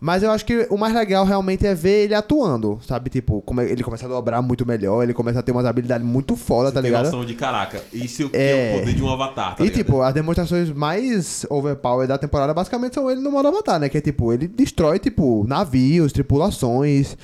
Mas 0.00 0.22
eu 0.22 0.30
acho 0.30 0.46
que 0.46 0.66
o 0.70 0.78
mais 0.78 0.94
legal 0.94 1.26
realmente 1.26 1.66
é 1.66 1.74
ver 1.74 2.04
ele 2.04 2.14
atuando, 2.14 2.78
sabe? 2.86 3.10
Tipo, 3.10 3.42
como 3.42 3.60
ele 3.60 3.82
começa 3.84 4.06
a 4.06 4.08
dobrar 4.08 4.40
muito 4.40 4.64
melhor, 4.66 5.02
ele 5.02 5.12
começa 5.12 5.40
a 5.40 5.42
ter 5.42 5.52
umas 5.52 5.66
habilidades 5.66 6.06
muito 6.06 6.36
foda, 6.36 6.72
tá 6.72 6.80
Tem 6.80 6.90
ligado? 6.90 7.04
noção 7.04 7.24
de 7.24 7.34
caraca. 7.34 7.82
Isso 7.92 8.30
é, 8.32 8.72
É. 8.72 8.76
o 8.76 8.80
poder 8.80 8.94
de 8.94 9.02
um 9.02 9.10
avatar, 9.10 9.56
tá 9.56 9.62
e 9.62 9.66
ligado? 9.68 9.76
tipo, 9.84 10.00
as 10.00 10.14
demonstrações 10.14 10.70
mais 10.70 11.44
overpower 11.50 12.08
da 12.08 12.16
temporada 12.16 12.54
basicamente 12.54 12.94
são 12.94 13.10
ele 13.10 13.20
no 13.20 13.30
modo 13.30 13.48
avatar, 13.48 13.78
né? 13.78 13.88
Que 13.90 13.98
é 13.98 14.00
tipo, 14.00 14.32
ele 14.32 14.48
destrói, 14.48 14.98
tipo, 14.98 15.44
navios, 15.46 16.12
tripulações. 16.12 17.16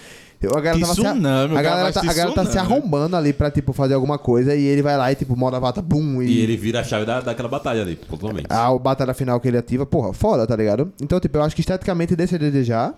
A 0.55 0.61
galera, 0.61 0.81
tava 0.81 0.95
se, 0.95 1.01
a, 1.07 1.13
tsunami, 1.13 1.55
o 1.55 1.59
a 1.59 1.63
cara 1.63 1.77
galera, 1.77 1.93
tá, 1.93 2.01
se 2.01 2.09
a 2.09 2.13
galera 2.13 2.35
tá 2.35 2.47
se 2.47 2.59
arrombando 2.59 3.17
ali 3.17 3.33
pra, 3.33 3.51
tipo, 3.51 3.73
fazer 3.73 3.95
alguma 3.95 4.19
coisa 4.19 4.55
e 4.55 4.65
ele 4.65 4.83
vai 4.83 4.97
lá 4.97 5.11
e, 5.11 5.15
tipo, 5.15 5.37
modo 5.37 5.57
avatar, 5.57 5.83
bum, 5.83 6.23
E 6.23 6.41
ele 6.41 6.57
vira 6.57 6.81
a 6.81 6.85
chave 6.85 7.05
da, 7.05 7.21
daquela 7.21 7.49
batalha 7.49 7.83
ali, 7.83 7.97
totalmente. 7.97 8.47
a 8.49 8.77
batalha 8.79 9.15
final 9.15 9.41
que 9.41 9.49
ele 9.49 9.59
ativa, 9.59 9.87
porra, 9.87 10.13
foda, 10.13 10.47
tá 10.47 10.55
ligado? 10.57 10.93
Então, 11.03 11.19
tipo, 11.21 11.39
eu 11.39 11.43
acho 11.43 11.55
que 11.55 11.61
esteticamente 11.61 12.15
deixa 12.15 12.37
a 12.37 12.39
desejar. 12.39 12.95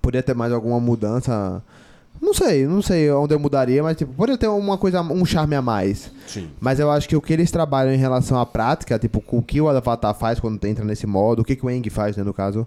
Poderia 0.00 0.22
ter 0.22 0.34
mais 0.34 0.52
alguma 0.52 0.78
mudança. 0.80 1.62
Não 2.20 2.32
sei, 2.32 2.66
não 2.66 2.80
sei 2.80 3.10
onde 3.10 3.34
eu 3.34 3.38
mudaria, 3.40 3.82
mas, 3.82 3.96
tipo, 3.96 4.12
poderia 4.14 4.38
ter 4.38 4.46
uma 4.46 4.78
coisa, 4.78 5.02
um 5.02 5.24
charme 5.26 5.56
a 5.56 5.62
mais. 5.62 6.10
Sim. 6.26 6.48
Mas 6.60 6.78
eu 6.78 6.90
acho 6.90 7.08
que 7.08 7.16
o 7.16 7.20
que 7.20 7.32
eles 7.32 7.50
trabalham 7.50 7.92
em 7.92 7.98
relação 7.98 8.38
à 8.38 8.46
prática, 8.46 8.98
tipo, 8.98 9.22
o 9.28 9.42
que 9.42 9.60
o 9.60 9.68
Avatar 9.68 10.14
faz 10.14 10.38
quando 10.38 10.64
entra 10.64 10.84
nesse 10.84 11.06
modo, 11.06 11.42
o 11.42 11.44
que, 11.44 11.56
que 11.56 11.66
o 11.66 11.70
Eng 11.70 11.88
faz, 11.90 12.16
né, 12.16 12.22
no 12.22 12.32
caso, 12.32 12.66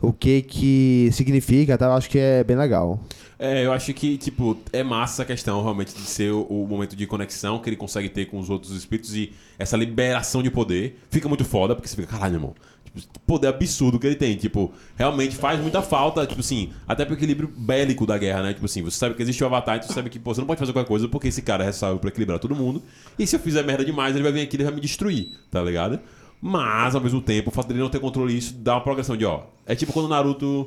o 0.00 0.12
que 0.12 0.42
que 0.42 1.10
significa, 1.12 1.76
tá? 1.76 1.86
Eu 1.86 1.92
acho 1.92 2.08
que 2.08 2.18
é 2.18 2.44
bem 2.44 2.56
legal. 2.56 3.00
É, 3.38 3.64
eu 3.64 3.72
acho 3.72 3.94
que, 3.94 4.18
tipo, 4.18 4.58
é 4.72 4.82
massa 4.82 5.22
a 5.22 5.24
questão 5.24 5.62
realmente 5.62 5.94
de 5.94 6.00
ser 6.00 6.32
o, 6.32 6.42
o 6.42 6.66
momento 6.66 6.96
de 6.96 7.06
conexão 7.06 7.60
que 7.60 7.68
ele 7.68 7.76
consegue 7.76 8.08
ter 8.08 8.26
com 8.26 8.38
os 8.38 8.50
outros 8.50 8.72
espíritos 8.72 9.14
e 9.14 9.32
essa 9.58 9.76
liberação 9.76 10.42
de 10.42 10.50
poder. 10.50 10.98
Fica 11.08 11.28
muito 11.28 11.44
foda, 11.44 11.74
porque 11.74 11.88
você 11.88 11.94
fica, 11.94 12.08
caralho, 12.08 12.34
irmão. 12.34 12.54
Tipo, 12.84 13.20
poder 13.26 13.46
absurdo 13.48 13.98
que 13.98 14.06
ele 14.06 14.16
tem. 14.16 14.36
Tipo, 14.36 14.72
realmente 14.96 15.36
faz 15.36 15.60
muita 15.60 15.80
falta, 15.82 16.26
tipo 16.26 16.40
assim, 16.40 16.72
até 16.86 17.04
pro 17.04 17.14
equilíbrio 17.14 17.48
bélico 17.56 18.04
da 18.04 18.18
guerra, 18.18 18.42
né? 18.42 18.54
Tipo 18.54 18.66
assim, 18.66 18.82
você 18.82 18.98
sabe 18.98 19.14
que 19.14 19.22
existe 19.22 19.42
o 19.44 19.46
Avatar, 19.46 19.76
então 19.76 19.88
você 19.88 19.94
sabe 19.94 20.10
que, 20.10 20.18
pô, 20.18 20.34
você 20.34 20.40
não 20.40 20.46
pode 20.46 20.58
fazer 20.58 20.72
qualquer 20.72 20.88
coisa 20.88 21.08
porque 21.08 21.28
esse 21.28 21.42
cara 21.42 21.62
é 21.62 21.66
ressalvo 21.66 22.00
pra 22.00 22.08
equilibrar 22.08 22.40
todo 22.40 22.56
mundo. 22.56 22.82
E 23.16 23.24
se 23.24 23.36
eu 23.36 23.40
fizer 23.40 23.62
merda 23.62 23.84
demais, 23.84 24.16
ele 24.16 24.24
vai 24.24 24.32
vir 24.32 24.40
aqui 24.40 24.56
e 24.56 24.64
vai 24.64 24.74
me 24.74 24.80
destruir, 24.80 25.38
tá 25.50 25.62
ligado? 25.62 26.00
Mas, 26.40 26.94
ao 26.94 27.00
mesmo 27.00 27.20
tempo, 27.20 27.50
o 27.50 27.52
fato 27.52 27.66
dele 27.68 27.80
não 27.80 27.88
ter 27.88 27.98
controle 28.00 28.34
disso 28.34 28.54
dá 28.58 28.74
uma 28.74 28.80
progressão 28.80 29.16
de, 29.16 29.24
ó. 29.24 29.42
É 29.66 29.74
tipo 29.74 29.92
quando 29.92 30.06
o 30.06 30.08
Naruto 30.08 30.66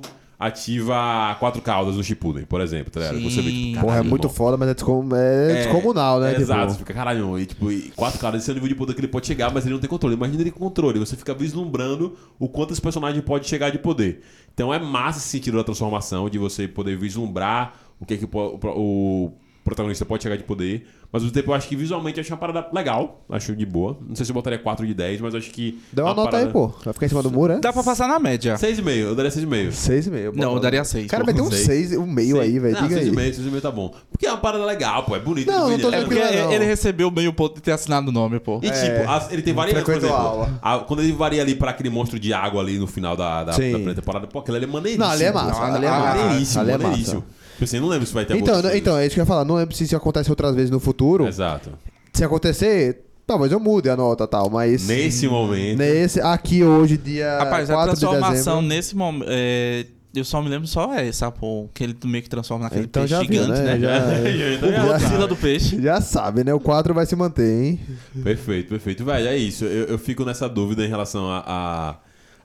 ativa 0.51 1.36
quatro 1.39 1.61
caudas 1.61 1.95
no 1.95 2.03
Shippuden, 2.03 2.45
por 2.45 2.61
exemplo, 2.61 2.91
tá 2.91 2.99
ligado? 2.99 3.22
Você 3.22 3.41
vê, 3.41 3.51
tipo. 3.51 3.80
Porra, 3.82 3.97
é 3.97 4.01
muito 4.01 4.24
irmão. 4.26 4.36
foda, 4.36 4.57
mas 4.57 4.69
é, 4.69 4.74
descom 4.74 5.07
é 5.15 5.53
descomunal, 5.63 6.19
né? 6.19 6.30
É, 6.30 6.32
tipo, 6.32 6.41
Exato, 6.41 6.72
você 6.74 6.78
fica, 6.80 6.93
caralho, 6.93 7.39
e, 7.39 7.45
tipo, 7.45 7.72
e 7.72 7.91
quatro 7.95 8.19
caras, 8.19 8.41
esse 8.41 8.49
é 8.49 8.51
o 8.51 8.55
nível 8.55 8.67
de 8.69 8.76
poder 8.76 8.93
que 8.95 8.99
ele 8.99 9.07
pode 9.07 9.28
chegar, 9.28 9.53
mas 9.53 9.65
ele 9.65 9.74
não 9.76 9.80
tem 9.80 9.89
controle. 9.89 10.15
Imagina 10.15 10.41
ele 10.41 10.51
com 10.51 10.59
controle, 10.59 10.99
você 10.99 11.15
fica 11.15 11.34
vislumbrando 11.34 12.17
o 12.39 12.49
quanto 12.49 12.74
esse 12.74 12.82
personagem 12.82 13.22
pode 13.22 13.47
chegar 13.47 13.69
de 13.69 13.78
poder. 13.78 14.22
Então 14.53 14.74
é 14.74 14.80
massa 14.80 15.19
esse 15.19 15.28
sentido 15.30 15.57
da 15.57 15.63
transformação, 15.63 16.28
de 16.30 16.38
você 16.39 16.67
poder 16.67 16.97
vislumbrar 16.97 17.74
o 17.99 18.05
que, 18.05 18.17
que 18.17 18.26
o, 18.26 18.28
po- 18.28 18.59
o 18.76 19.32
protagonista 19.64 20.05
pode 20.05 20.24
chegar 20.24 20.36
de 20.38 20.43
poder. 20.43 20.88
Mas 21.12 21.22
ao 21.22 21.26
mesmo 21.26 21.34
tempo 21.34 21.51
eu 21.51 21.55
acho 21.55 21.68
que 21.68 21.76
visualmente 21.76 22.18
eu 22.18 22.22
achei 22.22 22.34
uma 22.34 22.39
parada 22.39 22.68
legal, 22.74 23.24
acho 23.30 23.53
de 23.55 23.66
boa. 23.66 23.97
Não 24.07 24.16
sei 24.16 24.26
se 24.26 24.32
eu 24.32 24.34
botaria 24.34 24.57
4 24.57 24.88
de 24.88 24.93
10, 24.93 25.22
mas 25.22 25.34
eu 25.34 25.39
acho 25.39 25.51
que. 25.51 25.80
Dá 25.91 26.03
uma 26.03 26.14
nota 26.14 26.32
parada... 26.32 26.47
aí, 26.47 26.53
pô. 26.53 26.68
Vai 26.84 26.93
ficar 26.93 27.05
em 27.05 27.09
cima 27.09 27.22
do 27.24 27.30
muro, 27.32 27.53
é? 27.53 27.59
Dá 27.59 27.74
pra 27.74 27.84
passar 27.84 28.07
na 28.07 28.18
média. 28.18 28.55
6,5, 28.55 28.89
eu 28.95 29.16
daria 29.16 29.30
6,5. 29.32 29.70
6,5. 29.70 30.32
Não, 30.36 30.53
eu 30.53 30.59
daria 30.59 30.84
seis. 30.86 31.07
Cara, 31.07 31.24
vai 31.24 31.34
ter 31.34 31.41
um 31.41 31.51
Seis. 31.51 31.89
6, 31.89 31.97
um 31.97 32.07
meio 32.07 32.39
aí, 32.39 32.57
velho. 32.59 32.76
Não, 32.80 32.88
Diga 32.88 33.01
aí. 33.01 33.09
6,5, 33.12 33.39
6,5 33.51 33.62
tá 33.62 33.72
bom. 33.72 33.93
Porque 34.09 34.26
é 34.26 34.32
uma 34.32 34.38
parada 34.38 34.64
legal, 34.66 35.03
pô, 35.03 35.16
é 35.16 35.20
bonito. 35.20 35.51
Não, 35.51 35.70
não 35.70 35.78
tô? 35.80 35.89
É 35.91 36.01
porque 36.01 36.16
não. 36.20 36.51
ele 36.53 36.66
recebeu 36.66 37.12
meio 37.12 37.34
ponto 37.34 37.55
de 37.55 37.62
ter 37.62 37.72
assinado 37.74 38.07
o 38.09 38.12
nome, 38.12 38.39
pô. 38.39 38.59
E 38.64 38.68
É, 38.68 38.72
tipo, 38.72 39.34
ele 39.34 39.41
tem 39.41 39.53
variantes, 39.53 39.84
por 39.84 39.95
exemplo. 39.95 40.16
aula. 40.16 40.59
a- 40.62 40.80
quando 40.80 41.01
ele 41.01 41.12
varia 41.12 41.41
ali 41.41 41.55
pra 41.55 41.72
aquele 41.72 41.89
monstro 41.89 42.18
de 42.20 42.34
água 42.34 42.62
ali 42.62 42.80
no 42.80 42.88
final 42.88 43.18
da, 43.18 43.39
da, 43.39 43.43
da 43.51 43.53
Sim. 43.53 43.72
primeira 43.72 43.95
temporada, 43.95 44.28
pô, 44.28 44.39
aquele 44.39 44.57
ali 44.57 44.66
é 44.66 44.70
maneiríssimo. 44.70 45.03
Não, 45.05 45.12
ali 45.12 45.24
é 45.26 45.32
massa, 45.32 45.59
pô. 45.59 45.66
ali 45.66 45.86
é 45.86 45.89
massa, 45.89 46.18
maneiríssimo, 46.18 46.62
ali 46.62 46.72
é 46.72 46.78
maneiríssimo. 46.78 47.24
Tipo 47.62 47.66
assim, 47.66 47.80
não 47.80 47.88
lembro 47.89 48.07
se 48.07 48.14
vai 48.14 48.26
ter 48.26 48.36
Então, 48.38 48.59
então, 48.76 48.97
é 48.97 49.05
isso 49.05 49.14
que 49.14 49.20
eu 49.20 49.24
ia 49.24 49.28
falar. 49.28 49.45
Não 49.45 49.53
lembro 49.53 49.76
se 49.76 49.84
isso 49.84 49.95
acontece 49.95 50.32
outras 50.32 50.55
vezes 50.55 50.72
no 50.72 50.80
futuro. 50.80 51.28
Exato. 51.28 51.72
Se 52.12 52.24
acontecer, 52.24 53.03
talvez 53.28 53.51
eu 53.51 53.59
mude 53.59 53.88
a 53.88 53.95
nota 53.95 54.24
e 54.24 54.28
tal, 54.28 54.49
mas... 54.49 54.88
Nesse 54.88 55.28
momento. 55.28 55.78
Nesse, 55.78 56.20
aqui 56.20 56.64
hoje, 56.64 56.97
dia 56.97 57.38
Rapaz, 57.38 57.70
a 57.70 57.74
4 57.76 57.93
de 57.93 57.99
transformação 57.99 58.62
nesse 58.64 58.95
momento. 58.95 59.28
é, 59.30 59.86
eu 60.16 60.26
só 60.26 60.41
me 60.41 60.49
lembro 60.49 60.68
só 60.68 60.91
essa, 60.95 61.30
pô. 61.32 61.70
Que 61.72 61.84
ele 61.84 61.95
meio 62.03 62.24
que 62.24 62.30
transforma 62.32 62.64
naquele 62.64 62.86
Então 62.86 63.03
peixe 63.03 63.14
já 63.14 63.20
viu, 63.22 63.43
gigante, 63.43 63.62
né? 63.62 63.76
né? 63.76 63.80
Já- 63.80 64.55
Então 64.55 64.70
O 64.70 64.72
já 64.74 64.82
Godzilla 64.88 65.12
sabe. 65.12 65.28
do 65.28 65.36
peixe. 65.36 65.82
Já 65.82 66.01
sabe, 66.01 66.43
né? 66.43 66.51
O 66.53 66.59
4 66.59 66.95
vai 66.95 67.05
se 67.05 67.16
manter, 67.16 67.64
hein? 67.64 67.80
Perfeito, 68.24 68.70
perfeito. 68.70 69.05
Velho, 69.05 69.28
é 69.28 69.38
isso. 69.38 69.66
Eu, 69.66 69.86
eu 69.86 69.99
fico 69.99 70.26
nessa 70.26 70.49
dúvida 70.49 70.84
em 70.84 70.89
relação 70.89 71.30
a, 71.32 71.43
a 71.47 71.95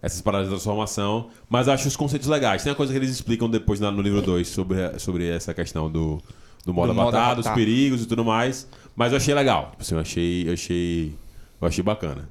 essas 0.06 0.20
paradas 0.22 0.46
de 0.48 0.54
transformação, 0.54 1.28
mas 1.48 1.68
acho 1.68 1.88
os 1.88 1.96
conceitos 1.96 2.28
legais. 2.28 2.62
Tem 2.62 2.70
uma 2.70 2.76
coisa 2.76 2.92
que 2.92 2.98
eles 2.98 3.10
explicam 3.10 3.48
depois 3.50 3.80
na- 3.80 3.90
no 3.90 4.00
livro 4.00 4.22
2 4.22 4.46
sobre, 4.48 4.98
sobre 4.98 5.28
essa 5.28 5.52
questão 5.52 5.90
do, 5.90 6.22
do 6.64 6.72
modo 6.72 6.88
Do 6.88 6.94
modo 6.94 7.08
avatar, 7.16 7.34
dos 7.36 7.48
perigos 7.48 8.02
e 8.02 8.06
tudo 8.06 8.24
mais. 8.24 8.68
Mas 8.94 9.12
eu 9.12 9.18
achei 9.18 9.34
legal. 9.34 9.70
Tipo 9.72 9.82
assim, 9.82 9.94
eu 9.94 10.00
achei, 10.00 10.48
eu 10.48 10.52
achei, 10.52 11.14
eu 11.60 11.68
achei 11.68 11.82
bacana. 11.84 12.28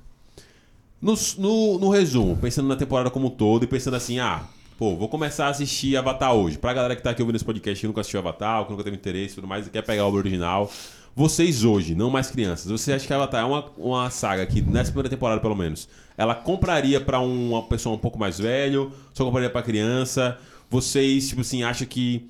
No, 1.01 1.13
no, 1.37 1.77
no 1.79 1.89
resumo, 1.89 2.35
pensando 2.37 2.67
na 2.67 2.75
temporada 2.75 3.09
como 3.11 3.27
um 3.27 3.29
todo 3.29 3.63
e 3.63 3.67
pensando 3.67 3.95
assim, 3.95 4.19
ah, 4.19 4.43
pô, 4.77 4.95
vou 4.95 5.07
começar 5.09 5.47
a 5.47 5.49
assistir 5.49 5.95
Avatar 5.97 6.33
hoje. 6.33 6.57
Pra 6.57 6.73
galera 6.73 6.95
que 6.95 7.03
tá 7.03 7.11
aqui 7.11 7.21
ouvindo 7.21 7.35
esse 7.35 7.45
podcast 7.45 7.79
que 7.79 7.87
nunca 7.87 8.01
assistiu 8.01 8.19
Avatar, 8.19 8.63
que 8.65 8.71
nunca 8.71 8.83
teve 8.83 8.95
interesse 8.95 9.33
e 9.33 9.35
tudo 9.35 9.47
mais, 9.47 9.67
e 9.67 9.69
quer 9.69 9.83
pegar 9.83 10.03
a 10.03 10.07
obra 10.07 10.19
original. 10.21 10.71
Vocês 11.15 11.63
hoje, 11.63 11.93
não 11.95 12.09
mais 12.09 12.29
crianças, 12.31 12.69
você 12.71 12.91
acha 12.93 13.05
que 13.05 13.13
Avatar 13.13 13.41
é 13.41 13.45
uma, 13.45 13.65
uma 13.77 14.09
saga 14.09 14.45
que, 14.45 14.61
nessa 14.61 14.91
primeira 14.91 15.09
temporada 15.09 15.39
pelo 15.39 15.55
menos, 15.55 15.87
ela 16.17 16.35
compraria 16.35 16.99
pra 17.01 17.19
uma 17.19 17.63
pessoa 17.63 17.95
um 17.95 17.99
pouco 17.99 18.17
mais 18.17 18.39
velho, 18.39 18.91
só 19.13 19.23
compraria 19.25 19.49
pra 19.49 19.61
criança? 19.61 20.37
Vocês, 20.69 21.27
tipo 21.29 21.41
assim, 21.41 21.63
acham 21.63 21.87
que 21.87 22.29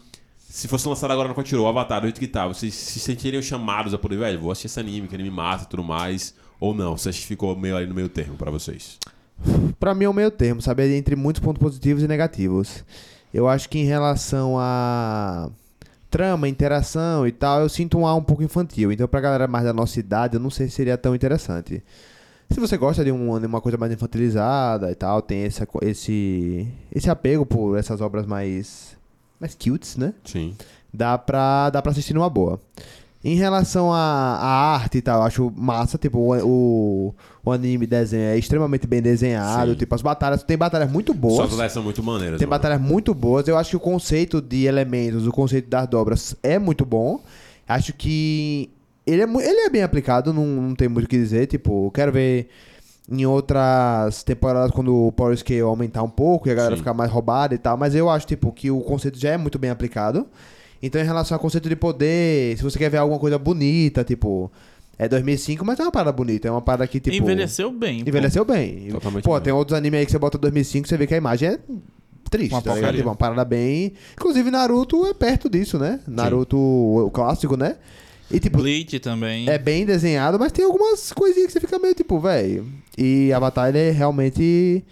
se 0.49 0.67
fosse 0.67 0.87
lançado 0.87 1.11
agora 1.11 1.27
no 1.27 1.35
Crunchyroll, 1.35 1.67
Avatar, 1.67 1.99
do 1.99 2.05
jeito 2.07 2.19
que 2.19 2.27
tá, 2.27 2.47
vocês 2.47 2.73
se 2.73 2.99
sentiriam 2.99 3.41
chamados 3.41 3.93
a 3.93 3.97
poder, 3.97 4.17
velho, 4.17 4.39
vou 4.39 4.51
assistir 4.51 4.67
esse 4.67 4.79
anime, 4.79 5.07
que 5.07 5.15
anime 5.15 5.29
massa 5.29 5.65
e 5.65 5.67
tudo 5.67 5.83
mais, 5.83 6.33
ou 6.59 6.73
não? 6.73 6.97
Você 6.97 7.11
ficou 7.11 7.55
meio 7.55 7.75
ali 7.75 7.87
no 7.87 7.93
meio 7.93 8.07
termo 8.07 8.35
pra 8.35 8.49
vocês? 8.49 8.97
Pra 9.79 9.93
mim 9.93 10.05
é 10.05 10.09
o 10.09 10.13
meio 10.13 10.31
termo, 10.31 10.61
sabe? 10.61 10.83
É 10.83 10.97
Entre 10.97 11.15
muitos 11.15 11.41
pontos 11.41 11.61
positivos 11.61 12.03
e 12.03 12.07
negativos. 12.07 12.85
Eu 13.33 13.49
acho 13.49 13.67
que 13.67 13.77
em 13.77 13.83
relação 13.83 14.55
a 14.57 15.49
trama, 16.09 16.47
interação 16.47 17.27
e 17.27 17.31
tal, 17.33 17.59
eu 17.59 17.67
sinto 17.67 17.97
um 17.97 18.07
ar 18.07 18.15
um 18.15 18.23
pouco 18.23 18.41
infantil. 18.41 18.93
Então, 18.93 19.05
pra 19.05 19.19
galera 19.19 19.47
mais 19.47 19.65
da 19.65 19.73
nossa 19.73 19.99
idade, 19.99 20.35
eu 20.35 20.39
não 20.39 20.49
sei 20.49 20.69
se 20.69 20.75
seria 20.75 20.97
tão 20.97 21.13
interessante. 21.13 21.83
Se 22.51 22.59
você 22.59 22.77
gosta 22.77 23.03
de 23.03 23.11
um- 23.11 23.39
de 23.39 23.45
uma 23.47 23.59
coisa 23.59 23.77
mais 23.77 23.91
infantilizada 23.91 24.91
e 24.91 24.95
tal, 24.95 25.21
tem 25.21 25.43
essa, 25.43 25.67
esse, 25.81 26.67
esse 26.93 27.09
apego 27.09 27.45
por 27.45 27.77
essas 27.77 27.99
obras 28.01 28.25
mais, 28.25 28.95
mais 29.39 29.55
cutes, 29.55 29.97
né? 29.97 30.13
Sim. 30.23 30.55
dá 30.93 31.17
pra, 31.17 31.69
dá 31.69 31.81
pra 31.81 31.91
assistir 31.91 32.13
numa 32.13 32.29
boa. 32.29 32.59
Em 33.23 33.35
relação 33.35 33.91
à, 33.91 33.97
arte 34.77 34.99
e 34.99 35.01
tal, 35.01 35.19
eu 35.21 35.25
acho 35.25 35.51
massa, 35.57 35.97
tipo, 35.97 36.19
o, 36.19 36.37
o, 37.09 37.15
o 37.43 37.51
anime 37.51 37.87
desenho 37.87 38.21
é 38.23 38.37
extremamente 38.37 38.85
bem 38.85 39.01
desenhado, 39.01 39.71
Sim. 39.71 39.77
tipo, 39.77 39.95
as 39.95 40.01
batalhas, 40.03 40.43
tem 40.43 40.55
batalhas 40.55 40.89
muito 40.91 41.11
boas, 41.13 41.49
batalhas 41.49 41.71
são 41.73 41.81
muito 41.83 42.03
maneiras. 42.03 42.37
tem 42.37 42.45
mano. 42.47 42.57
batalhas 42.59 42.79
muito 42.79 43.13
boas, 43.15 43.47
eu 43.47 43.57
acho 43.57 43.71
que 43.71 43.75
o 43.77 43.79
conceito 43.79 44.39
de 44.39 44.65
elementos, 44.65 45.25
o 45.25 45.31
conceito 45.31 45.67
das 45.67 45.87
dobras 45.87 46.35
é 46.43 46.59
muito 46.59 46.85
bom, 46.85 47.19
acho 47.67 47.91
que 47.93 48.69
ele 49.05 49.21
é, 49.21 49.25
ele 49.25 49.59
é 49.61 49.69
bem 49.69 49.83
aplicado, 49.83 50.33
não, 50.33 50.45
não 50.45 50.75
tem 50.75 50.87
muito 50.87 51.05
o 51.05 51.09
que 51.09 51.17
dizer, 51.17 51.47
tipo, 51.47 51.87
eu 51.87 51.91
quero 51.91 52.11
ver 52.11 52.47
em 53.09 53.25
outras 53.25 54.23
temporadas 54.23 54.71
quando 54.71 55.07
o 55.07 55.11
Power 55.11 55.37
Scale 55.37 55.61
aumentar 55.61 56.01
um 56.01 56.09
pouco 56.09 56.47
e 56.47 56.51
a 56.51 56.55
galera 56.55 56.75
Sim. 56.75 56.79
ficar 56.79 56.93
mais 56.93 57.11
roubada 57.11 57.53
e 57.53 57.57
tal, 57.57 57.77
mas 57.77 57.93
eu 57.93 58.09
acho, 58.09 58.25
tipo, 58.25 58.51
que 58.51 58.71
o 58.71 58.81
conceito 58.81 59.19
já 59.19 59.31
é 59.31 59.37
muito 59.37 59.59
bem 59.59 59.69
aplicado. 59.69 60.27
Então, 60.81 60.99
em 61.01 61.05
relação 61.05 61.35
ao 61.35 61.39
conceito 61.39 61.69
de 61.69 61.75
poder, 61.75 62.57
se 62.57 62.63
você 62.63 62.77
quer 62.77 62.89
ver 62.89 62.97
alguma 62.97 63.19
coisa 63.19 63.37
bonita, 63.37 64.03
tipo, 64.03 64.51
é 64.97 65.07
2005, 65.07 65.63
mas 65.65 65.79
é 65.79 65.83
uma 65.83 65.91
parada 65.91 66.11
bonita, 66.11 66.47
é 66.47 66.51
uma 66.51 66.61
parada 66.61 66.87
que, 66.87 66.99
tipo... 66.99 67.15
Envelheceu 67.15 67.71
bem. 67.71 68.03
pô. 68.03 68.09
Envelheceu 68.09 68.45
bem. 68.45 68.87
Totalmente 68.89 69.23
Pô, 69.23 69.33
bem. 69.33 69.41
tem 69.41 69.53
outros 69.53 69.77
animes 69.77 69.99
aí 69.99 70.05
que 70.05 70.11
você 70.11 70.19
bota 70.19 70.37
2005, 70.37 70.87
você 70.87 70.97
vê 70.97 71.07
que 71.07 71.13
a 71.13 71.17
imagem 71.17 71.49
é 71.49 71.59
triste, 72.29 72.53
Uma 72.53 72.61
tá. 72.61 72.73
Tipo, 72.91 73.09
uma 73.09 73.15
parada 73.15 73.45
bem... 73.45 73.93
Inclusive, 74.13 74.49
Naruto 74.49 75.05
é 75.05 75.13
perto 75.13 75.49
disso, 75.49 75.77
né? 75.77 75.99
Naruto, 76.07 76.57
o 76.57 77.11
clássico, 77.11 77.55
né? 77.55 77.77
E, 78.29 78.39
tipo, 78.39 78.57
Bleach 78.57 78.99
também. 78.99 79.47
é 79.49 79.57
bem 79.57 79.85
desenhado, 79.85 80.39
mas 80.39 80.51
tem 80.51 80.65
algumas 80.65 81.11
coisinhas 81.13 81.47
que 81.47 81.53
você 81.53 81.59
fica 81.59 81.77
meio 81.77 81.93
tipo, 81.93 82.19
velho. 82.19 82.67
E 82.97 83.31
Avatar, 83.33 83.69
ele 83.69 83.91
realmente 83.91 84.83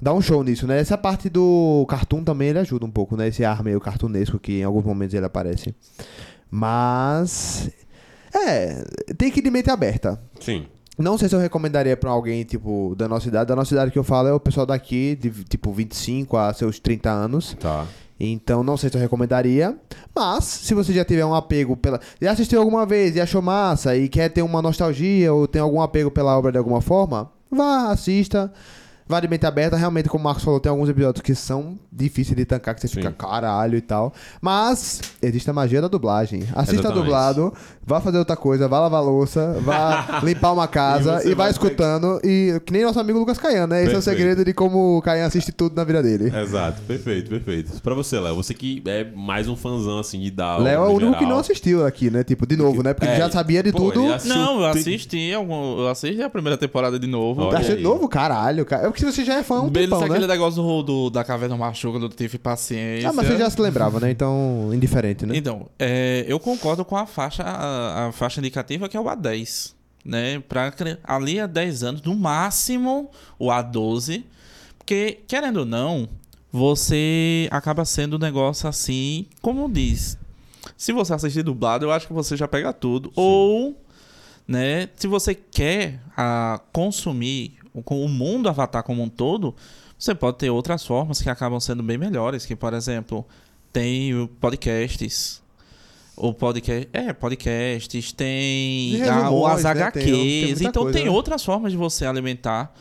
dá 0.00 0.12
um 0.12 0.20
show 0.20 0.42
nisso, 0.42 0.66
né? 0.66 0.80
Essa 0.80 0.98
parte 0.98 1.28
do 1.28 1.86
cartoon 1.88 2.24
também 2.24 2.48
ele 2.48 2.58
ajuda 2.58 2.84
um 2.84 2.90
pouco, 2.90 3.16
né? 3.16 3.28
Esse 3.28 3.44
ar 3.44 3.62
meio 3.62 3.80
cartunesco 3.80 4.38
que 4.38 4.60
em 4.60 4.64
alguns 4.64 4.84
momentos 4.84 5.14
ele 5.14 5.26
aparece. 5.26 5.74
Mas. 6.50 7.70
É, 8.34 8.84
tem 9.16 9.30
que 9.30 9.40
ir 9.40 9.42
de 9.42 9.50
mente 9.50 9.70
aberta. 9.70 10.20
Sim. 10.40 10.66
Não 10.98 11.18
sei 11.18 11.28
se 11.28 11.34
eu 11.34 11.38
recomendaria 11.38 11.96
pra 11.96 12.10
alguém, 12.10 12.42
tipo, 12.44 12.94
da 12.96 13.06
nossa 13.06 13.28
idade. 13.28 13.48
Da 13.48 13.56
nossa 13.56 13.74
idade 13.74 13.90
que 13.90 13.98
eu 13.98 14.04
falo 14.04 14.28
é 14.28 14.32
o 14.32 14.40
pessoal 14.40 14.64
daqui, 14.66 15.14
de 15.14 15.30
tipo 15.44 15.72
25 15.72 16.36
a 16.36 16.52
seus 16.52 16.78
30 16.78 17.10
anos. 17.10 17.54
Tá. 17.60 17.86
Então 18.18 18.62
não 18.62 18.76
sei 18.76 18.88
se 18.88 18.96
eu 18.96 19.00
recomendaria. 19.00 19.76
Mas, 20.14 20.44
se 20.44 20.74
você 20.74 20.92
já 20.92 21.04
tiver 21.04 21.24
um 21.24 21.34
apego 21.34 21.76
pela. 21.76 22.00
Já 22.20 22.32
assistiu 22.32 22.60
alguma 22.60 22.86
vez 22.86 23.14
e 23.14 23.20
achou 23.20 23.42
massa 23.42 23.96
e 23.96 24.08
quer 24.08 24.30
ter 24.30 24.42
uma 24.42 24.62
nostalgia 24.62 25.32
ou 25.32 25.46
tem 25.46 25.60
algum 25.60 25.80
apego 25.80 26.10
pela 26.10 26.36
obra 26.36 26.50
de 26.52 26.58
alguma 26.58 26.80
forma, 26.80 27.30
vá, 27.50 27.90
assista. 27.90 28.52
Vai 29.08 29.20
de 29.20 29.28
mente 29.28 29.46
aberta, 29.46 29.76
realmente, 29.76 30.08
como 30.08 30.22
o 30.22 30.24
Marcos 30.24 30.42
falou, 30.42 30.58
tem 30.58 30.68
alguns 30.70 30.88
episódios 30.88 31.22
que 31.22 31.34
são 31.34 31.78
difíceis 31.92 32.36
de 32.36 32.44
tancar, 32.44 32.74
que 32.74 32.80
você 32.80 32.88
Sim. 32.88 32.94
fica 32.96 33.12
caralho 33.12 33.76
e 33.76 33.80
tal. 33.80 34.12
Mas 34.40 35.00
existe 35.22 35.48
a 35.48 35.52
magia 35.52 35.80
da 35.80 35.88
dublagem. 35.88 36.40
Assista 36.54 36.80
Exatamente. 36.80 37.04
dublado, 37.04 37.54
vá 37.84 38.00
fazer 38.00 38.18
outra 38.18 38.36
coisa, 38.36 38.66
vá 38.66 38.80
lavar 38.80 39.02
louça, 39.04 39.56
vá 39.60 40.20
limpar 40.24 40.52
uma 40.52 40.64
E 40.64 40.68
casa 40.68 41.20
você 41.20 41.28
e, 41.30 41.34
vai 41.34 41.46
vai 41.46 41.50
escutando. 41.52 42.20
E 42.24 42.60
que 42.66 42.72
nem 42.72 42.82
nosso 42.82 42.98
amigo 42.98 43.18
Lucas 43.18 43.38
Caian, 43.38 43.66
né? 43.68 43.78
Esse 43.84 43.94
é 43.94 43.98
o 43.98 44.02
Perfeito. 44.02 44.18
segredo 44.18 44.44
de 44.44 44.52
como 44.52 44.98
o 44.98 45.02
Caian 45.02 45.26
assiste 45.26 45.52
tudo 45.52 45.76
na 45.76 45.84
vida 45.84 46.02
dele. 46.02 46.32
Exato, 46.36 46.82
perfeito, 46.82 47.30
perfeito. 47.30 47.80
Pra 47.80 47.94
você, 47.94 48.18
Léo, 48.18 48.34
você 48.34 48.54
que 48.54 48.82
é 48.86 49.04
mais 49.14 49.46
um 49.46 49.54
fãzão 49.54 50.00
assim 50.00 50.18
de 50.20 50.32
dar. 50.32 50.58
Léo 50.58 50.82
é 50.84 50.88
o 50.88 50.92
único 50.92 51.16
que 51.16 51.24
não 51.26 51.38
assistiu 51.38 51.86
aqui, 51.86 52.10
né? 52.10 52.24
Tipo, 52.24 52.44
de 52.44 52.56
novo, 52.56 52.82
né? 52.82 52.92
Porque 52.92 53.06
ele 53.06 53.14
É, 53.14 53.18
já 53.18 53.30
sabia 53.30 53.62
de 53.62 53.70
pô, 53.70 53.92
tudo. 53.92 54.02
Não, 54.24 54.60
eu 54.60 54.66
assisti, 54.66 55.32
algum, 55.32 55.78
eu 55.78 55.88
assisti 55.88 56.20
a 56.22 56.28
primeira 56.28 56.56
temporada 56.58 56.98
de 56.98 57.06
novo. 57.06 57.50
Achei 57.54 57.76
aí. 57.76 57.82
novo, 57.82 58.08
caralho, 58.08 58.64
cara. 58.66 58.84
É 58.88 58.95
porque 58.96 59.12
você 59.12 59.24
já 59.26 59.34
é 59.34 59.42
fã, 59.42 59.56
há 59.56 59.60
um 59.60 59.68
Beleza, 59.68 59.90
tempão, 59.90 60.08
né? 60.08 60.14
aquele 60.14 60.26
negócio 60.26 60.62
do, 60.62 60.82
do- 60.82 61.10
da 61.10 61.22
caverna 61.22 61.54
machuca, 61.54 61.98
do 61.98 62.08
Tive 62.08 62.38
Paciência. 62.38 63.10
Ah, 63.10 63.12
mas 63.12 63.26
você 63.26 63.36
já 63.36 63.50
se 63.50 63.60
lembrava, 63.60 64.00
né? 64.00 64.10
Então, 64.10 64.70
indiferente, 64.72 65.26
né? 65.26 65.36
Então, 65.36 65.68
é, 65.78 66.24
eu 66.26 66.40
concordo 66.40 66.82
com 66.82 66.96
a 66.96 67.04
faixa, 67.04 67.42
a, 67.42 68.06
a 68.08 68.12
faixa 68.12 68.40
indicativa 68.40 68.88
que 68.88 68.96
é 68.96 69.00
o 69.00 69.04
A10. 69.04 69.74
Né? 70.02 70.40
Pra, 70.48 70.72
ali 71.04 71.38
há 71.38 71.46
10 71.46 71.82
anos, 71.82 72.02
no 72.02 72.14
máximo 72.16 73.10
o 73.38 73.48
A12. 73.48 74.24
Porque, 74.78 75.18
querendo 75.26 75.58
ou 75.58 75.66
não, 75.66 76.08
você 76.50 77.48
acaba 77.50 77.84
sendo 77.84 78.16
um 78.16 78.20
negócio 78.20 78.66
assim, 78.66 79.26
como 79.42 79.68
diz. 79.68 80.16
Se 80.74 80.90
você 80.90 81.12
assistir 81.12 81.42
dublado, 81.42 81.84
eu 81.84 81.92
acho 81.92 82.06
que 82.06 82.12
você 82.14 82.34
já 82.34 82.48
pega 82.48 82.72
tudo. 82.72 83.12
Ou, 83.14 83.78
né, 84.48 84.88
se 84.96 85.06
você 85.06 85.34
quer 85.34 86.00
ah, 86.16 86.60
consumir 86.72 87.58
com 87.82 88.04
o 88.04 88.08
mundo 88.08 88.48
Avatar 88.48 88.82
como 88.82 89.02
um 89.02 89.08
todo, 89.08 89.54
você 89.98 90.14
pode 90.14 90.38
ter 90.38 90.50
outras 90.50 90.84
formas 90.84 91.20
que 91.22 91.28
acabam 91.30 91.58
sendo 91.60 91.82
bem 91.82 91.96
melhores. 91.98 92.44
Que, 92.46 92.54
por 92.56 92.72
exemplo, 92.74 93.24
tem 93.72 94.26
podcasts. 94.40 95.42
O 96.16 96.32
podcast. 96.32 96.88
É, 96.94 97.12
podcasts, 97.12 98.10
tem 98.12 99.02
a- 99.02 99.30
o- 99.30 99.44
resumões, 99.44 99.54
as 99.56 99.62
né? 99.64 99.70
HQs. 99.70 100.04
Tem- 100.04 100.54
tem 100.54 100.66
então 100.68 100.82
coisa, 100.84 100.98
tem 100.98 101.06
né? 101.06 101.10
outras 101.10 101.44
formas 101.44 101.72
de 101.72 101.78
você 101.78 102.06
alimentar 102.06 102.72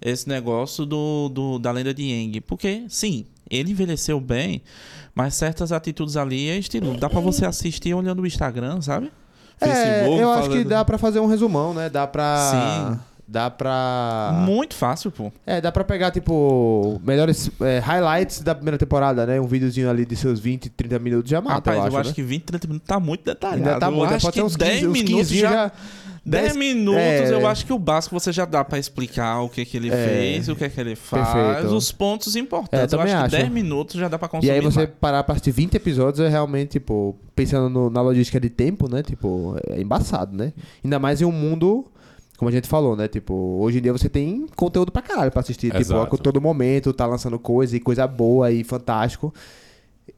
esse 0.00 0.28
negócio 0.28 0.84
do, 0.84 1.28
do- 1.30 1.58
da 1.58 1.70
lenda 1.70 1.94
de 1.94 2.02
Yang. 2.02 2.40
Porque, 2.42 2.84
sim, 2.90 3.24
ele 3.50 3.70
envelheceu 3.70 4.20
bem, 4.20 4.60
mas 5.14 5.34
certas 5.34 5.72
atitudes 5.72 6.16
ali 6.18 6.50
é 6.50 6.58
estilo. 6.58 6.94
Dá 6.98 7.08
pra 7.08 7.20
você 7.20 7.46
assistir 7.46 7.94
olhando 7.94 8.20
o 8.22 8.26
Instagram, 8.26 8.82
sabe? 8.82 9.10
É, 9.60 10.04
eu 10.06 10.30
acho 10.32 10.42
que 10.42 10.48
falando- 10.48 10.68
dá 10.68 10.84
pra 10.84 10.98
fazer 10.98 11.20
um 11.20 11.26
resumão, 11.26 11.72
né? 11.72 11.88
Dá 11.88 12.06
pra. 12.06 12.50
Sim. 12.50 13.00
Dá 13.32 13.48
pra. 13.48 14.42
Muito 14.44 14.74
fácil, 14.74 15.10
pô. 15.10 15.32
É, 15.46 15.58
dá 15.58 15.72
pra 15.72 15.82
pegar, 15.84 16.10
tipo, 16.10 17.00
melhores 17.02 17.50
é, 17.62 17.78
highlights 17.78 18.42
da 18.42 18.54
primeira 18.54 18.76
temporada, 18.76 19.24
né? 19.24 19.40
Um 19.40 19.46
videozinho 19.46 19.88
ali 19.88 20.04
de 20.04 20.14
seus 20.14 20.38
20, 20.38 20.68
30 20.68 20.98
minutos 20.98 21.30
já 21.30 21.40
mata, 21.40 21.54
Rapaz, 21.70 21.76
eu 21.78 21.82
eu 21.82 21.86
acho, 21.88 21.96
acho, 21.98 22.08
né? 22.10 22.14
que 22.14 22.22
20, 22.22 22.42
30 22.44 22.66
minutos 22.68 22.86
tá 22.86 23.00
muito 23.00 23.24
detalhado. 23.24 23.58
Ainda 23.70 23.80
tá 23.80 23.86
eu 23.86 23.92
muito, 23.92 24.12
acho 24.12 24.26
pode 24.26 24.34
que 24.34 24.38
ser 24.40 24.44
uns 24.44 24.54
10 24.56 24.72
15, 24.80 24.86
uns 24.86 24.92
minutos 24.92 25.28
15 25.28 25.38
já... 25.40 25.50
já... 25.50 25.72
10 26.24 26.44
dez- 26.44 26.56
minutos, 26.56 27.00
é. 27.00 27.32
eu 27.32 27.44
acho 27.48 27.66
que 27.66 27.72
o 27.72 27.78
básico 27.80 28.14
você 28.20 28.30
já 28.30 28.44
dá 28.44 28.62
pra 28.64 28.78
explicar 28.78 29.40
o 29.40 29.48
que 29.48 29.64
que 29.64 29.76
ele 29.76 29.88
É. 29.90 30.06
fez, 30.06 30.48
o 30.48 30.54
que 30.54 30.68
que 30.68 30.80
ele 30.80 30.94
faz, 30.94 31.32
Perfeito. 31.32 31.74
os 31.74 31.90
pontos 31.90 32.36
É, 32.36 32.38
importantes. 32.38 32.92
eu 32.92 32.98
também 32.98 33.12
acho 33.12 33.28
que 33.30 33.34
acho. 33.36 33.42
10 33.44 33.48
minutos 33.52 33.98
já 33.98 34.06
dá 34.06 34.16
pra 34.16 34.26
E 34.26 34.30
consumir. 34.30 34.52
aí 34.52 34.60
você 34.60 34.78
mais. 34.80 34.90
parar 35.00 35.24
pra 35.24 35.32
assistir 35.32 35.50
20 35.50 35.74
episódios 35.74 36.20
é 36.24 36.28
realmente, 36.28 36.68
tipo, 36.78 37.16
pensando 37.34 37.68
no- 37.68 37.90
na 37.90 38.00
logística 38.00 38.38
de 38.38 38.48
tempo, 38.50 38.88
né? 38.88 39.02
Tipo, 39.02 39.56
é 39.68 39.80
embaçado, 39.80 40.36
né? 40.36 40.52
Ainda 40.84 41.00
mais 41.00 41.20
em 41.20 41.24
um 41.24 41.32
mundo, 41.32 41.86
como 42.42 42.48
a 42.48 42.52
gente 42.52 42.66
falou, 42.66 42.96
né? 42.96 43.06
Tipo, 43.06 43.32
hoje 43.60 43.78
em 43.78 43.80
dia 43.80 43.92
você 43.92 44.08
tem 44.08 44.48
conteúdo 44.56 44.90
pra 44.90 45.00
caralho 45.00 45.30
pra 45.30 45.38
assistir. 45.42 45.68
Tipo, 45.68 45.78
Exato. 45.78 46.16
a 46.16 46.18
todo 46.18 46.40
momento 46.40 46.92
tá 46.92 47.06
lançando 47.06 47.38
coisa 47.38 47.76
e 47.76 47.78
coisa 47.78 48.04
boa 48.04 48.50
e 48.50 48.64
fantástico. 48.64 49.32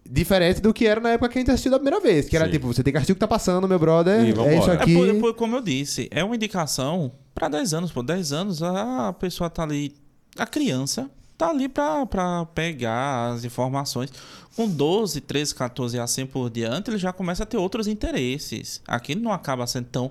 Diferente 0.08 0.62
do 0.62 0.72
que 0.72 0.86
era 0.86 1.02
na 1.02 1.10
época 1.10 1.28
que 1.28 1.36
a 1.38 1.40
gente 1.42 1.50
assistiu 1.50 1.70
da 1.70 1.78
primeira 1.78 2.00
vez. 2.00 2.26
Que 2.26 2.34
era 2.34 2.46
Sim. 2.46 2.52
tipo, 2.52 2.66
você 2.66 2.82
tem 2.82 2.94
que 2.94 2.96
assistir 2.96 3.12
o 3.12 3.14
que 3.14 3.20
tá 3.20 3.28
passando, 3.28 3.68
meu 3.68 3.78
brother. 3.78 4.20
E 4.24 4.28
É 4.40 4.58
isso 4.58 4.70
É 4.70 4.74
É 4.74 4.76
aqui. 4.78 4.94
por, 4.94 5.14
por- 5.20 5.34
como 5.34 5.56
eu 5.56 5.60
disse, 5.60 6.08
é 6.10 6.24
uma 6.24 6.34
indicação 6.34 7.12
pra 7.34 7.46
10 7.50 7.74
anos, 7.74 7.92
pô. 7.92 8.02
10 8.02 8.32
anos, 8.32 8.62
a 8.62 9.14
pessoa 9.20 9.50
tá 9.50 9.62
ali, 9.62 9.94
a 10.38 10.46
criança 10.46 11.10
tá 11.36 11.50
ali 11.50 11.68
pra, 11.68 12.06
pra 12.06 12.46
pegar 12.54 13.32
as 13.34 13.44
informações. 13.44 14.10
Com 14.56 14.66
12, 14.66 15.20
13, 15.20 15.54
14 15.54 15.98
e 15.98 16.00
assim 16.00 16.24
por 16.24 16.48
diante, 16.48 16.88
ele 16.90 16.96
já 16.96 17.12
começa 17.12 17.42
a 17.42 17.46
ter 17.46 17.58
outros 17.58 17.86
interesses. 17.86 18.80
Aqui 18.88 19.14
não 19.14 19.30
acaba 19.30 19.66
sendo 19.66 19.88
tão 19.92 20.10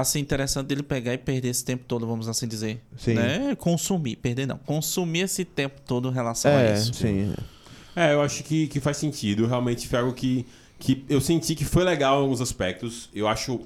assim 0.00 0.20
interessante 0.20 0.66
dele 0.66 0.82
pegar 0.82 1.14
e 1.14 1.18
perder 1.18 1.48
esse 1.48 1.64
tempo 1.64 1.84
todo, 1.86 2.06
vamos 2.06 2.28
assim 2.28 2.46
dizer. 2.46 2.80
Sim. 2.96 3.14
Né? 3.14 3.54
Consumir, 3.56 4.16
perder 4.16 4.46
não. 4.46 4.58
Consumir 4.58 5.20
esse 5.20 5.44
tempo 5.44 5.80
todo 5.86 6.08
em 6.08 6.12
relação 6.12 6.50
a 6.50 6.60
É, 6.60 6.74
isso. 6.74 6.94
sim. 6.94 7.32
É, 7.94 8.12
eu 8.12 8.20
acho 8.20 8.42
que, 8.44 8.66
que 8.68 8.78
faz 8.80 8.98
sentido. 8.98 9.46
Realmente 9.46 9.88
foi 9.88 9.98
algo 9.98 10.12
que, 10.12 10.44
que 10.78 11.04
eu 11.08 11.20
senti 11.20 11.54
que 11.54 11.64
foi 11.64 11.82
legal 11.82 12.18
em 12.18 12.22
alguns 12.22 12.40
aspectos. 12.40 13.08
Eu 13.14 13.26
acho 13.26 13.60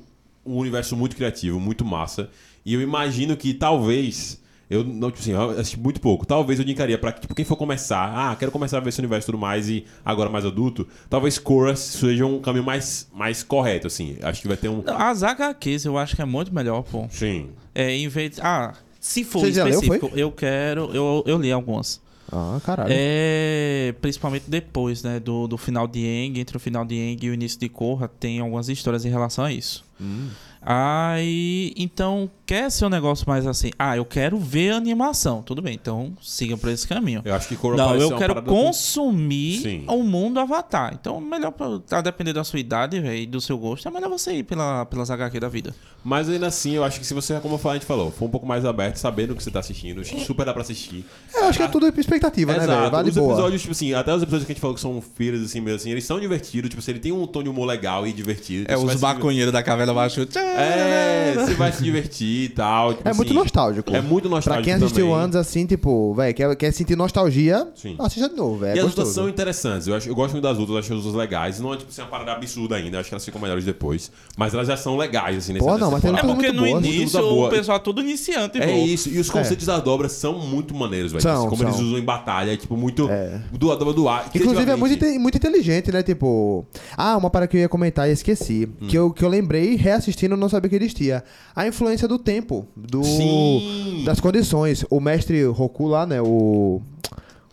um 0.46 0.56
universo 0.56 0.96
muito 0.96 1.16
criativo, 1.16 1.58
muito 1.58 1.84
massa. 1.84 2.30
E 2.64 2.74
eu 2.74 2.80
imagino 2.80 3.36
que 3.36 3.52
talvez. 3.54 4.40
Eu 4.70 4.84
não, 4.84 5.10
tipo 5.10 5.20
assim, 5.20 5.32
eu 5.32 5.50
assisti 5.50 5.78
muito 5.78 6.00
pouco. 6.00 6.24
Talvez 6.24 6.60
eu 6.60 6.62
indicaria 6.62 6.96
pra 6.96 7.10
tipo, 7.10 7.34
quem 7.34 7.44
for 7.44 7.56
começar. 7.56 8.12
Ah, 8.14 8.36
quero 8.36 8.52
começar 8.52 8.76
a 8.76 8.80
ver 8.80 8.90
esse 8.90 9.00
universo 9.00 9.24
e 9.24 9.28
tudo 9.32 9.38
mais 9.38 9.68
e 9.68 9.84
agora 10.04 10.30
mais 10.30 10.46
adulto. 10.46 10.86
Talvez 11.08 11.40
Korra 11.40 11.74
seja 11.74 12.24
um 12.24 12.40
caminho 12.40 12.64
mais, 12.64 13.08
mais 13.12 13.42
correto, 13.42 13.88
assim. 13.88 14.16
Acho 14.22 14.40
que 14.40 14.46
vai 14.46 14.56
ter 14.56 14.68
um. 14.68 14.84
As 14.86 15.24
HQs 15.24 15.84
eu 15.86 15.98
acho 15.98 16.14
que 16.14 16.22
é 16.22 16.24
muito 16.24 16.54
melhor, 16.54 16.82
pô. 16.82 17.08
Sim. 17.10 17.48
É, 17.74 17.92
em 17.92 18.06
vez 18.06 18.36
de, 18.36 18.40
Ah, 18.40 18.74
se 19.00 19.24
for 19.24 19.40
Você 19.40 19.52
já 19.52 19.64
leu, 19.64 19.72
específico, 19.72 20.10
eu 20.14 20.30
quero. 20.30 20.90
Eu, 20.94 21.24
eu 21.26 21.38
li 21.40 21.50
algumas. 21.50 22.00
Ah, 22.30 22.60
caralho. 22.64 22.90
É, 22.92 23.92
principalmente 24.00 24.44
depois, 24.46 25.02
né, 25.02 25.18
do, 25.18 25.48
do 25.48 25.58
final 25.58 25.88
de 25.88 25.98
Yang, 25.98 26.40
entre 26.40 26.56
o 26.56 26.60
final 26.60 26.84
de 26.84 26.94
Yang 26.94 27.26
e 27.26 27.30
o 27.30 27.34
início 27.34 27.58
de 27.58 27.68
Korra, 27.68 28.06
tem 28.06 28.38
algumas 28.38 28.68
histórias 28.68 29.04
em 29.04 29.08
relação 29.08 29.44
a 29.44 29.52
isso. 29.52 29.84
Hum. 30.00 30.28
Aí, 30.62 31.72
então, 31.76 32.30
quer 32.50 32.68
ser 32.68 32.84
um 32.84 32.88
negócio 32.88 33.24
mais 33.28 33.46
assim, 33.46 33.70
ah, 33.78 33.96
eu 33.96 34.04
quero 34.04 34.36
ver 34.36 34.72
animação, 34.72 35.40
tudo 35.40 35.62
bem, 35.62 35.78
então 35.80 36.12
siga 36.20 36.56
por 36.56 36.68
esse 36.68 36.84
caminho. 36.84 37.22
Eu 37.24 37.32
acho 37.32 37.46
que 37.46 37.54
Korra 37.54 37.76
Não, 37.76 37.94
eu 37.94 38.16
quero 38.16 38.42
com- 38.42 38.42
consumir 38.42 39.84
o 39.86 40.02
mundo 40.02 40.40
Avatar. 40.40 40.92
Então, 41.00 41.20
melhor, 41.20 41.52
pra, 41.52 41.78
a 41.96 42.00
depender 42.00 42.32
da 42.32 42.42
sua 42.42 42.58
idade 42.58 42.96
e 42.96 43.24
do 43.24 43.40
seu 43.40 43.56
gosto, 43.56 43.86
é 43.86 43.90
melhor 43.92 44.10
você 44.10 44.32
ir 44.32 44.42
pela, 44.42 44.84
pelas 44.84 45.12
HQ 45.12 45.38
da 45.38 45.48
vida. 45.48 45.72
Mas 46.02 46.28
ainda 46.28 46.48
assim, 46.48 46.72
eu 46.72 46.82
acho 46.82 46.98
que 46.98 47.06
se 47.06 47.14
você, 47.14 47.38
como 47.38 47.60
a 47.62 47.72
gente 47.74 47.86
falou, 47.86 48.10
for 48.10 48.24
um 48.24 48.30
pouco 48.30 48.46
mais 48.46 48.64
aberto, 48.64 48.96
sabendo 48.96 49.32
o 49.32 49.36
que 49.36 49.44
você 49.44 49.50
tá 49.52 49.60
assistindo, 49.60 50.00
acho 50.00 50.12
que 50.12 50.24
super 50.24 50.44
dá 50.44 50.52
pra 50.52 50.62
assistir. 50.62 51.04
Eu 51.32 51.44
acho 51.44 51.58
que 51.58 51.64
é 51.64 51.68
tudo 51.68 51.86
expectativa, 51.86 52.52
né, 52.52 52.58
velho? 52.58 52.72
Exato. 52.72 52.90
Vale 52.90 53.10
os 53.10 53.14
boa. 53.14 53.32
episódios, 53.32 53.60
tipo 53.60 53.72
assim, 53.72 53.94
até 53.94 54.12
os 54.12 54.24
episódios 54.24 54.46
que 54.46 54.50
a 54.50 54.54
gente 54.54 54.60
falou 54.60 54.74
que 54.74 54.80
são 54.80 55.00
feiras, 55.00 55.42
assim, 55.42 55.60
meio 55.60 55.76
assim, 55.76 55.90
eles 55.92 56.04
são 56.04 56.18
divertidos. 56.18 56.68
Tipo 56.68 56.80
assim, 56.80 56.90
ele 56.90 57.00
tem 57.00 57.12
um 57.12 57.28
tom 57.28 57.44
de 57.44 57.48
humor 57.48 57.66
legal 57.66 58.08
e 58.08 58.12
divertido. 58.12 58.64
É 58.68 58.76
os 58.76 58.90
se 58.90 58.98
maconheiros 58.98 59.52
da 59.52 59.62
caverna 59.62 59.94
baixo. 59.94 60.26
É, 60.34 61.34
você 61.34 61.54
vai 61.54 61.70
se 61.70 61.82
divertir 61.84 62.39
e 62.44 62.48
tal. 62.48 62.94
tipo 62.94 63.08
É 63.08 63.12
muito 63.12 63.28
assim, 63.28 63.38
nostálgico. 63.38 63.94
É 63.96 64.00
muito 64.00 64.28
nostálgico 64.28 64.54
Pra 64.54 64.62
quem 64.64 64.72
assistiu 64.74 65.06
também. 65.08 65.20
antes, 65.24 65.36
assim, 65.36 65.66
tipo, 65.66 66.14
velho, 66.14 66.34
quer, 66.34 66.56
quer 66.56 66.72
sentir 66.72 66.96
nostalgia, 66.96 67.68
Sim. 67.74 67.96
assista 67.98 68.28
de 68.28 68.36
novo, 68.36 68.58
velho. 68.58 68.76
E 68.76 68.78
É 68.78 68.82
as 68.82 68.88
lutas 68.88 69.08
são 69.08 69.28
interessantes. 69.28 69.86
Eu, 69.86 69.94
acho, 69.94 70.08
eu 70.08 70.14
gosto 70.14 70.32
muito 70.32 70.44
das 70.44 70.56
lutas, 70.56 70.72
eu 70.74 70.78
acho 70.78 70.92
as 70.94 70.98
lutas 71.04 71.14
legais. 71.14 71.60
Não 71.60 71.72
é 71.74 71.76
tipo 71.76 71.90
assim, 71.90 72.00
uma 72.02 72.08
parada 72.08 72.32
absurda 72.32 72.76
ainda. 72.76 72.96
eu 72.96 73.00
Acho 73.00 73.08
que 73.08 73.14
elas 73.14 73.24
ficam 73.24 73.40
melhores 73.40 73.64
depois. 73.64 74.10
Mas 74.36 74.54
elas 74.54 74.66
já 74.66 74.76
são 74.76 74.96
legais, 74.96 75.38
assim, 75.38 75.52
nesse 75.52 75.64
Pô, 75.64 75.76
não, 75.78 75.90
mas 75.90 76.02
tem 76.02 76.10
É 76.10 76.14
porque 76.22 76.26
muito 76.34 76.52
no 76.54 76.66
boas. 76.66 76.84
início 76.84 77.20
boa. 77.20 77.46
o 77.48 77.50
pessoal 77.50 77.76
é 77.76 77.80
tudo 77.80 78.00
iniciante, 78.00 78.58
É 78.60 78.66
pô. 78.66 78.72
isso, 78.84 79.08
e 79.08 79.18
os 79.18 79.30
conceitos 79.30 79.66
das 79.66 79.82
dobras 79.82 80.12
são 80.12 80.38
muito 80.38 80.74
maneiros, 80.74 81.12
velho. 81.12 81.22
São, 81.22 81.44
Como 81.48 81.56
são. 81.62 81.68
eles 81.68 81.80
usam 81.80 81.98
em 81.98 82.02
batalha, 82.04 82.52
é 82.52 82.56
tipo 82.56 82.76
muito. 82.76 83.08
É. 83.10 83.40
Do 83.52 83.74
do 83.76 83.92
do 83.92 84.08
ar. 84.08 84.28
Inclusive 84.34 84.70
é 84.70 84.76
muito, 84.76 85.04
muito 85.20 85.36
inteligente, 85.36 85.90
né? 85.92 86.02
Tipo. 86.02 86.64
Ah, 86.96 87.16
uma 87.16 87.30
parada 87.30 87.48
que 87.48 87.56
eu 87.56 87.60
ia 87.60 87.68
comentar 87.68 88.08
e 88.08 88.12
esqueci. 88.12 88.68
Hum. 88.80 88.86
Que, 88.88 88.96
eu, 88.96 89.10
que 89.12 89.24
eu 89.24 89.28
lembrei 89.28 89.76
reassistindo 89.76 90.36
não 90.36 90.48
sabia 90.48 90.68
que 90.70 90.76
existia. 90.76 91.22
A 91.54 91.66
influência 91.66 92.06
do 92.08 92.18
tempo. 92.18 92.29
Do, 92.76 93.02
Sim. 93.04 94.02
Das 94.04 94.20
condições. 94.20 94.84
O 94.90 95.00
mestre 95.00 95.44
Roku 95.44 95.86
lá, 95.86 96.06
né? 96.06 96.20
O. 96.22 96.80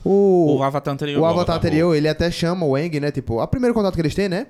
O, 0.05 0.57
O 0.59 0.63
Avatar 0.63 0.93
anterior. 0.93 1.21
o 1.21 1.25
Avatar 1.25 1.57
anterior, 1.57 1.93
ele 1.95 2.07
até 2.07 2.31
chama 2.31 2.65
o 2.65 2.77
Eng, 2.77 2.99
né? 2.99 3.11
Tipo, 3.11 3.39
a 3.39 3.47
primeiro 3.47 3.73
contato 3.73 3.95
que 3.95 4.01
eles 4.01 4.15
têm, 4.15 4.29
né? 4.29 4.47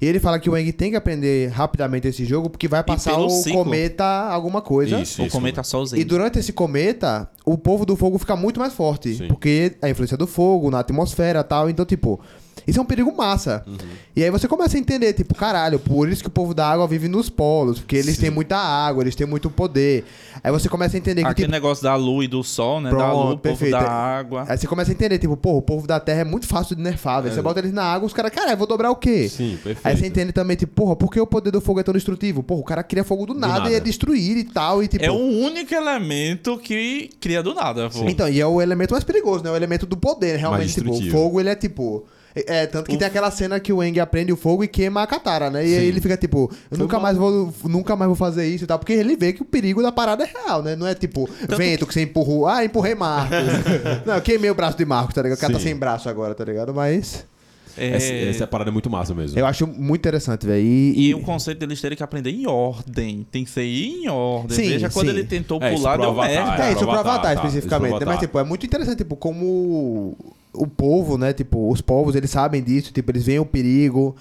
E 0.00 0.06
ele 0.06 0.18
fala 0.18 0.38
que 0.38 0.48
o 0.50 0.56
Eng 0.56 0.72
tem 0.72 0.90
que 0.90 0.96
aprender 0.96 1.48
rapidamente 1.50 2.08
esse 2.08 2.24
jogo 2.24 2.48
porque 2.50 2.66
vai 2.66 2.82
passar 2.82 3.18
o 3.18 3.28
ciclo. 3.30 3.64
cometa 3.64 4.04
alguma 4.04 4.60
coisa. 4.62 5.00
Isso, 5.00 5.22
O 5.22 5.26
isso. 5.26 5.34
cometa 5.36 5.62
Solzei. 5.62 6.00
E 6.00 6.04
durante 6.04 6.38
esse 6.38 6.52
cometa, 6.52 7.28
o 7.44 7.56
povo 7.56 7.84
do 7.86 7.96
fogo 7.96 8.18
fica 8.18 8.34
muito 8.34 8.58
mais 8.58 8.72
forte. 8.72 9.14
Sim. 9.14 9.28
Porque 9.28 9.76
a 9.82 9.88
influência 9.88 10.16
do 10.16 10.26
fogo 10.26 10.70
na 10.70 10.80
atmosfera 10.80 11.40
e 11.40 11.44
tal. 11.44 11.70
Então, 11.70 11.84
tipo, 11.84 12.20
Isso 12.66 12.78
é 12.78 12.82
um 12.82 12.84
perigo 12.86 13.14
massa. 13.16 13.62
Uhum. 13.66 13.76
E 14.16 14.22
aí 14.22 14.30
você 14.30 14.48
começa 14.48 14.76
a 14.76 14.80
entender, 14.80 15.12
tipo, 15.12 15.34
caralho, 15.34 15.78
por 15.78 16.08
isso 16.08 16.22
que 16.22 16.28
o 16.28 16.30
povo 16.30 16.54
da 16.54 16.66
água 16.68 16.86
vive 16.86 17.08
nos 17.08 17.28
polos, 17.28 17.78
porque 17.78 17.96
eles 17.96 18.16
Sim. 18.16 18.22
têm 18.22 18.30
muita 18.30 18.56
água, 18.56 19.02
eles 19.02 19.14
têm 19.14 19.26
muito 19.26 19.50
poder. 19.50 20.04
Aí 20.42 20.50
você 20.50 20.68
começa 20.68 20.96
a 20.96 20.98
entender 20.98 21.22
que, 21.22 21.28
Aquele 21.28 21.46
tipo, 21.46 21.52
negócio 21.52 21.82
da 21.84 21.94
lua 21.96 22.24
e 22.24 22.28
do 22.28 22.42
sol, 22.42 22.80
né? 22.80 22.90
da 22.90 22.96
Pronto, 22.96 23.12
lua, 23.14 23.24
o 23.24 23.28
povo 23.38 23.40
perfeito. 23.40 23.72
da 23.72 23.90
água. 23.90 24.44
Aí 24.48 24.56
você 24.56 24.66
começa 24.66 24.90
a 24.90 24.94
entender, 24.94 25.18
tipo, 25.18 25.36
pô, 25.36 25.56
o 25.56 25.62
povo 25.62 25.86
da 25.86 26.00
Terra 26.00 26.20
é 26.20 26.24
muito 26.24 26.46
fácil 26.46 26.74
de 26.76 26.82
nerfar, 26.82 27.22
velho. 27.22 27.32
É. 27.32 27.34
Você 27.36 27.42
bota 27.42 27.60
eles 27.60 27.72
na 27.72 27.84
água, 27.84 28.06
os 28.06 28.12
caras, 28.12 28.32
cara, 28.32 28.52
eu 28.52 28.56
vou 28.56 28.66
dobrar 28.66 28.90
o 28.90 28.96
quê? 28.96 29.28
Sim, 29.28 29.58
perfeito. 29.62 29.80
Aí 29.84 29.96
você 29.96 30.06
entende 30.06 30.32
também, 30.32 30.56
tipo, 30.56 30.72
porra, 30.74 30.96
por 30.96 31.10
que 31.10 31.20
o 31.20 31.26
poder 31.26 31.50
do 31.50 31.60
fogo 31.60 31.80
é 31.80 31.82
tão 31.82 31.94
destrutivo? 31.94 32.42
Porra, 32.42 32.60
o 32.60 32.64
cara 32.64 32.82
cria 32.82 33.04
fogo 33.04 33.26
do 33.26 33.34
nada, 33.34 33.58
nada. 33.60 33.70
e 33.70 33.74
é 33.74 33.80
destruir 33.80 34.36
e 34.36 34.44
tal, 34.44 34.82
e 34.82 34.88
tipo... 34.88 35.04
É 35.04 35.10
o 35.10 35.14
único 35.16 35.74
elemento 35.74 36.58
que 36.58 37.10
cria 37.20 37.42
do 37.42 37.54
nada. 37.54 37.90
pô. 37.90 38.08
Então, 38.08 38.28
e 38.28 38.40
é 38.40 38.46
o 38.46 38.60
elemento 38.60 38.92
mais 38.92 39.04
perigoso, 39.04 39.42
né? 39.44 39.50
O 39.50 39.56
elemento 39.56 39.86
do 39.86 39.96
poder, 39.96 40.36
realmente. 40.38 40.74
Tipo, 40.74 40.92
o 40.92 41.10
fogo, 41.10 41.40
ele 41.40 41.48
é 41.50 41.54
tipo. 41.54 42.04
É, 42.34 42.62
é, 42.62 42.66
tanto 42.66 42.90
que 42.90 42.96
tem 42.96 43.06
aquela 43.06 43.30
cena 43.30 43.60
que 43.60 43.72
o 43.72 43.82
Eng 43.82 44.00
aprende 44.00 44.32
o 44.32 44.36
fogo 44.36 44.64
e 44.64 44.68
queima 44.68 45.02
a 45.02 45.06
Katara, 45.06 45.50
né? 45.50 45.64
E 45.64 45.74
aí 45.74 45.80
Sim. 45.80 45.86
ele 45.86 46.00
fica 46.00 46.16
tipo, 46.16 46.50
eu 46.70 46.76
nunca 46.76 46.98
mais, 46.98 47.16
vou, 47.16 47.54
nunca 47.64 47.94
mais 47.94 48.08
vou 48.08 48.16
fazer 48.16 48.46
isso 48.46 48.64
e 48.64 48.66
tal. 48.66 48.78
Porque 48.78 48.92
ele 48.92 49.16
vê 49.16 49.32
que 49.32 49.42
o 49.42 49.44
perigo 49.44 49.80
da 49.80 49.92
parada 49.92 50.24
é 50.24 50.26
real, 50.26 50.62
né? 50.62 50.74
Não 50.74 50.86
é 50.86 50.94
tipo, 50.94 51.28
vento 51.56 51.86
que... 51.86 51.94
você 51.94 52.02
empurrou. 52.02 52.48
Ah, 52.48 52.64
empurrei 52.64 52.94
Marcos. 52.94 53.36
não, 54.04 54.14
eu 54.16 54.22
queimei 54.22 54.50
o 54.50 54.54
braço 54.54 54.76
de 54.76 54.84
Marcos, 54.84 55.14
tá 55.14 55.22
ligado? 55.22 55.38
O 55.38 55.40
cara 55.40 55.52
tá 55.52 55.60
sem 55.60 55.76
braço 55.76 56.08
agora, 56.08 56.34
tá 56.34 56.44
ligado? 56.44 56.74
Mas. 56.74 57.24
É, 57.76 57.88
Essa, 57.96 58.12
essa 58.12 58.46
parada 58.46 58.70
é 58.70 58.72
muito 58.72 58.88
massa 58.88 59.12
mesmo. 59.14 59.36
Eu 59.38 59.46
acho 59.46 59.66
muito 59.66 60.00
interessante, 60.00 60.46
velho. 60.46 60.64
E, 60.64 61.08
E 61.08 61.14
o 61.14 61.20
conceito 61.20 61.58
deles 61.58 61.80
terem 61.80 61.96
que 61.96 62.04
aprender 62.04 62.30
em 62.30 62.46
ordem. 62.46 63.26
Tem 63.30 63.44
que 63.44 63.50
ser 63.50 63.64
em 63.64 64.08
ordem. 64.08 64.56
Sim, 64.56 64.68
Veja 64.70 64.90
quando 64.90 65.06
sim. 65.08 65.12
ele 65.12 65.24
tentou 65.24 65.60
É, 65.60 65.74
pular, 65.74 65.96
deu 65.96 66.10
Avatar, 66.10 66.30
merda. 66.30 66.64
É, 66.66 66.68
isso 66.70 66.78
pro 66.78 66.88
pro 66.88 66.98
Avatar, 66.98 67.14
Avatar 67.14 67.34
tá, 67.36 67.46
especificamente. 67.46 67.90
pro 67.90 67.98
né? 67.98 68.06
Mas, 68.06 68.14
Avatar. 68.14 68.20
tipo, 68.20 68.38
é 68.38 68.44
muito 68.44 68.64
interessante, 68.64 68.98
tipo, 68.98 69.16
como 69.16 70.16
o 70.54 70.66
povo, 70.66 71.18
né? 71.18 71.32
Tipo, 71.32 71.70
os 71.70 71.80
povos, 71.80 72.14
eles 72.14 72.30
sabem 72.30 72.62
disso, 72.62 72.92
tipo, 72.92 73.10
eles 73.10 73.24
veem 73.24 73.38
o 73.38 73.46
perigo. 73.46 74.14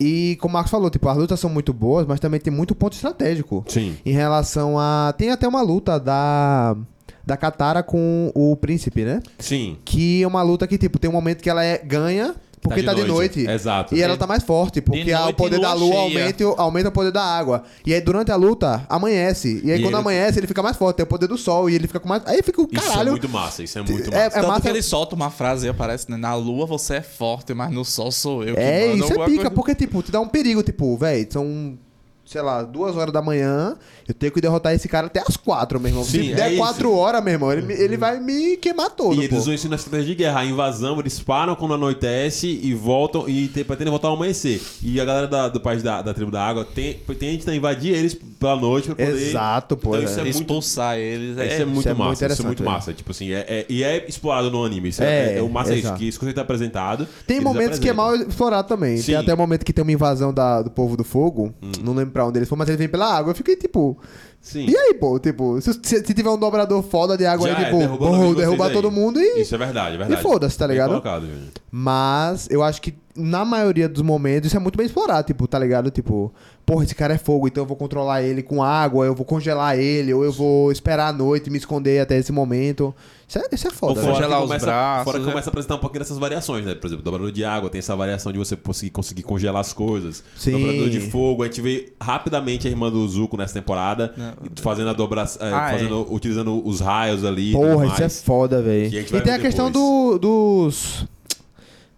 E 0.00 0.36
como 0.40 0.52
o 0.52 0.54
Marcos 0.54 0.70
falou, 0.70 0.90
tipo, 0.90 1.08
as 1.08 1.16
lutas 1.16 1.40
são 1.40 1.50
muito 1.50 1.72
boas, 1.72 2.06
mas 2.06 2.20
também 2.20 2.38
tem 2.38 2.52
muito 2.52 2.74
ponto 2.74 2.92
estratégico. 2.92 3.64
Sim. 3.68 3.96
Em 4.04 4.12
relação 4.12 4.78
a. 4.78 5.12
Tem 5.16 5.30
até 5.30 5.46
uma 5.46 5.62
luta 5.62 5.98
da. 5.98 6.76
Da 7.24 7.36
Katara 7.36 7.82
com 7.82 8.32
o 8.34 8.56
príncipe, 8.56 9.04
né? 9.04 9.20
Sim. 9.38 9.76
Que 9.84 10.22
é 10.22 10.26
uma 10.26 10.40
luta 10.40 10.66
que, 10.66 10.78
tipo, 10.78 10.98
tem 10.98 11.10
um 11.10 11.12
momento 11.12 11.42
que 11.42 11.50
ela 11.50 11.62
é, 11.62 11.76
ganha 11.76 12.34
porque 12.60 12.82
tá 12.82 12.94
de, 12.94 13.04
noite. 13.04 13.46
Exato. 13.48 13.94
E 13.94 14.02
ela 14.02 14.16
tá 14.16 14.26
mais 14.26 14.42
forte, 14.42 14.80
porque 14.80 15.10
a- 15.12 15.20
o 15.20 15.22
noite 15.24 15.36
poder 15.36 15.60
da 15.60 15.72
lua 15.72 16.00
aumenta, 16.00 16.44
aumenta 16.56 16.88
o 16.88 16.92
poder 16.92 17.12
da 17.12 17.22
água. 17.22 17.62
E 17.86 17.94
aí, 17.94 18.00
durante 18.00 18.30
a 18.30 18.36
luta, 18.36 18.84
amanhece. 18.88 19.60
E 19.64 19.70
aí, 19.70 19.78
E 19.78 19.82
quando 19.82 19.94
ele- 19.94 20.00
amanhece, 20.00 20.38
ele 20.38 20.46
fica 20.46 20.62
mais 20.62 20.76
forte. 20.76 20.96
Tem 20.96 21.04
o 21.04 21.06
poder 21.06 21.26
do 21.26 21.38
sol 21.38 21.68
e 21.70 21.74
ele 21.74 21.86
fica 21.86 22.00
com 22.00 22.08
mais. 22.08 22.22
Aí 22.26 22.42
fica 22.42 22.60
o 22.60 22.68
Isso 22.70 22.84
é 22.84 22.88
caralho. 22.88 23.10
muito 23.12 23.28
massa, 23.28 23.62
isso 23.62 23.78
é 23.78 23.82
muito 23.82 24.08
É- 24.08 24.10
massa. 24.10 24.16
é 24.26 24.30
Tanto 24.30 24.48
massa- 24.48 24.60
que 24.60 24.68
ele 24.68 24.82
solta 24.82 25.14
uma 25.14 25.30
frase 25.30 25.66
e 25.66 25.68
aparece, 25.68 26.10
né? 26.10 26.16
Na 26.16 26.34
lua 26.34 26.66
você 26.66 26.96
é 26.96 27.02
forte, 27.02 27.54
mas 27.54 27.70
no 27.70 27.84
sol 27.84 28.10
sou 28.12 28.42
eu. 28.44 28.54
que 28.54 28.60
É, 28.60 28.88
mando 28.88 29.04
isso 29.04 29.12
é 29.12 29.24
pica, 29.24 29.34
coisa. 29.36 29.50
porque, 29.50 29.74
tipo, 29.74 30.02
te 30.02 30.10
dá 30.10 30.20
um 30.20 30.28
perigo, 30.28 30.62
tipo, 30.62 30.96
velho, 30.96 31.26
são, 31.30 31.78
sei 32.24 32.42
lá, 32.42 32.62
duas 32.62 32.96
horas 32.96 33.12
da 33.12 33.22
manhã, 33.22 33.76
eu 34.08 34.14
tenho 34.14 34.32
que 34.32 34.40
derrotar 34.40 34.72
esse 34.74 34.88
cara 34.88 35.06
até 35.06 35.20
as 35.20 35.36
quatro, 35.36 35.78
meu 35.78 35.90
irmão. 35.90 36.02
Sim, 36.02 36.22
Se 36.24 36.32
é 36.32 36.34
der 36.34 36.48
isso. 36.52 36.58
quatro 36.58 36.92
horas, 36.96 37.22
meu 37.22 37.34
irmão, 37.34 37.52
ele, 37.52 37.62
me- 37.62 37.74
ele 37.74 37.96
vai 37.96 38.18
me 38.18 38.56
queimar 38.56 38.90
todo, 38.90 39.14
E 39.14 39.18
eles 39.18 39.30
pô. 39.30 39.36
usam 39.36 39.52
isso 39.54 39.68
na 39.68 39.76
estratégia 39.76 40.06
de 40.06 40.14
guerra. 40.14 40.40
A 40.40 40.44
invasão, 40.46 40.98
eles 40.98 41.20
param 41.20 41.54
quando 41.54 41.74
anoitece 41.74 42.46
e 42.62 42.72
voltam 42.74 43.28
e 43.28 43.48
te- 43.48 43.64
pretendem 43.64 43.90
voltar 43.90 44.08
ao 44.08 44.14
amanhecer. 44.14 44.60
E 44.82 45.00
a 45.00 45.04
galera 45.04 45.26
da- 45.28 45.48
do 45.48 45.60
país 45.60 45.82
da, 45.82 46.00
da 46.02 46.14
tribo 46.14 46.30
da 46.30 46.42
água 46.44 46.64
tem, 46.64 46.94
tenta 47.18 47.54
invadir 47.54 47.94
eles 47.94 48.14
pela 48.38 48.56
noite 48.56 48.86
pra 48.86 48.94
poder. 49.06 49.28
Exato, 49.28 49.76
pô. 49.76 49.90
Então 49.90 50.00
é. 50.00 50.04
isso 50.04 50.20
é 50.20 50.22
muito- 50.24 50.38
Expulsar 50.38 50.96
eles. 50.98 51.30
Isso 51.32 51.40
É, 51.40 51.44
é, 51.60 51.64
muito 51.64 51.80
isso 51.80 51.88
é 51.88 51.94
muito 51.94 52.08
massa, 52.08 52.26
isso 52.26 52.42
é 52.42 52.46
muito 52.46 52.62
massa. 52.64 52.92
Tipo 52.94 53.10
assim, 53.10 53.30
é, 53.32 53.44
é- 53.48 53.66
e 53.68 53.82
é 53.82 54.06
explorado 54.08 54.50
no 54.50 54.64
anime. 54.64 54.88
Isso 54.88 55.02
é, 55.02 55.34
É, 55.34 55.38
é 55.38 55.42
o 55.42 55.48
massa 55.50 55.72
é 55.72 55.76
isso, 55.76 55.86
exato. 55.86 55.98
que 55.98 56.08
isso 56.08 56.18
quando 56.18 56.32
tá 56.32 56.42
apresentado. 56.42 57.06
Tem 57.26 57.36
eles 57.38 57.44
momentos 57.44 57.78
que 57.78 57.88
é 57.88 57.92
apresentam. 57.92 58.18
mal 58.20 58.28
explorado 58.28 58.68
também. 58.68 58.96
Sim. 58.96 59.06
Tem 59.06 59.14
até 59.16 59.34
o 59.34 59.36
momento 59.36 59.64
que 59.64 59.72
tem 59.72 59.82
uma 59.82 59.92
invasão 59.92 60.32
da- 60.32 60.62
do 60.62 60.70
povo 60.70 60.96
do 60.96 61.04
fogo. 61.04 61.52
Hum. 61.62 61.72
Não 61.82 61.92
lembro 61.94 62.12
pra 62.12 62.26
onde 62.26 62.38
eles 62.38 62.48
foram, 62.48 62.58
mas 62.60 62.68
eles 62.68 62.78
vêm 62.78 62.88
pela 62.88 63.12
água. 63.14 63.32
Eu 63.32 63.34
fiquei 63.34 63.56
tipo. 63.56 63.97
Sim. 64.40 64.66
E 64.66 64.76
aí, 64.76 64.94
pô? 64.94 65.18
Tipo, 65.18 65.60
se, 65.60 65.72
se- 65.82 66.02
tiver 66.02 66.30
um 66.30 66.38
dobrador 66.38 66.82
foda 66.82 67.18
de 67.18 67.26
água 67.26 67.48
Já 67.48 67.56
aí, 67.58 67.64
é, 67.64 67.66
tipo, 67.66 67.98
porra, 67.98 68.18
vocês 68.18 68.36
derrubar 68.36 68.68
aí. 68.68 68.72
todo 68.72 68.90
mundo 68.90 69.20
e. 69.20 69.42
Isso 69.42 69.54
é 69.54 69.58
verdade, 69.58 69.96
é 69.96 69.98
verdade. 69.98 70.20
E 70.20 70.22
foda-se, 70.22 70.56
tá 70.56 70.66
ligado? 70.66 70.88
colocado. 70.88 71.26
Mas 71.70 72.48
eu 72.50 72.62
acho 72.62 72.80
que 72.80 72.94
na 73.14 73.44
maioria 73.44 73.88
dos 73.88 74.00
momentos 74.00 74.46
isso 74.46 74.56
é 74.56 74.60
muito 74.60 74.76
bem 74.76 74.86
explorado, 74.86 75.26
tipo, 75.26 75.46
tá 75.46 75.58
ligado? 75.58 75.90
Tipo, 75.90 76.32
porra, 76.64 76.84
esse 76.84 76.94
cara 76.94 77.14
é 77.14 77.18
fogo, 77.18 77.46
então 77.48 77.64
eu 77.64 77.66
vou 77.68 77.76
controlar 77.76 78.22
ele 78.22 78.42
com 78.42 78.62
água, 78.62 79.04
eu 79.04 79.14
vou 79.14 79.26
congelar 79.26 79.76
ele, 79.78 80.14
ou 80.14 80.24
eu 80.24 80.32
vou 80.32 80.72
esperar 80.72 81.08
a 81.08 81.12
noite 81.12 81.48
e 81.48 81.50
me 81.50 81.58
esconder 81.58 82.00
até 82.00 82.16
esse 82.16 82.32
momento. 82.32 82.94
Isso 83.28 83.38
é, 83.38 83.42
isso 83.52 83.66
é 83.66 83.70
Ou 83.70 83.76
foda, 83.76 83.94
fora- 84.00 84.06
velho. 84.06 84.14
Congelar 84.14 84.38
que 84.38 84.42
os 84.44 84.48
começa, 84.48 84.66
braços, 84.66 85.04
Fora 85.04 85.18
que 85.18 85.24
né? 85.26 85.30
começa 85.32 85.48
a 85.48 85.50
apresentar 85.50 85.74
um 85.74 85.78
pouquinho 85.78 85.98
dessas 86.00 86.16
variações, 86.18 86.64
né? 86.64 86.74
Por 86.74 86.86
exemplo, 86.86 87.04
dobrador 87.04 87.30
de 87.30 87.44
água 87.44 87.68
tem 87.68 87.78
essa 87.78 87.94
variação 87.94 88.32
de 88.32 88.38
você 88.38 88.56
conseguir, 88.56 88.90
conseguir 88.90 89.22
congelar 89.22 89.60
as 89.60 89.72
coisas. 89.74 90.24
Sim. 90.34 90.52
Dobrador 90.52 90.88
de 90.88 91.00
fogo, 91.10 91.42
a 91.42 91.46
gente 91.46 91.60
vê 91.60 91.92
rapidamente 92.00 92.66
a 92.66 92.70
irmã 92.70 92.90
do 92.90 93.06
Zuko 93.06 93.36
nessa 93.36 93.52
temporada 93.52 94.14
Não. 94.16 94.32
fazendo 94.62 94.88
a 94.88 94.94
dobração, 94.94 95.42
Ah, 95.42 95.72
é. 95.78 95.84
utilizando 96.10 96.66
os 96.66 96.80
raios 96.80 97.22
ali. 97.22 97.50
e 97.50 97.52
Porra, 97.52 97.86
isso 97.86 98.02
é 98.02 98.08
foda, 98.08 98.62
velho. 98.62 98.86
E 98.94 99.02
vai 99.02 99.20
tem 99.20 99.34
a 99.34 99.38
questão 99.38 99.70
do, 99.70 100.18
dos. 100.18 101.06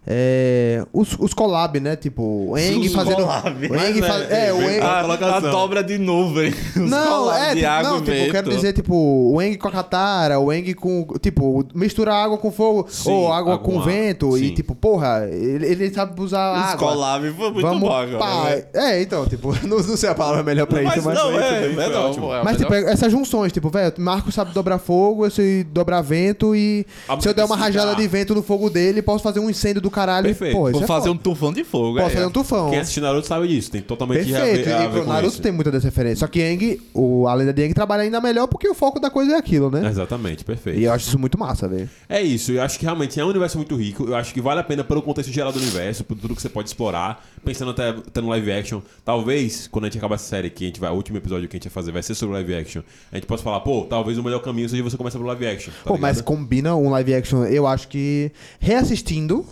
É, 0.05 0.83
os, 0.91 1.15
os 1.19 1.31
collab, 1.31 1.79
né? 1.79 1.95
Tipo, 1.95 2.23
o 2.49 2.57
Eng 2.57 2.87
Os 2.87 2.91
fazendo. 2.93 3.17
collab. 3.17 3.67
O 3.69 3.75
Eng 3.75 3.99
Mas, 3.99 4.07
faz, 4.07 4.31
é, 4.31 4.47
é, 4.47 4.53
o 4.53 4.61
Eng. 4.61 4.79
a, 4.79 4.99
a 4.99 5.03
colocação. 5.03 5.51
dobra 5.51 5.83
de 5.83 5.97
nuvem. 5.99 6.49
Os 6.75 6.89
Não, 6.89 7.31
é, 7.31 7.49
de 7.49 7.55
tipo, 7.61 7.67
água 7.71 7.89
não, 7.91 7.97
e 7.97 8.01
tipo, 8.01 8.11
eu 8.17 8.31
quero 8.31 8.49
dizer, 8.49 8.73
tipo, 8.73 8.95
o 8.95 9.39
Eng 9.39 9.55
com 9.57 9.67
a 9.67 9.71
Katara, 9.71 10.39
o 10.39 10.51
Eng 10.51 10.73
com, 10.73 11.05
tipo, 11.21 11.63
mistura 11.75 12.15
água 12.15 12.37
com 12.39 12.51
fogo, 12.51 12.87
Sim, 12.89 13.11
ou 13.11 13.31
água 13.31 13.53
água 13.53 13.59
com 13.59 13.79
ar. 13.79 13.85
vento, 13.85 14.35
e 14.37 14.47
Sim. 14.47 14.53
tipo, 14.55 14.73
porra, 14.73 15.27
ele, 15.31 15.67
ele 15.67 15.93
sabe 15.93 16.19
usar 16.19 16.51
Os 16.57 16.73
água. 16.73 16.89
collab 16.89 17.31
foi 17.33 17.51
muito 17.51 17.61
Vamos 17.67 17.81
bom 17.81 17.95
agora. 17.95 18.17
pá. 18.17 18.43
né? 18.49 18.63
É, 18.73 19.01
então, 19.03 19.27
tipo, 19.27 19.53
não, 19.67 19.77
não 19.77 19.97
sei 19.97 20.09
a 20.09 20.15
palavra 20.15 20.41
melhor 20.41 20.65
pra 20.65 20.81
Mas 20.81 20.95
isso, 20.97 21.05
mas... 21.05 21.15
não, 21.17 21.39
é, 21.39 21.65
é 21.65 21.89
não, 21.89 22.09
ótimo. 22.09 22.25
pô, 22.27 22.35
é 22.35 22.43
Mas, 22.43 22.57
tipo, 22.57 22.73
essas 22.73 23.11
junções, 23.11 23.51
tipo, 23.51 23.69
velho, 23.69 23.93
Marco 23.99 24.31
sabe 24.31 24.51
dobrar 24.51 24.79
fogo, 24.79 25.25
eu 25.27 25.29
sei 25.29 25.63
dobrar 25.63 26.01
vento 26.01 26.55
e 26.55 26.87
Ah, 27.07 27.19
se 27.21 27.27
eu 27.29 27.33
der 27.35 27.45
uma 27.45 27.55
rajada 27.55 27.95
de 27.95 28.07
vento 28.07 28.33
no 28.33 28.41
fogo 28.41 28.67
dele, 28.67 29.01
posso 29.03 29.23
fazer 29.23 29.39
um 29.39 29.47
incêndio 29.49 29.79
do 29.81 29.90
caralho 29.91 30.25
Perfeito. 30.25 30.51
e, 30.53 30.55
pô, 30.55 30.71
Vou 30.71 30.81
é 30.83 30.87
fazer 30.87 31.07
foda. 31.07 31.11
um 31.11 31.17
tufão 31.17 31.53
de 31.53 31.63
fogo. 31.63 31.97
Posso 31.97 32.09
é. 32.09 32.13
fazer 32.13 32.25
um 32.25 32.31
tufão. 32.31 32.69
Quem 32.71 32.79
assiste 32.79 32.99
Naruto 33.01 33.27
sabe 33.27 33.47
disso, 33.47 33.69
tem 33.69 33.81
totalmente 33.81 34.33
a 34.33 34.39
Perfeito. 34.39 34.65
ver, 34.65 34.73
a 34.73 34.83
E 34.83 34.87
ver 34.87 35.03
com 35.03 35.09
Naruto 35.09 35.33
isso. 35.33 35.41
tem 35.41 35.51
muita 35.51 35.69
dessa 35.71 35.85
referência. 35.87 36.17
Só 36.17 36.27
que 36.27 36.39
Yang, 36.39 36.81
o, 36.93 37.27
a 37.27 37.33
lenda 37.33 37.53
de 37.53 37.61
Yang 37.61 37.73
trabalha 37.75 38.03
ainda 38.03 38.19
melhor 38.21 38.47
porque 38.47 38.67
o 38.67 38.73
foco 38.73 38.99
da 38.99 39.09
coisa 39.09 39.33
é 39.33 39.37
aquilo, 39.37 39.69
né? 39.69 39.87
Exatamente, 39.87 40.43
perfeito. 40.43 40.79
E 40.79 40.85
eu 40.85 40.93
acho 40.93 41.07
isso 41.07 41.19
muito 41.19 41.37
massa, 41.37 41.67
velho. 41.67 41.89
É 42.09 42.21
isso, 42.21 42.51
eu 42.51 42.61
acho 42.61 42.79
que 42.79 42.85
realmente 42.85 43.19
é 43.19 43.25
um 43.25 43.29
universo 43.29 43.57
muito 43.57 43.75
rico. 43.75 44.05
Eu 44.05 44.15
acho 44.15 44.33
que 44.33 44.41
vale 44.41 44.59
a 44.61 44.63
pena 44.63 44.83
pelo 44.83 45.01
contexto 45.01 45.31
geral 45.31 45.51
do 45.51 45.59
universo, 45.59 46.03
por 46.03 46.15
tudo 46.17 46.35
que 46.35 46.41
você 46.41 46.49
pode 46.49 46.69
explorar. 46.69 47.23
Pensando 47.43 47.71
até, 47.71 47.89
até 47.89 48.21
no 48.21 48.29
live 48.29 48.51
action. 48.51 48.81
Talvez, 49.03 49.67
quando 49.67 49.85
a 49.85 49.87
gente 49.87 49.97
acabar 49.97 50.15
essa 50.15 50.25
série 50.25 50.49
que 50.49 50.63
a 50.63 50.67
gente 50.67 50.79
vai, 50.79 50.91
o 50.91 50.93
último 50.93 51.17
episódio 51.17 51.47
que 51.49 51.55
a 51.55 51.57
gente 51.57 51.63
vai 51.69 51.73
fazer 51.73 51.91
vai 51.91 52.03
ser 52.03 52.13
sobre 52.15 52.35
live 52.35 52.53
action. 52.55 52.81
A 53.11 53.15
gente 53.15 53.25
possa 53.25 53.41
falar, 53.43 53.59
pô, 53.61 53.85
talvez 53.89 54.17
o 54.17 54.23
melhor 54.23 54.39
caminho 54.41 54.69
seja 54.69 54.83
você 54.83 54.95
começar 54.97 55.17
pelo 55.17 55.27
live 55.29 55.47
action. 55.47 55.71
tá 55.83 55.89
Pô, 55.89 55.97
mas 55.97 56.21
combina 56.21 56.75
um 56.75 56.89
live 56.91 57.13
action, 57.15 57.43
eu 57.45 57.65
acho 57.65 57.87
que 57.87 58.31
reassistindo, 58.59 59.45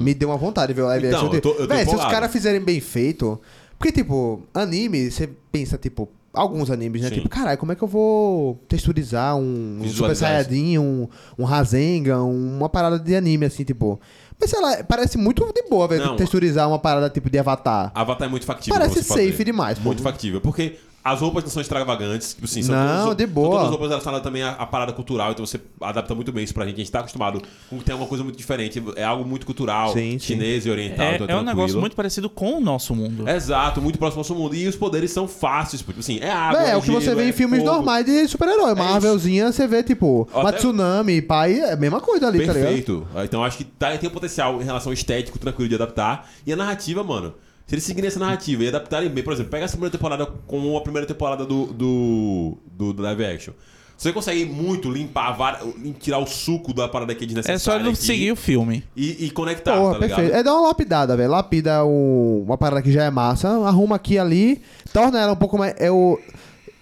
me 0.00 0.14
deu 0.14 0.28
uma 0.30 0.36
vontade 0.38 0.68
de 0.68 0.74
ver 0.74 0.82
o 0.82 0.86
live 0.86 1.06
Então, 1.06 1.20
action. 1.20 1.34
eu 1.34 1.40
tô- 1.40 1.50
eu 1.50 1.66
tô 1.68 1.74
Véi, 1.74 1.84
se 1.86 1.94
os 1.94 2.04
caras 2.04 2.32
fizerem 2.32 2.60
bem 2.60 2.80
feito. 2.80 3.40
Porque, 3.78 3.92
tipo, 3.92 4.42
anime, 4.54 5.10
você 5.10 5.28
pensa, 5.52 5.76
tipo, 5.76 6.08
alguns 6.32 6.70
animes, 6.70 7.02
né? 7.02 7.08
Sim. 7.08 7.14
Tipo, 7.16 7.28
caralho, 7.28 7.58
como 7.58 7.72
é 7.72 7.74
que 7.74 7.82
eu 7.82 7.88
vou 7.88 8.58
texturizar 8.68 9.36
um 9.36 9.80
Super 9.88 10.16
Saiyajin, 10.16 10.78
um, 10.78 11.08
um 11.38 11.44
Rasengan, 11.44 12.22
uma 12.24 12.68
parada 12.68 12.98
de 12.98 13.14
anime, 13.14 13.46
assim, 13.46 13.64
tipo. 13.64 14.00
Mas 14.40 14.50
sei 14.50 14.60
lá, 14.60 14.82
parece 14.84 15.16
muito 15.16 15.44
de 15.52 15.62
boa, 15.68 15.86
velho, 15.88 16.04
Não. 16.04 16.16
texturizar 16.16 16.68
uma 16.68 16.78
parada 16.78 17.08
tipo 17.08 17.30
de 17.30 17.38
avatar. 17.38 17.90
Avatar 17.94 18.26
é 18.28 18.30
muito 18.30 18.44
factível. 18.44 18.74
Parece 18.78 18.94
pra 18.94 19.02
você 19.02 19.08
fazer. 19.08 19.30
safe 19.30 19.44
demais, 19.44 19.78
pô. 19.78 19.84
Muito 19.84 20.02
factível. 20.02 20.40
Porque 20.40 20.76
as 21.04 21.20
roupas 21.20 21.44
não 21.44 21.50
são 21.50 21.60
extravagantes. 21.60 22.32
Tipo 22.32 22.46
assim, 22.46 22.62
são 22.62 22.74
Não, 22.74 23.02
todas, 23.04 23.16
de 23.18 23.26
boa. 23.26 23.44
São 23.44 23.52
todas 23.52 23.64
as 23.64 23.70
roupas 23.72 23.88
relacionadas 23.90 24.24
também 24.24 24.42
à, 24.42 24.52
à 24.52 24.64
parada 24.64 24.90
cultural. 24.90 25.32
Então 25.32 25.44
você 25.44 25.60
adapta 25.78 26.14
muito 26.14 26.32
bem 26.32 26.42
isso 26.42 26.54
pra 26.54 26.64
gente. 26.64 26.76
A 26.76 26.78
gente 26.78 26.90
tá 26.90 27.00
acostumado 27.00 27.42
com 27.68 27.78
que 27.78 27.84
tem 27.84 27.94
uma 27.94 28.06
coisa 28.06 28.24
muito 28.24 28.38
diferente. 28.38 28.82
É 28.96 29.04
algo 29.04 29.22
muito 29.22 29.44
cultural. 29.44 29.92
Sim, 29.92 30.12
sim. 30.12 30.18
chinês 30.18 30.64
e 30.64 30.70
oriental. 30.70 31.06
É, 31.06 31.14
então 31.16 31.28
é 31.28 31.36
um 31.36 31.44
negócio 31.44 31.78
muito 31.78 31.94
parecido 31.94 32.30
com 32.30 32.56
o 32.56 32.60
nosso 32.60 32.94
mundo. 32.94 33.28
Exato, 33.28 33.82
muito 33.82 33.98
próximo 33.98 34.20
ao 34.20 34.24
nosso 34.26 34.34
mundo. 34.34 34.54
E 34.54 34.66
os 34.66 34.76
poderes 34.76 35.10
são 35.10 35.28
fáceis. 35.28 35.82
Tipo 35.82 36.00
assim, 36.00 36.18
é 36.22 36.30
água. 36.30 36.62
É, 36.62 36.70
é 36.70 36.76
o 36.76 36.80
que 36.80 36.90
você 36.90 37.14
vê 37.14 37.26
em 37.26 37.28
é 37.28 37.32
filmes 37.32 37.60
fogo. 37.60 37.70
normais 37.70 38.06
de 38.06 38.26
super-herói. 38.26 38.74
Marvelzinha, 38.74 39.52
você 39.52 39.66
vê, 39.66 39.82
tipo, 39.82 40.26
Até- 40.30 40.40
uma 40.40 40.52
tsunami, 40.52 41.20
pai, 41.20 41.60
é 41.60 41.72
a 41.74 41.76
mesma 41.76 42.00
coisa 42.00 42.28
ali, 42.28 42.46
tá 42.46 42.52
ligado? 42.54 42.64
Perfeito. 42.64 43.06
Então 43.22 43.44
acho 43.44 43.58
que 43.58 43.64
tá, 43.64 43.94
tem 43.98 44.08
um 44.08 44.12
potencial 44.12 44.58
em 44.60 44.64
relação 44.64 44.88
ao 44.90 44.94
estético 44.94 45.38
tranquilo 45.38 45.68
de 45.68 45.74
adaptar. 45.74 46.30
E 46.46 46.52
a 46.52 46.56
narrativa, 46.56 47.04
mano. 47.04 47.34
Se 47.66 47.74
eles 47.74 47.84
seguirem 47.84 48.08
essa 48.08 48.18
narrativa 48.20 48.62
e 48.64 48.68
adaptarem 48.68 49.08
bem, 49.08 49.24
por 49.24 49.32
exemplo, 49.32 49.50
pega 49.50 49.64
essa 49.64 49.72
primeira 49.76 49.90
temporada 49.96 50.26
como 50.46 50.76
a 50.76 50.80
primeira 50.82 51.06
temporada 51.06 51.46
do, 51.46 51.66
do, 51.72 52.58
do, 52.66 52.92
do 52.92 53.02
live 53.02 53.24
action. 53.24 53.54
Você 53.96 54.12
consegue 54.12 54.44
muito 54.44 54.90
limpar, 54.90 55.32
var- 55.32 55.60
tirar 56.00 56.18
o 56.18 56.26
suco 56.26 56.74
da 56.74 56.88
parada 56.88 57.14
que 57.14 57.22
é 57.22 57.24
É 57.24 57.26
desnecessária. 57.28 57.58
só 57.60 57.76
ele 57.76 57.88
aqui 57.90 57.96
seguir 58.04 58.32
o 58.32 58.36
filme. 58.36 58.84
e, 58.94 59.26
e 59.26 59.30
conectar, 59.30 59.76
Porra, 59.76 59.94
tá 59.94 59.98
perfeito. 60.00 60.20
ligado? 60.26 60.40
É 60.40 60.42
dar 60.42 60.52
uma 60.54 60.66
lapidada, 60.68 61.16
velho. 61.16 61.30
Lapida 61.30 61.84
um- 61.86 62.42
uma 62.44 62.58
parada 62.58 62.82
que 62.82 62.92
já 62.92 63.04
é 63.04 63.10
massa, 63.10 63.48
arruma 63.48 63.96
aqui 63.96 64.14
e 64.14 64.18
ali, 64.18 64.60
torna 64.92 65.20
ela 65.20 65.32
um 65.32 65.36
pouco 65.36 65.56
mais. 65.56 65.74
Eu, 65.78 66.20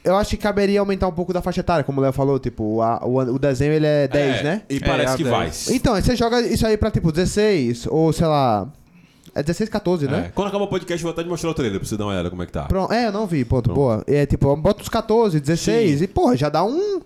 eu 0.03 0.17
acho 0.17 0.31
que 0.31 0.37
caberia 0.39 0.81
aumentar 0.81 1.07
um 1.07 1.13
pouco 1.13 1.33
da 1.35 1.43
faixa 1.43 1.61
etária, 1.61 1.85
como 1.85 2.01
o 2.01 2.03
Léo 2.03 2.13
falou, 2.15 2.39
tipo, 2.41 2.81
a- 2.81 3.05
o, 3.05 3.19
o 3.35 3.39
desenho 3.39 3.75
ele 3.75 3.87
é 3.87 4.09
10, 4.09 4.41
É, 4.41 4.43
né? 4.43 4.63
E 4.71 4.81
parece 4.81 5.15
É, 5.15 5.17
que 5.19 5.23
a 5.29 5.31
vai. 5.31 5.41
10. 5.45 5.69
Então, 5.71 5.95
aí 5.95 6.03
você 6.03 6.17
joga 6.17 6.41
isso 6.41 6.67
aí 6.67 6.77
pra 6.79 6.91
tipo 6.91 7.13
16, 7.13 7.87
ou 7.89 8.11
sei 8.13 8.27
lá. 8.27 8.69
É 9.35 9.43
16, 9.43 9.71
14, 9.71 10.07
É. 10.07 10.11
né? 10.11 10.33
Quando 10.35 10.49
acabar 10.49 10.65
o 10.65 10.69
podcast, 10.69 11.03
eu 11.03 11.09
vou 11.09 11.13
até 11.13 11.23
te 11.23 11.29
mostrar 11.29 11.51
o 11.51 11.55
trailer 11.55 11.79
pra 11.81 11.89
você 11.89 11.97
dar 11.97 12.05
uma 12.05 12.13
olhada 12.13 12.29
como 12.31 12.43
é 12.43 12.47
que 12.47 12.53
tá. 12.53 12.65
Pronto. 12.65 12.93
É, 12.93 13.07
eu 13.07 13.13
não 13.13 13.27
vi, 13.27 13.45
ponto. 13.45 13.73
Boa. 13.73 14.05
É 14.07 14.27
tipo, 14.27 14.55
bota 14.57 14.83
os 14.83 14.89
14, 14.89 15.41
16 15.41 15.99
Sim. 15.99 16.05
e, 16.05 16.09
porra, 16.09 16.37
já 16.37 16.49
dá 16.49 16.65
um. 16.65 17.01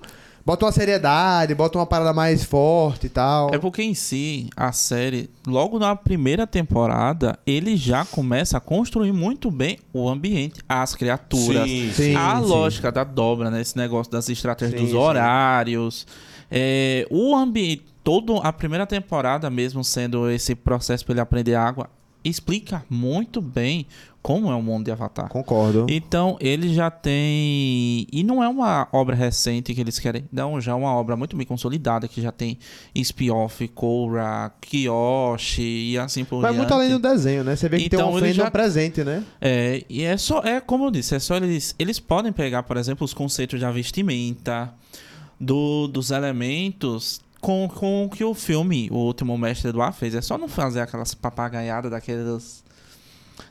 Bota 0.45 0.65
uma 0.65 0.71
seriedade, 0.71 1.57
bota 1.57 1.77
uma 1.77 1.87
parada 1.87 2.13
mais 2.13 2.45
forte 2.45 3.07
e 3.07 3.09
tal. 3.09 3.53
É 3.53 3.59
porque 3.59 3.83
em 3.83 3.95
si, 3.95 4.49
a 4.57 4.71
série, 4.71 5.29
logo 5.45 5.77
na 5.77 5.97
primeira 5.97 6.47
temporada, 6.47 7.37
ele 7.45 7.77
já 7.77 8.05
começa 8.05 8.57
a 8.57 8.61
construir 8.61 9.11
muito 9.11 9.51
bem 9.51 9.77
o 9.93 10.09
ambiente, 10.09 10.61
as 10.69 10.95
criaturas, 10.95 11.69
Sim, 11.69 11.91
Sim. 11.93 12.15
a 12.15 12.39
lógica 12.39 12.93
da 12.93 13.03
dobra, 13.03 13.51
né? 13.51 13.61
Esse 13.61 13.77
negócio 13.77 14.13
das 14.13 14.29
estratégias 14.29 14.79
Sim, 14.79 14.85
dos 14.87 14.93
sim. 14.93 14.97
horários. 15.01 16.07
É, 16.49 17.05
o 17.11 17.35
ambiente, 17.35 17.85
toda 18.05 18.39
a 18.39 18.53
primeira 18.53 18.87
temporada 18.87 19.51
mesmo 19.51 19.83
sendo 19.83 20.31
esse 20.31 20.55
processo 20.55 21.05
para 21.05 21.15
ele 21.15 21.21
aprender 21.23 21.55
água, 21.57 21.91
explica 22.29 22.85
muito 22.91 23.41
bem 23.41 23.87
como 24.23 24.51
é 24.51 24.55
o 24.57 24.61
mundo 24.63 24.87
de 24.87 24.91
Avatar. 24.91 25.29
Concordo. 25.29 25.87
Então, 25.89 26.37
ele 26.41 26.75
já 26.75 26.91
tem. 26.91 28.09
E 28.13 28.25
não 28.25 28.43
é 28.43 28.49
uma 28.49 28.89
obra 28.93 29.15
recente 29.15 29.73
que 29.73 29.81
eles 29.81 30.01
querem. 30.01 30.25
Não, 30.33 30.61
já 30.61 30.73
é 30.73 30.75
uma 30.75 30.93
obra 30.93 31.15
muito 31.17 31.37
bem 31.37 31.47
consolidada, 31.47 32.09
que 32.09 32.21
já 32.21 32.33
tem 32.33 32.59
spin-off, 32.93 33.69
Korra, 33.69 34.53
Kyoshi 34.61 35.63
e 35.93 35.99
assim 35.99 36.25
por 36.25 36.43
Mas 36.43 36.51
diante. 36.51 36.57
muito 36.59 36.75
além 36.75 36.91
do 36.91 36.99
desenho, 36.99 37.45
né? 37.45 37.55
Você 37.55 37.69
vê 37.69 37.79
que 37.79 37.89
tem 37.89 37.97
Então, 37.99 38.13
um 38.13 38.19
ele 38.19 38.29
fandom 38.31 38.45
já- 38.45 38.51
presente, 38.51 39.05
né? 39.05 39.23
É, 39.41 39.85
e 39.89 40.03
é 40.03 40.17
só, 40.17 40.41
é 40.43 40.61
como 40.61 40.87
eu 40.87 40.91
disse, 40.91 41.15
é 41.15 41.21
só 41.21 41.37
eles, 41.37 41.75
eles 41.79 42.01
podem 42.01 42.33
pegar, 42.33 42.65
por 42.65 42.77
exemplo, 42.77 43.05
os 43.05 43.15
conceitos 43.15 43.61
da 43.61 43.71
vestimenta, 43.71 44.75
do, 45.39 45.87
dos 45.87 46.11
elementos 46.11 47.21
com, 47.47 47.69
com 47.69 48.05
o 48.07 48.09
que 48.11 48.25
o 48.25 48.35
filme, 48.35 48.89
o 48.91 48.97
último 48.97 49.39
mestre 49.39 49.71
do 49.71 49.81
ar 49.81 49.93
fez. 49.93 50.17
É 50.17 50.21
só 50.21 50.37
não 50.37 50.49
fazer 50.49 50.81
aquelas 50.81 51.15
papagaiadas 51.15 51.93
daquelas 51.93 52.65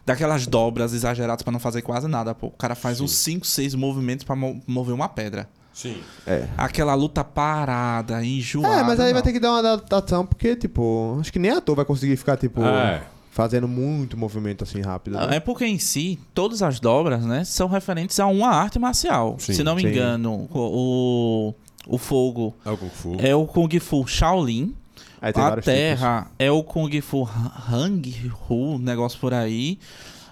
daquelas 0.06 0.46
dobras 0.46 0.92
exageradas 0.94 1.44
pra 1.44 1.52
não 1.54 1.60
fazer 1.62 1.82
quase 1.82 2.06
nada, 2.06 2.36
pô. 2.36 2.48
O 2.48 2.52
cara 2.52 2.76
faz 2.76 3.00
uns 3.00 3.12
5, 3.14 3.48
6 3.48 3.74
movimentos 3.74 4.26
pra 4.26 4.36
mo- 4.36 4.62
mover 4.68 4.94
uma 4.94 5.08
pedra. 5.08 5.48
Sim. 5.74 5.98
É. 6.28 6.46
Aquela 6.58 6.94
luta 6.94 7.24
parada, 7.24 8.22
enjoada. 8.26 8.82
É, 8.82 8.84
mas 8.84 9.00
aí 9.00 9.14
vai 9.14 9.14
não. 9.14 9.22
ter 9.22 9.32
que 9.32 9.40
dar 9.40 9.52
uma 9.52 9.60
adaptação, 9.60 10.26
porque, 10.26 10.56
tipo, 10.58 11.18
acho 11.22 11.32
que 11.32 11.40
nem 11.40 11.52
ator 11.52 11.76
vai 11.78 11.86
conseguir 11.86 12.18
ficar, 12.18 12.36
tipo, 12.36 12.62
É. 12.64 13.02
fazendo 13.32 13.68
muito 13.68 14.18
movimento 14.18 14.64
assim 14.64 14.82
rápido. 14.82 15.18
né? 15.18 15.38
É 15.38 15.40
porque 15.40 15.66
em 15.66 15.80
si, 15.80 16.20
todas 16.34 16.62
as 16.62 16.80
dobras, 16.82 17.24
né, 17.26 17.44
são 17.46 17.68
referentes 17.70 18.20
a 18.20 18.26
uma 18.28 18.50
arte 18.50 18.78
marcial. 18.80 19.38
Sim, 19.40 19.54
Se 19.54 19.64
não 19.64 19.76
me 19.76 19.82
sim. 19.84 19.88
engano, 19.90 20.50
o, 20.54 21.54
o 21.88 21.98
fogo 21.98 22.56
É 22.66 22.70
o 22.72 22.78
Kung 22.78 22.90
Fu. 22.90 23.16
é 23.20 23.36
o 23.36 23.46
Kung 23.46 23.80
Fu 23.80 24.08
Shaolin. 24.08 24.74
Aí 25.22 25.34
tem 25.34 25.44
A 25.44 25.56
terra 25.58 26.32
é 26.38 26.52
o 26.52 26.64
Kung 26.64 27.02
Fu 27.02 27.28
Hang 27.70 28.32
Hu, 28.50 28.78
negócio 28.78 29.20
por 29.20 29.34
aí. 29.34 29.80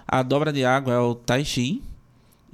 A 0.06 0.22
dobra 0.22 0.52
de 0.52 0.64
água 0.64 0.92
é 0.94 0.98
o 0.98 1.14
Tai 1.14 1.44
Chi. 1.44 1.82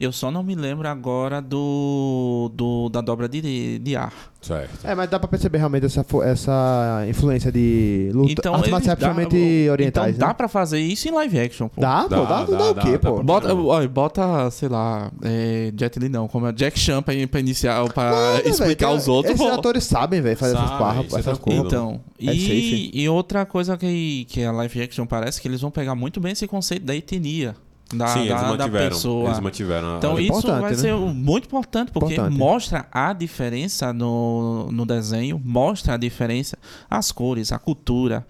Eu 0.01 0.13
só 0.13 0.31
não 0.31 0.43
me 0.43 0.55
lembro 0.55 0.89
agora 0.89 1.43
do, 1.43 2.51
do 2.55 2.89
da 2.89 3.03
dobra 3.03 3.29
de, 3.29 3.79
de 3.79 3.95
ar. 3.97 4.11
Certo. 4.41 4.71
É, 4.83 4.95
mas 4.95 5.11
dá 5.11 5.19
pra 5.19 5.29
perceber 5.29 5.59
realmente 5.59 5.85
essa, 5.85 6.03
essa 6.25 7.05
influência 7.07 7.53
de 7.53 8.11
luta. 8.15 8.33
Então, 8.33 8.55
artes 8.55 8.71
marciais 8.71 8.99
dá- 8.99 9.11
principalmente 9.15 9.69
orientais, 9.71 10.15
então 10.17 10.21
dá 10.27 10.29
né? 10.29 10.35
pra 10.35 10.49
fazer 10.49 10.81
isso 10.81 11.07
em 11.07 11.11
live 11.11 11.39
action, 11.39 11.69
pô. 11.69 11.79
Dá, 11.83 12.05
pô, 12.05 12.09
Dá, 12.09 12.25
dá, 12.25 12.45
dá, 12.45 12.73
dá, 12.73 12.81
o 12.81 12.85
quê, 12.87 12.93
dá, 12.93 12.99
pô? 13.11 13.17
dá 13.19 13.23
Bota, 13.23 13.55
olha, 13.55 13.89
bota, 13.89 14.51
sei 14.51 14.71
lá, 14.71 15.13
é, 15.23 15.71
Jet 15.79 15.99
Li 15.99 16.09
não, 16.09 16.27
como 16.27 16.47
é 16.47 16.53
Jack 16.53 16.79
Chan 16.79 17.03
pra, 17.03 17.13
pra 17.31 17.41
iniciar, 17.41 17.87
pra 17.93 18.11
Nada, 18.11 18.49
explicar 18.49 18.87
velho, 18.87 18.99
os 18.99 19.07
outros. 19.07 19.35
Esses 19.35 19.47
pô. 19.47 19.53
atores 19.53 19.85
sabem, 19.85 20.23
velho, 20.23 20.37
fazer 20.39 20.57
essas 20.57 20.71
parras, 20.71 21.07
isso 21.07 21.17
é 21.17 21.21
essas 21.21 21.39
tranquilo. 21.39 21.63
coisas. 21.65 21.79
Então, 21.79 22.01
É 22.19 22.33
e, 22.35 22.91
e 23.03 23.07
outra 23.11 23.45
coisa 23.45 23.77
que, 23.77 24.25
que 24.25 24.43
a 24.43 24.51
live 24.51 24.81
action 24.83 25.05
parece 25.05 25.39
que 25.43 25.47
eles 25.47 25.61
vão 25.61 25.71
pegar 25.71 25.95
muito 25.95 26.19
bem 26.19 26.33
esse 26.33 26.47
conceito 26.47 26.87
da 26.87 26.97
etnia. 26.97 27.55
Da, 27.93 28.07
Sim, 28.07 28.21
eles 28.21 28.31
da, 28.31 28.43
da 28.43 28.49
mantiveram. 28.57 28.89
pessoa. 28.89 29.29
Eles 29.29 29.41
mantiveram. 29.41 29.95
a- 29.95 29.99
Então 29.99 30.17
a- 30.17 30.21
isso 30.23 30.31
importante, 30.39 30.61
vai 30.61 30.71
né? 30.71 30.77
ser 30.77 30.95
muito 30.95 31.47
importante, 31.47 31.91
porque 31.91 32.13
Importante. 32.15 32.39
mostra 32.39 32.87
a 32.93 33.13
diferença 33.13 33.93
no, 33.93 34.71
no 34.71 34.87
desenho, 34.87 35.41
mostra 35.45 35.95
a 35.95 35.97
diferença, 35.97 36.57
as 36.89 37.11
cores, 37.11 37.51
a 37.51 37.59
cultura. 37.59 38.25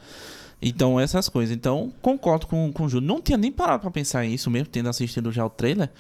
Então, 0.63 0.99
essas 1.01 1.29
coisas. 1.29 1.55
Então, 1.55 1.93
concordo 2.03 2.47
com, 2.47 2.71
com 2.73 2.85
o 2.85 2.89
Júlio. 2.89 3.07
Não 3.07 3.21
tinha 3.21 3.37
nem 3.39 3.51
parado 3.53 3.81
pra 3.83 3.91
pensar 3.91 4.25
isso 4.27 4.51
mesmo, 4.51 4.69
tendo 4.69 4.89
assistido 4.89 5.31
já 5.33 5.45
o 5.45 5.51
trailer. 5.51 5.91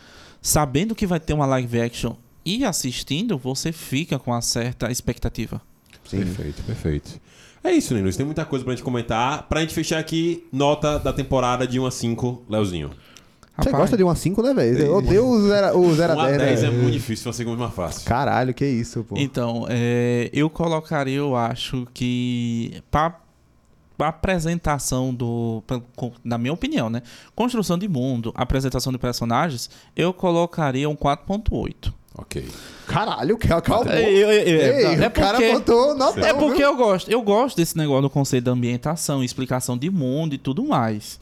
Sabendo 0.42 0.94
que 0.94 1.06
vai 1.06 1.20
ter 1.20 1.32
uma 1.34 1.46
live 1.46 1.80
action 1.80 2.14
e 2.44 2.64
assistindo, 2.64 3.36
você 3.38 3.72
fica 3.72 4.18
com 4.18 4.30
uma 4.30 4.40
certa 4.42 4.90
expectativa. 4.90 5.60
Sim. 6.04 6.18
Perfeito, 6.18 6.62
perfeito. 6.62 7.20
É 7.62 7.72
isso, 7.72 7.94
Linus. 7.94 8.16
Tem 8.16 8.24
muita 8.24 8.44
coisa 8.46 8.64
pra 8.64 8.74
gente 8.74 8.82
comentar. 8.82 9.42
Pra 9.48 9.60
gente 9.60 9.74
fechar 9.74 9.98
aqui, 9.98 10.46
nota 10.50 10.98
da 10.98 11.12
temporada 11.12 11.66
de 11.66 11.78
1 11.78 11.84
a 11.86 11.90
5, 11.90 12.42
Leozinho. 12.48 12.90
Você 13.62 13.70
gosta 13.70 13.96
de 13.96 14.04
1 14.04 14.08
a 14.10 14.14
5, 14.14 14.42
né, 14.42 14.54
velho? 14.54 14.78
Eu 14.78 14.96
odeio 14.96 15.26
o 15.26 15.46
0 15.48 15.78
o 15.78 15.94
zero 15.94 16.14
1 16.14 16.18
a 16.20 16.22
a 16.24 16.26
10, 16.28 16.38
10 16.38 16.62
né? 16.62 16.68
é 16.68 16.70
muito 16.70 16.92
difícil, 16.92 17.26
uma 17.28 17.32
segunda 17.32 17.56
mais 17.58 17.74
fácil. 17.74 18.04
Caralho, 18.06 18.52
que 18.54 18.64
isso, 18.66 19.04
pô. 19.04 19.14
Então, 19.18 19.66
é, 19.68 20.28
eu 20.32 20.48
colocaria, 20.50 21.16
eu 21.18 21.36
acho 21.36 21.86
que 21.94 22.82
pra, 22.90 23.18
pra 23.96 24.08
apresentação 24.08 25.12
do. 25.14 25.62
pra- 25.66 25.80
na 26.24 26.38
minha 26.38 26.52
opinião, 26.52 26.88
né? 26.90 27.02
Construção 27.34 27.76
de 27.78 27.88
mundo, 27.88 28.32
apresentação 28.34 28.92
de 28.92 28.98
personagens, 28.98 29.68
eu 29.96 30.12
colocaria 30.12 30.88
um 30.88 30.96
4.8. 30.96 31.92
Ok. 32.16 32.44
Caralho, 32.86 33.38
que 33.38 33.50
acalmou. 33.52 33.90
É, 33.92 34.02
eu- 34.10 34.30
eu- 34.30 34.60
Ei, 34.60 34.84
é 35.04 35.06
o 35.06 35.10
cara 35.12 35.38
porque- 35.38 35.52
botou 35.52 35.94
nota 35.94 36.20
É 36.26 36.34
porque 36.34 36.58
viu? 36.58 36.66
eu 36.66 36.76
gosto, 36.76 37.10
eu 37.10 37.22
gosto 37.22 37.56
desse 37.56 37.76
negócio 37.76 38.02
do 38.02 38.10
conceito 38.10 38.44
da 38.44 38.50
ambientação, 38.50 39.22
explicação 39.22 39.78
de 39.78 39.88
mundo 39.88 40.34
e 40.34 40.38
tudo 40.38 40.64
mais. 40.64 41.20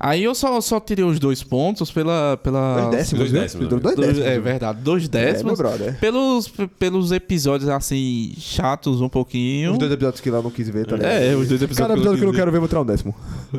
Aí 0.00 0.22
eu 0.22 0.32
só, 0.34 0.60
só 0.60 0.78
tirei 0.78 1.04
os 1.04 1.18
dois 1.18 1.42
pontos 1.42 1.90
pela. 1.90 2.36
pela 2.36 2.82
Dois 2.82 2.90
décimos, 2.90 3.18
Dois 3.30 3.32
décimos, 3.32 3.68
Dois 3.68 3.82
né? 3.82 3.90
décimos. 3.96 4.14
dois- 4.16 4.26
é 4.26 4.38
verdade, 4.38 4.80
dois 4.80 5.04
É, 5.06 5.08
décimos. 5.08 5.58
brother. 5.58 5.98
pelos, 5.98 6.52
pelos 6.78 7.10
episódios 7.10 7.68
assim, 7.68 8.32
chatos 8.38 9.00
um 9.00 9.08
pouquinho. 9.08 9.72
Os 9.72 9.78
dois 9.78 9.90
episódios 9.90 10.20
que 10.20 10.30
lá 10.30 10.40
não 10.40 10.50
quis 10.52 10.68
ver, 10.68 10.86
tá 10.86 10.94
ligado? 10.96 11.10
É, 11.10 11.34
os 11.34 11.48
dois 11.48 11.60
episódios 11.62 11.78
Cada 11.78 11.94
episódio 11.94 12.18
que 12.18 12.24
eu 12.24 12.28
não 12.28 12.34
quero 12.34 12.52
ver, 12.52 12.58
vou 12.60 12.68
tirar 12.68 12.82
um 12.82 12.86
décimo. 12.86 13.12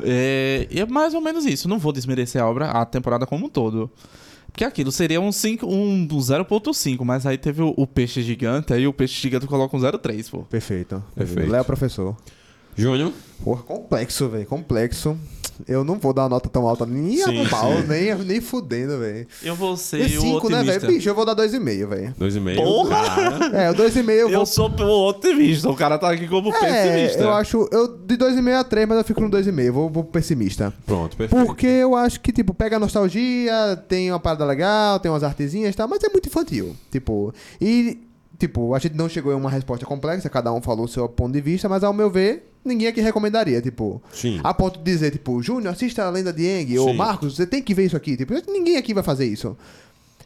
É, 0.03 0.67
é 0.71 0.85
mais 0.85 1.13
ou 1.13 1.19
menos 1.19 1.45
isso. 1.45 1.67
Não 1.67 1.77
vou 1.77 1.91
desmerecer 1.91 2.41
a 2.41 2.47
obra, 2.47 2.71
a 2.71 2.85
temporada 2.85 3.25
como 3.25 3.47
um 3.47 3.49
todo. 3.49 3.89
Porque 4.51 4.63
aquilo 4.63 4.91
seria 4.91 5.21
um, 5.21 5.31
5, 5.31 5.65
um 5.67 6.07
0.5, 6.07 7.03
mas 7.05 7.25
aí 7.25 7.37
teve 7.37 7.61
o, 7.61 7.73
o 7.77 7.85
peixe 7.85 8.21
gigante, 8.23 8.73
aí 8.73 8.87
o 8.87 8.93
peixe 8.93 9.21
gigante 9.21 9.45
coloca 9.45 9.75
um 9.77 9.79
0.3, 9.79 10.29
pô. 10.29 10.39
Perfeito. 10.43 11.03
Perfeito. 11.15 11.51
Léo, 11.51 11.63
professor. 11.63 12.15
Júnior? 12.80 13.11
Porra, 13.43 13.63
complexo, 13.63 14.27
velho. 14.30 14.45
Complexo. 14.45 15.17
Eu 15.67 15.84
não 15.84 15.99
vou 15.99 16.13
dar 16.13 16.23
uma 16.23 16.30
nota 16.30 16.47
tão 16.47 16.65
alta 16.65 16.86
nem 16.86 17.17
Sim, 17.17 17.45
a 17.45 17.49
pau, 17.49 17.73
nem, 17.86 18.15
nem 18.15 18.39
fudendo, 18.39 18.97
velho. 18.97 19.27
Eu 19.43 19.55
vou 19.55 19.75
ser 19.75 20.09
E 20.09 20.17
o 20.17 20.21
5, 20.21 20.49
né, 20.49 20.63
velho? 20.63 20.88
Bicho, 20.88 21.09
eu 21.09 21.13
vou 21.13 21.25
dar 21.25 21.36
2,5, 21.36 21.86
velho. 21.88 22.15
2,5. 22.17 22.55
Porra! 22.55 22.95
Cara. 23.05 23.45
É, 23.63 23.69
o 23.69 23.73
2,5 23.73 24.09
eu 24.09 24.30
eu 24.30 24.38
vou. 24.38 24.45
sou 24.45 24.69
o 24.69 25.09
otimista, 25.09 25.69
o 25.69 25.75
cara 25.75 25.97
tá 25.97 26.11
aqui 26.11 26.30
como 26.30 26.49
É, 26.55 26.59
pessimista. 26.93 27.23
eu 27.23 27.34
acho. 27.34 27.67
Eu, 27.73 27.88
de 27.97 28.15
2,5 28.17 28.53
a 28.53 28.63
3, 28.63 28.88
mas 28.88 28.97
eu 28.99 29.03
fico 29.03 29.19
no 29.21 29.30
2,5. 29.30 29.71
Vou, 29.71 29.89
vou 29.89 30.03
pessimista. 30.05 30.73
Pronto, 30.86 31.17
perfeito. 31.17 31.45
Porque 31.45 31.67
eu 31.67 31.93
acho 31.95 32.21
que, 32.21 32.32
tipo, 32.32 32.53
pega 32.53 32.77
a 32.77 32.80
nostalgia, 32.80 33.51
tem 33.89 34.09
uma 34.11 34.19
parada 34.19 34.45
legal, 34.45 34.97
tem 35.01 35.11
umas 35.11 35.23
artezinhas 35.23 35.73
e 35.73 35.77
tal, 35.77 35.89
mas 35.89 36.01
é 36.03 36.07
muito 36.09 36.27
infantil. 36.27 36.73
Tipo, 36.89 37.34
e, 37.59 37.97
tipo, 38.39 38.73
a 38.73 38.79
gente 38.79 38.95
não 38.95 39.09
chegou 39.09 39.33
em 39.33 39.35
uma 39.35 39.49
resposta 39.49 39.85
complexa, 39.85 40.29
cada 40.29 40.51
um 40.51 40.61
falou 40.61 40.85
o 40.85 40.87
seu 40.87 41.07
ponto 41.09 41.33
de 41.33 41.41
vista, 41.41 41.67
mas 41.67 41.83
ao 41.83 41.93
meu 41.93 42.09
ver, 42.09 42.49
ninguém 42.63 42.87
aqui 42.87 43.01
recomendaria, 43.01 43.61
tipo, 43.61 44.01
Sim. 44.11 44.39
a 44.43 44.53
ponto 44.53 44.79
de 44.79 44.85
dizer, 44.85 45.11
tipo, 45.11 45.43
Júnior, 45.43 45.73
assista 45.73 46.05
a 46.05 46.09
Lenda 46.09 46.31
de 46.31 46.47
Aang, 46.47 46.79
ou. 46.79 46.93
Marcos, 46.93 47.35
você 47.35 47.45
tem 47.45 47.61
que 47.61 47.73
ver 47.73 47.85
isso 47.85 47.97
aqui. 47.97 48.15
Tipo, 48.15 48.33
ninguém 48.49 48.77
aqui 48.77 48.93
vai 48.93 49.03
fazer 49.03 49.25
isso. 49.25 49.55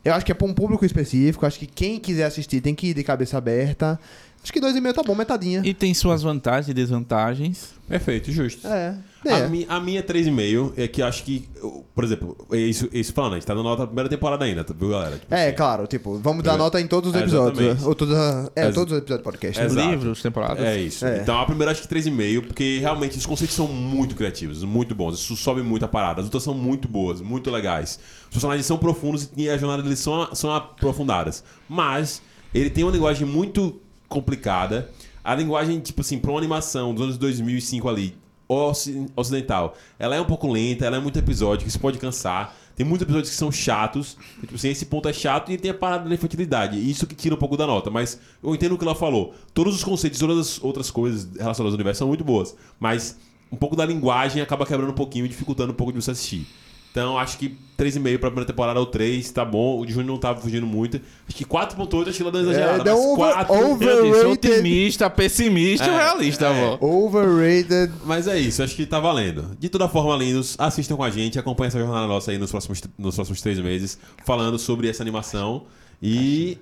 Eu 0.06 0.14
acho 0.14 0.26
que 0.26 0.32
é 0.32 0.36
pra 0.36 0.46
um 0.46 0.54
público 0.54 0.86
específico, 0.86 1.46
acho 1.46 1.58
que 1.58 1.66
quem 1.66 2.00
quiser 2.00 2.26
assistir 2.26 2.62
tem 2.62 2.76
que 2.76 2.88
ir 2.88 2.94
de 2.94 3.04
cabeça 3.04 3.38
aberta. 3.38 4.00
Acho 4.44 4.52
que 4.52 4.60
2,5 4.60 4.94
tá 4.94 5.02
bom, 5.04 5.16
metadinha. 5.16 5.62
E 5.64 5.74
tem 5.74 5.94
suas 5.94 6.22
vantagens 6.22 6.68
e 6.68 6.74
desvantagens. 6.74 7.74
Perfeito, 7.88 8.30
justo. 8.32 8.68
É. 8.68 8.96
A, 9.26 9.38
É. 9.40 9.48
mi, 9.48 9.66
a 9.70 9.80
minha 9.80 10.04
3,5 10.04 10.74
é 10.76 10.86
que 10.86 11.02
eu 11.02 11.06
acho 11.06 11.24
que, 11.24 11.48
por 11.96 12.04
exemplo, 12.04 12.36
é 12.52 12.58
isso, 12.58 12.90
isso 12.92 13.14
falando, 13.14 13.34
a 13.34 13.36
gente 13.36 13.46
tá 13.48 13.54
dando 13.54 13.64
nota 13.64 13.82
da 13.84 13.88
primeira 13.88 14.10
temporada 14.10 14.44
ainda, 14.44 14.66
viu, 14.78 14.90
galera? 14.90 15.18
Tipo 15.18 15.34
É, 15.34 15.48
assim, 15.48 15.56
claro, 15.56 15.88
tipo, 15.88 16.18
vamos 16.20 16.44
dar 16.44 16.56
É. 16.56 16.58
nota 16.58 16.82
em 16.82 16.88
todos 16.88 17.12
os 17.12 17.16
É, 17.16 17.20
episódios. 17.22 17.58
exatamente. 17.60 17.88
ou 17.88 17.96
todos, 17.96 18.14
a- 18.16 18.52
é, 18.54 18.66
Ex- 18.66 18.76
todos 18.76 18.92
os 18.92 18.98
episódios 19.00 19.20
do 19.20 19.24
podcast. 19.24 19.60
né? 19.62 19.66
Exato. 19.66 19.90
Livros, 19.90 20.22
temporadas. 20.22 20.66
É 20.66 20.78
isso. 20.78 21.06
É. 21.06 21.20
Então 21.22 21.40
a 21.40 21.46
primeira 21.46 21.72
acho 21.72 21.82
que 21.82 21.88
3,5, 21.88 22.42
porque 22.48 22.80
realmente 22.80 23.18
os 23.18 23.26
conceitos 23.26 23.56
são 23.56 23.68
muito 23.68 24.14
criativos, 24.14 24.62
muito 24.66 24.94
bons. 24.94 25.16
Isso 25.20 25.38
sobe 25.38 25.62
muito 25.62 25.86
a 25.86 25.88
parada. 25.88 26.20
As 26.20 26.26
lutas 26.26 26.44
são 26.44 26.54
muito 26.54 26.86
boas, 26.90 27.22
muito 27.22 27.50
legais. 27.50 27.98
Os 28.26 28.30
personagens 28.34 28.66
são 28.66 28.78
profundos 28.78 29.30
e 29.38 29.50
a 29.50 29.58
jornada 29.58 29.82
deles 29.84 30.00
são, 30.00 30.36
são 30.36 30.52
aprofundadas. 30.54 31.46
Mas 31.70 32.22
ele 32.54 32.70
tem 32.70 32.84
uma 32.84 32.92
linguagem 32.92 33.26
muito 33.26 33.80
complicada. 34.14 34.90
A 35.24 35.34
linguagem, 35.36 35.80
tipo 35.80 36.02
assim, 36.02 36.20
pra 36.20 36.32
uma 36.32 36.40
animação 36.40 36.94
dos 36.94 37.04
anos 37.04 37.18
2005 37.18 37.88
ali, 37.90 38.16
oci- 38.48 39.06
ocidental, 39.16 39.76
ela 39.98 40.16
é 40.16 40.22
um 40.22 40.26
pouco 40.26 40.52
lenta, 40.52 40.86
ela 40.86 40.98
é 40.98 41.00
muito 41.00 41.18
episódica, 41.18 41.68
isso 41.68 41.80
pode 41.80 41.98
cansar. 41.98 42.56
Tem 42.76 42.86
muitos 42.86 43.04
episódios 43.04 43.30
que 43.30 43.36
são 43.36 43.52
chatos. 43.52 44.18
e, 44.40 44.42
Tipo 44.42 44.56
assim, 44.56 44.70
esse 44.70 44.86
ponto 44.88 45.08
é 45.08 45.14
chato 45.14 45.52
e 45.52 45.58
tem 45.58 45.70
a 45.70 45.74
parada 45.76 46.10
da 46.10 46.16
infantilidade. 46.16 46.76
E 46.78 46.90
Isso 46.90 47.06
que 47.06 47.14
tira 47.14 47.36
um 47.36 47.38
pouco 47.38 47.56
da 47.56 47.68
nota. 47.68 47.92
Mas 47.92 48.20
eu 48.44 48.54
entendo 48.56 48.74
o 48.74 48.78
que 48.80 48.84
ela 48.84 48.96
falou. 48.96 49.34
Todos 49.54 49.76
os 49.76 49.84
conceitos, 49.84 50.18
todas 50.20 50.38
as 50.40 50.64
outras 50.64 50.90
coisas 50.90 51.26
relacionadas 51.38 51.72
ao 51.74 51.76
universo 51.76 52.00
são 52.00 52.08
muito 52.08 52.24
boas. 52.24 52.56
Mas 52.80 53.16
um 53.52 53.56
pouco 53.56 53.76
da 53.76 53.86
linguagem 53.86 54.42
acaba 54.42 54.66
quebrando 54.66 54.90
um 54.90 54.96
pouquinho, 54.96 55.28
dificultando 55.28 55.72
um 55.72 55.76
pouco 55.76 55.94
de 55.94 56.02
você 56.02 56.10
assistir. 56.12 56.48
Então, 56.94 57.18
acho 57.18 57.40
que 57.40 57.58
3,5 57.76 58.20
pra 58.20 58.30
primeira 58.30 58.46
temporada 58.46 58.80
ou 58.80 58.86
3, 58.86 59.32
tá 59.32 59.44
bom. 59.44 59.80
O 59.80 59.86
de 59.86 59.92
Júnior 59.94 60.12
não 60.14 60.20
tava 60.20 60.40
fugindo 60.40 60.68
muito. 60.68 61.02
Acho 61.28 61.36
que 61.36 61.44
4,8 61.44 62.10
acho 62.10 62.18
que 62.18 62.22
ela 62.22 62.32
deu 62.32 62.42
uma 62.42 62.52
exagerada. 62.52 62.88
É, 62.88 62.94
mas 62.94 63.04
um 63.04 63.14
over- 63.14 63.34
4... 63.34 63.54
over- 63.56 63.88
Eu 63.90 64.04
disse 64.04 64.20
Overrated. 64.20 64.52
otimista, 64.52 65.10
pessimista 65.10 65.88
e 65.88 65.90
É, 65.90 65.98
realista, 65.98 66.46
é. 66.46 66.78
Overrated. 66.80 67.92
Mas 68.06 68.28
é 68.28 68.38
isso, 68.40 68.62
acho 68.62 68.76
que 68.76 68.86
tá 68.86 69.00
valendo. 69.00 69.58
De 69.60 69.70
toda 69.70 69.90
forma, 69.90 70.16
lindos, 70.16 70.56
assistam 70.60 70.96
com 70.96 71.04
a 71.04 71.10
gente, 71.10 71.40
acompanhem 71.40 71.70
essa 71.70 71.80
jornada 71.80 72.06
nossa 72.06 72.30
aí 72.30 72.38
nos 72.38 72.52
próximos, 72.52 72.80
nos 72.96 73.16
próximos 73.16 73.42
três 73.42 73.58
meses, 73.58 73.98
falando 74.24 74.60
sobre 74.60 74.88
essa 74.88 75.02
animação. 75.02 75.64
E. 76.00 76.60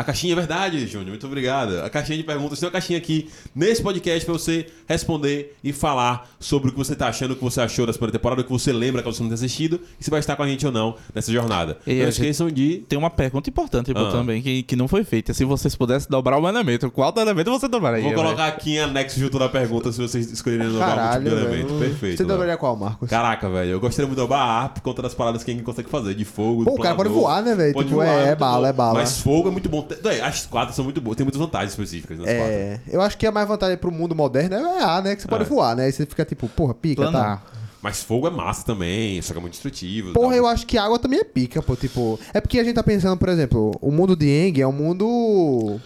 A 0.00 0.04
caixinha 0.04 0.32
é 0.32 0.36
verdade, 0.36 0.86
Júnior. 0.86 1.08
Muito 1.10 1.26
obrigado. 1.26 1.78
A 1.80 1.90
caixinha 1.90 2.16
de 2.18 2.24
perguntas. 2.24 2.58
Tem 2.58 2.66
uma 2.66 2.72
caixinha 2.72 2.98
aqui 2.98 3.28
nesse 3.54 3.82
podcast 3.82 4.24
pra 4.24 4.32
você 4.32 4.66
responder 4.88 5.56
e 5.62 5.72
falar 5.72 6.28
sobre 6.38 6.68
o 6.70 6.72
que 6.72 6.78
você 6.78 6.94
tá 6.96 7.08
achando, 7.08 7.32
o 7.32 7.36
que 7.36 7.42
você 7.44 7.60
achou 7.60 7.86
da 7.86 7.92
primeira 7.92 8.12
temporada, 8.12 8.40
o 8.40 8.44
que 8.44 8.50
você 8.50 8.72
lembra 8.72 9.02
que 9.02 9.08
você 9.12 9.22
não 9.22 9.28
tem 9.28 9.34
assistido 9.34 9.80
e 10.00 10.04
se 10.04 10.10
vai 10.10 10.20
estar 10.20 10.36
com 10.36 10.42
a 10.42 10.48
gente 10.48 10.64
ou 10.66 10.72
não 10.72 10.94
nessa 11.14 11.30
jornada. 11.32 11.78
E 11.86 12.00
não 12.02 12.08
esqueçam 12.08 12.50
de. 12.50 12.78
Tem 12.88 12.98
uma 12.98 13.10
pergunta 13.10 13.48
importante 13.50 13.92
Ah. 13.94 14.10
também 14.10 14.40
que, 14.42 14.62
que 14.62 14.74
não 14.76 14.88
foi 14.88 15.04
feita. 15.04 15.34
Se 15.34 15.44
vocês 15.44 15.74
pudessem 15.76 16.08
dobrar 16.10 16.38
um 16.38 16.48
elemento, 16.48 16.90
qual 16.90 17.12
elemento 17.16 17.50
você 17.50 17.68
dobraria? 17.68 18.02
Vou 18.02 18.14
colocar 18.14 18.46
aqui 18.46 18.76
em 18.76 18.80
anexo 18.80 19.18
junto 19.20 19.38
da 19.38 19.48
pergunta 19.48 19.92
se 19.92 20.00
vocês 20.00 20.30
escolherem 20.32 20.66
dobrar 20.68 20.86
algum 20.86 20.96
Caralho, 21.02 21.24
tipo 21.24 21.36
de 21.36 21.42
elemento. 21.44 21.74
Perfeito. 21.78 22.16
Você 22.16 22.24
dobraria 22.24 22.56
qual, 22.56 22.74
Marcos? 22.76 23.08
Caraca, 23.10 23.48
velho, 23.50 23.70
eu 23.72 23.80
gostaria 23.80 24.06
muito 24.06 24.16
de 24.18 24.22
dobrar 24.22 24.38
a 24.38 24.62
ar 24.62 24.68
por 24.74 24.80
conta 24.82 25.02
das 25.02 25.14
paradas 25.14 25.44
que 25.44 25.50
a 25.50 25.54
gente 25.54 25.62
consegue 25.64 25.88
fazer, 25.90 26.14
de 26.14 26.24
fogo, 26.24 26.64
Pô, 26.64 26.72
o 26.74 26.78
cara 26.78 26.94
pode 26.94 27.08
voar, 27.10 27.42
né, 27.42 27.54
velho? 27.54 27.74
Pode 27.74 27.88
Tipo, 27.88 27.96
voar, 28.00 28.06
é- 28.08 28.22
é 28.22 28.26
muito 28.28 28.38
bala, 28.38 28.60
bom. 28.62 28.66
é 28.68 28.72
bala. 28.72 28.94
Mas 28.94 29.18
fogo 29.20 29.48
é 29.48 29.50
muito 29.52 29.68
bom. 29.68 29.86
Tem- 29.96 30.20
As 30.20 30.46
quatro 30.46 30.74
são 30.74 30.84
muito 30.84 31.00
boas, 31.00 31.16
tem 31.16 31.24
muitas 31.24 31.40
vantagens 31.40 31.72
específicas 31.72 32.18
nas 32.18 32.26
quatro. 32.26 32.42
É, 32.52 32.80
eu 32.88 33.00
acho 33.00 33.16
que 33.18 33.26
a 33.26 33.32
mais 33.32 33.46
vantagem 33.48 33.76
pro 33.76 33.90
mundo 33.90 34.14
moderno 34.14 34.56
é 34.56 34.82
a, 34.82 35.00
né? 35.02 35.16
Que 35.16 35.22
você 35.22 35.28
pode 35.28 35.44
É. 35.44 35.46
voar, 35.46 35.74
né? 35.76 35.84
Aí 35.84 35.92
você 35.92 36.06
fica 36.06 36.24
tipo, 36.24 36.48
porra, 36.48 36.74
pica, 36.74 37.02
tá? 37.04 37.10
Planar. 37.10 37.44
Mas 37.82 38.02
fogo 38.02 38.26
é 38.26 38.30
massa 38.30 38.64
também, 38.64 39.22
só 39.22 39.32
que 39.32 39.38
é 39.38 39.40
muito 39.40 39.52
destrutivo. 39.54 40.12
Porra, 40.12 40.28
tal. 40.28 40.36
eu 40.36 40.46
acho 40.46 40.66
que 40.66 40.76
água 40.76 40.98
também 40.98 41.20
é 41.20 41.24
pica, 41.24 41.62
pô. 41.62 41.74
Tipo, 41.74 42.20
é 42.34 42.40
porque 42.40 42.58
a 42.60 42.64
gente 42.64 42.74
tá 42.74 42.82
pensando, 42.82 43.16
por 43.16 43.28
exemplo, 43.30 43.72
o 43.80 43.90
mundo 43.90 44.14
de 44.14 44.28
Eng 44.28 44.60
é 44.60 44.66
um 44.66 44.72
mundo 44.72 45.80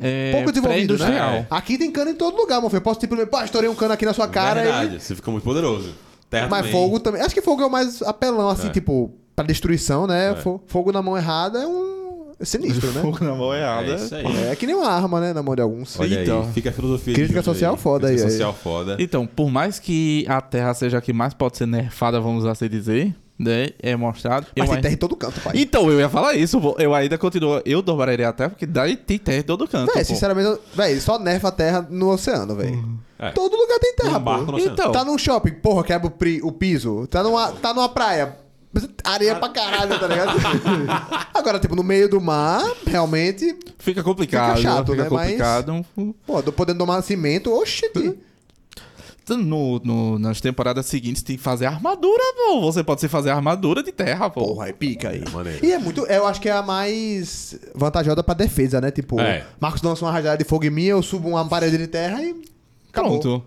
É, 0.00 0.32
pouco 0.32 0.50
desenvolvido, 0.50 0.98
né? 0.98 1.46
Aqui 1.48 1.78
tem 1.78 1.90
cano 1.92 2.10
em 2.10 2.14
todo 2.14 2.36
lugar, 2.36 2.60
meu 2.60 2.68
filho. 2.68 2.78
Eu 2.78 2.82
posso, 2.82 2.98
tipo, 3.00 3.16
pá, 3.28 3.44
estourei 3.44 3.68
um 3.70 3.74
cano 3.74 3.94
aqui 3.94 4.04
na 4.04 4.12
sua 4.12 4.26
cara 4.26 4.62
Verdade, 4.62 4.96
e... 4.96 5.00
você 5.00 5.14
fica 5.14 5.30
muito 5.30 5.44
poderoso. 5.44 5.94
Terra 6.28 6.48
Mas 6.50 6.58
também. 6.66 6.72
fogo 6.72 7.00
também... 7.00 7.22
Acho 7.22 7.34
que 7.34 7.40
fogo 7.40 7.62
é 7.62 7.66
o 7.66 7.70
mais 7.70 8.02
apelão, 8.02 8.48
assim, 8.50 8.66
É. 8.66 8.70
tipo, 8.70 9.12
pra 9.34 9.44
destruição, 9.46 10.06
né? 10.06 10.32
É. 10.32 10.34
Fo- 10.36 10.60
Fogo 10.66 10.92
na 10.92 11.00
mão 11.00 11.16
errada 11.16 11.60
é 11.62 11.66
um... 11.66 11.87
É 12.40 12.44
sinistro, 12.44 12.92
né? 12.92 13.00
Fogo 13.02 13.24
na 13.24 13.34
mão 13.34 13.52
É 13.52 13.60
errada. 13.60 13.94
isso 13.96 14.14
aí. 14.14 14.24
É 14.50 14.54
que 14.54 14.64
nem 14.66 14.76
uma 14.76 14.88
arma, 14.88 15.20
né? 15.20 15.32
Na 15.32 15.42
mão 15.42 15.56
de 15.56 15.62
alguns. 15.62 15.98
Olha 15.98 16.22
Então. 16.22 16.42
aí, 16.42 16.52
fica 16.52 16.70
a 16.70 16.72
filosofia 16.72 17.12
Crítica 17.14 17.42
social 17.42 17.76
foda 17.76 18.06
Crítica 18.06 18.26
aí, 18.26 18.32
aí. 18.32 18.38
social 18.38 18.54
foda. 18.54 18.96
Então, 19.00 19.26
por 19.26 19.50
mais 19.50 19.78
que 19.80 20.24
a 20.28 20.40
Terra 20.40 20.72
seja 20.74 20.98
a 20.98 21.00
que 21.00 21.12
mais 21.12 21.34
pode 21.34 21.56
ser 21.56 21.66
nerfada, 21.66 22.20
vamos 22.20 22.44
assim 22.46 22.68
dizer, 22.68 23.12
né? 23.36 23.70
É 23.80 23.96
mostrado. 23.96 24.46
Mas 24.56 24.64
eu 24.64 24.66
tem 24.66 24.74
ai- 24.76 24.82
terra 24.82 24.94
em 24.94 24.96
todo 24.96 25.16
canto, 25.16 25.40
pai. 25.40 25.52
Então, 25.56 25.90
eu 25.90 25.98
ia 25.98 26.08
falar 26.08 26.34
isso. 26.34 26.60
vou- 26.60 26.76
Eu 26.78 26.94
ainda 26.94 27.18
continuo. 27.18 27.60
Eu 27.64 27.82
dobraria 27.82 28.28
a 28.28 28.32
Terra, 28.32 28.50
porque 28.50 28.66
daí 28.66 28.96
tem 28.96 29.18
terra 29.18 29.38
em 29.38 29.42
todo 29.42 29.66
canto. 29.66 29.92
Véi, 29.92 30.04
pô. 30.04 30.08
sinceramente, 30.08 30.46
eu- 30.48 30.60
véi, 30.74 31.00
só 31.00 31.18
nerfa 31.18 31.48
a 31.48 31.52
terra 31.52 31.86
no 31.90 32.08
oceano, 32.10 32.54
velho. 32.54 32.98
É. 33.18 33.30
Todo 33.32 33.56
lugar 33.56 33.80
tem 33.80 33.94
terra, 33.96 34.20
pô. 34.20 34.36
no 34.38 34.54
oceano. 34.54 34.72
Então. 34.74 34.92
Tá 34.92 35.04
num 35.04 35.18
shopping, 35.18 35.54
porra, 35.54 35.82
quebra 35.82 36.06
o, 36.06 36.10
pri- 36.10 36.40
o 36.42 36.52
piso. 36.52 37.04
Tá 37.08 37.20
numa, 37.22 37.50
tá 37.50 37.74
numa 37.74 37.88
praia. 37.88 38.36
Areia 39.04 39.34
pra 39.36 39.48
caralho, 39.48 39.98
tá 39.98 40.06
ligado? 40.06 40.32
Agora, 41.34 41.58
tipo, 41.58 41.74
no 41.74 41.82
meio 41.82 42.08
do 42.08 42.20
mar, 42.20 42.62
realmente, 42.86 43.56
Fica 43.78 44.02
complicado. 44.02 44.56
Fica 44.58 44.70
chato, 44.70 44.90
fica 44.92 45.04
né? 45.04 45.08
Mas- 45.10 45.22
complicado. 45.30 45.86
pô, 46.26 46.42
tô 46.42 46.52
podendo 46.52 46.78
tomar 46.78 47.00
cimento, 47.02 47.50
oxi. 47.52 47.90
No, 49.30 49.78
no- 49.80 50.18
nas 50.18 50.40
temporadas 50.40 50.86
seguintes 50.86 51.22
tem 51.22 51.36
que 51.36 51.42
fazer 51.42 51.66
armadura, 51.66 52.22
pô. 52.34 52.62
Você 52.62 52.82
pode 52.82 53.00
se 53.02 53.08
fazer 53.08 53.28
armadura 53.30 53.82
de 53.82 53.92
terra, 53.92 54.30
pô. 54.30 54.40
Porra, 54.54 54.68
é 54.70 54.72
pica 54.72 55.10
aí. 55.10 55.22
Maneiro. 55.30 55.64
E 55.64 55.70
é 55.72 55.78
muito, 55.78 56.06
eu 56.06 56.26
acho 56.26 56.40
que 56.40 56.48
é 56.48 56.52
a 56.52 56.62
mais 56.62 57.58
vantajosa 57.74 58.22
pra 58.22 58.34
defesa, 58.34 58.80
né? 58.80 58.90
Tipo, 58.90 59.20
É. 59.20 59.44
Marcos 59.60 59.82
lança 59.82 60.02
uma 60.04 60.10
rajada 60.12 60.38
de 60.38 60.44
fogo 60.44 60.64
em 60.64 60.70
mim, 60.70 60.84
eu 60.84 61.02
subo 61.02 61.28
uma 61.28 61.46
parede 61.46 61.76
de 61.76 61.86
terra 61.86 62.22
e. 62.22 62.42
Acabou. 62.90 63.20
Pronto. 63.20 63.44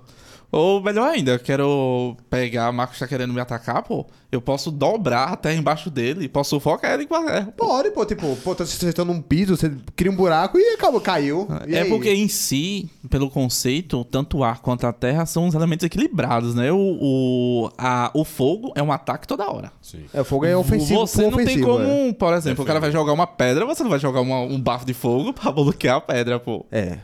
Ou 0.52 0.82
melhor 0.82 1.08
ainda, 1.10 1.32
eu 1.32 1.39
quero 1.39 2.18
pegar, 2.30 2.70
o 2.70 2.74
Marcos 2.74 2.99
tá 2.99 3.08
querendo 3.08 3.34
me 3.34 3.39
atacar, 3.39 3.82
pô. 3.84 4.06
Eu 4.30 4.41
posso 4.41 4.70
dobrar 4.72 5.26
a 5.30 5.36
terra 5.36 5.56
embaixo 5.56 5.89
dele 5.89 6.26
e 6.26 6.30
posso 6.30 6.52
sufocar 6.52 6.93
ele 6.93 7.06
com 7.06 7.16
a 7.16 7.24
terra. 7.26 7.54
pô. 7.56 7.68
Pode, 7.68 7.91
pô, 7.91 8.06
tipo, 8.06 8.36
pô, 8.38 8.54
tá 8.56 8.66
você 8.66 8.91
tá 8.91 9.04
num 9.06 9.22
piso, 9.22 9.56
você 9.56 9.72
cria 9.95 10.12
um 10.12 10.16
buraco 10.16 10.58
e 10.60 10.74
acabou, 10.74 10.99
caiu. 11.02 11.47
E 11.68 11.76
é 11.76 11.82
aí? 11.84 11.89
porque 11.89 12.12
em 12.14 12.28
si, 12.28 12.89
pelo 13.10 13.30
conceito, 13.30 14.04
tanto 14.06 14.39
o 14.39 14.43
ar 14.43 14.60
quanto 14.62 14.86
a 14.88 14.91
terra 14.93 15.26
são 15.26 15.47
os 15.47 15.56
elementos 15.56 15.86
equilibrados, 15.86 16.54
né? 16.56 16.72
O, 16.72 16.78
o, 17.02 17.70
a- 17.78 18.12
o 18.14 18.24
fogo 18.26 18.72
é 18.76 18.84
um 18.84 18.91
ataque 18.91 19.28
toda 19.28 19.49
hora. 19.49 19.72
Sim. 19.82 20.04
É, 20.14 20.22
o 20.22 20.26
fogo 20.26 20.45
é 20.45 20.56
ofensivo. 20.56 20.99
você 21.08 21.22
não 21.24 21.32
tem 21.32 21.45
ofensivo, 21.45 21.66
como, 21.68 21.84
é. 21.84 22.14
por 22.14 22.34
exemplo, 22.34 22.64
o 22.64 22.68
cara 22.68 22.80
vai 22.80 22.91
jogar 22.91 23.14
uma 23.14 23.28
pedra, 23.28 23.66
você 23.66 23.84
não 23.84 23.89
vai 23.89 23.99
jogar 23.99 24.20
uma- 24.22 24.41
um 24.41 24.60
bafo 24.60 24.86
de 24.86 24.93
fogo 24.93 25.32
pra 25.34 25.49
bloquear 25.52 25.97
a 25.97 26.02
pedra, 26.02 26.39
pô. 26.39 26.66
É. 26.72 26.97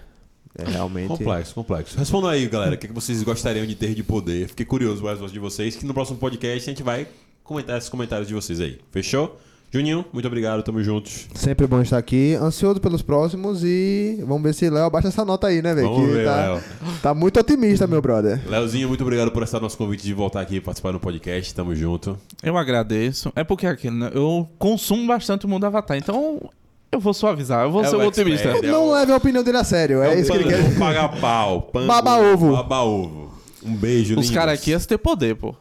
É 0.57 0.69
realmente. 0.69 1.07
Complexo, 1.07 1.53
complexo. 1.53 1.97
Respondam 1.97 2.29
aí, 2.29 2.47
galera, 2.47 2.75
o 2.75 2.77
que, 2.77 2.87
que 2.87 2.93
vocês 2.93 3.21
gostariam 3.23 3.65
de 3.65 3.75
ter 3.75 3.93
de 3.93 4.03
poder. 4.03 4.47
Fiquei 4.49 4.65
curioso 4.65 5.01
com 5.01 5.07
as 5.07 5.19
vozes 5.19 5.33
de 5.33 5.39
vocês, 5.39 5.75
que 5.75 5.85
no 5.85 5.93
próximo 5.93 6.17
podcast 6.17 6.69
a 6.69 6.73
gente 6.73 6.83
vai 6.83 7.07
comentar 7.43 7.77
esses 7.77 7.89
comentários 7.89 8.27
de 8.27 8.33
vocês 8.33 8.59
aí. 8.59 8.79
Fechou? 8.91 9.39
Juninho, 9.69 10.05
muito 10.13 10.25
obrigado, 10.25 10.63
tamo 10.63 10.81
juntos. 10.81 11.27
Sempre 11.35 11.67
bom 11.67 11.81
estar 11.81 11.97
aqui, 11.97 12.35
ansioso 12.35 12.79
pelos 12.79 13.01
próximos 13.01 13.65
e 13.65 14.17
vamos 14.25 14.41
ver 14.41 14.53
se 14.53 14.69
Léo 14.69 14.85
abaixa 14.85 15.09
essa 15.09 15.25
nota 15.25 15.47
aí, 15.47 15.61
né, 15.61 15.75
velho? 15.75 15.89
Vamos 15.89 16.07
Que 16.07 16.13
ver, 16.13 16.25
tá, 16.25 16.35
Léo. 16.53 16.63
tá 17.03 17.13
muito 17.13 17.37
otimista, 17.37 17.85
meu 17.85 18.01
brother. 18.01 18.41
Leozinho, 18.49 18.87
muito 18.87 19.01
obrigado 19.01 19.29
por 19.29 19.43
aceitar 19.43 19.61
nosso 19.61 19.77
convite 19.77 20.03
de 20.03 20.13
voltar 20.13 20.39
aqui 20.39 20.55
e 20.55 20.61
participar 20.61 20.93
do 20.93 21.01
podcast. 21.01 21.53
Tamo 21.53 21.75
junto. 21.75 22.17
Eu 22.41 22.57
agradeço. 22.57 23.29
É 23.35 23.43
porque 23.43 23.65
é 23.67 23.69
aquilo, 23.69 23.97
né? 23.97 24.09
Eu 24.13 24.47
consumo 24.57 25.05
bastante 25.05 25.45
o 25.45 25.49
mundo 25.49 25.65
Avatar, 25.65 25.97
então 25.97 26.49
eu 26.91 26.99
vou 26.99 27.13
suavizar, 27.13 27.63
eu 27.65 27.71
vou 27.71 27.83
É 27.83 27.87
ser 27.87 27.95
o 27.95 27.99
um 28.01 28.05
otimista. 28.07 28.47
É 28.49 28.61
não 28.61 28.87
o- 28.87 28.91
leve 28.93 29.11
a 29.11 29.15
opinião 29.17 29.43
dele 29.43 29.57
a 29.57 29.63
sério, 29.63 30.01
é, 30.01 30.09
um 30.15 30.19
isso 30.19 30.31
que 30.31 30.37
ele 30.37 30.43
quer. 30.49 30.77
paga 30.79 31.09
pau. 31.09 31.69
Baba 31.87 32.17
ovo. 32.17 32.51
Baba 32.53 32.81
ovo. 32.83 33.31
Um 33.63 33.75
beijo, 33.75 34.13
Os 34.13 34.21
lindos. 34.25 34.31
caras 34.31 34.59
aqui 34.59 34.71
iam 34.71 34.79
ter 34.79 34.97
poder, 34.97 35.35
pô. 35.35 35.53